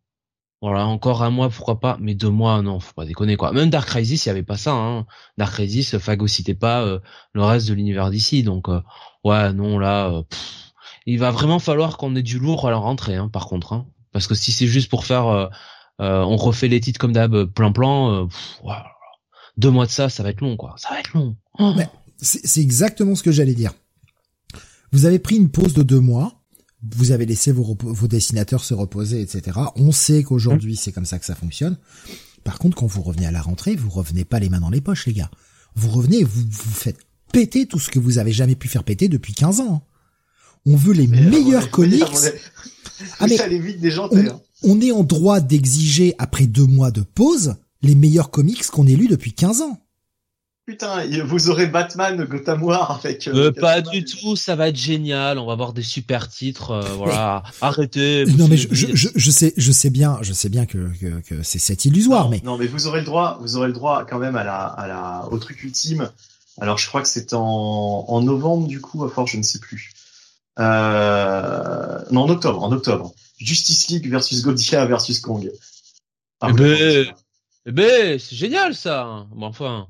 [0.63, 3.53] Voilà, encore un mois, pourquoi pas, mais deux mois, non, faut pas déconner quoi.
[3.53, 4.73] Même Dark Crisis, il y avait pas ça.
[4.73, 5.07] Hein.
[5.37, 6.85] Dark Crisis phagocytait pas
[7.33, 8.69] le reste de l'univers d'ici, donc
[9.25, 10.25] ouais, non là
[11.07, 13.73] il va vraiment falloir qu'on ait du lourd à la rentrée, hein, par contre.
[13.73, 13.87] Hein.
[14.13, 15.47] Parce que si c'est juste pour faire, euh,
[16.01, 18.27] euh, on refait les titres comme d'hab, plan plan, euh,
[19.57, 20.75] deux mois de ça, ça va être long, quoi.
[20.79, 21.37] Ça va être long.
[21.59, 21.75] Oh.
[22.19, 23.73] C'est exactement ce que j'allais dire.
[24.93, 26.43] Vous avez pris une pause de deux mois.
[26.95, 29.59] Vous avez laissé vos, vos dessinateurs se reposer, etc.
[29.77, 30.77] On sait qu'aujourd'hui, mmh.
[30.77, 31.77] c'est comme ça que ça fonctionne.
[32.45, 34.81] Par contre, quand vous revenez à la rentrée, vous revenez pas les mains dans les
[34.81, 35.31] poches, les gars.
[35.75, 36.99] Vous revenez et vous, vous faites
[37.33, 39.87] péter tout ce que vous avez jamais pu faire péter depuis 15 ans.
[40.67, 42.05] On veut les meilleurs comics.
[43.21, 44.41] Ah, mais vite hein.
[44.63, 48.97] on, est en droit d'exiger, après deux mois de pause, les meilleurs comics qu'on ait
[48.97, 49.79] lus depuis 15 ans.
[50.67, 53.29] Putain, vous aurez Batman Gotham War avec.
[53.29, 55.39] Euh, euh pas du tout, ça va être génial.
[55.39, 56.71] On va avoir des super titres.
[56.73, 58.25] Euh, voilà, arrêtez.
[58.25, 61.43] Non mais je, je, je, sais, je sais bien, je sais bien que, que, que
[61.45, 62.41] c'est cet illusoire, mais.
[62.45, 64.89] Non mais vous aurez le droit, vous aurez le droit quand même à la, à
[64.89, 66.11] la, au truc ultime.
[66.61, 69.61] Alors je crois que c'est en, en novembre du coup, à fort je ne sais
[69.61, 69.93] plus.
[70.59, 73.13] Euh, non, en octobre, en octobre.
[73.39, 75.51] Justice League versus Godzilla versus Kong.
[76.41, 77.07] Ah, ben,
[77.67, 79.27] Eh ben, c'est génial ça.
[79.35, 79.89] Bon, enfin.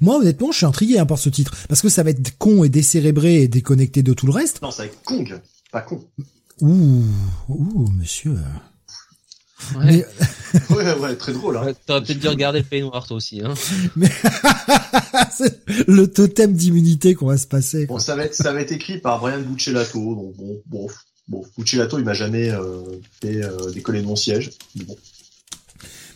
[0.00, 2.64] Moi, honnêtement, je suis intrigué hein, par ce titre parce que ça va être con
[2.64, 4.62] et décérébré et déconnecté de tout le reste.
[4.62, 6.04] Non, ça va être Kong, pas con.
[6.60, 7.04] Ouh,
[7.48, 8.36] ouh, monsieur.
[9.76, 10.04] Ouais.
[10.70, 11.56] ouais, ouais, très drôle.
[11.56, 11.72] Hein.
[11.86, 13.40] T'aurais peut-être dû regarder le Pays Noir toi aussi.
[13.42, 13.54] Hein.
[13.96, 14.10] Mais
[15.36, 17.86] c'est le totem d'immunité qu'on va se passer.
[17.86, 20.14] Bon, ça va être, ça va être écrit par Brian Buccellato.
[20.14, 20.86] Donc bon, bon,
[21.28, 22.82] bon, Buccellato, il m'a jamais euh,
[23.22, 24.50] fait euh, décoller de mon siège.
[24.76, 24.96] Mais Bon.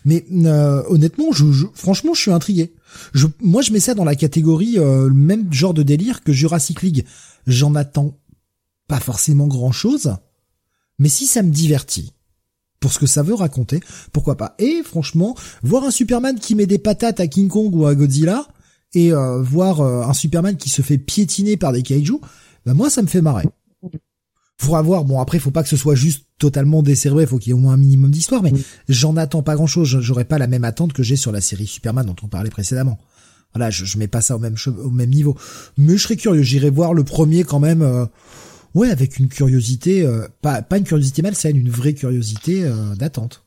[0.06, 2.74] Mais euh, honnêtement, je, je- franchement, je suis intrigué.
[3.14, 6.32] Je, moi, je mets ça dans la catégorie euh, le même genre de délire que
[6.32, 7.06] Jurassic League.
[7.46, 8.18] J'en attends
[8.86, 10.14] pas forcément grand chose,
[10.98, 12.12] mais si ça me divertit
[12.80, 13.80] pour ce que ça veut raconter,
[14.12, 14.54] pourquoi pas.
[14.58, 18.46] Et franchement, voir un Superman qui met des patates à King Kong ou à Godzilla
[18.92, 22.14] et euh, voir euh, un Superman qui se fait piétiner par des kaiju,
[22.66, 23.46] bah moi, ça me fait marrer.
[24.58, 25.04] Faudra voir.
[25.04, 27.26] Bon, après, faut pas que ce soit juste totalement décérébré.
[27.26, 28.42] Faut qu'il y ait au moins un minimum d'histoire.
[28.42, 28.52] Mais
[28.88, 29.98] j'en attends pas grand chose.
[30.00, 32.98] J'aurais pas la même attente que j'ai sur la série Superman dont on parlait précédemment.
[33.52, 35.36] Voilà, je, je mets pas ça au même che- au même niveau.
[35.76, 36.42] Mais je serais curieux.
[36.42, 37.82] J'irai voir le premier quand même.
[37.82, 38.06] euh,
[38.74, 43.42] ouais, avec une curiosité, euh, pas pas une curiosité malsaine, une vraie curiosité euh, d'attente.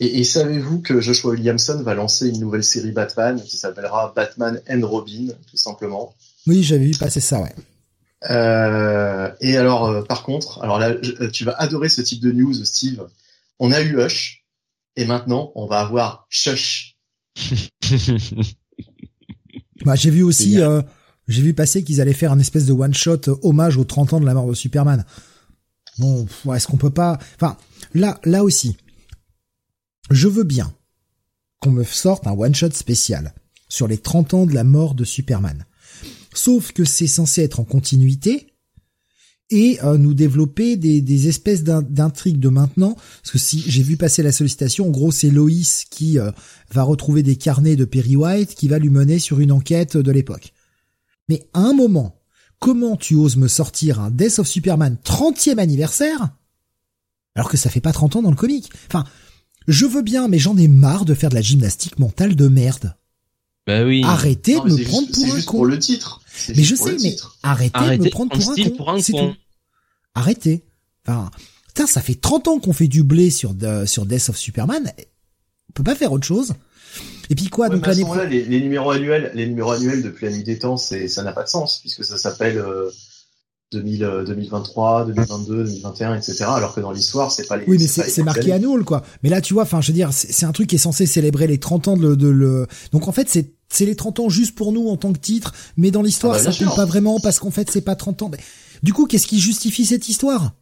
[0.00, 4.60] Et, et savez-vous que Joshua Williamson va lancer une nouvelle série Batman qui s'appellera Batman
[4.70, 6.14] and Robin, tout simplement?
[6.46, 7.40] Oui, j'avais vu passer ça.
[7.42, 7.54] Ouais.
[8.30, 12.32] Euh, et alors, euh, par contre, alors là, je- tu vas adorer ce type de
[12.32, 13.06] news, Steve.
[13.58, 14.44] On a eu Hush,
[14.96, 16.96] et maintenant, on va avoir Shush.
[19.84, 20.82] Bah, j'ai vu aussi, euh,
[21.30, 24.14] j'ai vu passer qu'ils allaient faire un espèce de one shot euh, hommage aux 30
[24.14, 25.04] ans de la mort de Superman.
[25.98, 27.56] Bon, est-ce qu'on peut pas, enfin,
[27.94, 28.76] là, là aussi,
[30.10, 30.72] je veux bien
[31.60, 33.34] qu'on me sorte un one shot spécial
[33.68, 35.66] sur les 30 ans de la mort de Superman.
[36.34, 38.46] Sauf que c'est censé être en continuité
[39.50, 42.94] et euh, nous développer des, espèces d'in- d'intrigues de maintenant.
[42.94, 45.50] Parce que si j'ai vu passer la sollicitation, en gros c'est Lois
[45.90, 46.30] qui euh,
[46.72, 50.12] va retrouver des carnets de Perry White qui va lui mener sur une enquête de
[50.12, 50.52] l'époque.
[51.30, 52.20] Mais à un moment,
[52.58, 56.30] comment tu oses me sortir un Death of Superman 30e anniversaire
[57.36, 58.68] alors que ça fait pas 30 ans dans le comic?
[58.88, 59.04] Enfin,
[59.68, 62.96] je veux bien, mais j'en ai marre de faire de la gymnastique mentale de merde.
[63.66, 64.02] bah oui.
[64.04, 65.56] Arrêtez Non, de me prendre juste, pour c'est un juste con.
[65.58, 66.20] pour le titre.
[66.48, 68.70] Mais juste je sais, mais arrêtez, de me prendre pour un con.
[68.76, 69.30] pour un c'est con.
[69.32, 69.36] tout.
[70.14, 70.64] Arrêtez.
[71.06, 71.30] Enfin,
[71.68, 74.92] putain, ça fait 30 ans qu'on fait du blé sur, de- sur Death of Superman.
[75.68, 76.54] On peut pas faire autre chose.
[77.30, 80.26] Et puis quoi, Ouais, donc l'année moment-là, les, les numéros annuels, les numéros annuels depuis
[80.26, 82.90] la nuit des temps, c'est, ça n'a pas de sens puisque ça s'appelle euh,
[83.72, 86.44] 2000, euh, 2023, 2022, 2021, etc.
[86.48, 87.64] Alors que dans l'histoire, c'est pas les.
[87.66, 89.02] Oui, mais c'est c'est marqué annual, quoi.
[89.22, 91.06] Mais là, tu vois, enfin, je veux dire, c'est c'est un truc qui est censé
[91.06, 92.66] célébrer les 30 ans de, le- de le.
[92.90, 95.54] Donc en fait, c'est c'est les 30 ans juste pour nous en tant que titre,
[95.76, 98.22] mais dans l'histoire, Ah bah, ça compte pas vraiment parce qu'en fait, c'est pas 30
[98.22, 98.28] ans.
[98.28, 98.38] Mais,
[98.82, 100.54] du coup, qu'est-ce qui justifie cette histoire?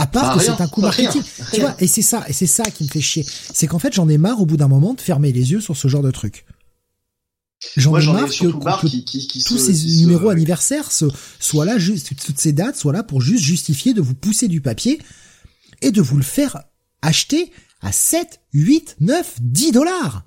[0.00, 1.60] À part Ah, que c'est un coup rien, marketing, tu rien.
[1.60, 1.76] vois.
[1.80, 3.26] Et c'est ça, et c'est ça qui me fait chier.
[3.52, 5.76] C'est qu'en fait, j'en ai marre au bout d'un moment de fermer les yeux sur
[5.76, 6.46] ce genre de truc.
[7.76, 10.28] J'en ai marre que, surtout marre que qui, qui, qui tous se- ces se- numéros
[10.28, 11.06] anniversaires se-
[11.40, 14.60] soient là juste, toutes ces dates soient là pour juste justifier de vous pousser du
[14.60, 15.00] papier
[15.82, 16.62] et de vous le faire
[17.02, 20.22] acheter à 7, 8, 9, 10 dollars.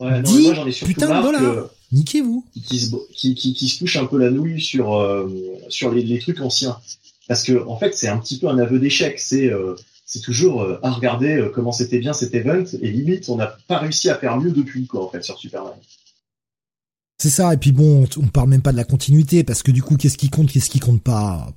[0.00, 1.40] Ouais, non, mais 10 moi, j'en ai surtout putain de dollars.
[1.40, 2.44] que- Niquez-vous.
[2.66, 5.26] qui se, qui, qui, qui se touche un peu la nouille sur, euh,
[5.70, 6.76] sur les, les trucs anciens.
[7.28, 9.18] Parce que, en fait, c'est un petit peu un aveu d'échec.
[9.18, 13.28] C'est, euh, c'est toujours, euh, à regarder euh, comment c'était bien cet event, et limite,
[13.28, 15.74] on n'a pas réussi à faire mieux depuis, quoi, en fait, sur Superman.
[17.18, 17.54] C'est ça.
[17.54, 19.96] Et puis bon, on, on parle même pas de la continuité parce que du coup,
[19.96, 21.48] qu'est-ce qui compte, qu'est-ce qui compte pas?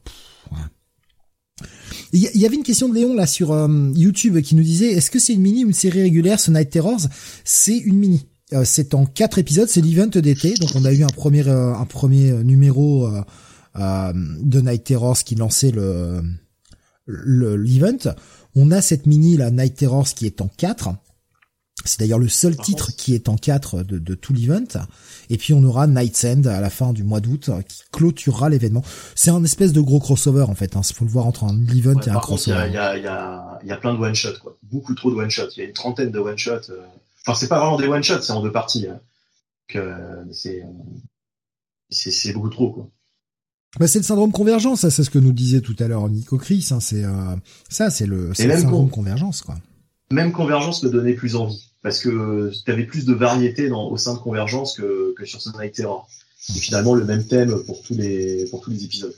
[2.13, 5.11] Il y, avait une question de Léon là sur euh, YouTube qui nous disait est-ce
[5.11, 7.01] que c'est une mini une série régulière ce Night Terrors?
[7.43, 8.25] C'est une mini.
[8.53, 11.73] Euh, c'est en quatre épisodes, c'est l'event d'été, donc on a eu un premier euh,
[11.73, 13.09] un premier euh, numéro
[13.77, 16.21] de Night Terrors qui lançait le
[17.05, 18.13] le- l'event.
[18.55, 20.89] On a cette mini la Night Terrors qui est en quatre.
[21.85, 24.65] C'est d'ailleurs le seul titre qui est en quatre de, de tout l'event.
[25.29, 28.49] Et puis on aura Night's End à la fin du mois d'août euh, qui clôturera
[28.49, 28.83] l'événement.
[29.15, 30.75] C'est un espèce de gros crossover en fait.
[30.75, 30.81] Hein.
[30.83, 32.63] Faut le voir entre un event Ouais, et un il crossover.
[32.67, 34.57] il y, a, il y, a, il y a plein de one-shots, quoi.
[34.63, 35.51] Beaucoup trop de one-shots.
[35.55, 36.71] Il y a une trentaine de one-shots.
[36.71, 36.81] euh.
[37.25, 38.87] Enfin, c'est pas vraiment des one-shots, c'est en deux parties.
[38.87, 38.99] Hein.
[39.69, 40.63] Donc, euh, euh, c'est,
[42.11, 42.89] c'est beaucoup trop, quoi.
[43.79, 46.37] Bah, c'est le syndrome convergence, ça, c'est ce que nous disait tout à l'heure Nico
[46.37, 46.67] Chris.
[46.71, 47.35] Hein, c'est euh,
[47.69, 49.55] ça, c'est le, c'est le syndrome con- convergence quoi.
[50.11, 51.63] Même Convergence me donnait plus envie.
[51.83, 55.41] Parce que tu avais plus de variété dans, au sein de Convergence que, que sur
[55.41, 56.07] Sonic Terror.
[56.39, 59.13] C'est finalement le même thème pour tous les, pour tous les épisodes.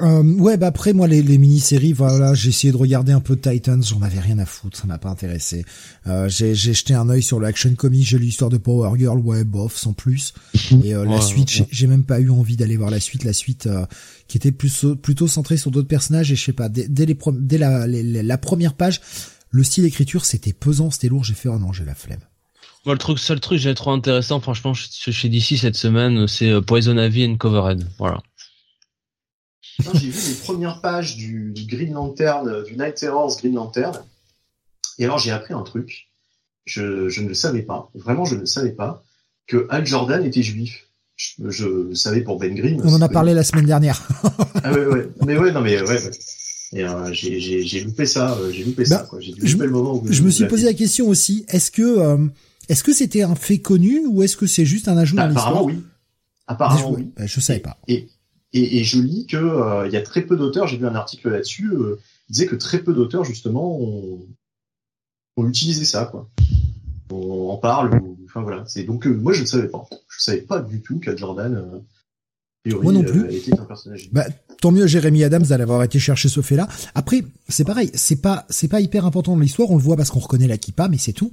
[0.00, 3.36] Euh, ouais, bah après moi les, les mini-séries, voilà, j'ai essayé de regarder un peu
[3.36, 5.64] Titans, j'en avais rien à foutre, ça m'a pas intéressé.
[6.06, 8.96] Euh, j'ai j'ai jeté un œil sur le Action Comics, j'ai lu l'histoire de Power
[8.98, 10.34] Girl, ouais, bof, sans plus.
[10.84, 11.54] Et euh, la suite, ouais.
[11.56, 13.86] j'ai- j'ai même pas eu envie d'aller voir la suite, la suite euh,
[14.28, 17.18] qui était plus plutôt centrée sur d'autres personnages et je sais pas, dès, dès les
[17.32, 19.00] dès la, les- les- la première page,
[19.50, 22.20] le style écriture c'était pesant, c'était lourd, j'ai fait oh non, j'ai la flemme.
[22.86, 26.60] Moi, le truc, seul truc j'ai trop intéressant, franchement, chez DC cette semaine, c'est euh,
[26.60, 27.84] Poison Ivy and Covered.
[27.98, 28.20] Voilà.
[29.94, 34.02] J'ai vu les premières pages du, Green Lantern, du Night Terrors Green Lantern,
[34.98, 36.08] et alors j'ai appris un truc.
[36.64, 37.90] Je, je ne le savais pas.
[37.94, 39.02] Vraiment, je ne le savais pas
[39.46, 40.84] que Al Jordan était juif.
[41.16, 42.80] Je, je savais pour Ben Grimm.
[42.84, 44.06] On en a parlé la semaine dernière.
[44.62, 45.08] ah ouais, ouais.
[45.26, 46.10] Mais ouais, non, mais ouais.
[46.74, 49.08] euh, j'ai loupé ça, euh, j'ai loupé ça.
[49.10, 51.44] Bah, je, le moment où je me suis posé la question aussi.
[51.48, 52.26] Est-ce que euh,
[52.68, 55.48] est-ce que c'était un fait connu ou est-ce que c'est juste un ajout dans l'histoire
[55.48, 55.84] Apparemment oui.
[56.46, 57.08] Apparemment oui.
[57.16, 57.78] Bah, je savais pas.
[57.88, 58.06] Et,
[58.52, 60.66] et, et je lis que euh, il y a très peu d'auteurs.
[60.66, 61.70] J'ai vu un article là-dessus.
[61.72, 64.26] Euh, il disait que très peu d'auteurs justement ont,
[65.36, 66.28] ont utilisé ça quoi.
[67.10, 67.94] On en parle.
[67.94, 68.64] Ou, enfin voilà.
[68.66, 69.86] C'est donc moi je ne savais pas.
[70.08, 71.82] Je savais pas du tout qu'Al Jordan
[72.76, 73.24] moi non plus.
[74.12, 74.26] Bah,
[74.60, 76.68] tant mieux Jérémy Adams d'avoir été chercher ce fait-là.
[76.94, 80.10] Après, c'est pareil, c'est pas c'est pas hyper important dans l'histoire, on le voit parce
[80.10, 81.32] qu'on reconnaît la kippa, mais c'est tout.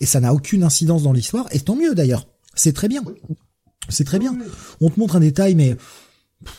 [0.00, 2.26] Et ça n'a aucune incidence dans l'histoire, et tant mieux d'ailleurs.
[2.54, 3.02] C'est très bien.
[3.88, 4.36] C'est très bien.
[4.80, 5.76] On te montre un détail, mais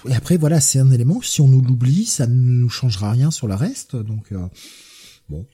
[0.08, 1.22] et après voilà, c'est un élément.
[1.22, 3.96] Si on nous l'oublie, ça ne nous changera rien sur le reste.
[3.96, 4.48] Donc euh,
[5.30, 5.46] bon.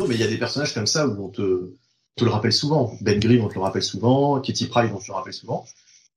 [0.00, 1.74] Non, mais il y a des personnages comme ça où on te,
[2.16, 2.96] te le rappelle souvent.
[3.00, 4.40] Ben Grimm, on te le rappelle souvent.
[4.40, 5.64] Kitty Pryde, on te le rappelle souvent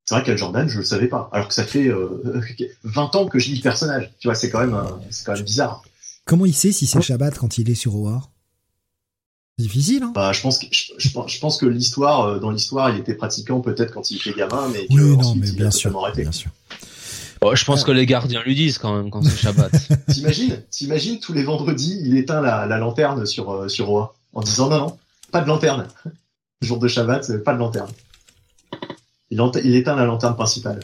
[0.07, 1.29] c'est vrai qu'Al Jordan, je le savais pas.
[1.33, 2.41] Alors que ça fait euh,
[2.83, 4.09] 20 ans que je lis le personnage.
[4.19, 5.83] Tu vois, c'est quand même, c'est quand même bizarre.
[6.25, 8.31] Comment il sait si c'est Shabbat quand il est sur War
[9.57, 12.99] Difficile, hein Bah, je pense que je, je, pense que l'histoire, euh, dans l'histoire, il
[12.99, 16.51] était pratiquant peut-être quand il était gamin, mais oui, non, mais bien sûr, bien sûr.
[17.41, 19.71] Oh, je pense que les gardiens lui disent quand même quand c'est Shabbat.
[20.09, 24.41] t'imagines, t'imagines tous les vendredis, il éteint la, la lanterne sur euh, sur Roi en
[24.41, 24.97] disant non non,
[25.31, 25.87] pas de lanterne.
[26.61, 27.91] Jour de Shabbat, pas de lanterne.
[29.29, 30.79] Il, éteint la lanterne principale.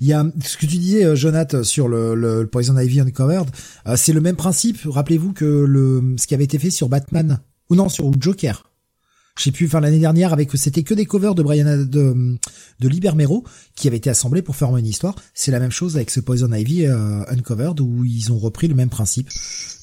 [0.00, 3.48] Il y a ce que tu disais, euh, Jonathan, sur le, Poison Ivy Uncovered.
[3.86, 4.78] Euh, c'est le même principe.
[4.84, 8.70] Rappelez-vous que le ce qui avait été fait sur Batman ou non sur Joker.
[9.36, 9.66] Je sais plus.
[9.66, 12.36] Enfin l'année dernière, avec c'était que des covers de Brian de
[12.80, 15.16] de Libermero qui avaient été assemblés pour faire une histoire.
[15.34, 18.74] C'est la même chose avec ce Poison Ivy euh, Uncovered où ils ont repris le
[18.74, 19.30] même principe,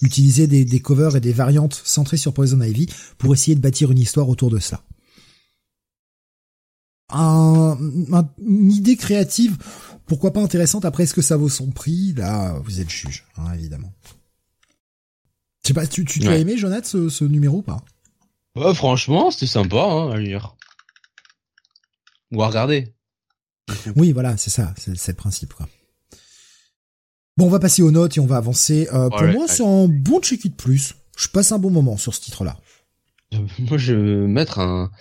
[0.01, 3.91] utiliser des, des covers et des variantes centrées sur Poison Ivy pour essayer de bâtir
[3.91, 4.83] une histoire autour de ça
[7.11, 7.77] un,
[8.45, 9.57] une idée créative,
[10.05, 10.85] pourquoi pas intéressante.
[10.85, 12.13] Après, est-ce que ça vaut son prix?
[12.13, 13.93] Là, vous êtes juge, hein, évidemment.
[15.63, 17.83] Je sais pas, tu, tu, as aimé, Jonathan, ce, ce numéro ou pas?
[18.55, 20.55] Ouais, franchement, c'était sympa hein, à lire.
[22.31, 22.93] Ou à regarder.
[23.95, 25.53] Oui, voilà, c'est ça, c'est le principe.
[25.53, 25.67] Quoi.
[27.37, 28.89] Bon, on va passer aux notes et on va avancer.
[28.93, 30.95] Euh, pour moi, c'est un bon check-it plus.
[31.15, 32.59] Je passe un bon moment sur ce titre-là.
[33.59, 34.91] Moi, je vais mettre un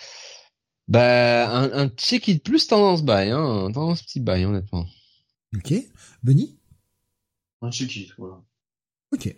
[0.91, 4.87] bah, un, un check-it plus tendance buy, hein, tendance petit buy, honnêtement.
[5.57, 5.73] Ok.
[6.23, 6.59] Benny?
[7.63, 8.43] Un check-it, voilà.
[9.13, 9.35] Ok.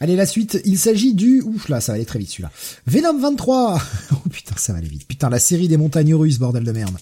[0.00, 1.42] Allez, la suite, il s'agit du...
[1.42, 2.50] Ouf là, ça va aller très vite celui-là.
[2.86, 3.80] Venom 23
[4.12, 5.06] Oh putain, ça va aller vite.
[5.06, 6.96] Putain, la série des montagnes russes, bordel de merde.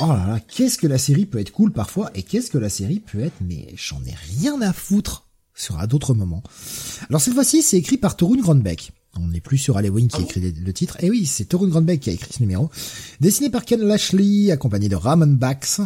[0.00, 2.70] Oh là là, qu'est-ce que la série peut être cool parfois, et qu'est-ce que la
[2.70, 6.42] série peut être, mais j'en ai rien à foutre sur à d'autres moments.
[7.08, 8.92] Alors cette fois-ci, c'est écrit par Torun Grandbeck.
[9.18, 10.96] On n'est plus sur Halloween qui ah écrit le titre.
[11.00, 12.70] Et eh oui, c'est Torun Grandbeck qui a écrit ce numéro.
[13.20, 15.80] Dessiné par Ken Lashley, accompagné de Ramon Bax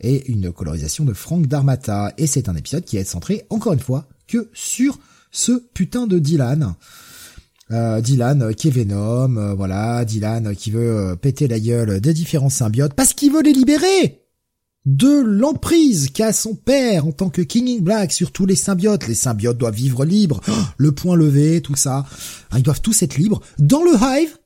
[0.00, 2.12] et une colorisation de Frank Darmata.
[2.18, 4.98] Et c'est un épisode qui est centré, encore une fois, que sur
[5.30, 6.74] ce putain de Dylan.
[7.70, 12.12] Euh, Dylan qui est Venom, euh, voilà, Dylan qui veut euh, péter la gueule des
[12.12, 14.21] différents symbiotes parce qu'il veut les libérer
[14.84, 19.06] de l'emprise qu'a son père en tant que King Black sur tous les symbiotes.
[19.06, 20.40] Les symbiotes doivent vivre libres,
[20.76, 22.06] le point levé, tout ça.
[22.50, 24.38] Ah, ils doivent tous être libres dans le hive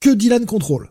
[0.00, 0.90] que Dylan contrôle.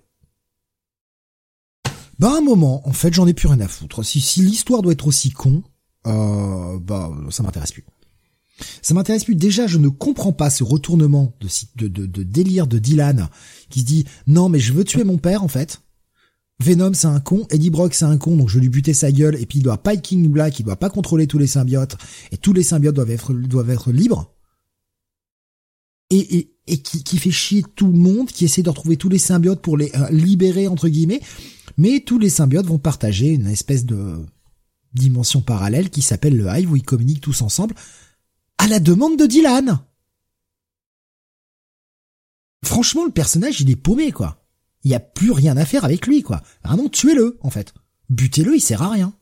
[2.19, 4.03] Bah un moment, en fait, j'en ai plus rien à foutre.
[4.03, 5.63] Si, l'histoire doit être aussi con,
[6.05, 7.85] euh, bah ça m'intéresse plus.
[8.81, 9.35] Ça m'intéresse plus.
[9.35, 11.33] Déjà, je ne comprends pas ce retournement
[11.75, 11.87] de,
[12.23, 13.29] délire de Dylan
[13.69, 15.81] qui dit non mais je veux tuer mon père en fait.
[16.61, 19.35] Venom c'est un con, Eddie Brock c'est un con, donc je lui buter sa gueule,
[19.35, 21.97] et puis il doit pas être King Black, il doit pas contrôler tous les symbiotes,
[22.31, 24.33] et tous les symbiotes doivent être, doivent être libres.
[26.09, 29.09] Et, et, et qui, qui, fait chier tout le monde, qui essaie de retrouver tous
[29.09, 31.21] les symbiotes pour les euh, libérer entre guillemets,
[31.77, 34.25] mais tous les symbiotes vont partager une espèce de
[34.93, 37.75] dimension parallèle qui s'appelle le Hive où ils communiquent tous ensemble
[38.57, 39.79] à la demande de Dylan.
[42.65, 44.38] Franchement, le personnage, il est paumé, quoi.
[44.83, 46.41] Il y a plus rien à faire avec lui, quoi.
[46.63, 47.73] Vraiment, tuez-le, en fait.
[48.09, 49.13] Butez-le, il sert à rien.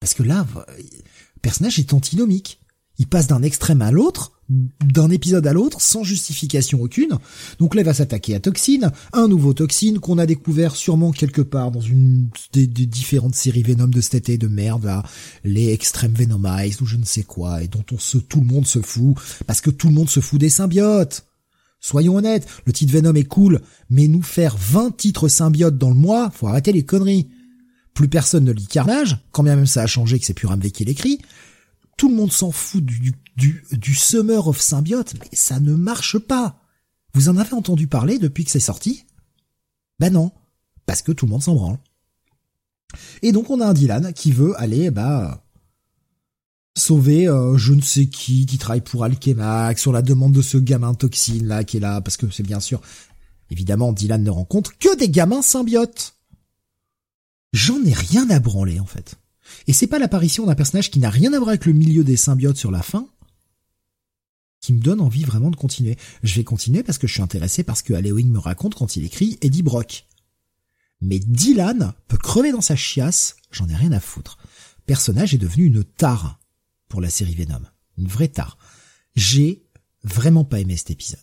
[0.00, 2.60] Parce que là, le personnage est antinomique.
[2.98, 7.18] Il passe d'un extrême à l'autre d'un épisode à l'autre sans justification aucune.
[7.58, 11.42] Donc là, il va s'attaquer à Toxine, un nouveau Toxine qu'on a découvert sûrement quelque
[11.42, 15.02] part dans une des, différentes séries Venom de cet été de merde, là,
[15.44, 18.80] les Extreme Venomized ou je ne sais quoi, et dont on tout le monde se
[18.80, 19.16] fout,
[19.46, 21.26] parce que tout le monde se fout des symbiotes.
[21.86, 25.94] Soyons honnêtes, le titre Venom est cool, mais nous faire 20 titres symbiotes dans le
[25.94, 27.28] mois, faut arrêter les conneries.
[27.94, 30.72] Plus personne ne lit Carnage, quand bien même ça a changé que c'est plus Ramvé
[30.72, 31.20] qui l'écrit.
[31.96, 36.18] Tout le monde s'en fout du, du, du Summer of Symbiote, mais ça ne marche
[36.18, 36.60] pas.
[37.14, 39.04] Vous en avez entendu parler depuis que c'est sorti?
[40.00, 40.32] Ben non,
[40.86, 41.78] parce que tout le monde s'en branle.
[43.22, 45.45] Et donc on a un Dylan qui veut aller bah
[46.76, 50.58] sauver euh, je ne sais qui qui travaille pour Alchemax sur la demande de ce
[50.58, 52.80] gamin toxine là qui est là parce que c'est bien sûr
[53.50, 56.14] évidemment Dylan ne rencontre que des gamins symbiotes.
[57.52, 59.16] J'en ai rien à branler en fait.
[59.66, 62.16] Et c'est pas l'apparition d'un personnage qui n'a rien à voir avec le milieu des
[62.16, 63.08] symbiotes sur la fin
[64.60, 65.96] qui me donne envie vraiment de continuer.
[66.24, 69.04] Je vais continuer parce que je suis intéressé parce que Halloween me raconte quand il
[69.04, 70.06] écrit Eddie Brock.
[71.00, 74.38] Mais Dylan peut crever dans sa chiasse, j'en ai rien à foutre.
[74.86, 76.40] Personnage est devenu une tare
[76.88, 77.62] pour la série Venom.
[77.98, 78.58] Une vraie tare.
[79.14, 79.64] J'ai
[80.04, 81.20] vraiment pas aimé cet épisode.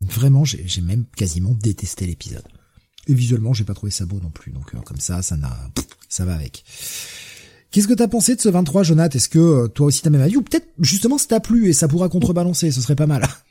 [0.00, 2.46] Vraiment, j'ai même quasiment détesté l'épisode.
[3.06, 4.52] Et visuellement, j'ai pas trouvé ça beau non plus.
[4.52, 5.70] Donc euh, comme ça, ça n'a,
[6.08, 6.64] ça va avec.
[7.70, 9.16] Qu'est-ce que t'as pensé de ce 23, Jonathan?
[9.16, 10.36] Est-ce que euh, toi aussi t'as même avis?
[10.36, 13.26] Ou peut-être justement ça t'a plu et ça pourra contrebalancer, ce serait pas mal.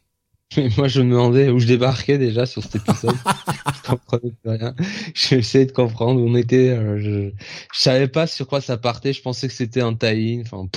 [0.57, 3.15] Mais moi je me demandais où je débarquais déjà sur cet épisode.
[3.75, 4.75] je comprenais rien.
[5.14, 6.69] J'essayais de comprendre où on était.
[6.69, 7.32] Euh, je...
[7.73, 9.14] je savais pas sur quoi ça partait.
[9.14, 10.67] Je pensais que c'était un tie Enfin,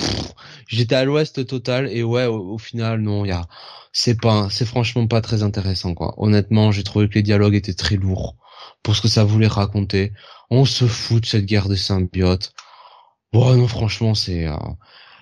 [0.67, 3.47] j'étais à l'ouest total et ouais, au, final non, il y a,
[3.91, 6.13] c'est pas, c'est franchement pas très intéressant quoi.
[6.17, 8.35] Honnêtement, j'ai trouvé que les dialogues étaient très lourds
[8.83, 10.13] pour ce que ça voulait raconter.
[10.49, 12.53] On se fout de cette guerre des symbiotes.
[13.33, 14.47] Bon non, franchement, c'est.
[14.47, 14.55] Euh,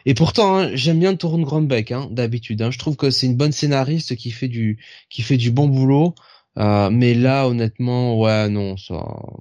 [0.06, 2.62] et pourtant, hein, j'aime bien Torun Grandbeck, hein, d'habitude.
[2.62, 2.72] Hein.
[2.72, 6.14] Je trouve que c'est une bonne scénariste qui fait du qui fait du bon boulot.
[6.58, 8.94] Euh, mais là, honnêtement, ouais, non, ça,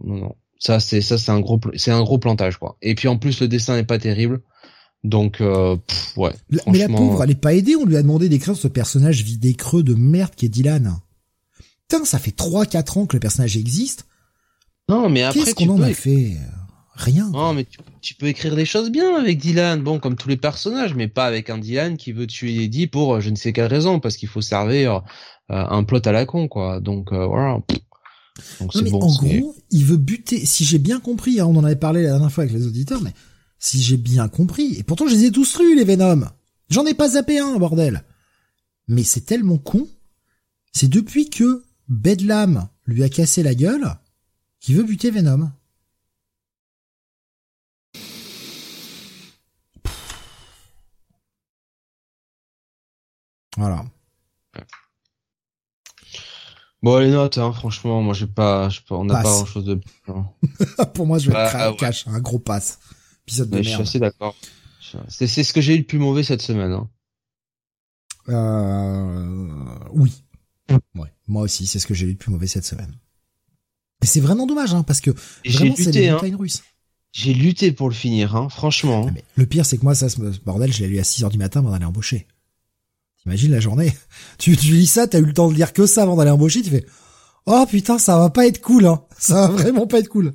[0.02, 0.34] non, non.
[0.58, 2.76] Ça, c'est ça, c'est un gros, c'est un gros plantage, quoi.
[2.80, 4.40] Et puis en plus, le dessin n'est pas terrible.
[5.04, 5.76] Donc, euh,
[6.16, 6.32] ouais.
[6.66, 7.76] mais la pauvre, elle est pas aidée.
[7.76, 10.96] On lui a demandé d'écrire ce personnage vidé creux de merde qui est Dylan.
[11.86, 14.06] Putain, ça fait 3-4 ans que le personnage existe.
[14.88, 16.38] Non, mais après, qu'est-ce qu'on en a fait
[16.96, 17.28] Rien.
[17.30, 17.66] Non, mais
[18.00, 21.24] tu, peux écrire des choses bien avec Dylan, bon, comme tous les personnages, mais pas
[21.24, 24.16] avec un Dylan qui veut tuer Eddie pour euh, je ne sais quelle raison, parce
[24.16, 25.02] qu'il faut servir
[25.50, 26.80] euh, un plot à la con, quoi.
[26.80, 27.60] Donc euh, voilà.
[28.60, 30.44] Donc, mais en gros, il veut buter.
[30.46, 33.02] Si j'ai bien compris, hein, on en avait parlé la dernière fois avec les auditeurs,
[33.02, 33.12] mais
[33.58, 36.22] si j'ai bien compris, et pourtant je les ai tous lus les Venom.
[36.70, 38.04] J'en ai pas zappé un, bordel.
[38.88, 39.88] Mais c'est tellement con.
[40.72, 43.96] C'est depuis que Bedlam lui a cassé la gueule
[44.60, 45.50] qu'il veut buter Venom.
[53.56, 53.84] Voilà.
[56.84, 59.80] Bon, les notes, hein, franchement, moi j'ai pas, pas, on n'a pas grand chose de.
[60.94, 61.76] Pour moi, je vais bah, ouais.
[61.76, 62.78] cash, un gros pass.
[63.26, 64.36] Épisode de Je suis assez d'accord.
[65.08, 66.72] C'est, ce que j'ai eu le plus mauvais cette semaine.
[66.72, 66.90] Hein.
[68.28, 70.24] Euh, oui.
[70.94, 72.94] Ouais, moi aussi, c'est ce que j'ai eu le plus mauvais cette semaine.
[74.02, 75.10] Et c'est vraiment dommage, hein, parce que
[75.46, 76.14] vraiment, c'est hein.
[76.14, 76.62] montagnes russes.
[77.12, 79.10] J'ai lutté pour le finir, hein, franchement.
[79.14, 81.30] Mais le pire, c'est que moi, ça, ce bordel, je l'ai lu à 6 heures
[81.30, 82.26] du matin avant d'aller embaucher.
[83.24, 83.92] T'imagines la journée
[84.38, 86.62] tu, tu lis ça, t'as eu le temps de lire que ça avant d'aller embaucher,
[86.62, 86.86] tu fais
[87.46, 89.02] Oh putain, ça va pas être cool, hein.
[89.18, 90.32] Ça va vraiment pas être cool.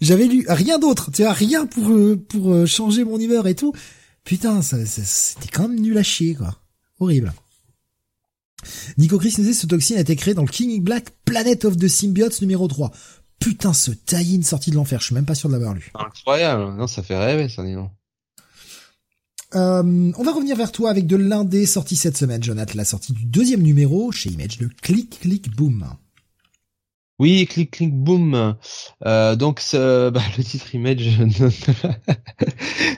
[0.00, 3.56] J'avais lu rien d'autre, tu vois, rien pour euh, pour euh, changer mon humeur et
[3.56, 3.72] tout.
[4.22, 6.60] Putain, ça, c'était quand même nul à chier, quoi.
[7.00, 7.32] Horrible.
[8.98, 11.76] Nico Chris nous dit ce toxine a été créé dans le King Black Planet of
[11.76, 12.90] the Symbiotes numéro 3.
[13.38, 15.90] Putain, ce tie-in sorti de l'enfer, je suis même pas sûr de l'avoir lu.
[15.94, 17.90] Incroyable, non, ça fait rêver, ça, dis donc.
[19.54, 23.14] Euh, on va revenir vers toi avec de l'indé sorti cette semaine, Jonathan, la sortie
[23.14, 25.86] du deuxième numéro chez Image de Click Click Boom.
[27.18, 28.56] Oui, Click Click Boom.
[29.06, 31.18] Euh, donc bah, le titre Image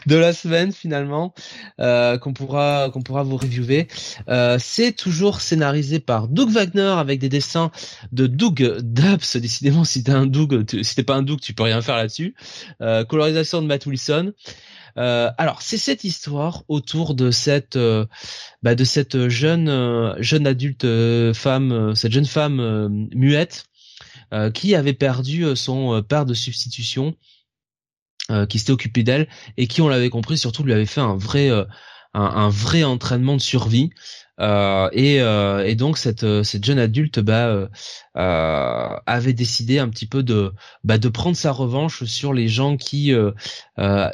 [0.07, 1.35] de la semaine finalement
[1.81, 3.87] euh, qu'on pourra qu'on pourra vous reviewer.
[4.29, 7.71] Euh, c'est toujours scénarisé par Doug Wagner avec des dessins
[8.13, 9.37] de Doug Dubs.
[9.37, 12.35] Décidément, si t'es un Doug, si t'es pas un Doug, tu peux rien faire là-dessus.
[12.81, 14.33] Euh, colorisation de Matt Wilson.
[14.99, 18.07] Euh, alors c'est cette histoire autour de cette euh,
[18.63, 20.87] bah, de cette jeune euh, jeune adulte
[21.35, 23.65] femme, cette jeune femme muette
[24.55, 27.17] qui avait perdu son père de substitution,
[28.49, 31.51] qui s'était occupé d'elle et qui on l'avait compris surtout lui avait fait un vrai
[32.15, 33.91] un, vrai entraînement de survie.
[34.41, 37.69] Euh, et, euh, et, donc cette, cette jeune adulte bah,
[38.17, 40.53] euh, avait décidé un petit peu de
[40.83, 43.13] bah, de prendre sa revanche sur les gens qui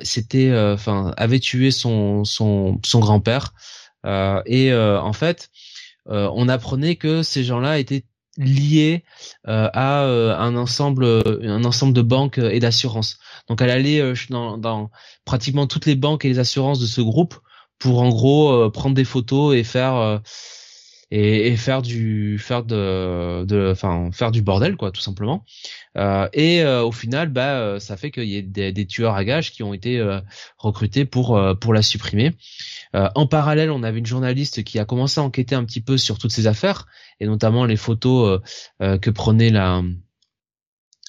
[0.03, 3.55] s'étaient enfin avaient tué son son son grand-père
[4.05, 5.51] et en fait,
[6.07, 8.05] on apprenait que ces gens-là étaient
[8.39, 9.05] liés
[9.45, 13.19] à un ensemble un ensemble de banques et d'assurances.
[13.49, 14.91] Donc elle allait dans, dans,
[15.25, 17.37] pratiquement toutes les banques et les assurances de ce groupe
[17.79, 20.21] pour en gros prendre des photos et faire
[21.11, 25.45] et, et, faire du faire de enfin faire du bordel quoi tout simplement.
[25.97, 29.25] Euh, et euh, au final bah euh, ça fait qu'il y ait des, tueurs à
[29.25, 30.21] gages qui ont été euh,
[30.59, 32.33] recrutés pour pour la supprimer.
[32.95, 36.19] En parallèle on avait une journaliste qui a commencé à enquêter un petit peu sur
[36.19, 36.87] toutes ces affaires
[37.21, 38.41] et notamment les photos
[38.81, 39.83] que prenait la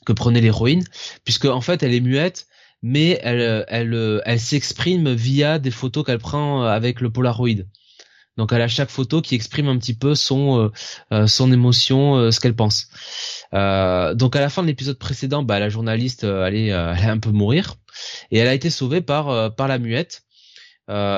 [0.06, 0.84] que prenait l'héroïne
[1.24, 2.48] puisque en fait elle est muette
[2.82, 7.66] mais elle elle elle s'exprime via des photos qu'elle prend avec le Polaroid
[8.38, 10.70] donc elle a chaque photo qui exprime un petit peu son euh,
[11.12, 12.88] euh, son émotion, euh, ce qu'elle pense.
[13.52, 17.76] donc à la fin de l'épisode précédent, bah, la journaliste allait, allait un peu mourir
[18.32, 20.24] et elle a été sauvée par par la muette.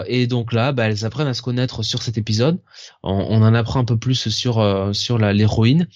[0.07, 2.59] et donc là, bah, elles apprennent à se connaître sur cet épisode.
[3.03, 5.87] On, en apprend un peu plus sur sur l'héroïne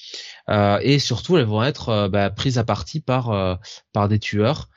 [0.81, 3.59] et surtout elles vont être bah, prises à partie par
[3.93, 4.69] par des tueurs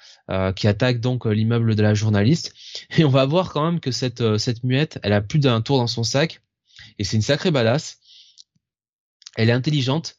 [0.57, 2.53] qui attaquent donc l'immeuble de la journaliste.
[2.99, 5.79] Et on va voir quand même que cette cette muette, elle a plus d'un tour
[5.79, 6.41] dans son sac
[6.99, 7.99] et c'est une sacrée badass.
[9.37, 10.17] Elle est intelligente,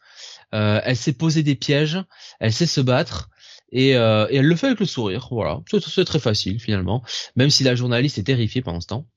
[0.54, 1.98] euh, elle sait poser des pièges,
[2.40, 3.30] elle sait se battre.
[3.72, 5.60] Et, euh, et elle le fait avec le sourire, voilà.
[5.70, 7.04] C'est très facile finalement,
[7.36, 9.08] même si la journaliste est terrifiée pendant ce temps.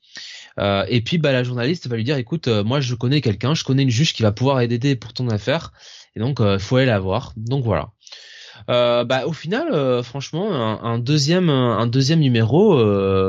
[0.59, 3.63] Euh, et puis bah la journaliste va lui dire écoute moi je connais quelqu'un je
[3.63, 5.73] connais une juge qui va pouvoir aider pour ton affaire
[6.17, 7.93] et donc il faut aller la voir donc voilà
[8.69, 12.77] euh, bah au final, franchement, un, deuxième, un deuxième numéro,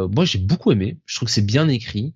[0.07, 0.97] moi j'ai beaucoup aimé.
[1.05, 2.13] Je trouve que c'est bien écrit.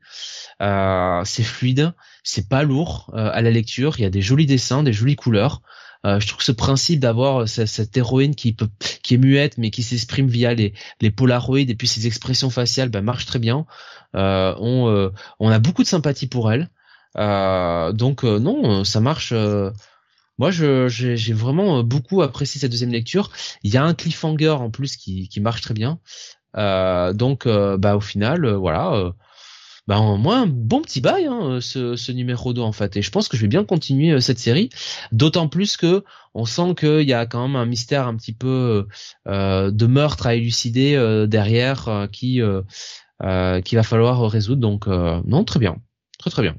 [0.62, 3.96] Euh, c'est fluide, c'est pas lourd euh, à la lecture.
[3.98, 5.62] Il y a des jolis dessins, des jolies couleurs.
[6.06, 8.70] Euh, je trouve que ce principe d'avoir cette, héroïne qui peut,
[9.02, 12.90] qui est muette mais qui s'exprime via les, les polaroïdes et puis ses expressions faciales,
[12.90, 13.66] bah, marche très bien.
[14.14, 16.70] on, on a beaucoup de sympathie pour elle.
[17.16, 19.34] donc non, ça marche.
[20.38, 23.32] Moi, j'ai vraiment beaucoup apprécié cette deuxième lecture.
[23.64, 26.00] Il y a un cliffhanger en plus qui, qui marche très bien.
[26.56, 29.14] donc, bah au final, voilà
[29.88, 32.98] ben moi un bon petit bail hein, ce, ce, numéro 2 en fait.
[32.98, 34.70] Et je pense que je vais bien continuer euh, cette série.
[35.12, 38.88] D'autant plus que on sent qu'il y a quand même un mystère un petit peu
[39.28, 42.42] euh, de meurtre à élucider euh, derrière euh, qui
[43.64, 44.62] qui va falloir résoudre.
[44.62, 45.78] Donc non très bien.
[46.18, 46.56] Très très bien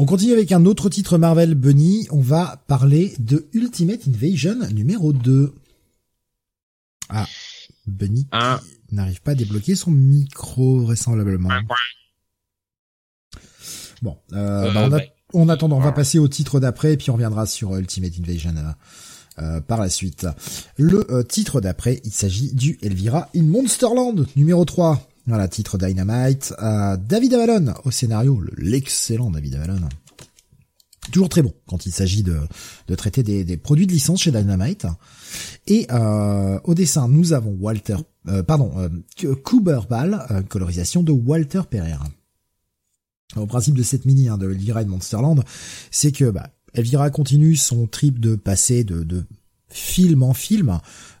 [0.00, 5.12] on continue avec un autre titre Marvel Bunny on va parler de Ultimate Invasion numéro
[5.12, 5.52] 2
[7.10, 7.26] ah
[7.86, 8.60] Bunny ah.
[8.92, 11.50] n'arrive pas à débloquer son micro vraisemblablement
[14.00, 14.88] Bon, euh, bah,
[15.34, 18.54] on, a, attend, on va passer au titre d'après, puis on reviendra sur Ultimate Invasion
[18.56, 20.26] euh, euh, par la suite.
[20.78, 25.09] Le titre d'après, il s'agit du Elvira in Monsterland, numéro 3.
[25.26, 26.54] Voilà, titre Dynamite.
[26.58, 29.88] David Avalon au scénario, l'excellent David Avalon.
[31.12, 32.38] Toujours très bon quand il s'agit de,
[32.96, 34.86] traiter des, produits de licence chez Dynamite.
[35.66, 37.96] Et au dessin, nous avons Walter,
[38.46, 38.72] pardon,
[39.44, 42.08] Cooper Ball, colorisation de Walter Pereira.
[43.36, 45.44] Au principe de cette mini hein, de Elvira et de Monsterland,
[45.90, 49.24] c'est que bah, Elvira continue son trip de passer de, de
[49.68, 50.78] film en film, euh,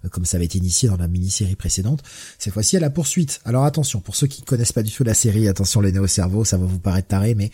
[0.08, 2.02] comme ça avait été initié dans la mini-série précédente.
[2.38, 3.40] Cette fois-ci à la poursuite.
[3.44, 6.56] Alors attention, pour ceux qui connaissent pas du tout la série, attention les néo-cerveaux, ça
[6.56, 7.50] va vous paraître taré, mais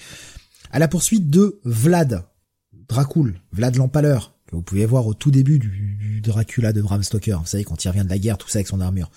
[0.70, 2.24] à la poursuite de Vlad,
[2.88, 7.02] Dracul, Vlad l'Empaleur, que vous pouvez voir au tout début du, du Dracula de Bram
[7.02, 9.10] Stoker, vous savez quand il revient de la guerre, tout ça avec son armure.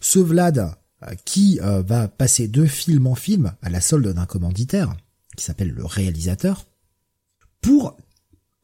[0.00, 4.26] Ce Vlad, euh, qui euh, va passer de film en film à la solde d'un
[4.26, 4.94] commanditaire,
[5.36, 6.66] qui s'appelle le réalisateur,
[7.60, 7.96] pour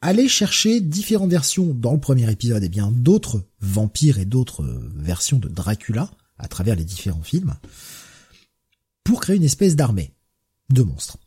[0.01, 4.91] aller chercher différentes versions dans le premier épisode et bien d'autres vampires et d'autres euh,
[4.95, 7.55] versions de Dracula à travers les différents films,
[9.03, 10.13] pour créer une espèce d'armée
[10.69, 11.17] de monstres.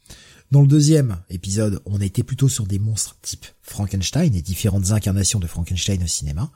[0.50, 5.38] Dans le deuxième épisode, on était plutôt sur des monstres type Frankenstein et différentes incarnations
[5.38, 6.50] de Frankenstein au cinéma.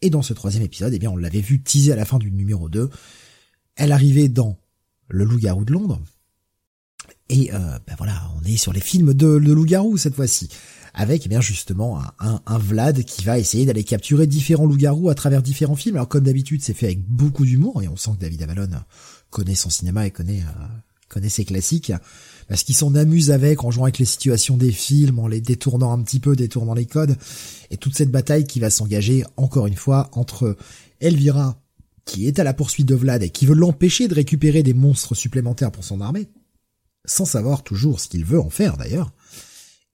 [0.00, 2.30] Et dans ce troisième épisode, eh bien, on l'avait vu teaser à la fin du
[2.30, 2.90] numéro 2,
[3.76, 4.58] elle arrivait dans
[5.08, 6.00] Le Loup-garou de Londres.
[7.28, 10.48] Et euh, ben voilà, on est sur les films de, de loup-garou cette fois-ci,
[10.92, 15.14] avec eh bien justement un, un, Vlad qui va essayer d'aller capturer différents loups-garous à
[15.14, 15.96] travers différents films.
[15.96, 18.68] Alors comme d'habitude, c'est fait avec beaucoup d'humour et on sent que David Avalon
[19.30, 20.66] connaît son cinéma et connaît euh,
[21.08, 21.92] connaît ses classiques
[22.48, 25.92] parce qu'il s'en amuse avec en jouant avec les situations des films, en les détournant
[25.92, 27.16] un petit peu, détournant les codes
[27.70, 30.56] et toute cette bataille qui va s'engager encore une fois entre
[31.00, 31.62] Elvira
[32.04, 35.14] qui est à la poursuite de Vlad et qui veut l'empêcher de récupérer des monstres
[35.14, 36.28] supplémentaires pour son armée,
[37.04, 39.12] sans savoir toujours ce qu'il veut en faire d'ailleurs,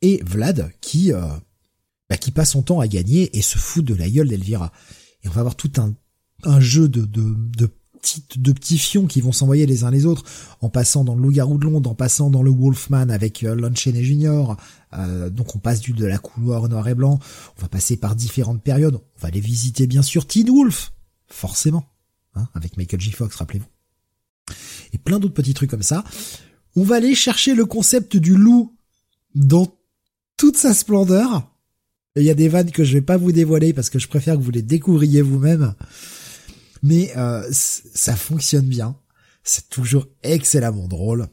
[0.03, 1.27] et Vlad qui euh,
[2.09, 4.73] bah, qui passe son temps à gagner et se fout de la gueule d'Elvira.
[5.23, 5.95] Et on va avoir tout un,
[6.45, 10.07] un jeu de, de, de petites, de petits fions qui vont s'envoyer les uns les
[10.07, 10.25] autres,
[10.61, 13.75] en passant dans le Loup-garou de Londres, en passant dans le Wolfman avec euh, Lon
[13.75, 14.55] Chaney Jr.
[14.95, 17.19] Euh, donc on passe du de la couleur noir et blanc.
[17.59, 18.95] On va passer par différentes périodes.
[18.95, 20.93] On va aller visiter bien sûr Teen Wolf,
[21.27, 21.85] forcément,
[22.35, 23.11] hein, avec Michael J.
[23.13, 23.67] Fox, rappelez-vous.
[24.95, 26.05] Et plein d'autres petits trucs comme ça.
[26.79, 28.73] On va aller chercher le concept du loup
[29.35, 29.67] dans
[30.37, 31.53] toute sa splendeur.
[32.15, 34.37] Il y a des vannes que je vais pas vous dévoiler parce que je préfère
[34.37, 35.75] que vous les découvriez vous-même.
[36.85, 38.97] Mais euh, ça fonctionne bien.
[39.43, 41.27] C'est toujours excellemment drôle.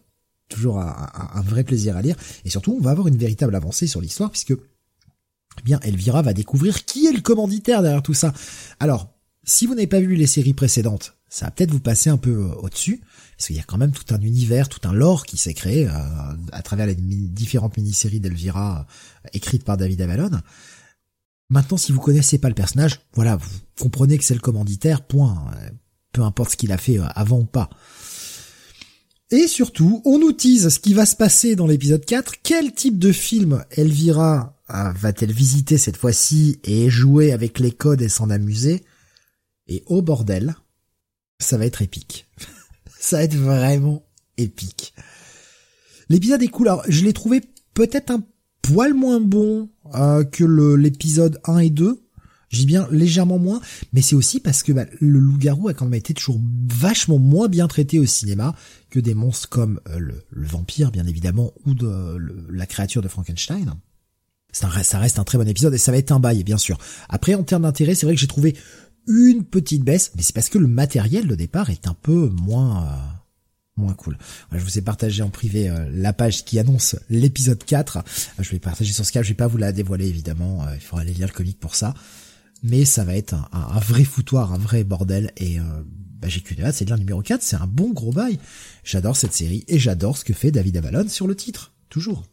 [0.49, 2.15] Toujours un, vrai plaisir à lire.
[2.43, 6.33] Et surtout, on va avoir une véritable avancée sur l'histoire puisque eh bien Elvira va
[6.33, 8.33] découvrir qui est le commanditaire derrière tout ça.
[8.79, 12.17] Alors, si vous n'avez pas vu les séries précédentes, ça va peut-être vous passer un
[12.17, 13.01] peu euh, au-dessus,
[13.37, 15.87] parce qu'il y a quand même tout un univers, tout un lore qui s'est créé
[15.87, 15.91] euh,
[16.51, 18.87] à travers les différentes mini-séries d'Elvira
[19.33, 20.31] écrites par David Avalon.
[21.49, 23.49] Maintenant, si vous connaissez pas le personnage, voilà, vous
[23.79, 25.51] comprenez que c'est le commanditaire, point.
[26.11, 27.69] Peu importe ce qu'il a fait euh, avant ou pas.
[29.31, 32.35] Et surtout, on nous tease ce qui va se passer dans l'épisode 4.
[32.41, 38.01] Quel type de film Elvira euh, va-t-elle visiter cette fois-ci et jouer avec les codes
[38.01, 38.85] et s'en amuser?
[39.67, 40.55] Et au bordel,
[41.39, 42.27] ça va être épique.
[43.05, 44.03] ça va être vraiment
[44.37, 44.93] épique.
[46.09, 46.67] L'épisode est cool.
[46.67, 47.41] Alors, je l'ai trouvé
[47.73, 48.23] peut-être un
[48.61, 50.43] poil moins bon euh, que
[50.75, 52.01] l'épisode 1 et 2.
[52.49, 53.59] Je dis bien légèrement moins,
[53.91, 57.47] mais c'est aussi parce que bah, le loup-garou a quand même été toujours vachement moins
[57.47, 58.55] bien traité au cinéma
[58.89, 61.73] que des monstres comme euh, le, vampire, bien évidemment, ou
[62.49, 63.73] la créature de Frankenstein.
[64.51, 66.77] Ça reste un très bon épisode et ça va être un bail, bien sûr.
[67.09, 68.55] Après, en termes d'intérêt, c'est vrai que j'ai trouvé
[69.07, 72.83] une petite baisse, mais c'est parce que le matériel de départ est un peu moins...
[72.83, 73.15] Euh,
[73.77, 74.17] moins cool.
[74.51, 77.97] je vous ai partagé en privé euh, la page qui annonce l'épisode 4.
[77.97, 78.01] Euh,
[78.39, 81.01] je vais partager sur Skype, je vais pas vous la dévoiler évidemment, euh, il faudra
[81.01, 81.93] aller lire le comic pour ça.
[82.63, 85.59] Mais ça va être un, vrai foutoir, un vrai bordel et
[86.19, 88.39] bah, j'ai qu'une hâte, c'est lire numéro 4, c'est un bon gros bail.
[88.83, 92.23] J'adore cette série et j'adore ce que fait David Avalon sur le titre, toujours.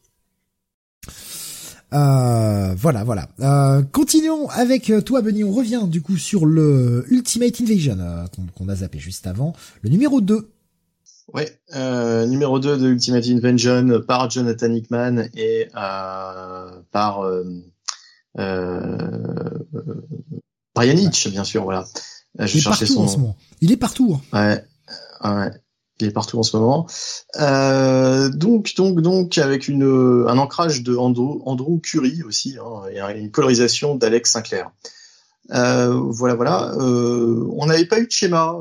[1.93, 3.29] Euh, voilà, voilà.
[3.41, 5.45] Euh, continuons avec toi, Benny.
[5.45, 7.97] On revient du coup sur le Ultimate Invasion
[8.57, 10.49] qu'on a zappé juste avant, le numéro 2
[11.33, 17.45] Ouais, euh, numéro 2 de Ultimate Invention par Jonathan Hickman et euh, par euh,
[18.39, 18.99] euh,
[20.75, 21.87] Brian Hitch, bien sûr, voilà.
[22.41, 23.03] Euh, je Il est partout son...
[23.03, 23.37] en ce moment.
[23.61, 24.21] Il est partout.
[24.33, 24.59] Hein.
[25.25, 25.51] Ouais, ouais.
[26.10, 26.86] Partout en ce moment.
[27.40, 33.94] Euh, donc, donc, avec un ancrage de Andrew, Andrew Curie aussi, hein, et une colorisation
[33.94, 34.70] d'Alex Sinclair.
[35.52, 36.72] Euh, voilà, voilà.
[36.78, 38.56] Euh, on n'avait pas eu de schéma,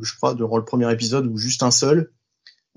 [0.00, 2.10] je crois, durant le premier épisode, ou juste un seul.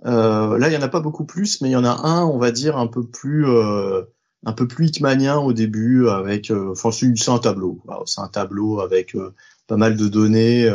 [0.03, 2.37] là, il y en a pas beaucoup plus, mais il y en a un, on
[2.37, 7.39] va dire, un peu plus, un peu plus hitmanien au début, avec, enfin, c'est un
[7.39, 7.81] tableau.
[8.05, 9.15] c'est un tableau avec
[9.67, 10.69] pas mal de données,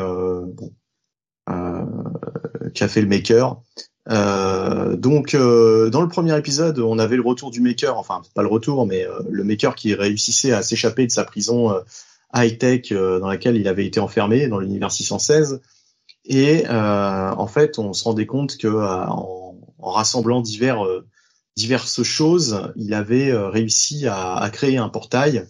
[2.74, 3.60] qu'a fait le maker.
[4.06, 8.86] donc, dans le premier épisode, on avait le retour du maker, enfin pas le retour,
[8.86, 11.82] mais le maker qui réussissait à s'échapper de sa prison
[12.34, 15.60] high-tech euh, dans laquelle il avait été enfermé dans l'univers 616.
[16.24, 20.84] Et euh, en fait, on se rendait compte que euh, en, rassemblant divers,
[21.56, 25.46] diverses choses, il avait réussi à, à, créer un portail,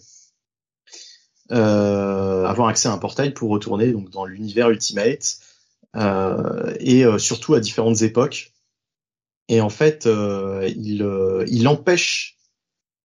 [1.49, 5.39] avoir accès à un portail pour retourner donc dans l'univers Ultimate
[5.95, 8.53] et surtout à différentes époques.
[9.49, 11.05] Et en fait, il,
[11.47, 12.37] il empêche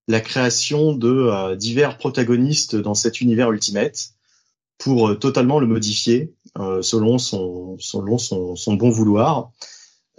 [0.08, 4.10] la création de euh, divers protagonistes dans cet univers Ultimate
[4.78, 9.50] pour euh, totalement le modifier euh, selon son selon son, son bon vouloir.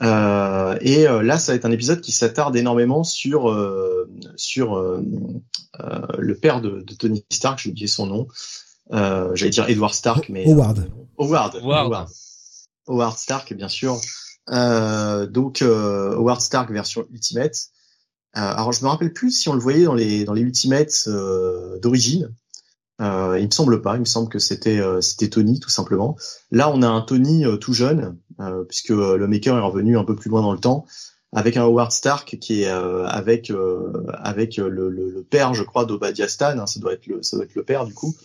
[0.01, 3.51] et là, ça va être un épisode qui s'attarde énormément sur
[4.35, 8.27] sur le père de, de, Tony Stark, j'ai oublié son nom.
[8.91, 10.87] J'allais dire Edward Stark, mais Howard.
[11.17, 11.55] Howard.
[11.63, 11.87] Howard.
[11.87, 12.09] Howard
[13.17, 13.99] Stark, bien sûr.
[14.49, 17.71] donc Howard Stark version Ultimate.
[18.37, 21.05] Euh, alors je me rappelle plus si on le voyait dans les dans les Ultimates
[21.07, 22.33] euh, d'origine.
[22.99, 23.95] Euh, il me semble pas.
[23.95, 26.17] Il me semble que c'était euh, c'était Tony tout simplement.
[26.51, 28.17] Là, on a un Tony tout jeune
[28.67, 30.85] puisque le maker est revenu un peu plus loin dans le temps
[31.33, 33.51] avec un Howard Stark qui est avec
[34.13, 36.59] avec le, le, le, père, je crois, d'Obadiah Stan.
[36.59, 38.15] Hein, ça doit être le ça doit être le père du coup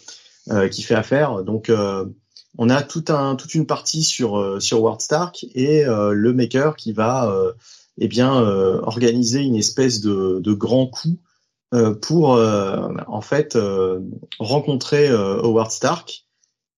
[0.70, 1.42] qui fait affaire.
[1.44, 1.70] Donc
[2.58, 6.92] on a tout un toute une partie sur sur Howard Stark et le maker qui
[6.92, 7.55] va
[7.98, 11.18] eh bien euh, organiser une espèce de, de grand coup
[11.74, 13.58] euh, pour euh, en fait
[14.39, 16.26] rencontrer Howard Stark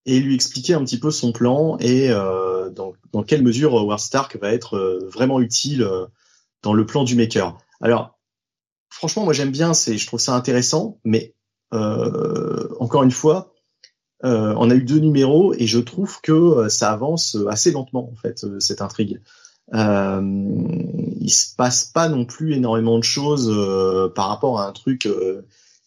[0.06, 4.36] et lui expliquer un petit peu son plan et dans, dans, quelle mesure Howard Stark
[4.40, 5.88] va être vraiment utile
[6.62, 7.56] dans le plan du maker.
[7.80, 8.18] Alors
[8.90, 11.34] franchement moi j'aime bien, je trouve ça intéressant, mais
[11.72, 13.53] encore une fois
[14.24, 18.46] on a eu deux numéros et je trouve que ça avance assez lentement en fait
[18.58, 19.20] cette intrigue.
[19.74, 20.20] Euh,
[21.20, 23.52] il se passe pas non plus énormément de choses
[24.14, 25.08] par rapport à un truc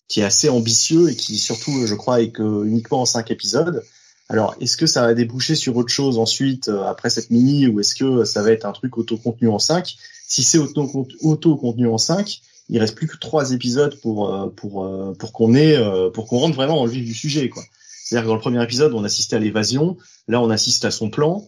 [0.07, 3.83] qui est assez ambitieux et qui surtout, je crois, est que uniquement en cinq épisodes.
[4.29, 7.79] Alors, est-ce que ça va déboucher sur autre chose ensuite euh, après cette mini ou
[7.79, 9.95] est-ce que ça va être un truc auto-contenu en 5
[10.27, 15.13] Si c'est auto-contenu en 5, il reste plus que trois épisodes pour euh, pour euh,
[15.17, 15.77] pour qu'on ait
[16.13, 17.63] pour qu'on rentre vraiment dans le vif du sujet quoi.
[18.09, 21.09] C'est-à-dire que dans le premier épisode, on assistait à l'évasion, là on assiste à son
[21.09, 21.47] plan,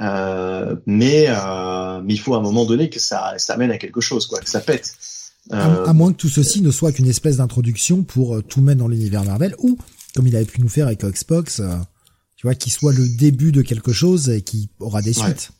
[0.00, 1.26] euh, mais
[2.04, 4.40] mais il faut à un moment donné que ça ça amène à quelque chose quoi,
[4.40, 4.94] que ça pète.
[5.52, 8.80] Euh, à, moins que tout ceci ne soit qu'une espèce d'introduction pour euh, tout mettre
[8.80, 9.78] dans l'univers Marvel, ou
[10.14, 11.74] comme il avait pu nous faire avec Xbox, euh,
[12.36, 15.50] tu vois, qui soit le début de quelque chose et qui aura des suites.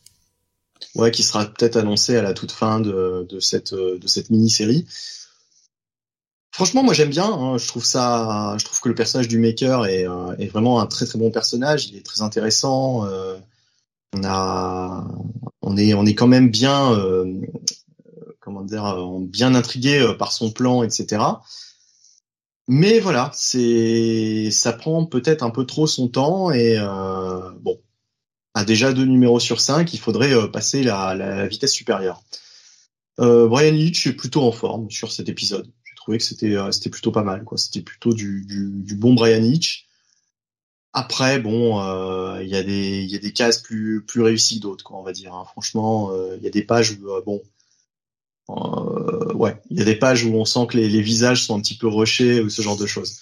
[0.95, 4.85] Ouais, qui sera peut-être annoncé à la toute fin de, de cette de cette mini-série.
[6.51, 7.31] Franchement, moi j'aime bien.
[7.31, 10.05] Hein, je trouve ça, je trouve que le personnage du Maker est,
[10.39, 11.87] est vraiment un très très bon personnage.
[11.87, 13.07] Il est très intéressant.
[14.13, 15.07] on a,
[15.61, 16.95] on est, on est quand même bien
[18.49, 21.21] comment dire, euh, bien intrigué euh, par son plan, etc.
[22.67, 27.79] Mais voilà, c'est, ça prend peut-être un peu trop son temps et euh, bon,
[28.55, 32.21] à déjà deux numéros sur cinq, il faudrait passer la, la, vitesse supérieure.
[33.17, 35.69] Brian Leach est plutôt en forme sur cet épisode.
[35.99, 37.57] Trouvé que c'était c'était plutôt pas mal, quoi.
[37.57, 39.87] C'était plutôt du, du, bon Brian Leach.
[40.93, 41.79] Après, bon,
[42.39, 45.03] il y a des il y a des cases plus plus réussies d'autres, quoi, on
[45.03, 45.33] va dire.
[45.33, 45.45] Hein.
[45.51, 47.41] Franchement, il y a des pages où bon,
[48.49, 51.61] euh, ouais, il y a des pages où on sent que les, visages sont un
[51.61, 53.19] petit peu rushés ou ce genre de choses.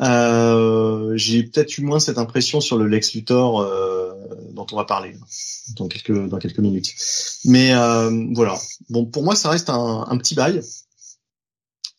[0.00, 4.12] Euh, j'ai peut-être eu moins cette impression sur le Lex Luthor euh,
[4.52, 5.14] dont on va parler
[5.76, 6.94] dans quelques dans quelques minutes.
[7.44, 7.72] Mais
[8.34, 8.56] voilà.
[8.88, 10.60] Bon, pour moi, ça reste un, petit bail,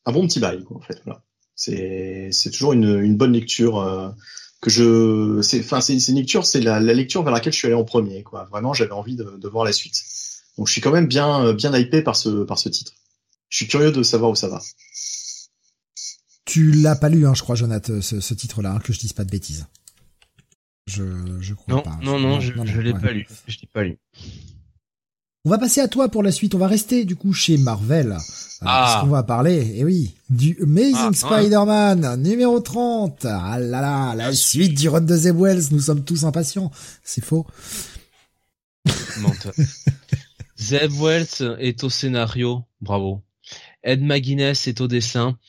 [0.06, 1.02] un bon petit bail en fait.
[1.06, 1.24] Voilà.
[1.56, 4.16] C'est c'est toujours une, une bonne lecture
[4.62, 7.76] que je c'est enfin c'est une lecture c'est la, lecture vers laquelle je suis allé
[7.76, 8.46] en premier quoi.
[8.46, 10.04] Vraiment, j'avais envie de, de voir la suite.
[10.58, 12.94] Donc je suis quand même bien euh, bien hypé par ce par ce titre.
[13.50, 14.62] Je suis curieux de savoir où ça va.
[16.46, 19.24] Tu l'as pas lu, hein, je crois, Jonathan, ce, titre-là, hein, que je dise pas
[19.24, 19.68] de bêtises.
[20.88, 21.04] Je,
[21.40, 22.00] je crois non, pas.
[22.02, 23.28] Non, non, je, je l'ai pas lu.
[23.48, 24.00] Je l'ai pas lu.
[25.44, 26.54] On va passer à toi pour la suite.
[26.54, 28.12] On va rester du coup chez Marvel.
[28.12, 28.18] Euh,
[28.62, 28.84] ah.
[28.86, 33.26] Parce qu'on va parler, eh oui, du Amazing ah, Spider-Man numéro 30.
[33.26, 35.64] Ah là là, la suite du run de Zeb Wells.
[35.72, 36.70] Nous sommes tous impatients.
[37.04, 37.48] C'est faux.
[40.58, 43.22] Zeb Wells est au scénario, bravo.
[43.84, 45.40] Ed McGuinness est au dessin.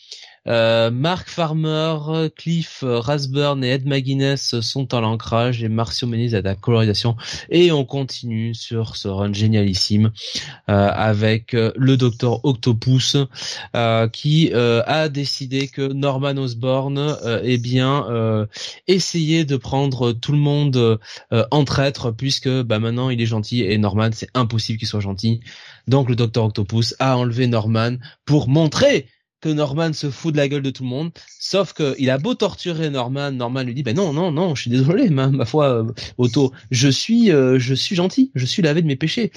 [0.49, 6.43] Euh, Mark Farmer, Cliff Rasburn et Ed McGuinness sont à l'ancrage et Marcio Meniz à
[6.43, 7.17] la colorisation.
[7.51, 10.11] Et on continue sur ce run génialissime
[10.69, 13.17] euh, avec euh, le docteur Octopus
[14.13, 18.47] qui a décidé que Norman Osborn eh bien
[18.87, 20.99] essayé de prendre tout le monde
[21.31, 25.41] en traître puisque bah, maintenant il est gentil et Norman c'est impossible qu'il soit gentil.
[25.87, 29.07] Donc le docteur Octopus a enlevé Norman pour montrer
[29.43, 32.17] que Norman se fout de la gueule de tout le monde, sauf que il a
[32.17, 35.45] beau torturer Norman, Norman lui dit ben non non non, je suis désolé, ma, ma
[35.45, 39.33] foi euh, Otto, je suis euh, je suis gentil, je suis lavé de mes péchés.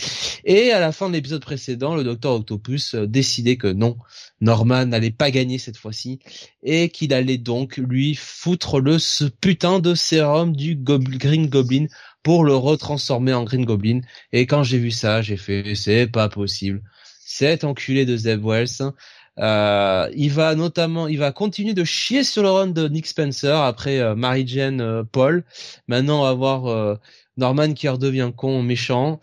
[0.45, 3.97] Et à la fin de l'épisode précédent, le docteur Octopus euh, décidait que non,
[4.41, 6.19] Norman n'allait pas gagner cette fois-ci
[6.61, 11.87] et qu'il allait donc lui foutre le ce putain de sérum du Green Goblin
[12.21, 14.01] pour le retransformer en Green Goblin.
[14.31, 16.83] Et quand j'ai vu ça, j'ai fait c'est pas possible.
[17.27, 18.93] Cet enculé de Zeb Wells
[19.39, 23.55] euh, il va notamment, il va continuer de chier sur le run de Nick Spencer
[23.55, 25.43] après euh, Mary Jane euh, Paul.
[25.87, 26.99] Maintenant, on va voir
[27.37, 29.19] Norman qui redevient con, méchant.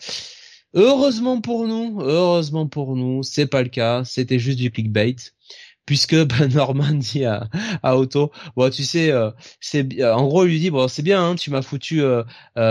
[0.75, 4.05] Heureusement pour nous, heureusement pour nous, c'est pas le cas.
[4.05, 5.17] C'était juste du clickbait
[5.87, 7.49] puisque ben, Norman dit à,
[7.83, 9.31] à Otto, bon tu sais, euh,
[9.61, 12.23] c'est euh, en gros il lui dit bon c'est bien, hein, tu m'as foutu euh,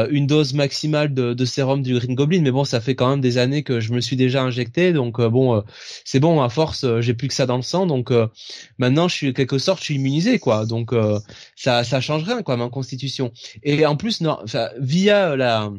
[0.10, 3.22] une dose maximale de, de, sérum du Green Goblin, mais bon ça fait quand même
[3.22, 5.64] des années que je me suis déjà injecté, donc bon
[6.06, 8.12] c'est bon à force j'ai plus que ça dans le sang, donc
[8.78, 10.94] maintenant je suis quelque sorte je suis immunisé quoi, donc
[11.56, 13.32] ça ça change rien quoi ma constitution.
[13.64, 14.40] Et en plus non,
[14.80, 15.72] via la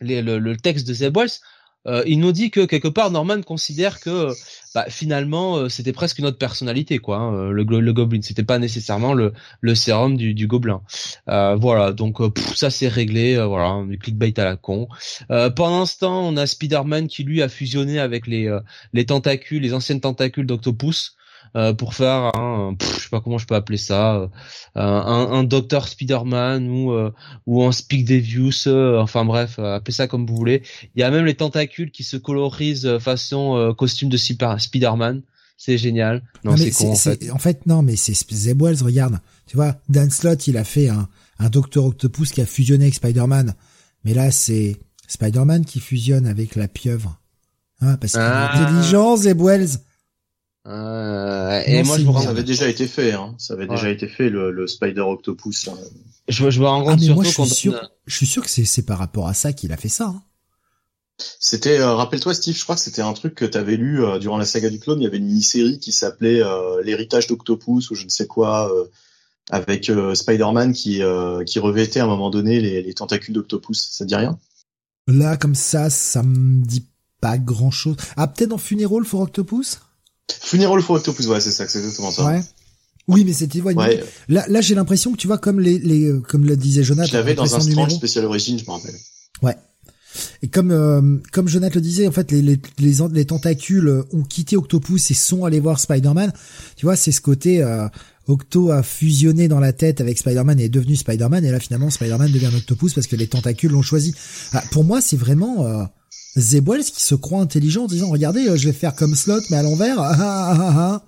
[0.00, 1.40] le, le, texte de Zeb Wells,
[1.88, 4.32] euh, il nous dit que quelque part Norman considère que
[4.74, 8.58] bah, finalement euh, c'était presque une autre personnalité quoi hein, le, le Goblin c'était pas
[8.58, 10.82] nécessairement le, le sérum du, du Gobelin.
[11.28, 11.92] Euh, voilà.
[11.92, 12.18] Donc
[12.54, 13.36] ça c'est réglé.
[13.36, 13.82] Voilà.
[13.88, 14.88] Du clickbait à la con.
[15.28, 18.54] Pendant ce temps on a Spider-Man qui lui a fusionné avec les
[18.92, 21.16] les tentacules les anciennes tentacules d'Octopus
[21.56, 24.28] euh, pour faire un, je sais pas comment je peux appeler ça, euh,
[24.74, 27.12] un, un Docteur Spider-Man ou euh,
[27.46, 30.62] ou un Speak Devious, enfin bref, appelez ça comme vous voulez.
[30.94, 35.22] Il y a même les tentacules qui se colorisent façon costume de Spider-Man.
[35.60, 36.22] C'est génial.
[36.44, 37.30] Non, c'est con en fait.
[37.32, 39.18] En fait, non, mais c'est Zeb Wells, regarde.
[39.46, 41.08] Tu vois, Dan Slott, il a fait un,
[41.40, 43.54] un Docteur Octopus qui a fusionné avec Spider-Man.
[44.04, 44.76] Mais là, c'est
[45.08, 47.18] Spider-Man qui fusionne avec la pieuvre.
[47.80, 48.52] Hein, parce qu'il Ah.
[48.54, 49.78] l'intelligence, Zeb Wells.
[50.68, 53.34] Euh, et moi, je me une rends, Ça avait déjà été fait, hein.
[53.38, 53.74] Ça avait Ouais.
[53.76, 55.68] déjà été fait, le, le Spider Octopus.
[55.68, 55.74] hein.
[56.28, 58.42] je, je me rends Ah, compte mais moi, je suis sûr, donne- je suis sûr
[58.44, 60.04] que c'est, c'est par rapport à ça qu'il a fait ça.
[60.06, 60.22] hein.
[61.40, 64.36] C'était, euh, rappelle-toi Steve, je crois que c'était un truc que t'avais lu euh, durant
[64.38, 65.00] la saga du clone.
[65.00, 68.72] Il y avait une mini-série qui s'appelait euh, l'héritage d'Octopus ou je ne sais quoi,
[68.72, 68.84] euh,
[69.50, 73.88] avec euh, Spider-Man qui euh, qui revêtait à un moment donné les, les tentacules d'Octopus.
[73.90, 74.38] Ça te dit rien?
[75.08, 76.86] Là, comme ça, ça me dit
[77.20, 77.96] pas grand chose.
[78.16, 79.80] Ah, peut-être dans Funeral for Octopus?
[80.40, 82.24] Funeral for Octopus, ouais, c'est ça, c'est exactement ça.
[82.26, 82.40] Ouais.
[83.06, 86.04] Oui, mais c'était, ouais, Ouais, Là, là, j'ai l'impression que tu vois, comme les, les,
[86.04, 88.94] euh, comme le disait Jonathan, je l'avais dans un Strange spécial origine, je me rappelle.
[90.42, 93.88] et comme, euh, comme Jonathan le disait, en fait, les, les, les, en- les tentacules
[93.88, 96.32] euh, ont quitté Octopus et sont allés voir Spider-Man.
[96.76, 97.86] Tu vois, c'est ce côté, euh,
[98.26, 101.88] Octo a fusionné dans la tête avec Spider-Man et est devenu Spider-Man, et là, finalement,
[101.90, 104.14] Spider-Man devient un Octopus parce que les tentacules l'ont choisi.
[104.52, 105.84] Ah, pour moi, c'est vraiment, euh,
[106.36, 109.40] Zeb Wells qui se croit intelligent en disant, regardez, euh, je vais faire comme Slot,
[109.50, 109.98] mais à l'envers.
[109.98, 111.02] Ah, ah, ah, ah.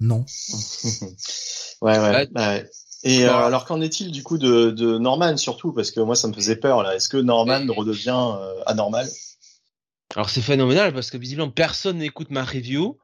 [0.00, 0.24] Non.
[1.82, 1.98] ouais, ouais.
[1.98, 2.28] Ouais.
[2.34, 2.70] ouais.
[3.04, 5.72] Et euh, alors qu'en est-il du coup de, de Norman surtout?
[5.72, 6.96] Parce que moi ça me faisait peur là.
[6.96, 9.06] Est-ce que Norman redevient euh, anormal?
[10.16, 12.96] Alors c'est phénoménal parce que visiblement personne n'écoute ma review.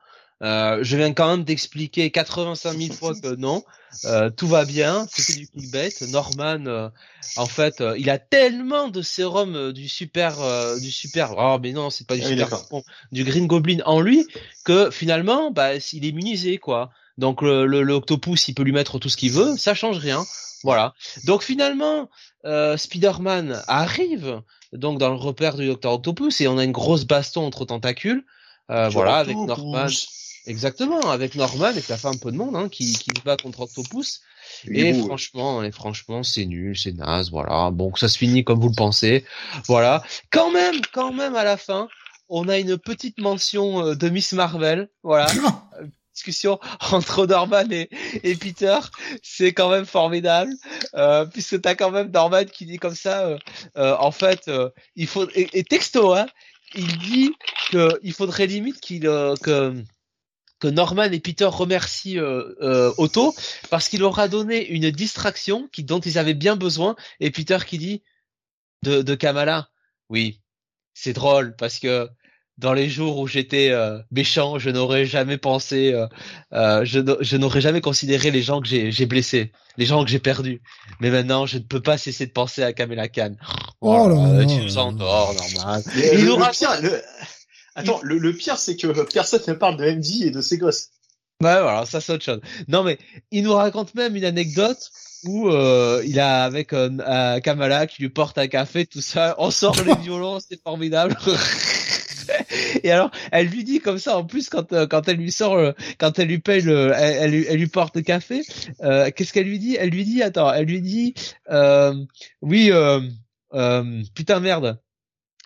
[0.43, 3.63] Euh, je viens quand même d'expliquer 85 000 fois que non,
[4.07, 5.91] euh, tout va bien, c'était du clickbait.
[6.09, 6.89] Norman, euh,
[7.37, 11.35] en fait, euh, il a tellement de sérum euh, du super, euh, du super.
[11.37, 14.27] Oh mais non, c'est pas du Ah oui, super, bon, du Green Goblin en lui
[14.65, 16.91] que finalement, bah, il est immunisé quoi.
[17.19, 19.99] Donc le, le, le octopus, il peut lui mettre tout ce qu'il veut, ça change
[19.99, 20.25] rien.
[20.63, 20.95] Voilà.
[21.25, 22.09] Donc finalement,
[22.47, 27.05] euh, Spider-Man arrive donc dans le repère du Docteur Octopus et on a une grosse
[27.05, 28.25] baston entre tentacules.
[28.71, 29.37] Euh, voilà, avec.
[29.37, 29.87] Norman.
[30.47, 33.37] Exactement, avec Norman et ça fait un peu de monde hein, qui, qui se bat
[33.37, 34.23] contre Octopus.
[34.67, 37.71] Et beau, franchement, et franchement, c'est nul, c'est naze, voilà.
[37.71, 39.25] Bon, que ça se finit comme vous le pensez,
[39.67, 40.03] voilà.
[40.31, 41.89] Quand même, quand même, à la fin,
[42.29, 45.27] on a une petite mention euh, de Miss Marvel, voilà.
[46.15, 46.59] Discussion
[46.91, 47.89] entre Norman et,
[48.25, 48.79] et Peter,
[49.23, 50.53] c'est quand même formidable,
[50.95, 53.39] euh, puisque t'as quand même Norman qui dit comme ça, euh,
[53.77, 56.27] euh, en fait, euh, il faut et, et texto, hein,
[56.75, 57.33] il dit
[57.71, 59.83] que il faudrait limite qu'il euh, que
[60.61, 63.35] que Norman et Peter remercient euh, euh, Otto
[63.71, 66.97] parce qu'il leur a donné une distraction qui, dont ils avaient bien besoin.
[67.19, 68.03] Et Peter qui dit
[68.85, 69.71] de, de Kamala,
[70.11, 70.41] oui,
[70.95, 72.09] c'est drôle parce que
[72.59, 76.07] dans les jours où j'étais euh, méchant, je n'aurais jamais pensé, euh,
[76.53, 80.11] euh, je, je n'aurais jamais considéré les gens que j'ai j'ai blessés, les gens que
[80.11, 80.61] j'ai perdus.
[81.01, 83.35] Mais maintenant, je ne peux pas cesser de penser à Kamala Khan.
[83.81, 84.83] Oh là Voilà, là tu là.
[84.83, 85.81] endors, Norman.
[85.97, 87.03] Il nous le-
[87.75, 90.91] Attends, le, le pire, c'est que personne ne parle de MJ et de ses gosses.
[91.43, 92.41] Ouais, voilà, ça c'est autre chose.
[92.69, 92.99] Non, mais
[93.31, 94.91] il nous raconte même une anecdote
[95.25, 99.35] où euh, il a avec euh, euh, Kamala qui lui porte un café, tout ça.
[99.39, 101.17] On sort les violons, c'est formidable.
[102.85, 105.55] Et alors, elle lui dit comme ça en plus quand euh, quand elle lui sort,
[105.55, 108.43] euh, quand elle lui paye le, elle, elle, lui- elle lui porte le café.
[108.83, 109.77] euh, Qu'est-ce qu'elle lui dit?
[109.79, 111.15] Elle lui dit, attends, elle lui dit,
[111.51, 111.95] euh,
[112.43, 113.01] oui, euh,
[113.55, 114.79] euh, putain merde.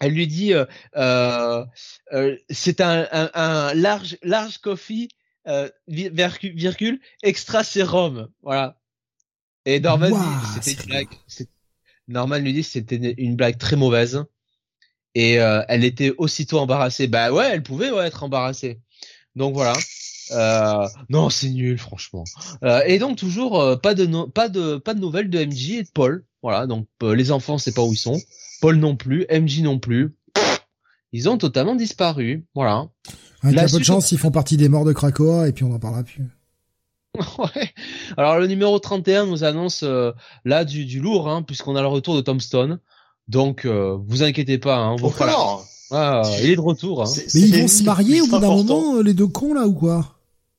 [0.00, 0.64] Elle lui dit, euh,
[0.96, 1.64] euh,
[2.12, 5.08] euh, c'est un, un, un large large coffee
[5.46, 8.78] euh, vi- virgule, extra sérum, voilà.
[9.66, 11.08] Et Norman dit, c'était une blague.
[12.08, 14.24] Norman lui dit, c'était une, blague très mauvaise.
[15.14, 17.06] Et euh, elle était aussitôt embarrassée.
[17.06, 18.80] Bah ouais, elle pouvait ouais, être embarrassée.
[19.36, 19.74] Donc voilà.
[20.32, 22.24] Euh, non, c'est nul, franchement.
[22.62, 25.70] Euh, et donc toujours euh, pas de no- pas de pas de nouvelles de MJ
[25.70, 26.24] et de Paul.
[26.42, 26.66] Voilà.
[26.66, 28.20] Donc euh, les enfants, c'est pas où ils sont.
[28.64, 30.16] Paul non plus, MJ non plus.
[31.12, 32.46] Ils ont totalement disparu.
[32.54, 32.86] Voilà.
[33.42, 35.68] Avec un peu de chance, ils font partie des morts de Krakoa et puis on
[35.68, 36.24] n'en parlera plus.
[37.38, 37.74] Ouais.
[38.16, 40.12] Alors le numéro 31 nous annonce euh,
[40.46, 42.80] là du, du lourd, hein, puisqu'on a le retour de Tom Stone.
[43.28, 47.02] Donc euh, vous inquiétez pas, hein, vous Encore Ah, il est de retour.
[47.02, 47.12] Hein.
[47.34, 49.74] Mais ils vont se marier au bout d'un moment, euh, les deux cons là ou
[49.74, 50.13] quoi?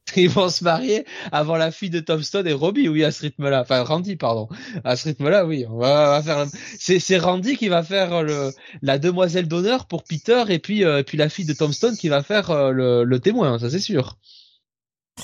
[0.16, 3.22] Ils vont se marier avant la fille de Tom Stone et Robbie, oui, à ce
[3.22, 3.62] rythme-là.
[3.62, 4.48] Enfin, Randy, pardon.
[4.84, 5.66] À ce rythme-là, oui.
[5.70, 6.46] On va, on va faire.
[6.78, 8.52] C'est, c'est Randy qui va faire le
[8.82, 11.98] la demoiselle d'honneur pour Peter et puis euh, et puis la fille de Tom Stone
[11.98, 13.58] qui va faire euh, le, le témoin.
[13.60, 14.18] Ça c'est sûr.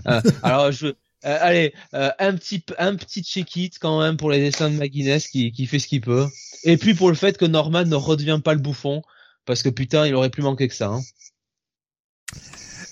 [0.08, 0.88] Euh, alors je.
[0.88, 4.76] euh, allez, euh, un petit un petit check it quand même pour les dessins de
[4.76, 6.26] McGuinness qui qui fait ce qu'il peut.
[6.64, 9.02] Et puis pour le fait que Norman ne redevient pas le bouffon
[9.44, 10.88] parce que putain il aurait plus manqué que ça.
[10.88, 11.02] Hein.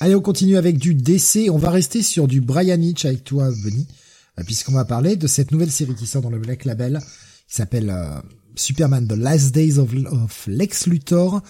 [0.03, 1.51] Allez, on continue avec du DC.
[1.51, 3.87] On va rester sur du Brian Hitch avec toi, Benny,
[4.39, 7.01] euh, puisqu'on va parler de cette nouvelle série qui sort dans le Black Label,
[7.47, 8.19] qui s'appelle euh,
[8.57, 11.43] Superman The Last Days of, Lex Luthor.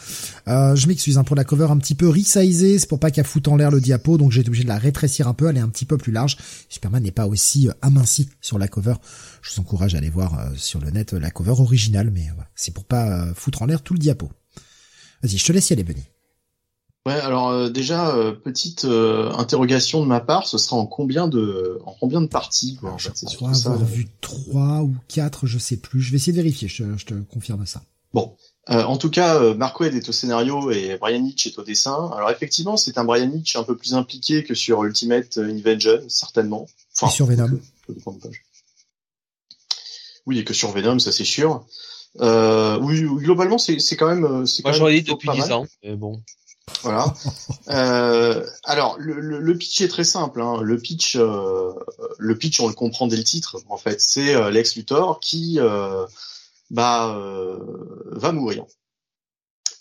[0.48, 3.24] Euh, je m'excuse hein, pour la cover un petit peu resizée, c'est pour pas qu'elle
[3.24, 5.56] foute en l'air le diapo, donc j'ai été obligé de la rétrécir un peu, elle
[5.56, 6.36] est un petit peu plus large.
[6.68, 8.94] Superman n'est pas aussi euh, aminci sur la cover.
[9.42, 12.84] Je vous encourage à aller voir sur le net la cover originale, mais c'est pour
[12.84, 14.28] pas foutre en l'air tout le diapo.
[15.22, 16.02] Vas-y, je te laisse y aller, Benny.
[17.06, 21.28] Ouais, alors euh, déjà euh, petite euh, interrogation de ma part, ce sera en combien
[21.28, 25.46] de en combien de parties quoi, en fait, Je crois avoir vu trois ou quatre,
[25.46, 26.02] je sais plus.
[26.02, 26.68] Je vais essayer de vérifier.
[26.68, 27.82] Je, te confirme ça.
[28.12, 28.36] Bon,
[28.68, 32.10] en tout cas, Mark Wade est au scénario et Brian Hitch est au dessin.
[32.14, 36.66] Alors effectivement, c'est un Brian Hitch un peu plus impliqué que sur Ultimate Invention, certainement.
[36.96, 37.48] Enfin, et sur Venom.
[40.26, 41.64] oui, et que sur Venom, ça c'est sûr.
[42.18, 44.46] Oui, globalement, c'est quand même.
[44.46, 46.22] C'est Moi, j'aurais dit depuis 10 ans, mais bon.
[46.82, 47.12] Voilà.
[47.68, 50.42] Euh, alors le, pitch est très simple.
[50.42, 50.60] Hein.
[50.60, 51.72] Le pitch, euh,
[52.18, 53.58] le pitch, on le comprend dès le titre.
[53.68, 55.60] En fait, c'est euh, Lex Luthor qui
[56.70, 57.16] bah,
[58.06, 58.64] va mourir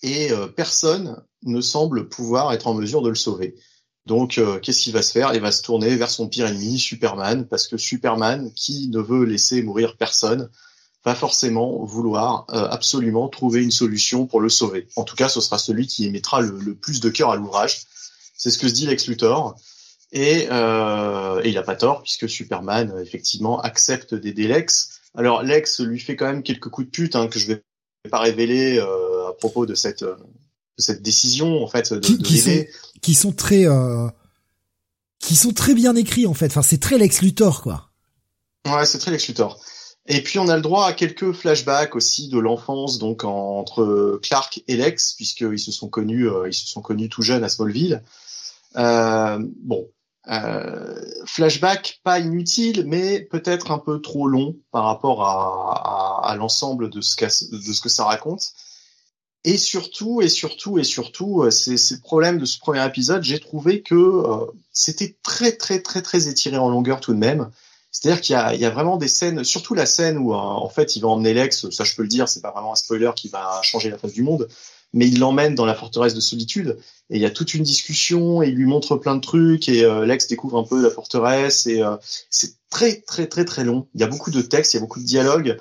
[0.04, 3.56] et personne ne semble pouvoir être en mesure de le sauver.
[4.06, 5.34] Donc, qu'est-ce qu'il va se faire?
[5.34, 9.26] Il va se tourner vers son pire ennemi, Superman, parce que Superman, qui ne veut
[9.26, 10.50] laisser mourir personne,
[11.06, 14.88] va forcément vouloir euh, absolument trouver une solution pour le sauver.
[14.96, 17.82] En tout cas, ce sera celui qui émettra le, plus de cœur à l'ouvrage.
[18.36, 19.56] C'est ce que se dit Lex Luthor.
[20.12, 25.02] Et, euh, et il a pas tort, puisque Superman, effectivement, accepte d'aider Lex.
[25.16, 27.64] Alors, Lex lui fait quand même quelques coups de pute hein, que je vais
[28.10, 30.18] pas révéler euh, à propos de cette, de
[30.78, 32.66] cette décision, en fait, de, qui, qui, sont,
[33.02, 33.68] qui sont très...
[33.68, 34.08] Euh,
[35.20, 36.48] qui sont très bien écrits, en fait.
[36.48, 37.90] Enfin, c'est très Lex Luthor, quoi.
[38.66, 39.62] Ouais, c'est très Lex Luthor.
[40.12, 44.64] Et puis on a le droit à quelques flashbacks aussi de l'enfance, donc entre Clark
[44.68, 48.02] et Lex, puisqu'ils se sont connus, euh, ils se sont connus tout jeunes à Smallville.
[48.76, 49.88] Euh, bon,
[50.28, 57.02] euh, flashback pas inutile, mais peut-être un peu trop long par rapport à, l'ensemble de
[57.02, 57.16] ce,
[57.52, 58.54] de ce que ça raconte.
[59.44, 63.22] Et surtout, et surtout, et surtout, euh, c'est le problème de ce premier épisode.
[63.22, 64.24] J'ai trouvé que
[64.74, 67.52] c'était très, très, très, très étiré en longueur tout de même.
[68.00, 70.96] C'est-à-dire qu'il y, y a, vraiment des scènes, surtout la scène où euh, en fait
[70.96, 73.28] il va emmener Lex, ça je peux le dire, c'est pas vraiment un spoiler qui
[73.28, 74.48] va changer la face du monde,
[74.94, 76.78] mais il l'emmène dans la forteresse de solitude
[77.10, 79.84] et il y a toute une discussion et il lui montre plein de trucs et
[79.84, 81.98] euh, Lex découvre un peu la forteresse et euh,
[82.30, 83.90] c'est très très très très long.
[83.96, 85.58] Il y a beaucoup de textes, il y a beaucoup de dialogues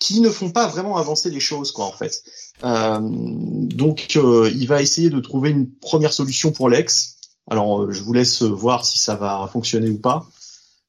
[0.00, 2.22] qui ne font pas vraiment avancer les choses quoi en fait.
[2.62, 7.16] donc il va essayer de trouver une première solution pour Lex.
[7.50, 10.26] Alors je vous laisse voir si ça va fonctionner ou pas.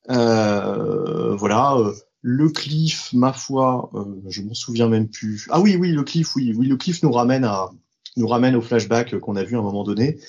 [0.10, 1.76] Euh, voilà.
[1.78, 5.48] Euh, le cliff, ma foi, euh, je m'en souviens même plus.
[5.52, 7.70] Ah oui, oui, le cliff, oui, oui, le cliff nous ramène à,
[8.18, 10.20] nous ramène au flashback qu'on a vu à un moment donné.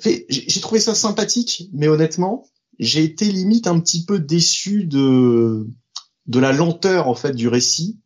[0.00, 2.46] J'ai trouvé ça sympathique, mais honnêtement,
[2.78, 5.66] j'ai été limite un petit peu déçu de
[6.26, 7.98] de la lenteur en fait du récit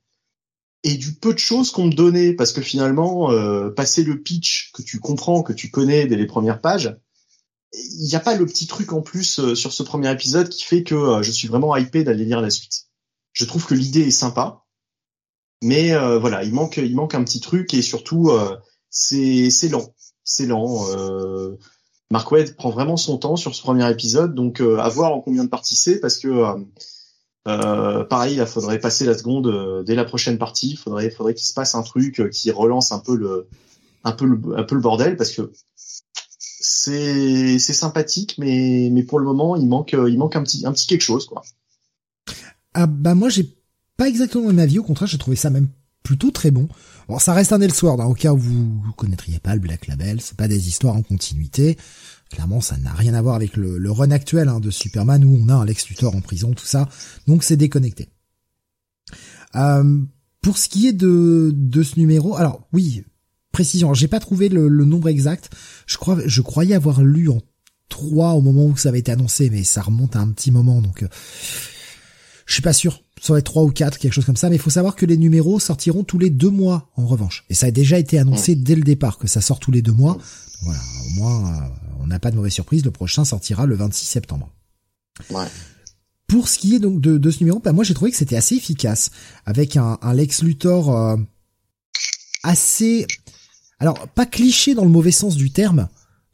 [0.85, 4.73] et du peu de choses qu'on me donnait parce que finalement, euh, passer le pitch
[4.73, 6.97] que tu comprends, que tu connais dès les premières pages,
[7.73, 10.65] il n'y a pas le petit truc en plus euh, sur ce premier épisode qui
[10.65, 12.87] fait que euh, je suis vraiment hypé d'aller lire la suite.
[13.33, 14.65] Je trouve que l'idée est sympa,
[15.63, 18.31] mais euh, voilà, il manque il manque un petit truc et surtout
[18.91, 20.87] c'est lent, c'est lent.
[22.11, 25.51] Mark prend vraiment son temps sur ce premier épisode, donc à voir en combien de
[25.51, 26.65] parties c'est parce que
[27.45, 30.75] pareil, il faudrait passer la seconde dès la prochaine partie.
[30.75, 33.49] Faudrait faudrait qu'il se passe un truc qui relance un peu le
[34.05, 35.53] un peu le, un peu le bordel parce que
[36.71, 40.73] c'est sympathique, mais mais pour le moment il manque euh, il manque un petit un
[40.73, 41.43] petit quelque chose quoi.
[42.75, 43.49] Ah bah moi j'ai
[43.97, 45.69] pas exactement mon avis, au contraire j'ai trouvé ça même
[46.03, 46.69] plutôt très bon.
[47.09, 50.21] Bon ça reste un Elseworld, hein, au cas où vous, connaîtriez pas le Black Label,
[50.21, 51.79] c'est pas des histoires en continuité.
[52.31, 55.49] Clairement ça n'a rien à voir avec le, run actuel hein, de Superman où on
[55.49, 56.89] a un Lex Luthor en prison, tout ça,
[57.27, 58.11] donc c'est déconnecté.
[59.57, 60.03] Euh,
[60.43, 63.05] pour ce qui est de, de ce numéro, alors oui,
[63.59, 63.93] précision.
[63.93, 65.51] J'ai pas trouvé le, nombre exact.
[65.87, 67.41] Je crois, je croyais avoir lu en
[67.89, 70.81] 3 au moment où ça avait été annoncé, mais ça remonte à un petit moment,
[70.81, 71.09] donc euh,
[72.47, 73.03] je suis pas sûr.
[73.21, 74.49] Ça va être 3 ou 4, quelque chose comme ça.
[74.49, 77.45] Mais il faut savoir que les numéros sortiront tous les deux mois, en revanche.
[77.51, 79.93] Et ça a déjà été annoncé dès le départ que ça sort tous les deux
[79.93, 80.17] mois.
[80.63, 82.85] Voilà, au moins, euh, on n'a pas de mauvaise surprise.
[82.85, 84.51] Le prochain sortira le 26 septembre.
[85.31, 85.47] Ouais.
[86.29, 88.55] Pour ce qui est donc de, ce numéro, bah moi j'ai trouvé que c'était assez
[88.55, 89.11] efficace,
[89.47, 91.17] avec un, Lex Luthor euh,
[92.45, 93.07] assez
[93.79, 95.89] alors pas cliché dans le mauvais sens du terme,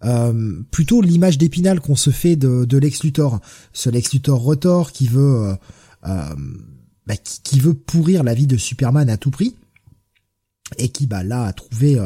[0.04, 3.40] euh, plutôt l'image d'épinal qu'on se fait de, Lex Luthor,
[3.72, 5.56] ce Lex Luthor Rotor qui veut euh,
[6.06, 6.34] euh,
[7.06, 9.56] bah, qui, veut pourrir la vie de Superman à tout prix
[10.78, 11.98] et qui bah là a trouvé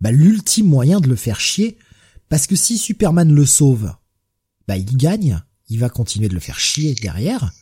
[0.00, 1.78] bah, l'ultime moyen de le faire chier.
[2.28, 3.92] Parce que si Superman le sauve,
[4.66, 7.52] bah il gagne, il va continuer de le faire chier derrière.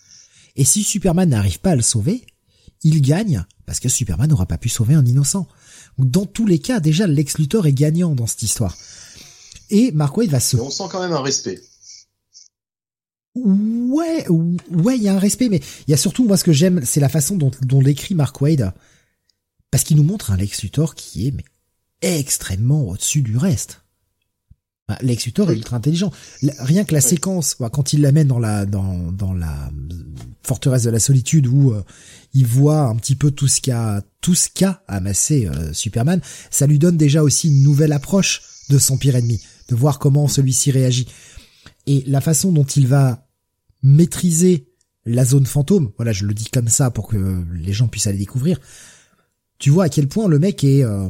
[0.56, 2.24] Et si Superman n'arrive pas à le sauver,
[2.82, 5.46] il gagne parce que Superman n'aura pas pu sauver un innocent.
[5.98, 8.76] Dans tous les cas, déjà, Lex Luthor est gagnant dans cette histoire.
[9.70, 10.56] Et Mark Waid va se...
[10.56, 11.62] on sent quand même un respect.
[13.34, 16.52] Ouais, ouais, il y a un respect, mais il y a surtout, moi, ce que
[16.52, 18.72] j'aime, c'est la façon dont, dont l'écrit Mark Wade.
[19.70, 21.44] Parce qu'il nous montre un Lex Luthor qui est, mais,
[22.02, 23.82] extrêmement au-dessus du reste.
[25.02, 26.10] Lex Luthor est ultra intelligent.
[26.58, 29.70] Rien que la séquence, quand il l'amène dans la, dans, dans la
[30.42, 31.84] forteresse de la solitude où euh,
[32.32, 36.66] il voit un petit peu tout ce qu'a, tout ce qu'a amassé euh, Superman, ça
[36.66, 40.70] lui donne déjà aussi une nouvelle approche de son pire ennemi, de voir comment celui-ci
[40.70, 41.08] réagit.
[41.86, 43.26] Et la façon dont il va
[43.82, 44.68] maîtriser
[45.06, 48.18] la zone fantôme, voilà, je le dis comme ça pour que les gens puissent aller
[48.18, 48.60] découvrir.
[49.58, 51.08] Tu vois à quel point le mec est, euh,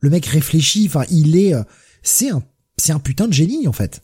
[0.00, 0.86] le mec réfléchit.
[0.86, 1.62] Enfin, il est, euh,
[2.02, 2.42] c'est un,
[2.76, 4.02] c'est un putain de génie en fait.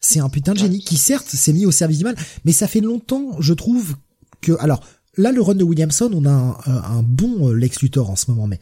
[0.00, 2.68] C'est un putain de génie qui certes s'est mis au service du mal, mais ça
[2.68, 3.96] fait longtemps, je trouve
[4.40, 4.82] que, alors
[5.16, 8.30] là, le run de Williamson, on a un, un bon euh, Lex Luthor en ce
[8.30, 8.60] moment, mais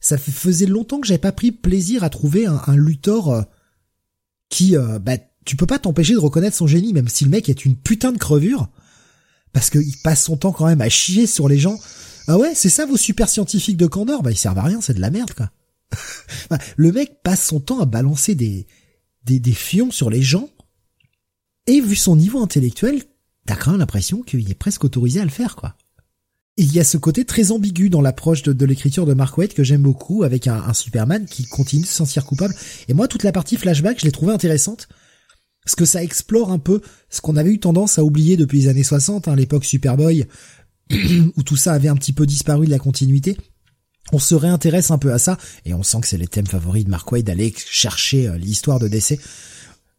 [0.00, 3.44] ça faisait longtemps que j'avais pas pris plaisir à trouver un, un Luthor
[4.50, 7.64] qui, bah, tu peux pas t'empêcher de reconnaître son génie, même si le mec est
[7.64, 8.68] une putain de crevure,
[9.52, 11.78] parce qu'il passe son temps quand même à chier sur les gens.
[12.26, 14.22] Ah ouais, c'est ça vos super scientifiques de Candor?
[14.22, 15.50] Bah ils servent à rien, c'est de la merde quoi.
[16.76, 18.66] le mec passe son temps à balancer des,
[19.24, 20.48] des, des fions sur les gens,
[21.66, 23.02] et vu son niveau intellectuel,
[23.46, 25.76] t'as quand même l'impression qu'il est presque autorisé à le faire quoi.
[26.56, 29.64] Il y a ce côté très ambigu dans l'approche de, l'écriture de Mark Waid que
[29.64, 32.54] j'aime beaucoup, avec un, Superman qui continue de se sentir coupable.
[32.88, 34.88] Et moi, toute la partie flashback, je l'ai trouvée intéressante
[35.64, 38.68] parce que ça explore un peu ce qu'on avait eu tendance à oublier depuis les
[38.68, 40.26] années 60, hein, l'époque Superboy,
[41.36, 43.36] où tout ça avait un petit peu disparu de la continuité.
[44.12, 46.84] On se réintéresse un peu à ça, et on sent que c'est les thèmes favoris
[46.84, 49.18] de Mark Waid d'aller chercher euh, l'histoire de décès.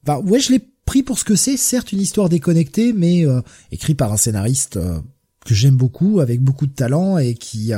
[0.03, 3.41] Bah ouais, je l'ai pris pour ce que c'est, certes une histoire déconnectée, mais euh,
[3.71, 4.99] écrit par un scénariste euh,
[5.45, 7.71] que j'aime beaucoup, avec beaucoup de talent, et qui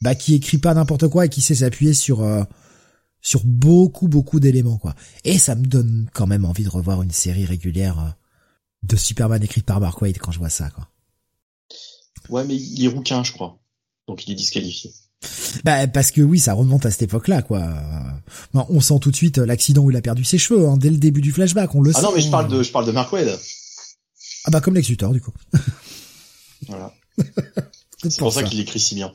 [0.00, 2.24] bah qui écrit pas n'importe quoi et qui sait s'appuyer sur
[3.26, 4.94] sur beaucoup beaucoup d'éléments quoi.
[5.24, 8.10] Et ça me donne quand même envie de revoir une série régulière euh,
[8.84, 10.88] de Superman écrite par Mark Waid quand je vois ça quoi.
[12.28, 13.58] Ouais mais il est rouquin je crois.
[14.06, 14.92] Donc il est disqualifié.
[15.64, 17.66] Bah parce que oui, ça remonte à cette époque-là, quoi.
[18.54, 20.98] on sent tout de suite l'accident où il a perdu ses cheveux hein, dès le
[20.98, 21.98] début du flashback, on le sent.
[22.00, 23.36] Ah non, mais je parle de je parle de Mark Waid.
[24.44, 25.32] Ah bah comme Lex Luthor du coup.
[26.68, 26.94] voilà.
[28.02, 29.12] C'est pour ça qu'il écrit si bien.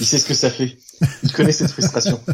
[0.00, 0.76] Il sait ce que ça fait.
[1.22, 2.20] Il connaît cette frustration.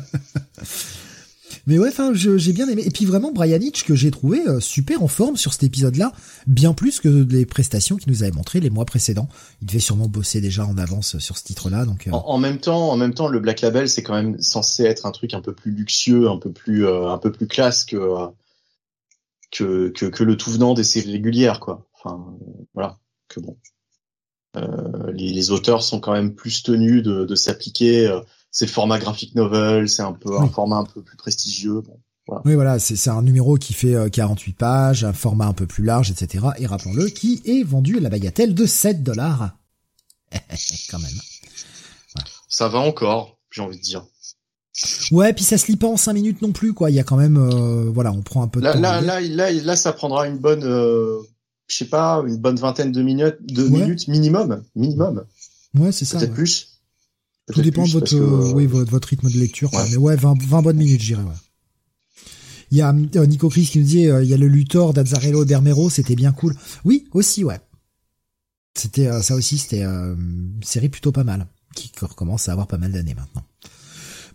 [1.68, 2.82] Mais ouais, enfin, j'ai bien aimé.
[2.86, 6.12] Et puis vraiment, Brian Hitch, que j'ai trouvé euh, super en forme sur cet épisode-là,
[6.46, 9.28] bien plus que les prestations qu'il nous avait montrées les mois précédents.
[9.60, 11.84] Il devait sûrement bosser déjà en avance sur ce titre-là.
[11.84, 12.12] Donc euh.
[12.12, 15.10] en, même temps, en même temps, le Black Label, c'est quand même censé être un
[15.10, 17.98] truc un peu plus luxueux, un peu plus, euh, un peu plus classe que,
[19.50, 21.86] que, que que le tout venant des séries régulières, quoi.
[21.92, 22.24] Enfin,
[22.72, 22.98] voilà.
[23.28, 23.58] Que bon.
[24.58, 28.06] Euh, les, les, auteurs sont quand même plus tenus de, de s'appliquer.
[28.06, 28.20] Euh,
[28.50, 31.80] c'est le format graphic novel, c'est un peu un format un peu plus prestigieux.
[31.80, 32.42] Bon, voilà.
[32.44, 35.84] Oui, voilà, c'est un numéro qui fait 48 euh, pages, un format un peu plus
[35.84, 36.46] large, etc.
[36.58, 39.56] Et rappelons-le, qui est vendu à la bagatelle de 7 dollars.
[40.90, 41.10] quand même.
[42.48, 44.04] Ça va encore, j'ai envie de dire.
[45.10, 46.90] Ouais, puis ça se lit pas en 5 minutes non plus, quoi.
[46.90, 48.80] Il y a quand même, euh, voilà, on prend un peu de là, temps.
[48.80, 51.18] Là, là, là, là, ça prendra une bonne, euh,
[51.68, 55.24] je sais pas, une bonne vingtaine de minutes, de minutes minimum, minimum.
[55.74, 56.18] Ouais, c'est ça.
[56.18, 56.80] Peut-être plus.
[57.52, 59.70] Tout dépend de votre, euh, oui, votre, votre, rythme de lecture.
[59.90, 61.22] Mais ouais, 20, 20 bonnes minutes, j'irais.
[61.22, 61.30] Ouais.
[62.70, 64.92] Il y a euh, Nico Chris qui nous dit, euh, il y a le Luthor
[64.92, 66.54] d'Azzarello et Bermero, c'était bien cool.
[66.84, 67.60] Oui, aussi, ouais.
[68.74, 72.92] C'était ça aussi, c'était une série plutôt pas mal, qui recommence à avoir pas mal
[72.92, 73.42] d'années maintenant.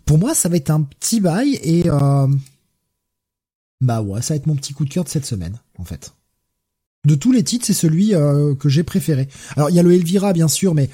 [0.04, 1.84] Pour moi, ça va être un petit bail et
[3.80, 6.12] bah ouais, ça va être mon petit coup de cœur de cette semaine, en fait.
[7.04, 9.28] De tous les titres, c'est celui euh, que j'ai préféré.
[9.56, 10.88] Alors il y a le Elvira bien sûr, mais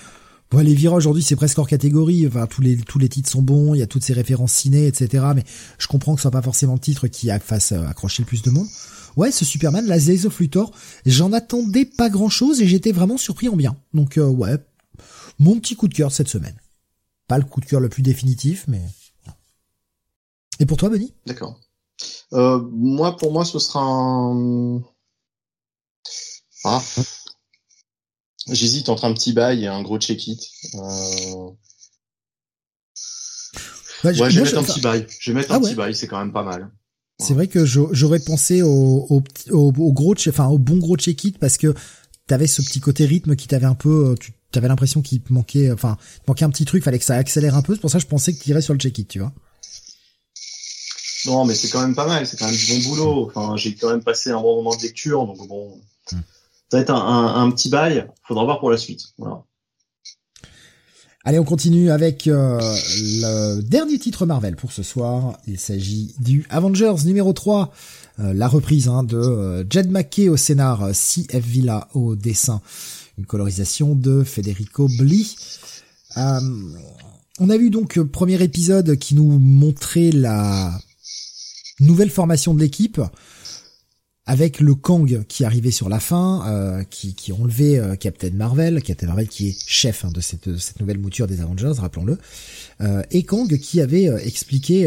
[0.50, 2.26] bon, l'Elvira aujourd'hui c'est presque hors catégorie.
[2.26, 4.86] Enfin tous les tous les titres sont bons, il y a toutes ces références ciné,
[4.86, 5.24] etc.
[5.34, 5.44] Mais
[5.78, 8.42] je comprends que ce soit pas forcément le titre qui fasse euh, accrocher le plus
[8.42, 8.66] de monde.
[9.16, 10.72] Ouais, ce Superman, la Days of Luthor,
[11.04, 13.76] j'en attendais pas grand chose et j'étais vraiment surpris en bien.
[13.94, 14.56] Donc euh, ouais,
[15.38, 16.54] mon petit coup de cœur cette semaine.
[17.28, 18.82] Pas le coup de cœur le plus définitif, mais.
[20.58, 21.12] Et pour toi, Benny?
[21.26, 21.58] D'accord.
[22.32, 24.82] Euh, moi, pour moi, ce sera un,
[26.64, 26.82] ah.
[28.50, 30.40] J'hésite entre un petit bail et un gros check-it.
[30.74, 31.50] Euh...
[34.04, 35.06] ouais, je vais mettre un petit bail.
[35.20, 36.70] Je vais mettre ah un petit bail, c'est quand même pas mal.
[37.18, 41.58] C'est vrai que j'aurais pensé au, au, au, gros, enfin au bon gros check-it parce
[41.58, 41.74] que
[42.26, 45.70] t'avais ce petit côté rythme qui t'avait un peu, euh, tu avais l'impression qu'il manquait,
[45.70, 47.74] enfin, manquait un petit truc, fallait que ça accélère un peu.
[47.74, 49.32] C'est pour ça que je pensais que irais sur le check-it, tu vois.
[51.26, 53.26] Non, mais c'est quand même pas mal, c'est quand même du bon boulot.
[53.26, 56.16] Enfin, j'ai quand même passé un bon moment de lecture, donc bon, ça
[56.72, 58.08] va être un, un, petit bail.
[58.26, 59.02] Faudra voir pour la suite.
[59.18, 59.44] Voilà.
[61.22, 62.58] Allez, on continue avec euh,
[62.96, 65.38] le dernier titre Marvel pour ce soir.
[65.46, 67.70] Il s'agit du Avengers numéro 3,
[68.20, 71.44] euh, la reprise hein, de euh, Jed McKay au scénar, C.F.
[71.44, 72.62] Villa au dessin,
[73.18, 75.36] une colorisation de Federico Bli.
[76.16, 80.72] on a vu donc premier épisode qui nous montrait la
[81.80, 82.98] nouvelle formation de l'équipe
[84.26, 88.82] avec le Kang qui arrivait sur la fin, euh, qui, qui enlevait euh, Captain Marvel,
[88.82, 92.18] Captain Marvel qui est chef hein, de, cette, cette, nouvelle mouture des Avengers, rappelons-le,
[92.80, 94.86] euh, et Kang qui avait expliqué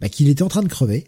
[0.00, 1.06] bah, qu'il était en train de crever,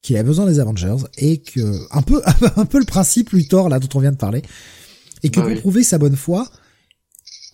[0.00, 2.22] qu'il avait besoin des Avengers, et que un peu
[2.56, 4.42] un peu le principe Luthor là dont on vient de parler,
[5.22, 6.48] et que bah pour prouver sa bonne foi,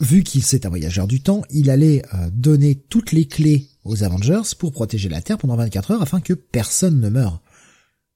[0.00, 4.54] vu qu'il c'est un voyageur du temps, il allait donner toutes les clés aux Avengers
[4.58, 7.40] pour protéger la Terre pendant 24 heures afin que personne ne meure.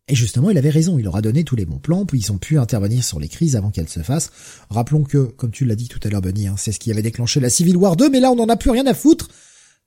[0.07, 2.31] Et justement, il avait raison, il leur a donné tous les bons plans, puis ils
[2.31, 4.31] ont pu intervenir sur les crises avant qu'elles se fassent.
[4.68, 7.02] Rappelons que, comme tu l'as dit tout à l'heure, Bunny, hein, c'est ce qui avait
[7.02, 9.28] déclenché la Civil War 2, mais là on n'en a plus rien à foutre.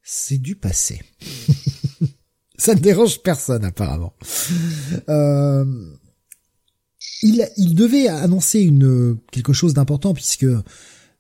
[0.02, 1.02] C'est du passé.
[2.58, 4.14] Ça ne dérange personne apparemment.
[5.10, 5.66] Euh,
[7.22, 8.72] il, devait annoncer
[9.32, 10.48] quelque chose d'important puisque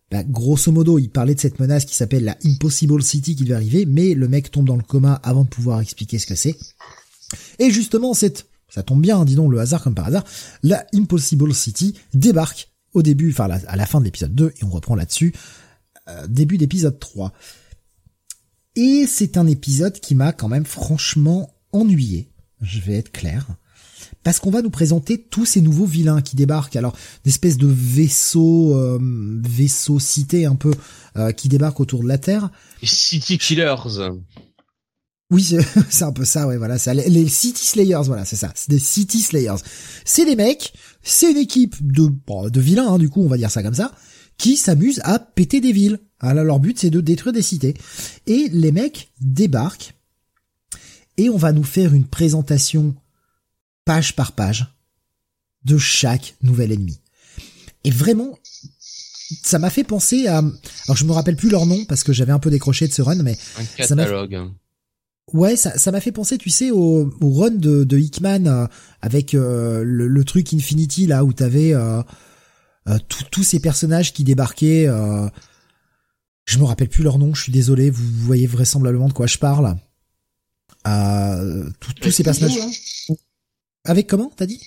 [0.10, 3.56] bah, grosso modo, il parlait de cette menace qui s'appelle la Impossible City qui devait
[3.56, 6.58] arriver, mais le mec tombe dans le coma avant de pouvoir expliquer ce que c'est.
[7.60, 10.24] Et justement, cette ça tombe bien, dis donc, le hasard comme par hasard,
[10.64, 14.70] la Impossible City débarque au début, enfin à la fin de l'épisode 2, et on
[14.70, 15.34] reprend là-dessus,
[16.08, 17.32] euh, début d'épisode 3.
[18.76, 22.32] Et c'est un épisode qui m'a quand même franchement ennuyé,
[22.62, 23.48] je vais être clair,
[24.24, 28.76] parce qu'on va nous présenter tous ces nouveaux vilains qui débarquent, alors d'espèces de vaisseaux,
[28.78, 30.74] euh, vaisseaux cités un peu,
[31.18, 32.50] euh, qui débarquent autour de la Terre.
[32.84, 33.76] City Killers.
[35.30, 35.58] Oui,
[35.90, 36.94] c'est un peu ça, ouais, voilà, ça.
[36.94, 39.58] Les City Slayers, voilà, c'est ça, c'est des City Slayers.
[40.06, 40.74] C'est des mecs,
[41.04, 42.10] c'est une équipe de
[42.50, 43.92] de vilains, hein, du coup, on va dire ça comme ça,
[44.38, 46.00] qui s'amusent à péter des villes.
[46.20, 47.76] Alors, leur but, c'est de détruire des cités.
[48.26, 49.94] Et les mecs débarquent,
[51.18, 52.96] et on va nous faire une présentation
[53.86, 54.68] page par page
[55.66, 57.00] de chaque nouvel ennemi.
[57.84, 58.38] Et vraiment,
[59.44, 62.32] ça m'a fait penser à, alors je me rappelle plus leur nom parce que j'avais
[62.32, 64.52] un peu décroché de ce run, mais un catalogue.
[65.34, 68.66] Ouais, ça, ça m'a fait penser, tu sais, au, au run de, de Hickman euh,
[69.02, 72.02] avec euh, le, truc Infinity là où t'avais euh,
[72.88, 74.88] euh tous ces personnages qui débarquaient.
[76.46, 77.90] je me rappelle plus leur nom, je suis désolé.
[77.90, 79.76] Vous, voyez vraisemblablement de quoi je parle.
[80.86, 82.58] tous ces personnages.
[83.10, 83.16] Hein.
[83.84, 84.62] Avec comment t'as dit?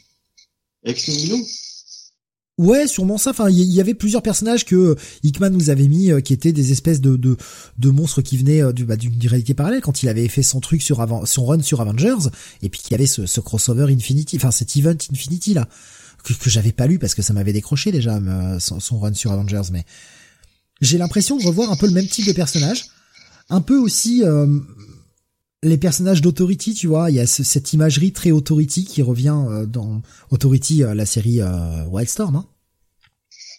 [0.84, 1.10] Ex
[2.60, 3.30] Ouais, sûrement ça.
[3.30, 6.72] Enfin, il y, avait plusieurs personnages que Hickman nous avait mis, euh, qui étaient des
[6.72, 7.38] espèces de de,
[7.78, 10.60] de monstres qui venaient euh, du, bah, d'une réalité parallèle quand il avait fait son
[10.60, 12.28] truc sur avant, son run sur Avengers,
[12.60, 15.68] et puis qu'il y avait ce, crossover Infinity, enfin cet event Infinity là
[16.22, 19.32] que, j'avais pas lu parce que ça m'avait décroché déjà euh, son, son, run sur
[19.32, 19.86] Avengers, mais
[20.82, 22.88] j'ai l'impression de revoir un peu le même type de personnage,
[23.48, 24.22] un peu aussi
[25.62, 29.66] les personnages d'Authority, tu vois, il y a cette imagerie très Authority qui revient euh,
[29.66, 32.36] dans Authority, euh, la série euh, Wildstorm.
[32.36, 32.46] Hein.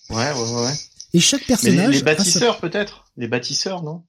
[0.09, 0.73] Ouais, ouais, ouais.
[1.13, 1.91] Et chaque personnage.
[1.91, 4.03] les, les bâtisseurs peut-être, les bâtisseurs, non?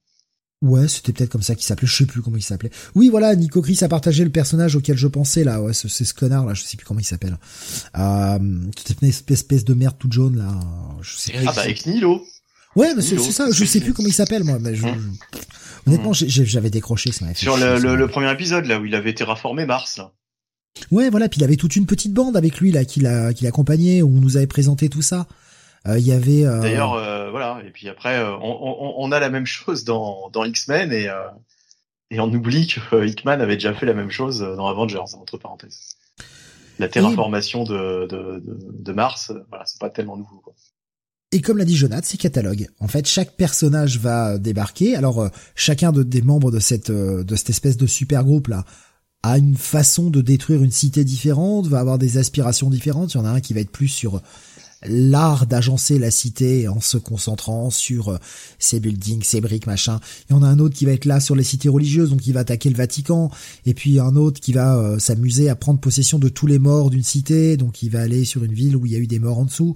[0.63, 1.87] Ouais, c'était peut-être comme ça qu'il s'appelait.
[1.87, 2.71] Je sais plus comment il s'appelait.
[2.95, 5.61] Oui, voilà, Nico Chris a partagé le personnage auquel je pensais là.
[5.61, 6.53] Ouais, c'est ce connard là.
[6.53, 7.37] Je sais plus comment il s'appelle.
[7.97, 10.57] Euh, une espèce de merde toute jaune là.
[11.01, 12.25] Je sais ah bah avec Nilo.
[12.75, 13.49] Ouais, mais c'est ça.
[13.51, 14.57] Je sais plus comment il s'appelle moi.
[14.59, 15.15] Mais je, hum.
[15.87, 17.11] Honnêtement, j'avais décroché.
[17.11, 19.97] Ça Sur le, le, le, premier épisode, là où il avait terraformé Mars.
[19.97, 20.11] Là.
[20.91, 21.29] Ouais, voilà.
[21.29, 24.07] Puis il avait toute une petite bande avec lui là qui l'a qui l'accompagnait, où
[24.07, 25.27] on nous avait présenté tout ça.
[25.87, 26.45] Euh, il y avait.
[26.45, 26.61] Euh...
[26.61, 27.61] D'ailleurs, euh, voilà.
[27.65, 31.09] Et puis après, on, on, on, a la même chose dans dans X-Men et
[32.11, 35.97] et on oublie que Hickman avait déjà fait la même chose dans Avengers entre parenthèses.
[36.79, 40.37] La terraformation de, de, de, de Mars, voilà, c'est pas tellement nouveau.
[40.43, 40.53] Quoi.
[41.33, 42.69] Et comme l'a dit Jonathan, c'est catalogue.
[42.79, 44.95] En fait, chaque personnage va débarquer.
[44.95, 48.49] Alors, euh, chacun de, des membres de cette euh, de cette espèce de super groupe
[48.49, 48.65] là
[49.23, 53.15] a une façon de détruire une cité différente, va avoir des aspirations différentes.
[53.15, 54.21] Il y en a un qui va être plus sur
[54.85, 58.17] l'art d'agencer la cité en se concentrant sur euh,
[58.59, 59.99] ses buildings, ses briques, machin.
[60.29, 62.27] Il y en a un autre qui va être là sur les cités religieuses, donc
[62.27, 63.31] il va attaquer le Vatican.
[63.65, 67.01] Et puis un autre qui va s'amuser à prendre possession de tous les morts d'une
[67.01, 69.39] cité, donc il va aller sur une ville où il y a eu des morts
[69.39, 69.75] en dessous.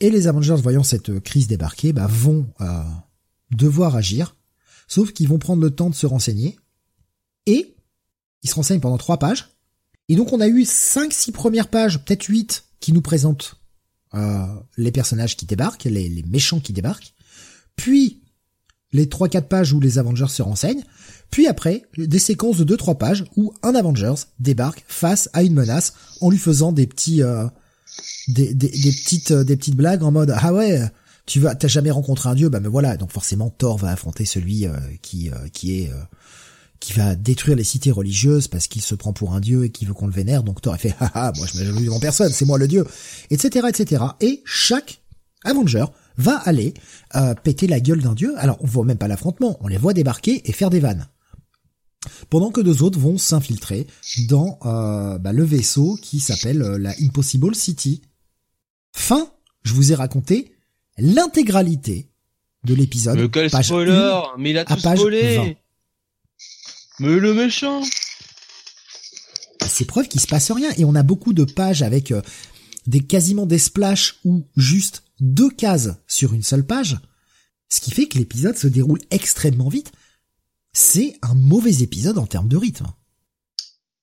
[0.00, 2.82] Et les Avengers, voyant cette crise débarquer, bah, vont euh,
[3.50, 4.36] devoir agir,
[4.88, 6.58] sauf qu'ils vont prendre le temps de se renseigner,
[7.46, 7.74] et
[8.42, 9.48] ils se renseignent pendant trois pages.
[10.08, 13.56] Et donc on a eu cinq, six premières pages, peut-être huit, qui nous présentent
[14.14, 17.14] euh, les personnages qui débarquent, les, méchants qui débarquent,
[17.74, 18.22] puis
[18.92, 20.84] les trois, quatre pages où les Avengers se renseignent,
[21.30, 25.54] puis après, des séquences de deux, trois pages où un Avengers débarque face à une
[25.54, 27.22] menace en lui faisant des petits...
[27.22, 27.46] Euh,
[28.28, 30.80] des, des, des, petites euh, des petites blagues en mode ah ouais
[31.26, 34.24] tu vas, t'as jamais rencontré un dieu, bah mais voilà, donc forcément Thor va affronter
[34.24, 34.66] celui
[35.02, 35.90] qui qui est
[36.80, 39.84] qui va détruire les cités religieuses parce qu'il se prend pour un dieu et qui
[39.84, 40.42] veut qu'on le vénère.
[40.42, 42.86] Donc Thor a fait, haha, moi je me devant personne, c'est moi le dieu,
[43.30, 44.04] etc., etc.
[44.20, 45.00] Et chaque
[45.44, 46.74] Avenger va aller
[47.14, 48.34] euh, péter la gueule d'un dieu.
[48.38, 51.06] Alors on voit même pas l'affrontement, on les voit débarquer et faire des vannes.
[52.30, 53.86] Pendant que deux autres vont s'infiltrer
[54.28, 58.02] dans euh, bah, le vaisseau qui s'appelle euh, la Impossible City.
[58.92, 59.30] Fin,
[59.62, 60.52] je vous ai raconté
[60.98, 62.10] l'intégralité
[62.64, 63.18] de l'épisode.
[63.18, 65.56] Mais quel spoiler Mais il a tout spoilé
[66.98, 67.82] mais le méchant
[69.66, 72.22] C'est preuve qu'il se passe rien et on a beaucoup de pages avec euh,
[72.86, 76.96] des quasiment des splashes ou juste deux cases sur une seule page,
[77.68, 79.92] ce qui fait que l'épisode se déroule extrêmement vite.
[80.78, 82.84] C'est un mauvais épisode en termes de rythme.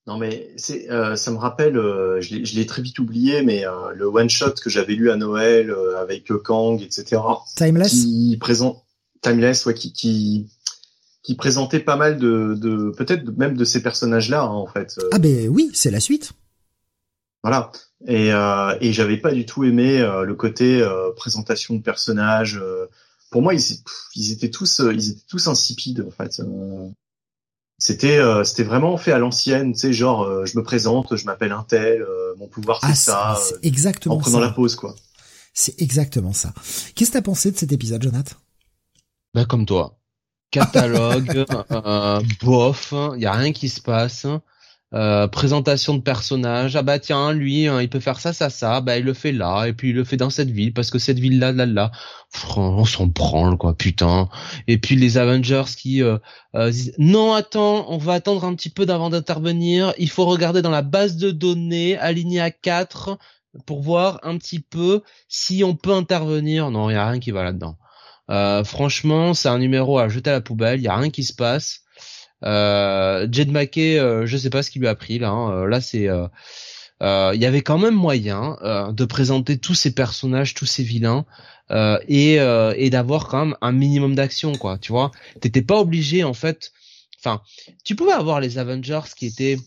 [0.07, 4.05] Non mais c'est, euh, ça me rappelle, euh, je l'ai très vite oublié, mais le
[4.07, 7.21] one shot que j'avais lu à Noël avec Kang, etc.
[7.55, 7.91] Timeless.
[7.91, 8.83] Qui présente
[9.21, 10.47] Timeless, ouais, qui, qui
[11.21, 14.99] qui présentait pas mal de, de peut-être même de ces personnages-là hein, en fait.
[15.11, 16.33] Ah ben oui, c'est la suite.
[17.43, 17.71] Voilà.
[18.07, 22.59] Et, euh, et j'avais pas du tout aimé euh, le côté euh, présentation de personnages.
[23.33, 23.39] Euh.
[23.39, 23.61] pour moi, ils,
[24.15, 26.41] ils, étaient tous, ils étaient tous insipides en fait.
[27.77, 31.63] c'était, c'était vraiment fait à l'ancienne, tu sais, genre, je me présente, je m'appelle un
[31.63, 32.05] tel,
[32.37, 33.39] mon pouvoir c'est ah, ça.
[33.41, 34.95] C'est exactement En prenant la pause, quoi.
[35.53, 36.53] C'est exactement ça.
[36.95, 38.35] Qu'est-ce que t'as pensé de cet épisode, Jonathan?
[39.33, 39.99] Bah comme toi
[40.53, 44.25] catalogue, euh, bof, il y a rien qui se passe.
[44.93, 46.75] Euh, présentation de personnages.
[46.75, 48.79] Ah bah tiens, lui, hein, il peut faire ça, ça, ça.
[48.79, 50.99] Bah il le fait là, et puis il le fait dans cette ville parce que
[50.99, 51.91] cette ville là, là, là.
[52.57, 54.29] On s'en branle quoi, putain.
[54.67, 56.19] Et puis les Avengers qui euh,
[56.55, 59.93] euh, non, attends, on va attendre un petit peu d'avant d'intervenir.
[59.97, 63.17] Il faut regarder dans la base de données alignée à 4
[63.65, 66.69] pour voir un petit peu si on peut intervenir.
[66.69, 67.77] Non, il y a rien qui va là-dedans.
[68.63, 70.79] Franchement, c'est un numéro à jeter à la poubelle.
[70.79, 71.82] Il y a rien qui se passe.
[72.43, 75.29] Euh, Jed McKay, euh, je sais pas ce qui lui a pris là.
[75.29, 75.51] Hein.
[75.51, 76.09] Euh, là, c'est
[77.01, 78.57] il y avait quand même moyen
[78.91, 81.25] de présenter tous ces personnages, tous ces vilains,
[82.07, 84.77] et, et d'avoir quand même un minimum d'action, quoi.
[84.77, 86.71] Tu vois, t'étais pas obligé en fait.
[87.19, 87.41] Enfin,
[87.83, 89.57] tu pouvais avoir les Avengers qui étaient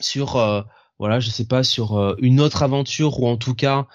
[0.00, 0.66] sur,
[0.98, 3.86] voilà, je sais pas, sur une autre aventure ou en tout cas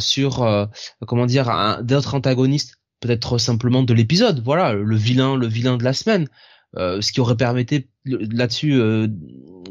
[0.00, 0.68] sur,
[1.06, 4.42] comment dire, d'autres antagonistes peut-être simplement de l'épisode.
[4.44, 6.28] Voilà, le vilain, le vilain de la semaine.
[6.76, 7.66] Euh, ce qui aurait permis
[8.04, 9.08] là-dessus, euh,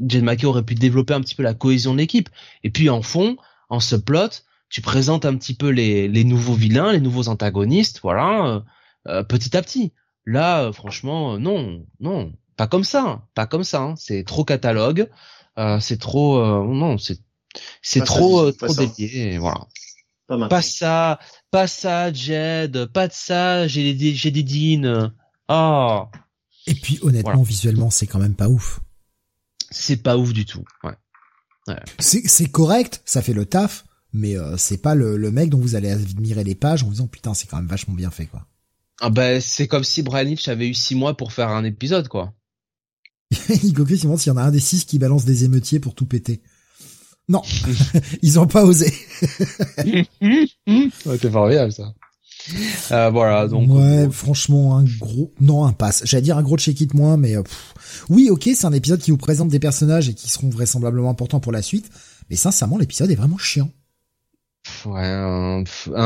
[0.06, 2.30] Jen Mackey aurait pu développer un petit peu la cohésion de l'équipe.
[2.64, 3.38] Et puis en fond,
[3.70, 8.46] en subplot, tu présentes un petit peu les, les nouveaux vilains, les nouveaux antagonistes, voilà,
[8.46, 8.60] euh,
[9.08, 9.94] euh petit à petit.
[10.26, 13.82] Là, euh, franchement, euh, non, non, pas comme ça, pas comme ça.
[13.82, 13.96] Hein.
[13.98, 15.10] C'est trop catalogue,
[15.80, 17.20] c'est trop, non, c'est
[17.82, 19.68] c'est trop trop dédié, voilà.
[20.48, 21.20] Pas, ça,
[21.50, 25.12] pas ça, Jed, pas de ça, j'ai des, j'ai des deans.
[25.50, 26.04] Oh.
[26.68, 28.80] Et puis honnêtement, visuellement, c'est quand même pas ouf.
[29.72, 30.64] C'est pas ouf du tout.
[30.84, 30.96] Ouais.
[31.68, 31.80] ouais.
[32.00, 35.76] C'est, correct, ça fait le taf, mais euh, c'est pas le, le mec dont vous
[35.76, 38.46] allez admirer les pages en vous disant putain, c'est quand même vachement bien fait quoi.
[39.02, 42.08] Ah ben c'est comme si Brian Hitch avait eu six mois pour faire un épisode
[42.08, 42.34] quoi.
[43.32, 45.96] Chris il demande s'il y en a un des six qui balance des émeutiers pour
[45.96, 46.42] tout péter.
[47.28, 47.44] Non,
[48.22, 48.92] ils ont pas osé.
[49.78, 51.94] C'est formidable ça.
[52.92, 53.70] Euh, voilà, donc.
[53.70, 56.02] Ouais, franchement, un gros, non, un passe.
[56.06, 57.44] J'allais dire un gros check it moins, mais euh,
[58.10, 61.40] oui, ok, c'est un épisode qui vous présente des personnages et qui seront vraisemblablement importants
[61.40, 61.90] pour la suite.
[62.30, 63.70] Mais sincèrement, l'épisode est vraiment chiant.
[64.86, 65.64] Ouais, un,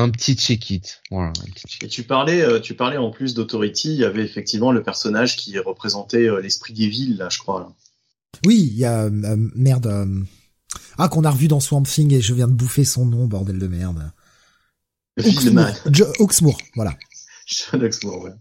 [0.09, 1.01] petit check it.
[1.11, 1.33] Voilà,
[1.81, 5.35] Et tu parlais, euh, tu parlais en plus d'Authority, il y avait effectivement le personnage
[5.35, 7.61] qui représentait l'esprit des villes, là, je crois.
[7.61, 7.69] Là.
[8.45, 10.07] Oui, il y a merde.
[10.97, 13.59] Ah, qu'on a revu dans Swamp Thing et je viens de bouffer son nom, bordel
[13.59, 14.11] de merde.
[16.19, 16.97] Oxmoor, voilà.
[17.47, 18.31] John Oxmoor, ouais.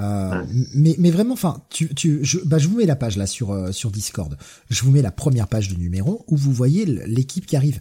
[0.00, 0.44] Euh,
[0.74, 3.52] mais, mais vraiment, enfin, tu, tu, je, bah, je vous mets la page là sur
[3.52, 4.36] euh, sur Discord.
[4.68, 7.80] Je vous mets la première page de numéro où vous voyez l'équipe qui arrive.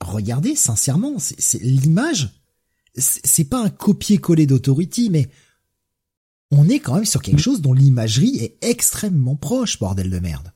[0.00, 2.30] Regardez, sincèrement, c'est l'image.
[2.96, 5.28] C'est pas un copier-coller d'Authority, mais
[6.50, 10.52] on est quand même sur quelque chose dont l'imagerie est extrêmement proche, bordel de merde.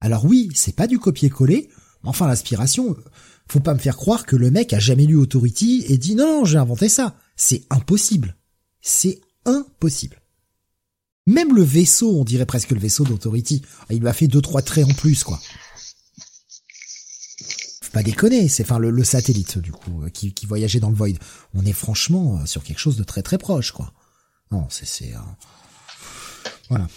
[0.00, 1.68] Alors oui, c'est pas du copier-coller,
[2.02, 2.96] mais enfin l'inspiration,
[3.48, 6.40] faut pas me faire croire que le mec a jamais lu Authority et dit non,
[6.40, 7.16] non j'ai inventé ça.
[7.36, 8.36] C'est impossible.
[8.80, 10.20] C'est impossible.
[11.26, 13.62] Même le vaisseau, on dirait presque le vaisseau d'Authority.
[13.90, 15.40] Il lui a fait deux, trois traits en plus, quoi.
[17.80, 21.18] Faut pas déconner, c'est enfin le, satellite, du coup, euh, qui, voyageait dans le void.
[21.54, 23.92] On est franchement euh, sur quelque chose de très très proche, quoi.
[24.50, 25.12] Non, c'est, c'est,
[26.68, 26.88] voilà.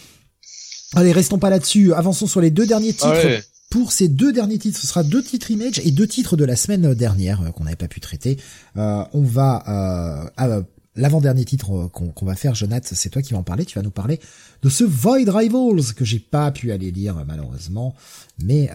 [0.95, 1.93] Allez, restons pas là-dessus.
[1.93, 3.43] Avançons sur les deux derniers titres
[3.75, 6.55] pour ces deux derniers titres, ce sera deux titres Image et deux titres de la
[6.55, 8.37] semaine dernière euh, qu'on n'avait pas pu traiter.
[8.77, 10.61] Euh, on va euh,
[10.95, 13.65] l'avant-dernier titre qu'on va faire, Jonathan, c'est toi qui vas en parler.
[13.65, 14.21] Tu vas nous parler
[14.61, 17.93] de ce Void Rivals que j'ai pas pu aller lire malheureusement,
[18.41, 18.71] mais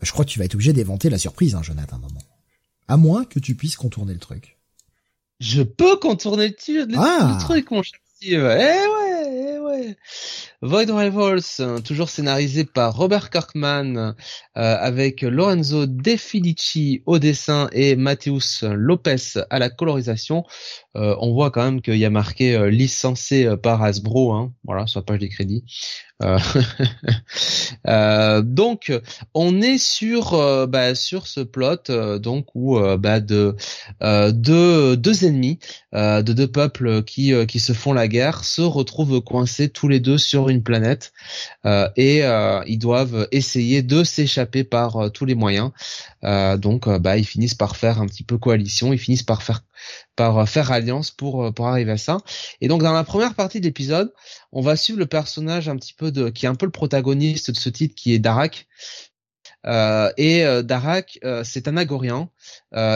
[0.00, 2.22] je crois que tu vas être obligé d'éventer la surprise, hein, Jonathan, un moment.
[2.88, 4.56] À moins que tu puisses contourner le truc.
[5.40, 7.36] Je peux contourner le, ah.
[7.38, 8.00] truc, mon cher.
[8.22, 9.96] Eh ouais, eh ouais.
[10.60, 14.12] Void Rivals, toujours scénarisé par Robert Kirkman, euh,
[14.54, 20.44] avec Lorenzo De Felici au dessin et Mateus Lopez à la colorisation.
[20.96, 24.88] Euh, on voit quand même qu'il y a marqué euh, licencé par Hasbro, hein, voilà,
[24.88, 25.64] sur la page des crédits.
[26.22, 26.38] Euh,
[27.86, 28.92] euh, donc
[29.34, 33.54] on est sur euh, bah, sur ce plot donc où bah, de
[34.00, 35.58] deux deux ennemis
[35.92, 40.18] de deux peuples qui qui se font la guerre se retrouvent coincés tous les deux
[40.18, 41.12] sur une planète
[41.96, 42.22] et
[42.66, 45.70] ils doivent essayer de s'échapper par tous les moyens.
[46.22, 49.62] donc bah ils finissent par faire un petit peu coalition, ils finissent par faire
[50.16, 52.18] par euh, faire alliance pour euh, pour arriver à ça.
[52.60, 54.12] Et donc dans la première partie de l'épisode,
[54.52, 57.50] on va suivre le personnage un petit peu de qui est un peu le protagoniste
[57.50, 58.66] de ce titre qui est Darak.
[59.66, 62.30] Euh, et euh, Darak, c'est un Agorien,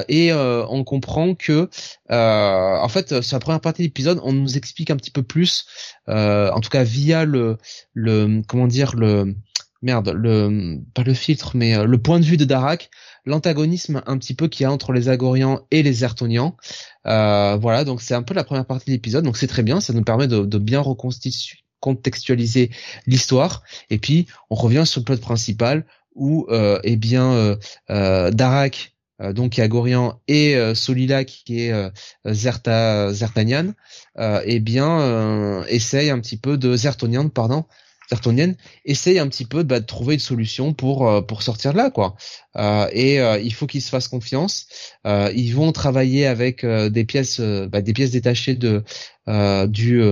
[0.08, 1.68] et on comprend que,
[2.08, 5.66] en fait, sur la première partie de l'épisode, on nous explique un petit peu plus,
[6.07, 7.58] en tout cas via le,
[7.94, 9.34] le, comment dire, le,
[9.82, 12.91] merde, le, pas le filtre, mais le point de vue de Darak,
[13.24, 16.57] l'antagonisme un petit peu qu'il y a entre les Agorians et les Zertonians.
[17.07, 19.81] Euh, voilà, donc c'est un peu la première partie de l'épisode, donc c'est très bien,
[19.81, 22.70] ça nous permet de, bien recontextualiser
[23.07, 23.62] l'histoire.
[23.91, 27.57] Et puis on revient sur le plot principal où euh, eh bien euh,
[27.91, 31.92] euh Darak euh, donc qui est Agorian et Solila qui est
[32.26, 33.74] Zerta Zertanian,
[34.18, 37.65] eh bien essaye un petit peu de Zertonian pardon
[38.08, 41.78] Sertonienne essaye un petit peu bah, de trouver une solution pour euh, pour sortir de
[41.78, 42.15] là quoi.
[42.57, 44.66] Euh, et euh, il faut qu'ils se fassent confiance.
[45.07, 48.84] ils vont travailler avec des pièces bah, des pièces détachées de
[49.66, 50.02] du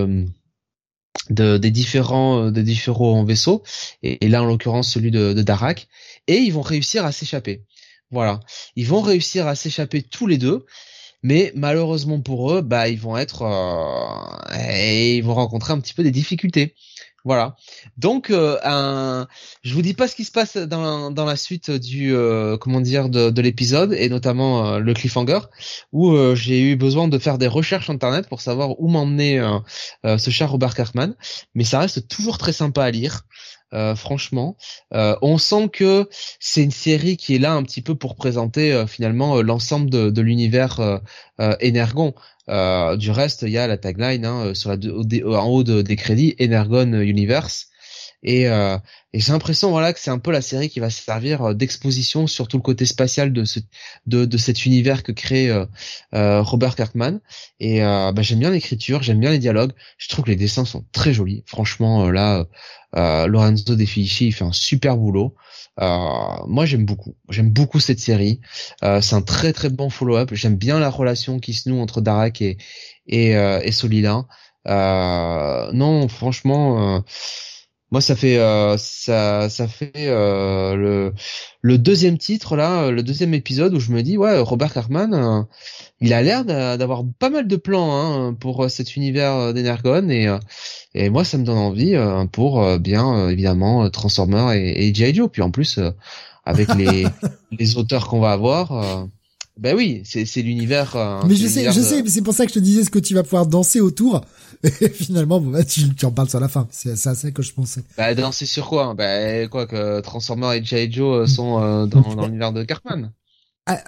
[1.29, 3.63] de, des différents des différents vaisseaux
[4.03, 5.87] et, là en l'occurrence celui de, de Darak
[6.27, 7.63] et ils vont réussir à s'échapper.
[8.11, 8.41] Voilà,
[8.75, 10.65] ils vont réussir à s'échapper tous les deux
[11.23, 13.43] mais malheureusement pour eux, bah ils vont être,
[14.75, 16.73] et ils vont rencontrer un petit peu des difficultés.
[17.23, 17.55] Voilà.
[17.97, 19.27] Donc, euh, un...
[19.63, 22.81] je vous dis pas ce qui se passe dans, dans la suite du euh, comment
[22.81, 25.39] dire de, de l'épisode et notamment euh, le cliffhanger
[25.91, 29.41] où euh, j'ai eu besoin de faire des recherches internet pour savoir où m'emmener
[30.03, 31.13] ce cher Robert Kirkman.
[31.55, 33.21] Mais ça reste toujours très sympa à lire.
[33.95, 34.55] Franchement,
[34.91, 36.09] on sent que
[36.39, 41.01] c'est une série qui est là un petit peu pour présenter finalement l'ensemble de, l'univers
[41.39, 42.13] Energon.
[42.49, 46.93] Euh, du reste, il y a la tagline hein, euh, en haut des crédits Energon
[46.93, 47.70] Universe.
[48.23, 48.77] Et, euh,
[49.13, 52.47] et j'ai l'impression voilà que c'est un peu la série qui va servir d'exposition sur
[52.47, 53.59] tout le côté spatial de ce
[54.05, 55.51] de, de cet univers que crée
[56.13, 57.19] Robert Kirkman.
[57.59, 59.73] Et bah, j'aime bien l'écriture, j'aime bien les dialogues.
[59.97, 61.43] Je trouve que les dessins sont très jolis.
[61.47, 62.45] Franchement, là,
[62.93, 65.35] Lorenzo De Felici il fait un super boulot.
[65.79, 68.41] Euh, moi j'aime beaucoup, j'aime beaucoup cette série.
[68.83, 70.29] Euh, c'est un très très bon follow-up.
[70.33, 72.57] J'aime bien la relation qui se noue entre Darak et
[73.07, 74.25] et, euh, et Solila.
[74.67, 77.03] Euh, non, franchement,
[77.91, 78.37] moi ça fait
[78.77, 81.13] ça ça fait le
[81.61, 85.45] le deuxième titre là, le deuxième épisode où je me dis ouais Robert Kirkman,
[85.99, 90.29] il a l'air d'avoir pas mal de plans hein, pour cet univers d'Energon et
[90.93, 94.93] et moi, ça me donne envie euh, pour euh, bien euh, évidemment Transformers et, et
[94.93, 95.13] G.I.
[95.15, 95.29] Joe.
[95.31, 95.79] Puis en plus,
[96.45, 97.05] avec les,
[97.51, 99.07] les auteurs qu'on va avoir,
[99.61, 101.21] ben oui, c'est c'est l'univers.
[101.25, 102.99] mais je sais, je sais, mais c'est pour ça que je te disais ce que
[102.99, 104.25] tu vas pouvoir danser autour.
[104.81, 106.67] Et finalement, bon, bah, tu, tu en parles sur la fin.
[106.71, 107.83] C'est ça que je pensais.
[107.95, 108.93] Bah danser sur quoi?
[108.93, 110.91] Bah quoi que Transformers et G.I.
[110.91, 113.11] Joe sont dans, dans l'univers de Cartman.
[113.67, 113.83] Ah,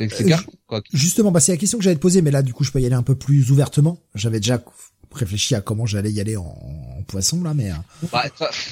[0.68, 0.82] quoi.
[0.94, 2.80] Justement, bah c'est la question que j'allais te poser, mais là du coup je peux
[2.80, 3.98] y aller un peu plus ouvertement.
[4.14, 4.64] J'avais déjà
[5.12, 7.72] réfléchi à comment j'allais y aller en, poisson là, mais.
[8.12, 8.26] Bah,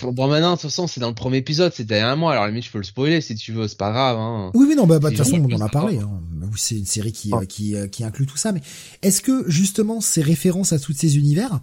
[0.03, 2.33] bon maintenant de toute façon c'est dans le premier épisode, c'est derrière moi.
[2.33, 4.17] Alors limite je peux le spoiler si tu veux, c'est pas grave.
[4.17, 4.51] Hein.
[4.53, 5.99] Oui oui non bah, bah de toute façon on en a parlé.
[5.99, 6.21] Hein.
[6.57, 8.61] C'est une série qui, euh, qui euh, qui inclut tout ça, mais
[9.01, 11.59] est-ce que justement ces références à tous ces univers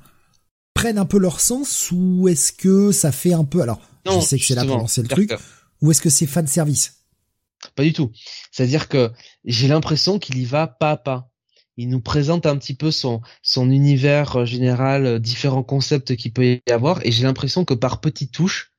[0.75, 4.39] prennent un peu leur sens ou est-ce que ça fait un peu alors je sais
[4.39, 5.33] que c'est là pour lancer le truc
[5.81, 6.95] ou est-ce que c'est fan service?
[7.75, 8.13] Pas du tout.
[8.53, 9.11] C'est-à-dire que
[9.45, 11.28] j'ai l'impression qu'il y va pas à pas
[11.79, 16.33] il nous présente un petit peu son son univers euh, général, euh, différents concepts qu'il
[16.33, 18.73] peut y avoir, et j'ai l'impression que par petites touches,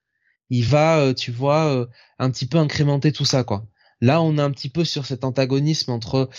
[0.50, 1.88] il va, euh, tu vois,
[2.20, 3.66] un petit peu incrémenter tout ça, quoi.
[4.02, 6.30] Là, on a un petit peu sur cet antagonisme entre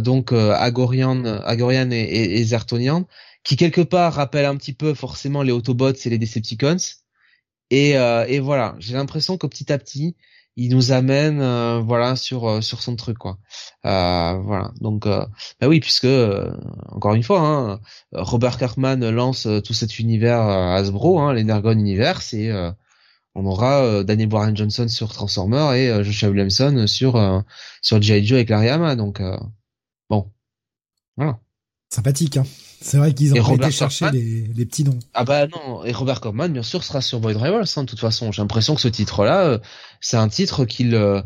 [0.00, 3.06] donc Agorian, Agorian et, et, Zertonian,
[3.44, 6.76] qui quelque part rappelle un petit peu forcément les Autobots et les Decepticons.
[7.70, 10.16] Et, et voilà, j'ai l'impression que petit à petit,
[10.58, 11.38] il nous amène
[11.80, 13.38] voilà sur sur son truc quoi.
[13.84, 16.06] voilà donc bah oui puisque
[16.88, 17.80] encore une fois hein,
[18.12, 22.52] Robert Kirkman lance tout cet univers Hasbro hein, l'Energon Universe et
[23.34, 27.44] on aura Daniel Warren Johnson sur Transformer et Joshua Williamson sur
[27.80, 28.26] sur G.I.
[28.26, 29.22] Joe avec Lariama donc
[30.10, 30.30] bon
[31.16, 31.38] voilà
[31.90, 32.44] sympathique hein
[32.80, 34.98] c'est vrai qu'ils ont été chercher les, petits noms.
[35.12, 37.98] Ah bah non, et Robert Corman, bien sûr, sera sur Void Rivals, hein, de toute
[37.98, 38.30] façon.
[38.30, 39.58] J'ai l'impression que ce titre-là, euh,
[40.00, 41.20] c'est un titre qu'il euh,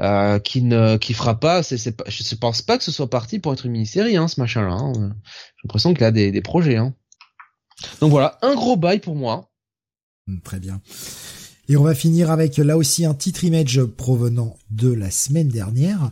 [0.00, 1.62] euh, qui ne qui fera pas.
[1.62, 4.28] C'est, c'est pas, je pense pas que ce soit parti pour être une mini-série, hein,
[4.28, 4.72] ce machin-là.
[4.72, 4.92] Hein.
[4.94, 6.76] J'ai l'impression qu'il a des, des projets.
[6.76, 6.94] Hein.
[8.00, 9.50] Donc voilà, un gros bail pour moi.
[10.26, 10.82] Hmm, très bien.
[11.68, 16.10] Et on va finir avec là aussi un titre image provenant de la semaine dernière.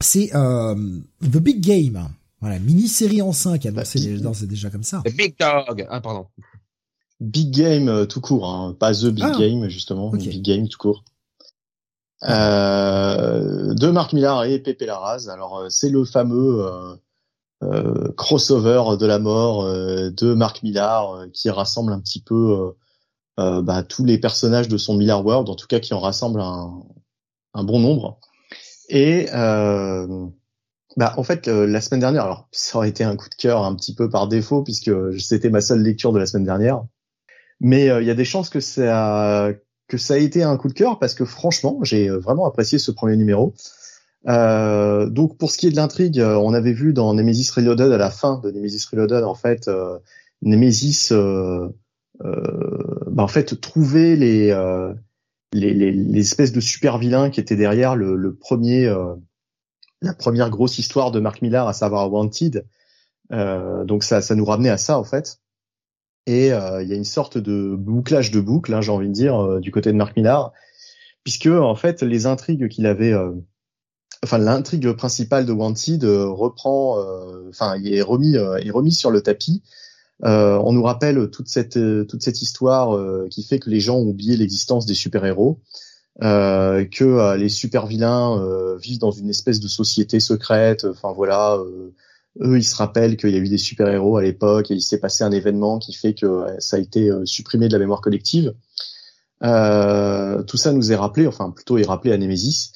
[0.00, 0.76] C'est euh,
[1.22, 2.08] The Big Game.
[2.40, 5.02] Voilà, mini-série en 5 annoncée bah, c'est déjà comme ça.
[5.16, 5.86] Big Dog.
[5.90, 6.26] Ah, pardon.
[7.20, 8.74] Big Game euh, tout court, hein.
[8.78, 11.04] pas The Big ah, Game justement, Big Game tout court.
[12.24, 15.28] Euh, de Marc Millar et Pepe Larraz.
[15.28, 16.94] Alors euh, c'est le fameux euh,
[17.62, 22.74] euh, crossover de la mort de Marc Millar qui rassemble un petit peu
[23.36, 26.82] bah, tous les personnages de son Millar World, en tout cas qui en rassemble un,
[27.54, 28.18] un bon nombre.
[28.88, 29.28] Et
[30.96, 33.64] bah, en fait, euh, la semaine dernière, alors ça aurait été un coup de cœur
[33.64, 36.82] un petit peu par défaut puisque c'était ma seule lecture de la semaine dernière.
[37.60, 39.50] Mais euh, il y a des chances que ça
[39.86, 42.78] que ça ait été un coup de cœur parce que franchement, j'ai euh, vraiment apprécié
[42.78, 43.54] ce premier numéro.
[44.26, 48.10] donc pour ce qui est de l'intrigue, on avait vu dans Nemesis Reloaded à la
[48.10, 49.70] fin de Nemesis Reloaded en fait
[50.42, 54.48] Nemesis bah, en fait trouver les,
[55.52, 58.92] les, les, les espèces de super vilains qui étaient derrière le, le premier
[60.02, 62.66] la première grosse histoire de Mark Millar, à savoir Wanted.
[63.32, 65.40] Euh, donc ça, ça nous ramenait à ça en fait.
[66.26, 69.12] Et euh, il y a une sorte de bouclage de boucle, hein, j'ai envie de
[69.12, 70.52] dire, euh, du côté de Mark Millar,
[71.24, 73.14] puisque en fait les intrigues qu'il avait,
[74.24, 76.98] enfin l'intrigue principale de Wanted reprend,
[77.48, 79.62] enfin est remis, est remis sur le tapis.
[80.22, 82.98] on nous rappelle toute cette toute cette histoire
[83.28, 85.60] qui fait que les gens ont oublié l'existence des super héros.
[86.22, 90.84] Euh, que euh, les super vilains euh, vivent dans une espèce de société secrète.
[90.84, 91.58] Enfin voilà,
[92.40, 94.82] eux ils se rappellent qu'il y a eu des super héros à l'époque et il
[94.82, 98.54] s'est passé un événement qui fait que ça a été supprimé de la mémoire collective.
[99.40, 102.72] tout ça nous est rappelé, enfin plutôt est rappelé à Nemesis.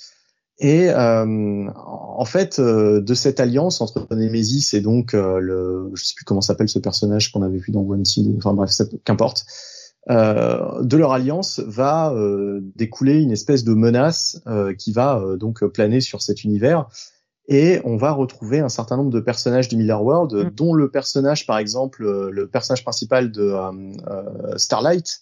[0.59, 6.41] Et en fait, de cette alliance entre Nemesis et donc le, je sais plus comment
[6.41, 8.05] s'appelle ce personnage qu'on avait vu dans One
[8.39, 8.71] enfin bref,
[9.05, 9.45] qu'importe.
[10.11, 15.65] Euh, de leur alliance va euh, découler une espèce de menace euh, qui va donc
[15.65, 16.87] planer sur cet univers
[17.49, 20.51] et on va retrouver un certain nombre de personnages du Miller World, mm.
[20.51, 23.55] dont le personnage, par exemple, le personnage principal de
[24.57, 25.21] Starlight,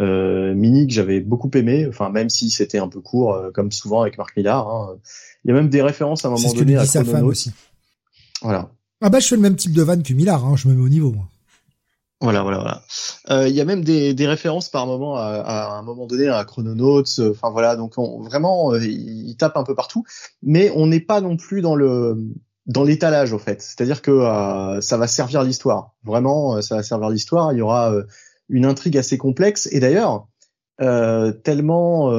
[0.00, 4.02] euh, Mini que j'avais beaucoup aimé, enfin même si c'était un peu court, comme souvent
[4.02, 4.68] avec Mark Millar.
[4.68, 4.96] Hein.
[5.44, 7.26] Il y a même des références à un moment donné à Chrononaut.
[7.26, 7.50] aussi.
[8.42, 8.70] Voilà.
[9.00, 10.82] Ah bah je fais le même type de vanne que Millar, hein, je me mets
[10.82, 11.29] au niveau moi.
[12.22, 12.82] Voilà, voilà, voilà.
[13.30, 16.28] Euh, il y a même des, des références par moment à, à, un moment donné
[16.28, 17.18] à Chrononauts.
[17.18, 20.04] Euh, enfin voilà, donc on, vraiment, euh, il, tape un peu partout,
[20.42, 22.18] mais on n'est pas non plus dans le
[22.66, 23.62] dans l'étalage au fait.
[23.62, 25.94] C'est-à-dire que ça va servir l'histoire.
[26.04, 27.52] Vraiment, ça va servir l'histoire.
[27.52, 27.92] Il y aura
[28.48, 30.28] une intrigue assez complexe et d'ailleurs
[30.78, 32.12] tellement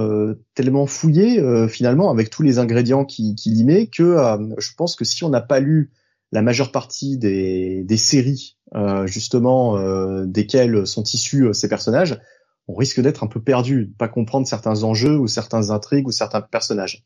[0.55, 4.17] tellement fouillé finalement avec tous les ingrédients qui, qui y met que
[4.57, 5.91] je pense que si on n'a pas lu
[6.33, 8.60] la majeure partie des, des séries euh,
[9.05, 12.19] justement euh, desquelles sont issus euh, ces personnages,
[12.67, 16.11] on risque d'être un peu perdu, de pas comprendre certains enjeux ou certaines intrigues ou
[16.11, 17.03] certains personnages.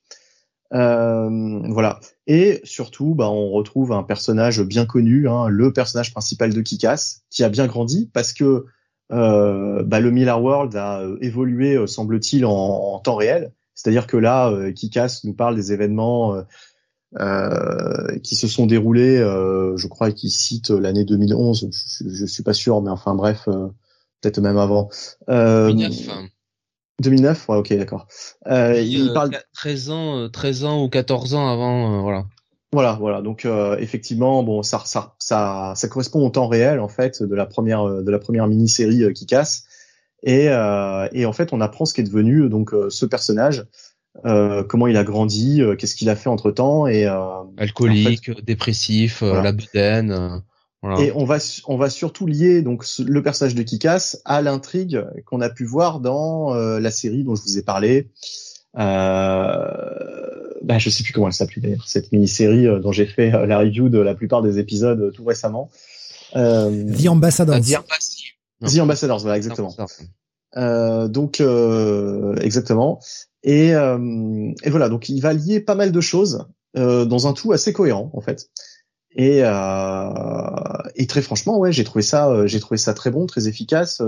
[0.72, 2.00] voilà.
[2.27, 7.22] Et surtout, bah, on retrouve un personnage bien connu, hein, le personnage principal de Kikas,
[7.30, 8.66] qui a bien grandi parce que
[9.10, 13.53] bah, le Miller World a évolué, semble-t-il, en, en, temps réel.
[13.74, 16.44] C'est-à-dire que là, Kikas nous parle des événements
[17.18, 22.44] euh, qui se sont déroulés, euh, je crois qu'il cite l'année 2011, je, je, suis
[22.44, 23.68] pas sûr, mais enfin bref, euh,
[24.19, 24.90] peut-être même avant.
[25.30, 26.30] 2009.
[27.02, 28.08] 2009, ouais, ok, d'accord.
[28.50, 32.26] il parle 13 ans, 13 ans ou 14 ans avant, voilà.
[32.74, 33.22] Voilà, voilà.
[33.22, 33.48] Donc
[33.80, 37.85] effectivement, bon, ça, ça, ça, ça correspond au temps réel en fait de la première,
[37.85, 39.64] de la première mini-série qui casse.
[40.24, 43.66] Et, et en fait, on apprend ce qui est devenu donc ce personnage
[44.24, 47.19] euh, comment il a grandi, euh, qu'est-ce qu'il a fait entre temps et euh,
[47.58, 50.42] alcoolique, dépressif, la bedaine.
[50.82, 51.02] Voilà.
[51.02, 51.38] Et on va
[51.68, 56.00] on va surtout lier donc le personnage de Kikas à l'intrigue qu'on a pu voir
[56.00, 58.11] dans la série dont je vous ai parlé.
[58.77, 59.68] Euh,
[60.61, 63.90] bah, je sais plus comment elle s'appelait d'ailleurs cette mini-série dont j'ai fait la review
[63.90, 65.72] de la plupart des épisodes tout récemment.
[66.34, 67.61] The Ambassadors.
[67.61, 67.77] The,
[68.61, 69.76] The Ambassadors, voilà exactement.
[69.80, 69.85] Euh,
[70.56, 71.42] donc
[72.42, 73.00] exactement.
[73.43, 77.74] Et, et voilà, donc il va lier pas mal de choses dans un tout assez
[77.74, 78.50] cohérent en fait.
[79.17, 84.01] Et, et très franchement, ouais, j'ai trouvé ça, j'ai trouvé ça très bon, très efficace.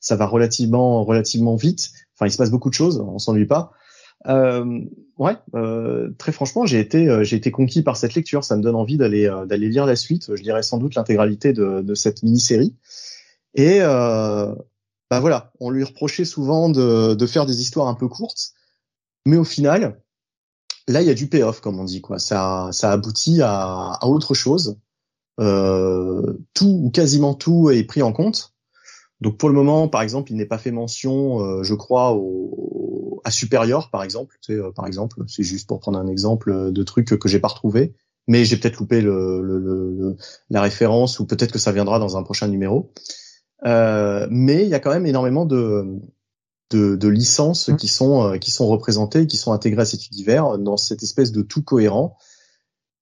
[0.00, 1.90] ça va relativement, relativement vite.
[2.16, 3.72] Enfin, il se passe beaucoup de choses, on s'ennuie pas.
[4.26, 4.80] Euh,
[5.18, 8.44] ouais, euh, très franchement, j'ai été euh, j'ai été conquis par cette lecture.
[8.44, 10.34] Ça me donne envie d'aller euh, d'aller lire la suite.
[10.34, 12.74] Je dirais sans doute l'intégralité de, de cette mini-série.
[13.54, 14.54] Et euh,
[15.14, 18.50] bah voilà, on lui reprochait souvent de, de faire des histoires un peu courtes,
[19.26, 20.02] mais au final,
[20.88, 22.18] là il y a du payoff comme on dit quoi.
[22.18, 24.76] Ça ça aboutit à, à autre chose.
[25.40, 28.54] Euh, tout ou quasiment tout est pris en compte.
[29.20, 33.20] Donc pour le moment, par exemple, il n'est pas fait mention, euh, je crois, au,
[33.24, 34.36] à supérieur, par exemple.
[34.40, 37.38] Tu sais, euh, par exemple, c'est juste pour prendre un exemple de truc que j'ai
[37.38, 37.94] pas retrouvé,
[38.26, 40.16] mais j'ai peut-être loupé le, le, le,
[40.50, 42.92] la référence ou peut-être que ça viendra dans un prochain numéro.
[43.66, 45.86] Euh, mais il y a quand même énormément de,
[46.70, 47.76] de, de licences mmh.
[47.76, 51.32] qui sont euh, qui sont représentées, qui sont intégrées à cet univers dans cette espèce
[51.32, 52.16] de tout cohérent.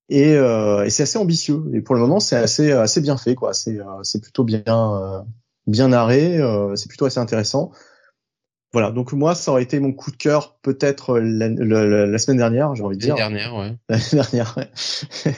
[0.09, 1.63] Et, et c'est assez ambitieux.
[1.73, 3.55] Et pour le moment, c'est assez assez bien fait, quoi.
[3.55, 5.25] C'est c'est plutôt bien
[5.67, 7.73] bien narré, euh, c'est plutôt assez intéressant.
[8.73, 12.75] Voilà, donc moi ça aurait été mon coup de cœur peut-être la, la, semaine dernière,
[12.75, 13.17] j'ai envie de dire.
[13.17, 13.77] La dernière, ouais.
[13.89, 14.71] La dernière, ouais.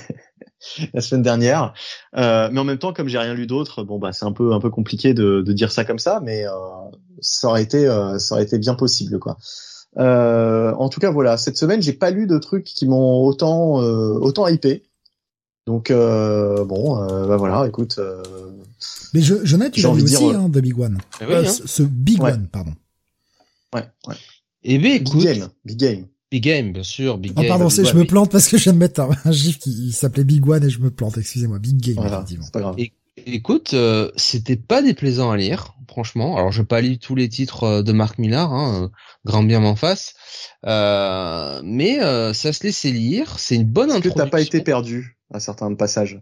[0.95, 1.75] la semaine dernière.
[2.17, 4.53] Euh, mais en même temps, comme j'ai rien lu d'autre, bon bah c'est un peu
[4.53, 6.51] un peu compliqué de, de dire ça comme ça, mais euh,
[7.21, 9.37] ça aurait été euh, ça aurait été bien possible quoi.
[9.99, 13.75] Euh, en tout cas voilà, cette semaine j'ai pas lu de trucs qui m'ont autant
[13.77, 14.85] autant hypé.
[15.67, 17.99] Donc bon, bah voilà, écoute,
[19.15, 20.99] mais je, Jonathan, tu l'as vu aussi, euh, hein, The Big One.
[21.23, 21.49] Euh, hein.
[21.49, 22.75] Ce Big One, pardon.
[23.73, 24.17] Ouais, ouais.
[24.65, 25.19] Eh bien, écoute.
[25.19, 25.49] Big Game.
[25.65, 26.07] Big Game.
[26.35, 27.49] Big Game, bien sûr, Big oh, Game.
[27.49, 30.65] pardon, je me plante parce que j'aime mettre un, un gif qui s'appelait Big One
[30.65, 31.61] et je me plante, excusez-moi.
[31.61, 32.77] Big Game, voilà, c'est pas grave.
[33.27, 36.37] écoute, euh, c'était pas déplaisant à lire, franchement.
[36.37, 38.91] Alors, je pas lu tous les titres de Marc Millar, hein,
[39.25, 40.15] grand bien m'en face.
[40.67, 42.01] Euh, mais
[42.35, 44.11] ça se laissait lire, c'est une bonne introduction.
[44.11, 46.21] Est-ce que t'as pas été perdu à certains passages?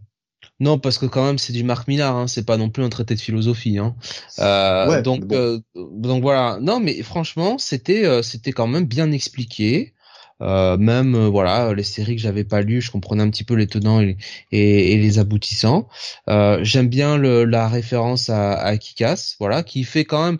[0.62, 2.88] Non, parce que quand même c'est du Marc Millar, hein, c'est pas non plus un
[2.88, 3.78] traité de philosophie.
[3.78, 3.96] Hein.
[4.38, 6.58] Euh, donc, euh, donc voilà.
[6.60, 9.92] Non, mais franchement, c'était euh, c'était quand même bien expliqué.
[10.40, 14.00] Même voilà les séries que j'avais pas lues, je comprenais un petit peu les tenants
[14.00, 14.16] et,
[14.50, 15.88] et, les aboutissants.
[16.28, 20.38] J'aime bien le, la référence à, à Kikas, voilà, qui fait quand même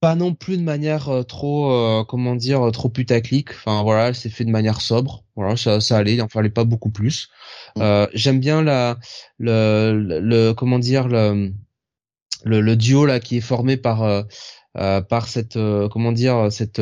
[0.00, 4.30] pas non plus de manière euh, trop euh, comment dire trop putaclic enfin voilà c'est
[4.30, 7.28] fait de manière sobre voilà ça ça allait il en fallait pas beaucoup plus
[7.76, 7.82] mm.
[7.82, 8.98] euh, j'aime bien la
[9.38, 11.52] le, le, comment dire le,
[12.44, 14.24] le, le duo là qui est formé par
[14.76, 15.58] euh, par cette
[15.90, 16.80] comment dire cette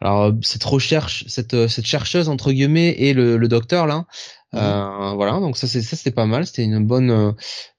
[0.00, 4.06] alors cette recherche cette cette chercheuse entre guillemets et le, le docteur là
[4.52, 5.14] mm.
[5.16, 7.34] voilà donc ça c'est ça c'était pas mal c'était une bonne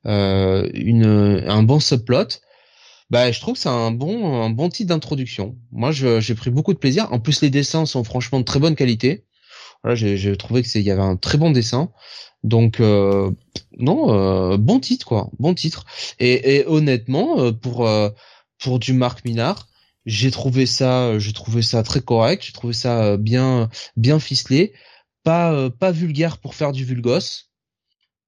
[0.05, 2.41] une un bon subplot
[3.09, 5.55] bah, je trouve que c'est un bon, un bon titre d'introduction.
[5.71, 7.11] Moi, j'ai pris beaucoup de plaisir.
[7.11, 9.25] En plus, les dessins sont franchement de très bonne qualité.
[9.83, 11.89] Voilà, j'ai trouvé que c'est, il y avait un très bon dessin.
[12.43, 13.31] Donc, euh,
[13.77, 15.85] non, euh, bon titre quoi, bon titre.
[16.19, 18.09] Et, et honnêtement, euh, pour euh,
[18.59, 19.67] pour du Marc Minard,
[20.05, 22.43] j'ai trouvé ça, j'ai trouvé ça très correct.
[22.45, 24.73] J'ai trouvé ça bien, bien ficelé,
[25.23, 27.49] pas pas vulgaire pour faire du vulgos.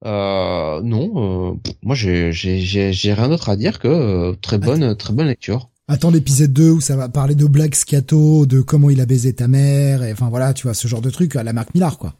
[0.03, 5.14] Euh, non, euh, moi j'ai j'ai rien d'autre à dire que euh, très bonne très
[5.14, 5.69] bonne lecture.
[5.88, 9.34] Attends l'épisode 2 où ça va parler de Black Scato, de comment il a baisé
[9.34, 11.98] ta mère, et enfin voilà, tu vois ce genre de truc à la Marc Millard
[11.98, 12.16] quoi.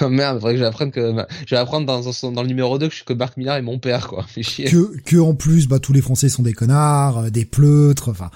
[0.00, 1.14] Oh merde, faudrait que j'apprenne que
[1.46, 4.08] je vais apprendre dans, dans le numéro 2 que, que Marc Millard est mon père
[4.08, 4.26] quoi.
[4.36, 8.30] Que que en plus bah tous les Français sont des connards, euh, des pleutres, enfin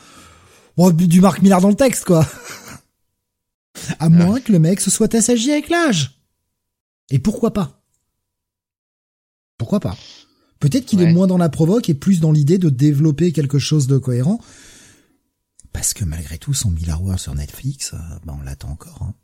[0.76, 2.26] bon du Marc Millard dans le texte quoi.
[3.98, 6.20] à moins que le mec se soit assagi avec l'âge.
[7.10, 7.82] Et pourquoi pas?
[9.58, 9.96] Pourquoi pas?
[10.60, 13.86] Peut-être qu'il est moins dans la provoque et plus dans l'idée de développer quelque chose
[13.86, 14.40] de cohérent.
[15.72, 18.98] Parce que malgré tout, son Miller World sur Netflix, euh, bah on l'attend encore.
[19.02, 19.14] Hein.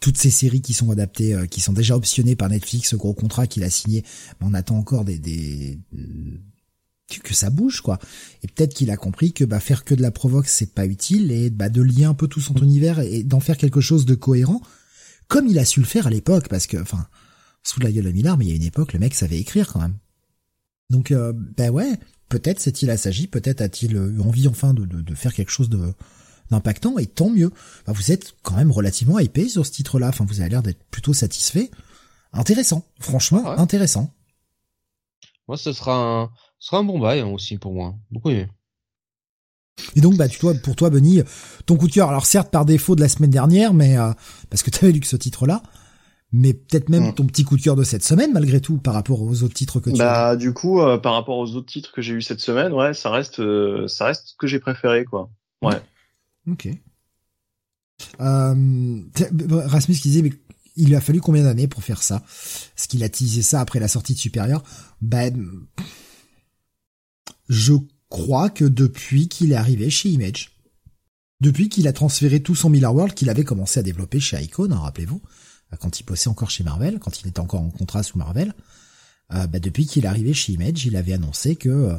[0.00, 3.14] Toutes ces séries qui sont adaptées, euh, qui sont déjà optionnées par Netflix, ce gros
[3.14, 4.02] contrat qu'il a signé,
[4.40, 5.78] bah, on attend encore des, des
[7.22, 7.98] que ça bouge quoi.
[8.42, 11.32] Et peut-être qu'il a compris que bah faire que de la provoque c'est pas utile
[11.32, 14.14] et bah de lier un peu tout son univers et d'en faire quelque chose de
[14.14, 14.60] cohérent,
[15.26, 17.08] comme il a su le faire à l'époque, parce que enfin
[17.62, 19.72] sous la gueule de Millard, mais il y a une époque, le mec savait écrire
[19.72, 19.96] quand même.
[20.90, 25.34] Donc, euh, ben ouais, peut-être s'est-il assagi, peut-être a-t-il eu envie enfin de, de, faire
[25.34, 25.92] quelque chose de
[26.50, 27.50] d'impactant, et tant mieux.
[27.86, 30.82] Ben, vous êtes quand même relativement hypé sur ce titre-là, enfin vous avez l'air d'être
[30.90, 31.70] plutôt satisfait.
[32.32, 34.12] Intéressant, franchement, intéressant.
[35.46, 38.48] Moi, ce sera un, ce sera un bon bail hein, aussi pour moi, beaucoup aimé.
[39.94, 41.22] Et donc, bah, tu vois, pour toi, Benny,
[41.64, 44.10] ton coup de cœur, alors certes par défaut de la semaine dernière, mais euh,
[44.50, 45.62] parce que tu avais lu que ce titre-là,
[46.32, 47.14] mais peut-être même Mm.
[47.14, 49.80] ton petit coup de cœur de cette semaine malgré tout par rapport aux autres titres
[49.80, 50.04] que tu as.
[50.04, 52.92] Bah du coup, euh, par rapport aux autres titres que j'ai eu cette semaine, ouais,
[52.92, 55.30] ça reste, euh, ça reste ce que j'ai préféré, quoi.
[56.50, 56.68] Ok.
[58.20, 59.02] Euh,
[59.66, 60.32] Rasmus qui disait mais
[60.76, 62.22] il lui a fallu combien d'années pour faire ça?
[62.76, 64.62] Est-ce qu'il a teasé ça après la sortie de Superior
[65.02, 65.50] Ben,
[67.48, 67.74] je
[68.08, 70.52] crois que depuis qu'il est arrivé chez Image,
[71.40, 74.70] depuis qu'il a transféré tout son Miller World qu'il avait commencé à développer chez Icon,
[74.70, 75.20] hein, rappelez-vous,
[75.80, 78.54] quand il bossait encore chez Marvel, quand il était encore en contrat sous Marvel,
[79.34, 81.98] euh, bah, depuis qu'il est arrivé chez Image, il avait annoncé que euh,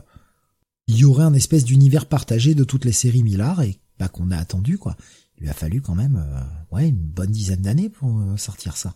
[0.87, 4.31] il y aurait un espèce d'univers partagé de toutes les séries Millard et bah, qu'on
[4.31, 4.95] a attendu quoi.
[5.37, 8.75] Il lui a fallu quand même euh, ouais une bonne dizaine d'années pour euh, sortir
[8.75, 8.93] ça.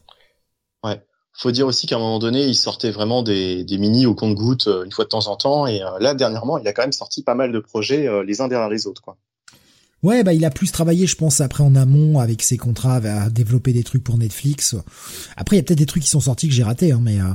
[1.36, 4.68] Faut dire aussi qu'à un moment donné, il sortait vraiment des, des mini au compte-gouttes
[4.68, 6.92] euh, une fois de temps en temps, et euh, là dernièrement, il a quand même
[6.92, 9.18] sorti pas mal de projets euh, les uns derrière les autres, quoi.
[10.04, 13.30] Ouais, bah il a plus travaillé, je pense, après en amont avec ses contrats à
[13.30, 14.76] développer des trucs pour Netflix.
[15.36, 17.20] Après, il y a peut-être des trucs qui sont sortis que j'ai ratés, hein, mais
[17.20, 17.34] euh,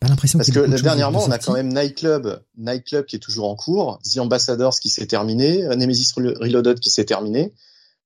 [0.00, 3.48] pas l'impression Parce que dernièrement, de on a quand même Nightclub, Nightclub qui est toujours
[3.48, 7.52] en cours, The Ambassadors qui s'est terminé, euh, Nemesis Relo- Reloaded qui s'est terminé,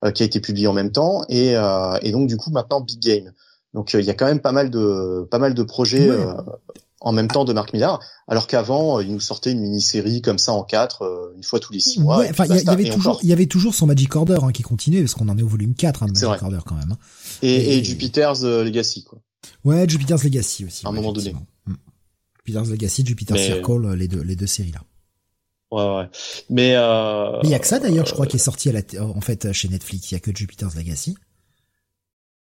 [0.04, 2.80] euh, qui a été publié en même temps, et, euh, et donc du coup maintenant
[2.80, 3.32] Big Game.
[3.74, 6.16] Donc euh, il y a quand même pas mal de pas mal de projets Ouais.
[6.16, 6.34] euh,
[7.02, 10.52] en même temps de Mark Millar, alors qu'avant il nous sortait une mini-série comme ça
[10.52, 12.18] en quatre, une fois tous les six mois.
[12.18, 14.62] Ouais, enfin, il y, avait toujours, il y avait toujours son Magic Order hein, qui
[14.62, 16.38] continuait parce qu'on en est au volume 4 hein, de Magic vrai.
[16.42, 16.92] Order quand même.
[16.92, 16.98] hein.
[17.40, 19.18] Et, et- et Jupiter's Legacy quoi.
[19.64, 20.84] Ouais, Jupiter's Legacy aussi.
[20.84, 21.34] À un ouais, moment donné.
[22.50, 24.82] Jupiter's Legacy, Jupiter Mais- Circle, euh, les deux, les deux séries là.
[25.70, 26.08] Ouais ouais.
[26.48, 28.72] Mais euh, Mais il y a que ça d'ailleurs, je crois, qui est sorti à
[28.72, 30.10] la en fait chez Netflix.
[30.10, 31.16] Il y a que Jupiter's Legacy.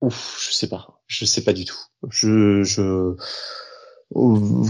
[0.02, 1.02] Ouf, je sais pas.
[1.08, 1.78] Je sais pas du tout.
[2.10, 3.16] Je, je,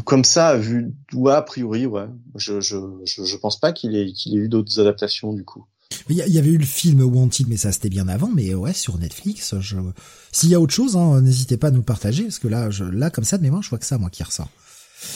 [0.06, 2.08] comme ça, vu, ouais, a priori, ouais.
[2.36, 5.66] Je, je, je, je pense pas qu'il ait, qu'il ait eu d'autres adaptations, du coup.
[6.10, 8.30] Il y, avait eu le film Wanted, mais ça c'était bien avant.
[8.34, 9.78] Mais ouais, sur Netflix, je...
[10.32, 12.84] s'il y a autre chose, hein, n'hésitez pas à nous partager parce que là, je...
[12.84, 14.50] là comme ça de mémoire, je vois que ça moi qui ressort.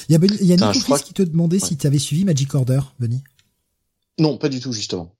[0.10, 1.60] Il y a, Ben- il y a Putain, Nico je crois Fils qui te demandait
[1.60, 3.24] si tu avais suivi Magic Order, Benny.
[4.20, 5.16] Non, pas du tout, justement.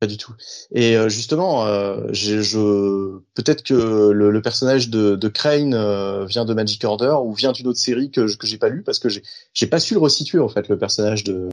[0.00, 0.34] Pas du tout.
[0.74, 6.44] Et euh, justement, euh, je, peut-être que le, le personnage de, de Crane euh, vient
[6.44, 8.98] de Magic Order ou vient d'une autre série que, je- que j'ai pas lu parce
[8.98, 9.22] que j'ai,
[9.54, 11.48] j'ai pas su le resituer en fait le personnage de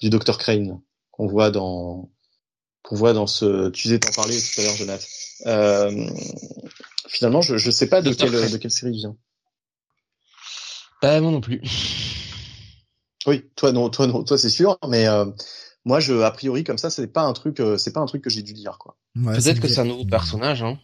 [0.00, 2.10] du Dr Crane qu'on voit dans
[2.82, 3.68] qu'on voit dans ce.
[3.70, 5.04] Tu disais t'en parler tout à l'heure, Jonathan.
[5.46, 6.06] Euh,
[7.08, 8.16] finalement, je, je sais pas de Dr.
[8.16, 8.52] quelle Crane.
[8.52, 9.16] de quelle série il vient.
[11.02, 11.60] Bah, moi non plus.
[13.26, 15.24] Oui, toi non, toi non, toi c'est sûr, mais euh,
[15.84, 18.22] moi je a priori comme ça c'est pas un truc, euh, c'est pas un truc
[18.22, 18.96] que j'ai dû lire quoi.
[19.16, 20.78] Ouais, Peut-être que c'est un nouveau personnage, hein.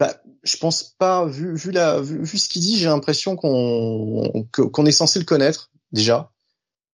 [0.00, 1.24] Bah, je pense pas.
[1.26, 5.24] Vu, vu la, vu, vu ce qu'il dit, j'ai l'impression qu'on qu'on est censé le
[5.24, 6.32] connaître déjà,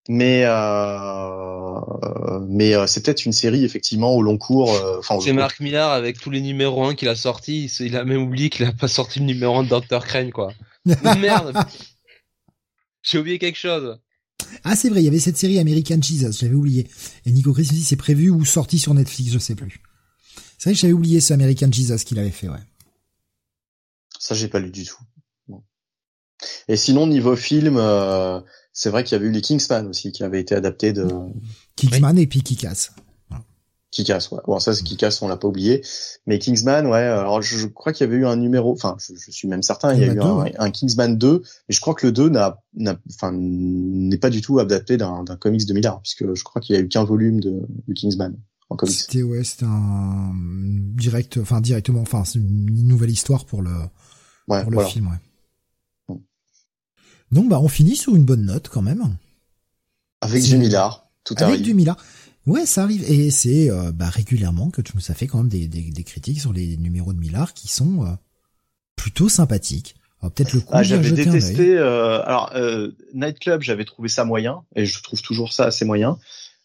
[0.08, 1.80] mais euh,
[2.48, 4.74] mais euh, c'est peut-être une série effectivement au long cours.
[4.74, 5.40] euh, Enfin, C'est long cours.
[5.44, 7.64] Marc Millar avec tous les numéros 1 qu'il a sortis.
[7.64, 10.04] il se- Il a même oublié qu'il a pas sorti le numéro 1 de Dr.
[10.04, 10.52] Crane, quoi.
[11.18, 11.56] Merde.
[13.02, 13.98] J'ai oublié quelque chose.
[14.64, 16.86] Ah, c'est vrai, il y avait cette série American Jesus, j'avais oublié.
[17.24, 19.80] Et Nico Chris me dit c'est prévu ou sorti sur Netflix, je sais plus.
[20.58, 22.58] C'est vrai que j'avais oublié ce American Jesus qu'il avait fait, ouais.
[24.18, 24.98] Ça, j'ai pas lu du tout.
[25.48, 25.62] Non.
[26.68, 28.40] Et sinon, niveau film, euh,
[28.72, 31.08] c'est vrai qu'il y avait eu les Kingsman aussi qui avaient été adaptés de
[31.76, 32.42] Kingsman et puis
[33.90, 34.30] Kick-Ass.
[34.30, 34.38] Ouais.
[34.46, 35.82] Bon, ça, c'est Kick-Ass, on l'a pas oublié.
[36.26, 36.98] Mais Kingsman, ouais.
[36.98, 38.72] Alors, je, je crois qu'il y avait eu un numéro.
[38.72, 40.54] Enfin, je, je suis même certain, il y a Il y eu un, deux, ouais.
[40.58, 44.40] un Kingsman 2, mais je crois que le 2 n'a, n'a, enfin, n'est pas du
[44.42, 47.04] tout adapté d'un, d'un comics de Millard, puisque je crois qu'il y a eu qu'un
[47.04, 48.36] volume de, de Kingsman
[48.68, 48.94] en comics.
[48.94, 50.32] C'était, ouais, c'était un
[50.96, 53.70] direct, enfin, directement, enfin, c'est une nouvelle histoire pour le,
[54.48, 54.88] Ouais, pour le voilà.
[54.88, 56.16] film, ouais.
[57.32, 59.16] Donc, bah, on finit sur une bonne note quand même.
[60.20, 61.62] Avec du Millard, tout Avec arrive.
[61.62, 61.96] du Mila.
[62.50, 63.04] Ouais, ça arrive.
[63.08, 66.02] Et c'est euh, bah, régulièrement que tu nous as fait quand même des, des, des
[66.02, 68.08] critiques sur les numéros de Millard qui sont euh,
[68.96, 69.94] plutôt sympathiques.
[70.20, 71.78] Peut-être le coup Ah, j'avais détesté.
[71.78, 76.18] euh, alors, euh, Nightclub, j'avais trouvé ça moyen, et je trouve toujours ça assez moyen.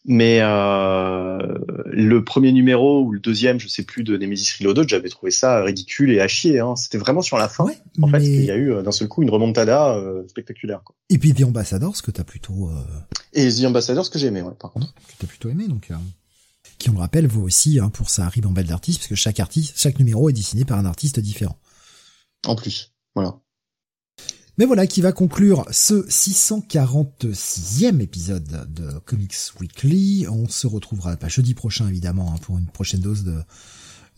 [0.04, 5.30] Mais le premier numéro ou le deuxième, je sais plus, de Nemesis Reloaded, j'avais trouvé
[5.32, 6.60] ça ridicule et à chier.
[6.60, 6.76] Hein.
[6.76, 7.64] C'était vraiment sur la fin.
[7.64, 9.98] Ouais, En fait, il y a eu d'un seul coup une remontada
[10.28, 10.82] spectaculaire.
[10.84, 10.94] Quoi.
[11.10, 12.70] Et puis The Ambassadors que t'as plutôt
[13.32, 14.92] Et The Ambassadors que j'ai aimé, ouais, par contre.
[14.94, 15.96] que t'as plutôt aimé donc euh,
[16.78, 19.74] qui on le rappelle vaut aussi hein, pour sa ribambelle d'artistes parce que chaque artiste
[19.76, 21.58] chaque numéro est dessiné par un artiste différent.
[22.46, 23.40] En plus, voilà.
[24.58, 30.26] Mais voilà qui va conclure ce 646e épisode de Comics Weekly.
[30.28, 33.42] On se retrouvera pas jeudi prochain évidemment hein, pour une prochaine dose de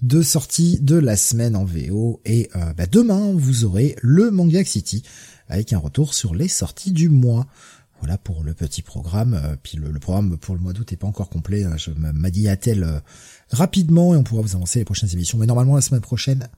[0.00, 4.64] de sortie de la semaine en VO et euh, bah, demain vous aurez le Manga
[4.64, 5.02] City
[5.48, 7.46] avec un retour sur les sorties du mois.
[8.00, 9.34] Voilà pour le petit programme.
[9.34, 11.64] Euh, puis le, programme pour le mois d'août est pas encore complet.
[11.64, 11.76] hein.
[11.76, 13.00] Je m- m'a dit à-t-elle euh,
[13.50, 15.38] rapidement et on pourra vous avancer les prochaines émissions.
[15.38, 16.48] Mais normalement la semaine prochaine,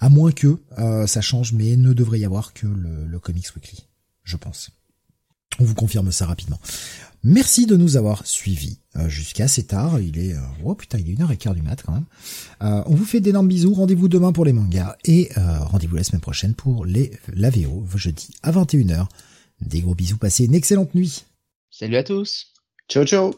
[0.00, 0.58] À moins que
[1.06, 3.86] ça change, mais ne devrait y avoir que le, le Comics Weekly,
[4.24, 4.70] je pense.
[5.60, 6.58] On vous confirme ça rapidement.
[7.22, 10.00] Merci de nous avoir suivis euh, jusqu'à assez tard.
[10.00, 12.04] Il est, euh, oh putain, il est une heure et quart du mat quand même.
[12.62, 13.72] Euh, on vous fait d'énormes bisous.
[13.72, 18.28] Rendez-vous demain pour les mangas et rendez-vous la semaine prochaine pour les la VO jeudi
[18.42, 19.06] à 21h.
[19.60, 20.18] Des gros bisous.
[20.18, 21.24] Passez une excellente nuit.
[21.70, 22.52] Salut à tous.
[22.88, 23.34] Ciao ciao.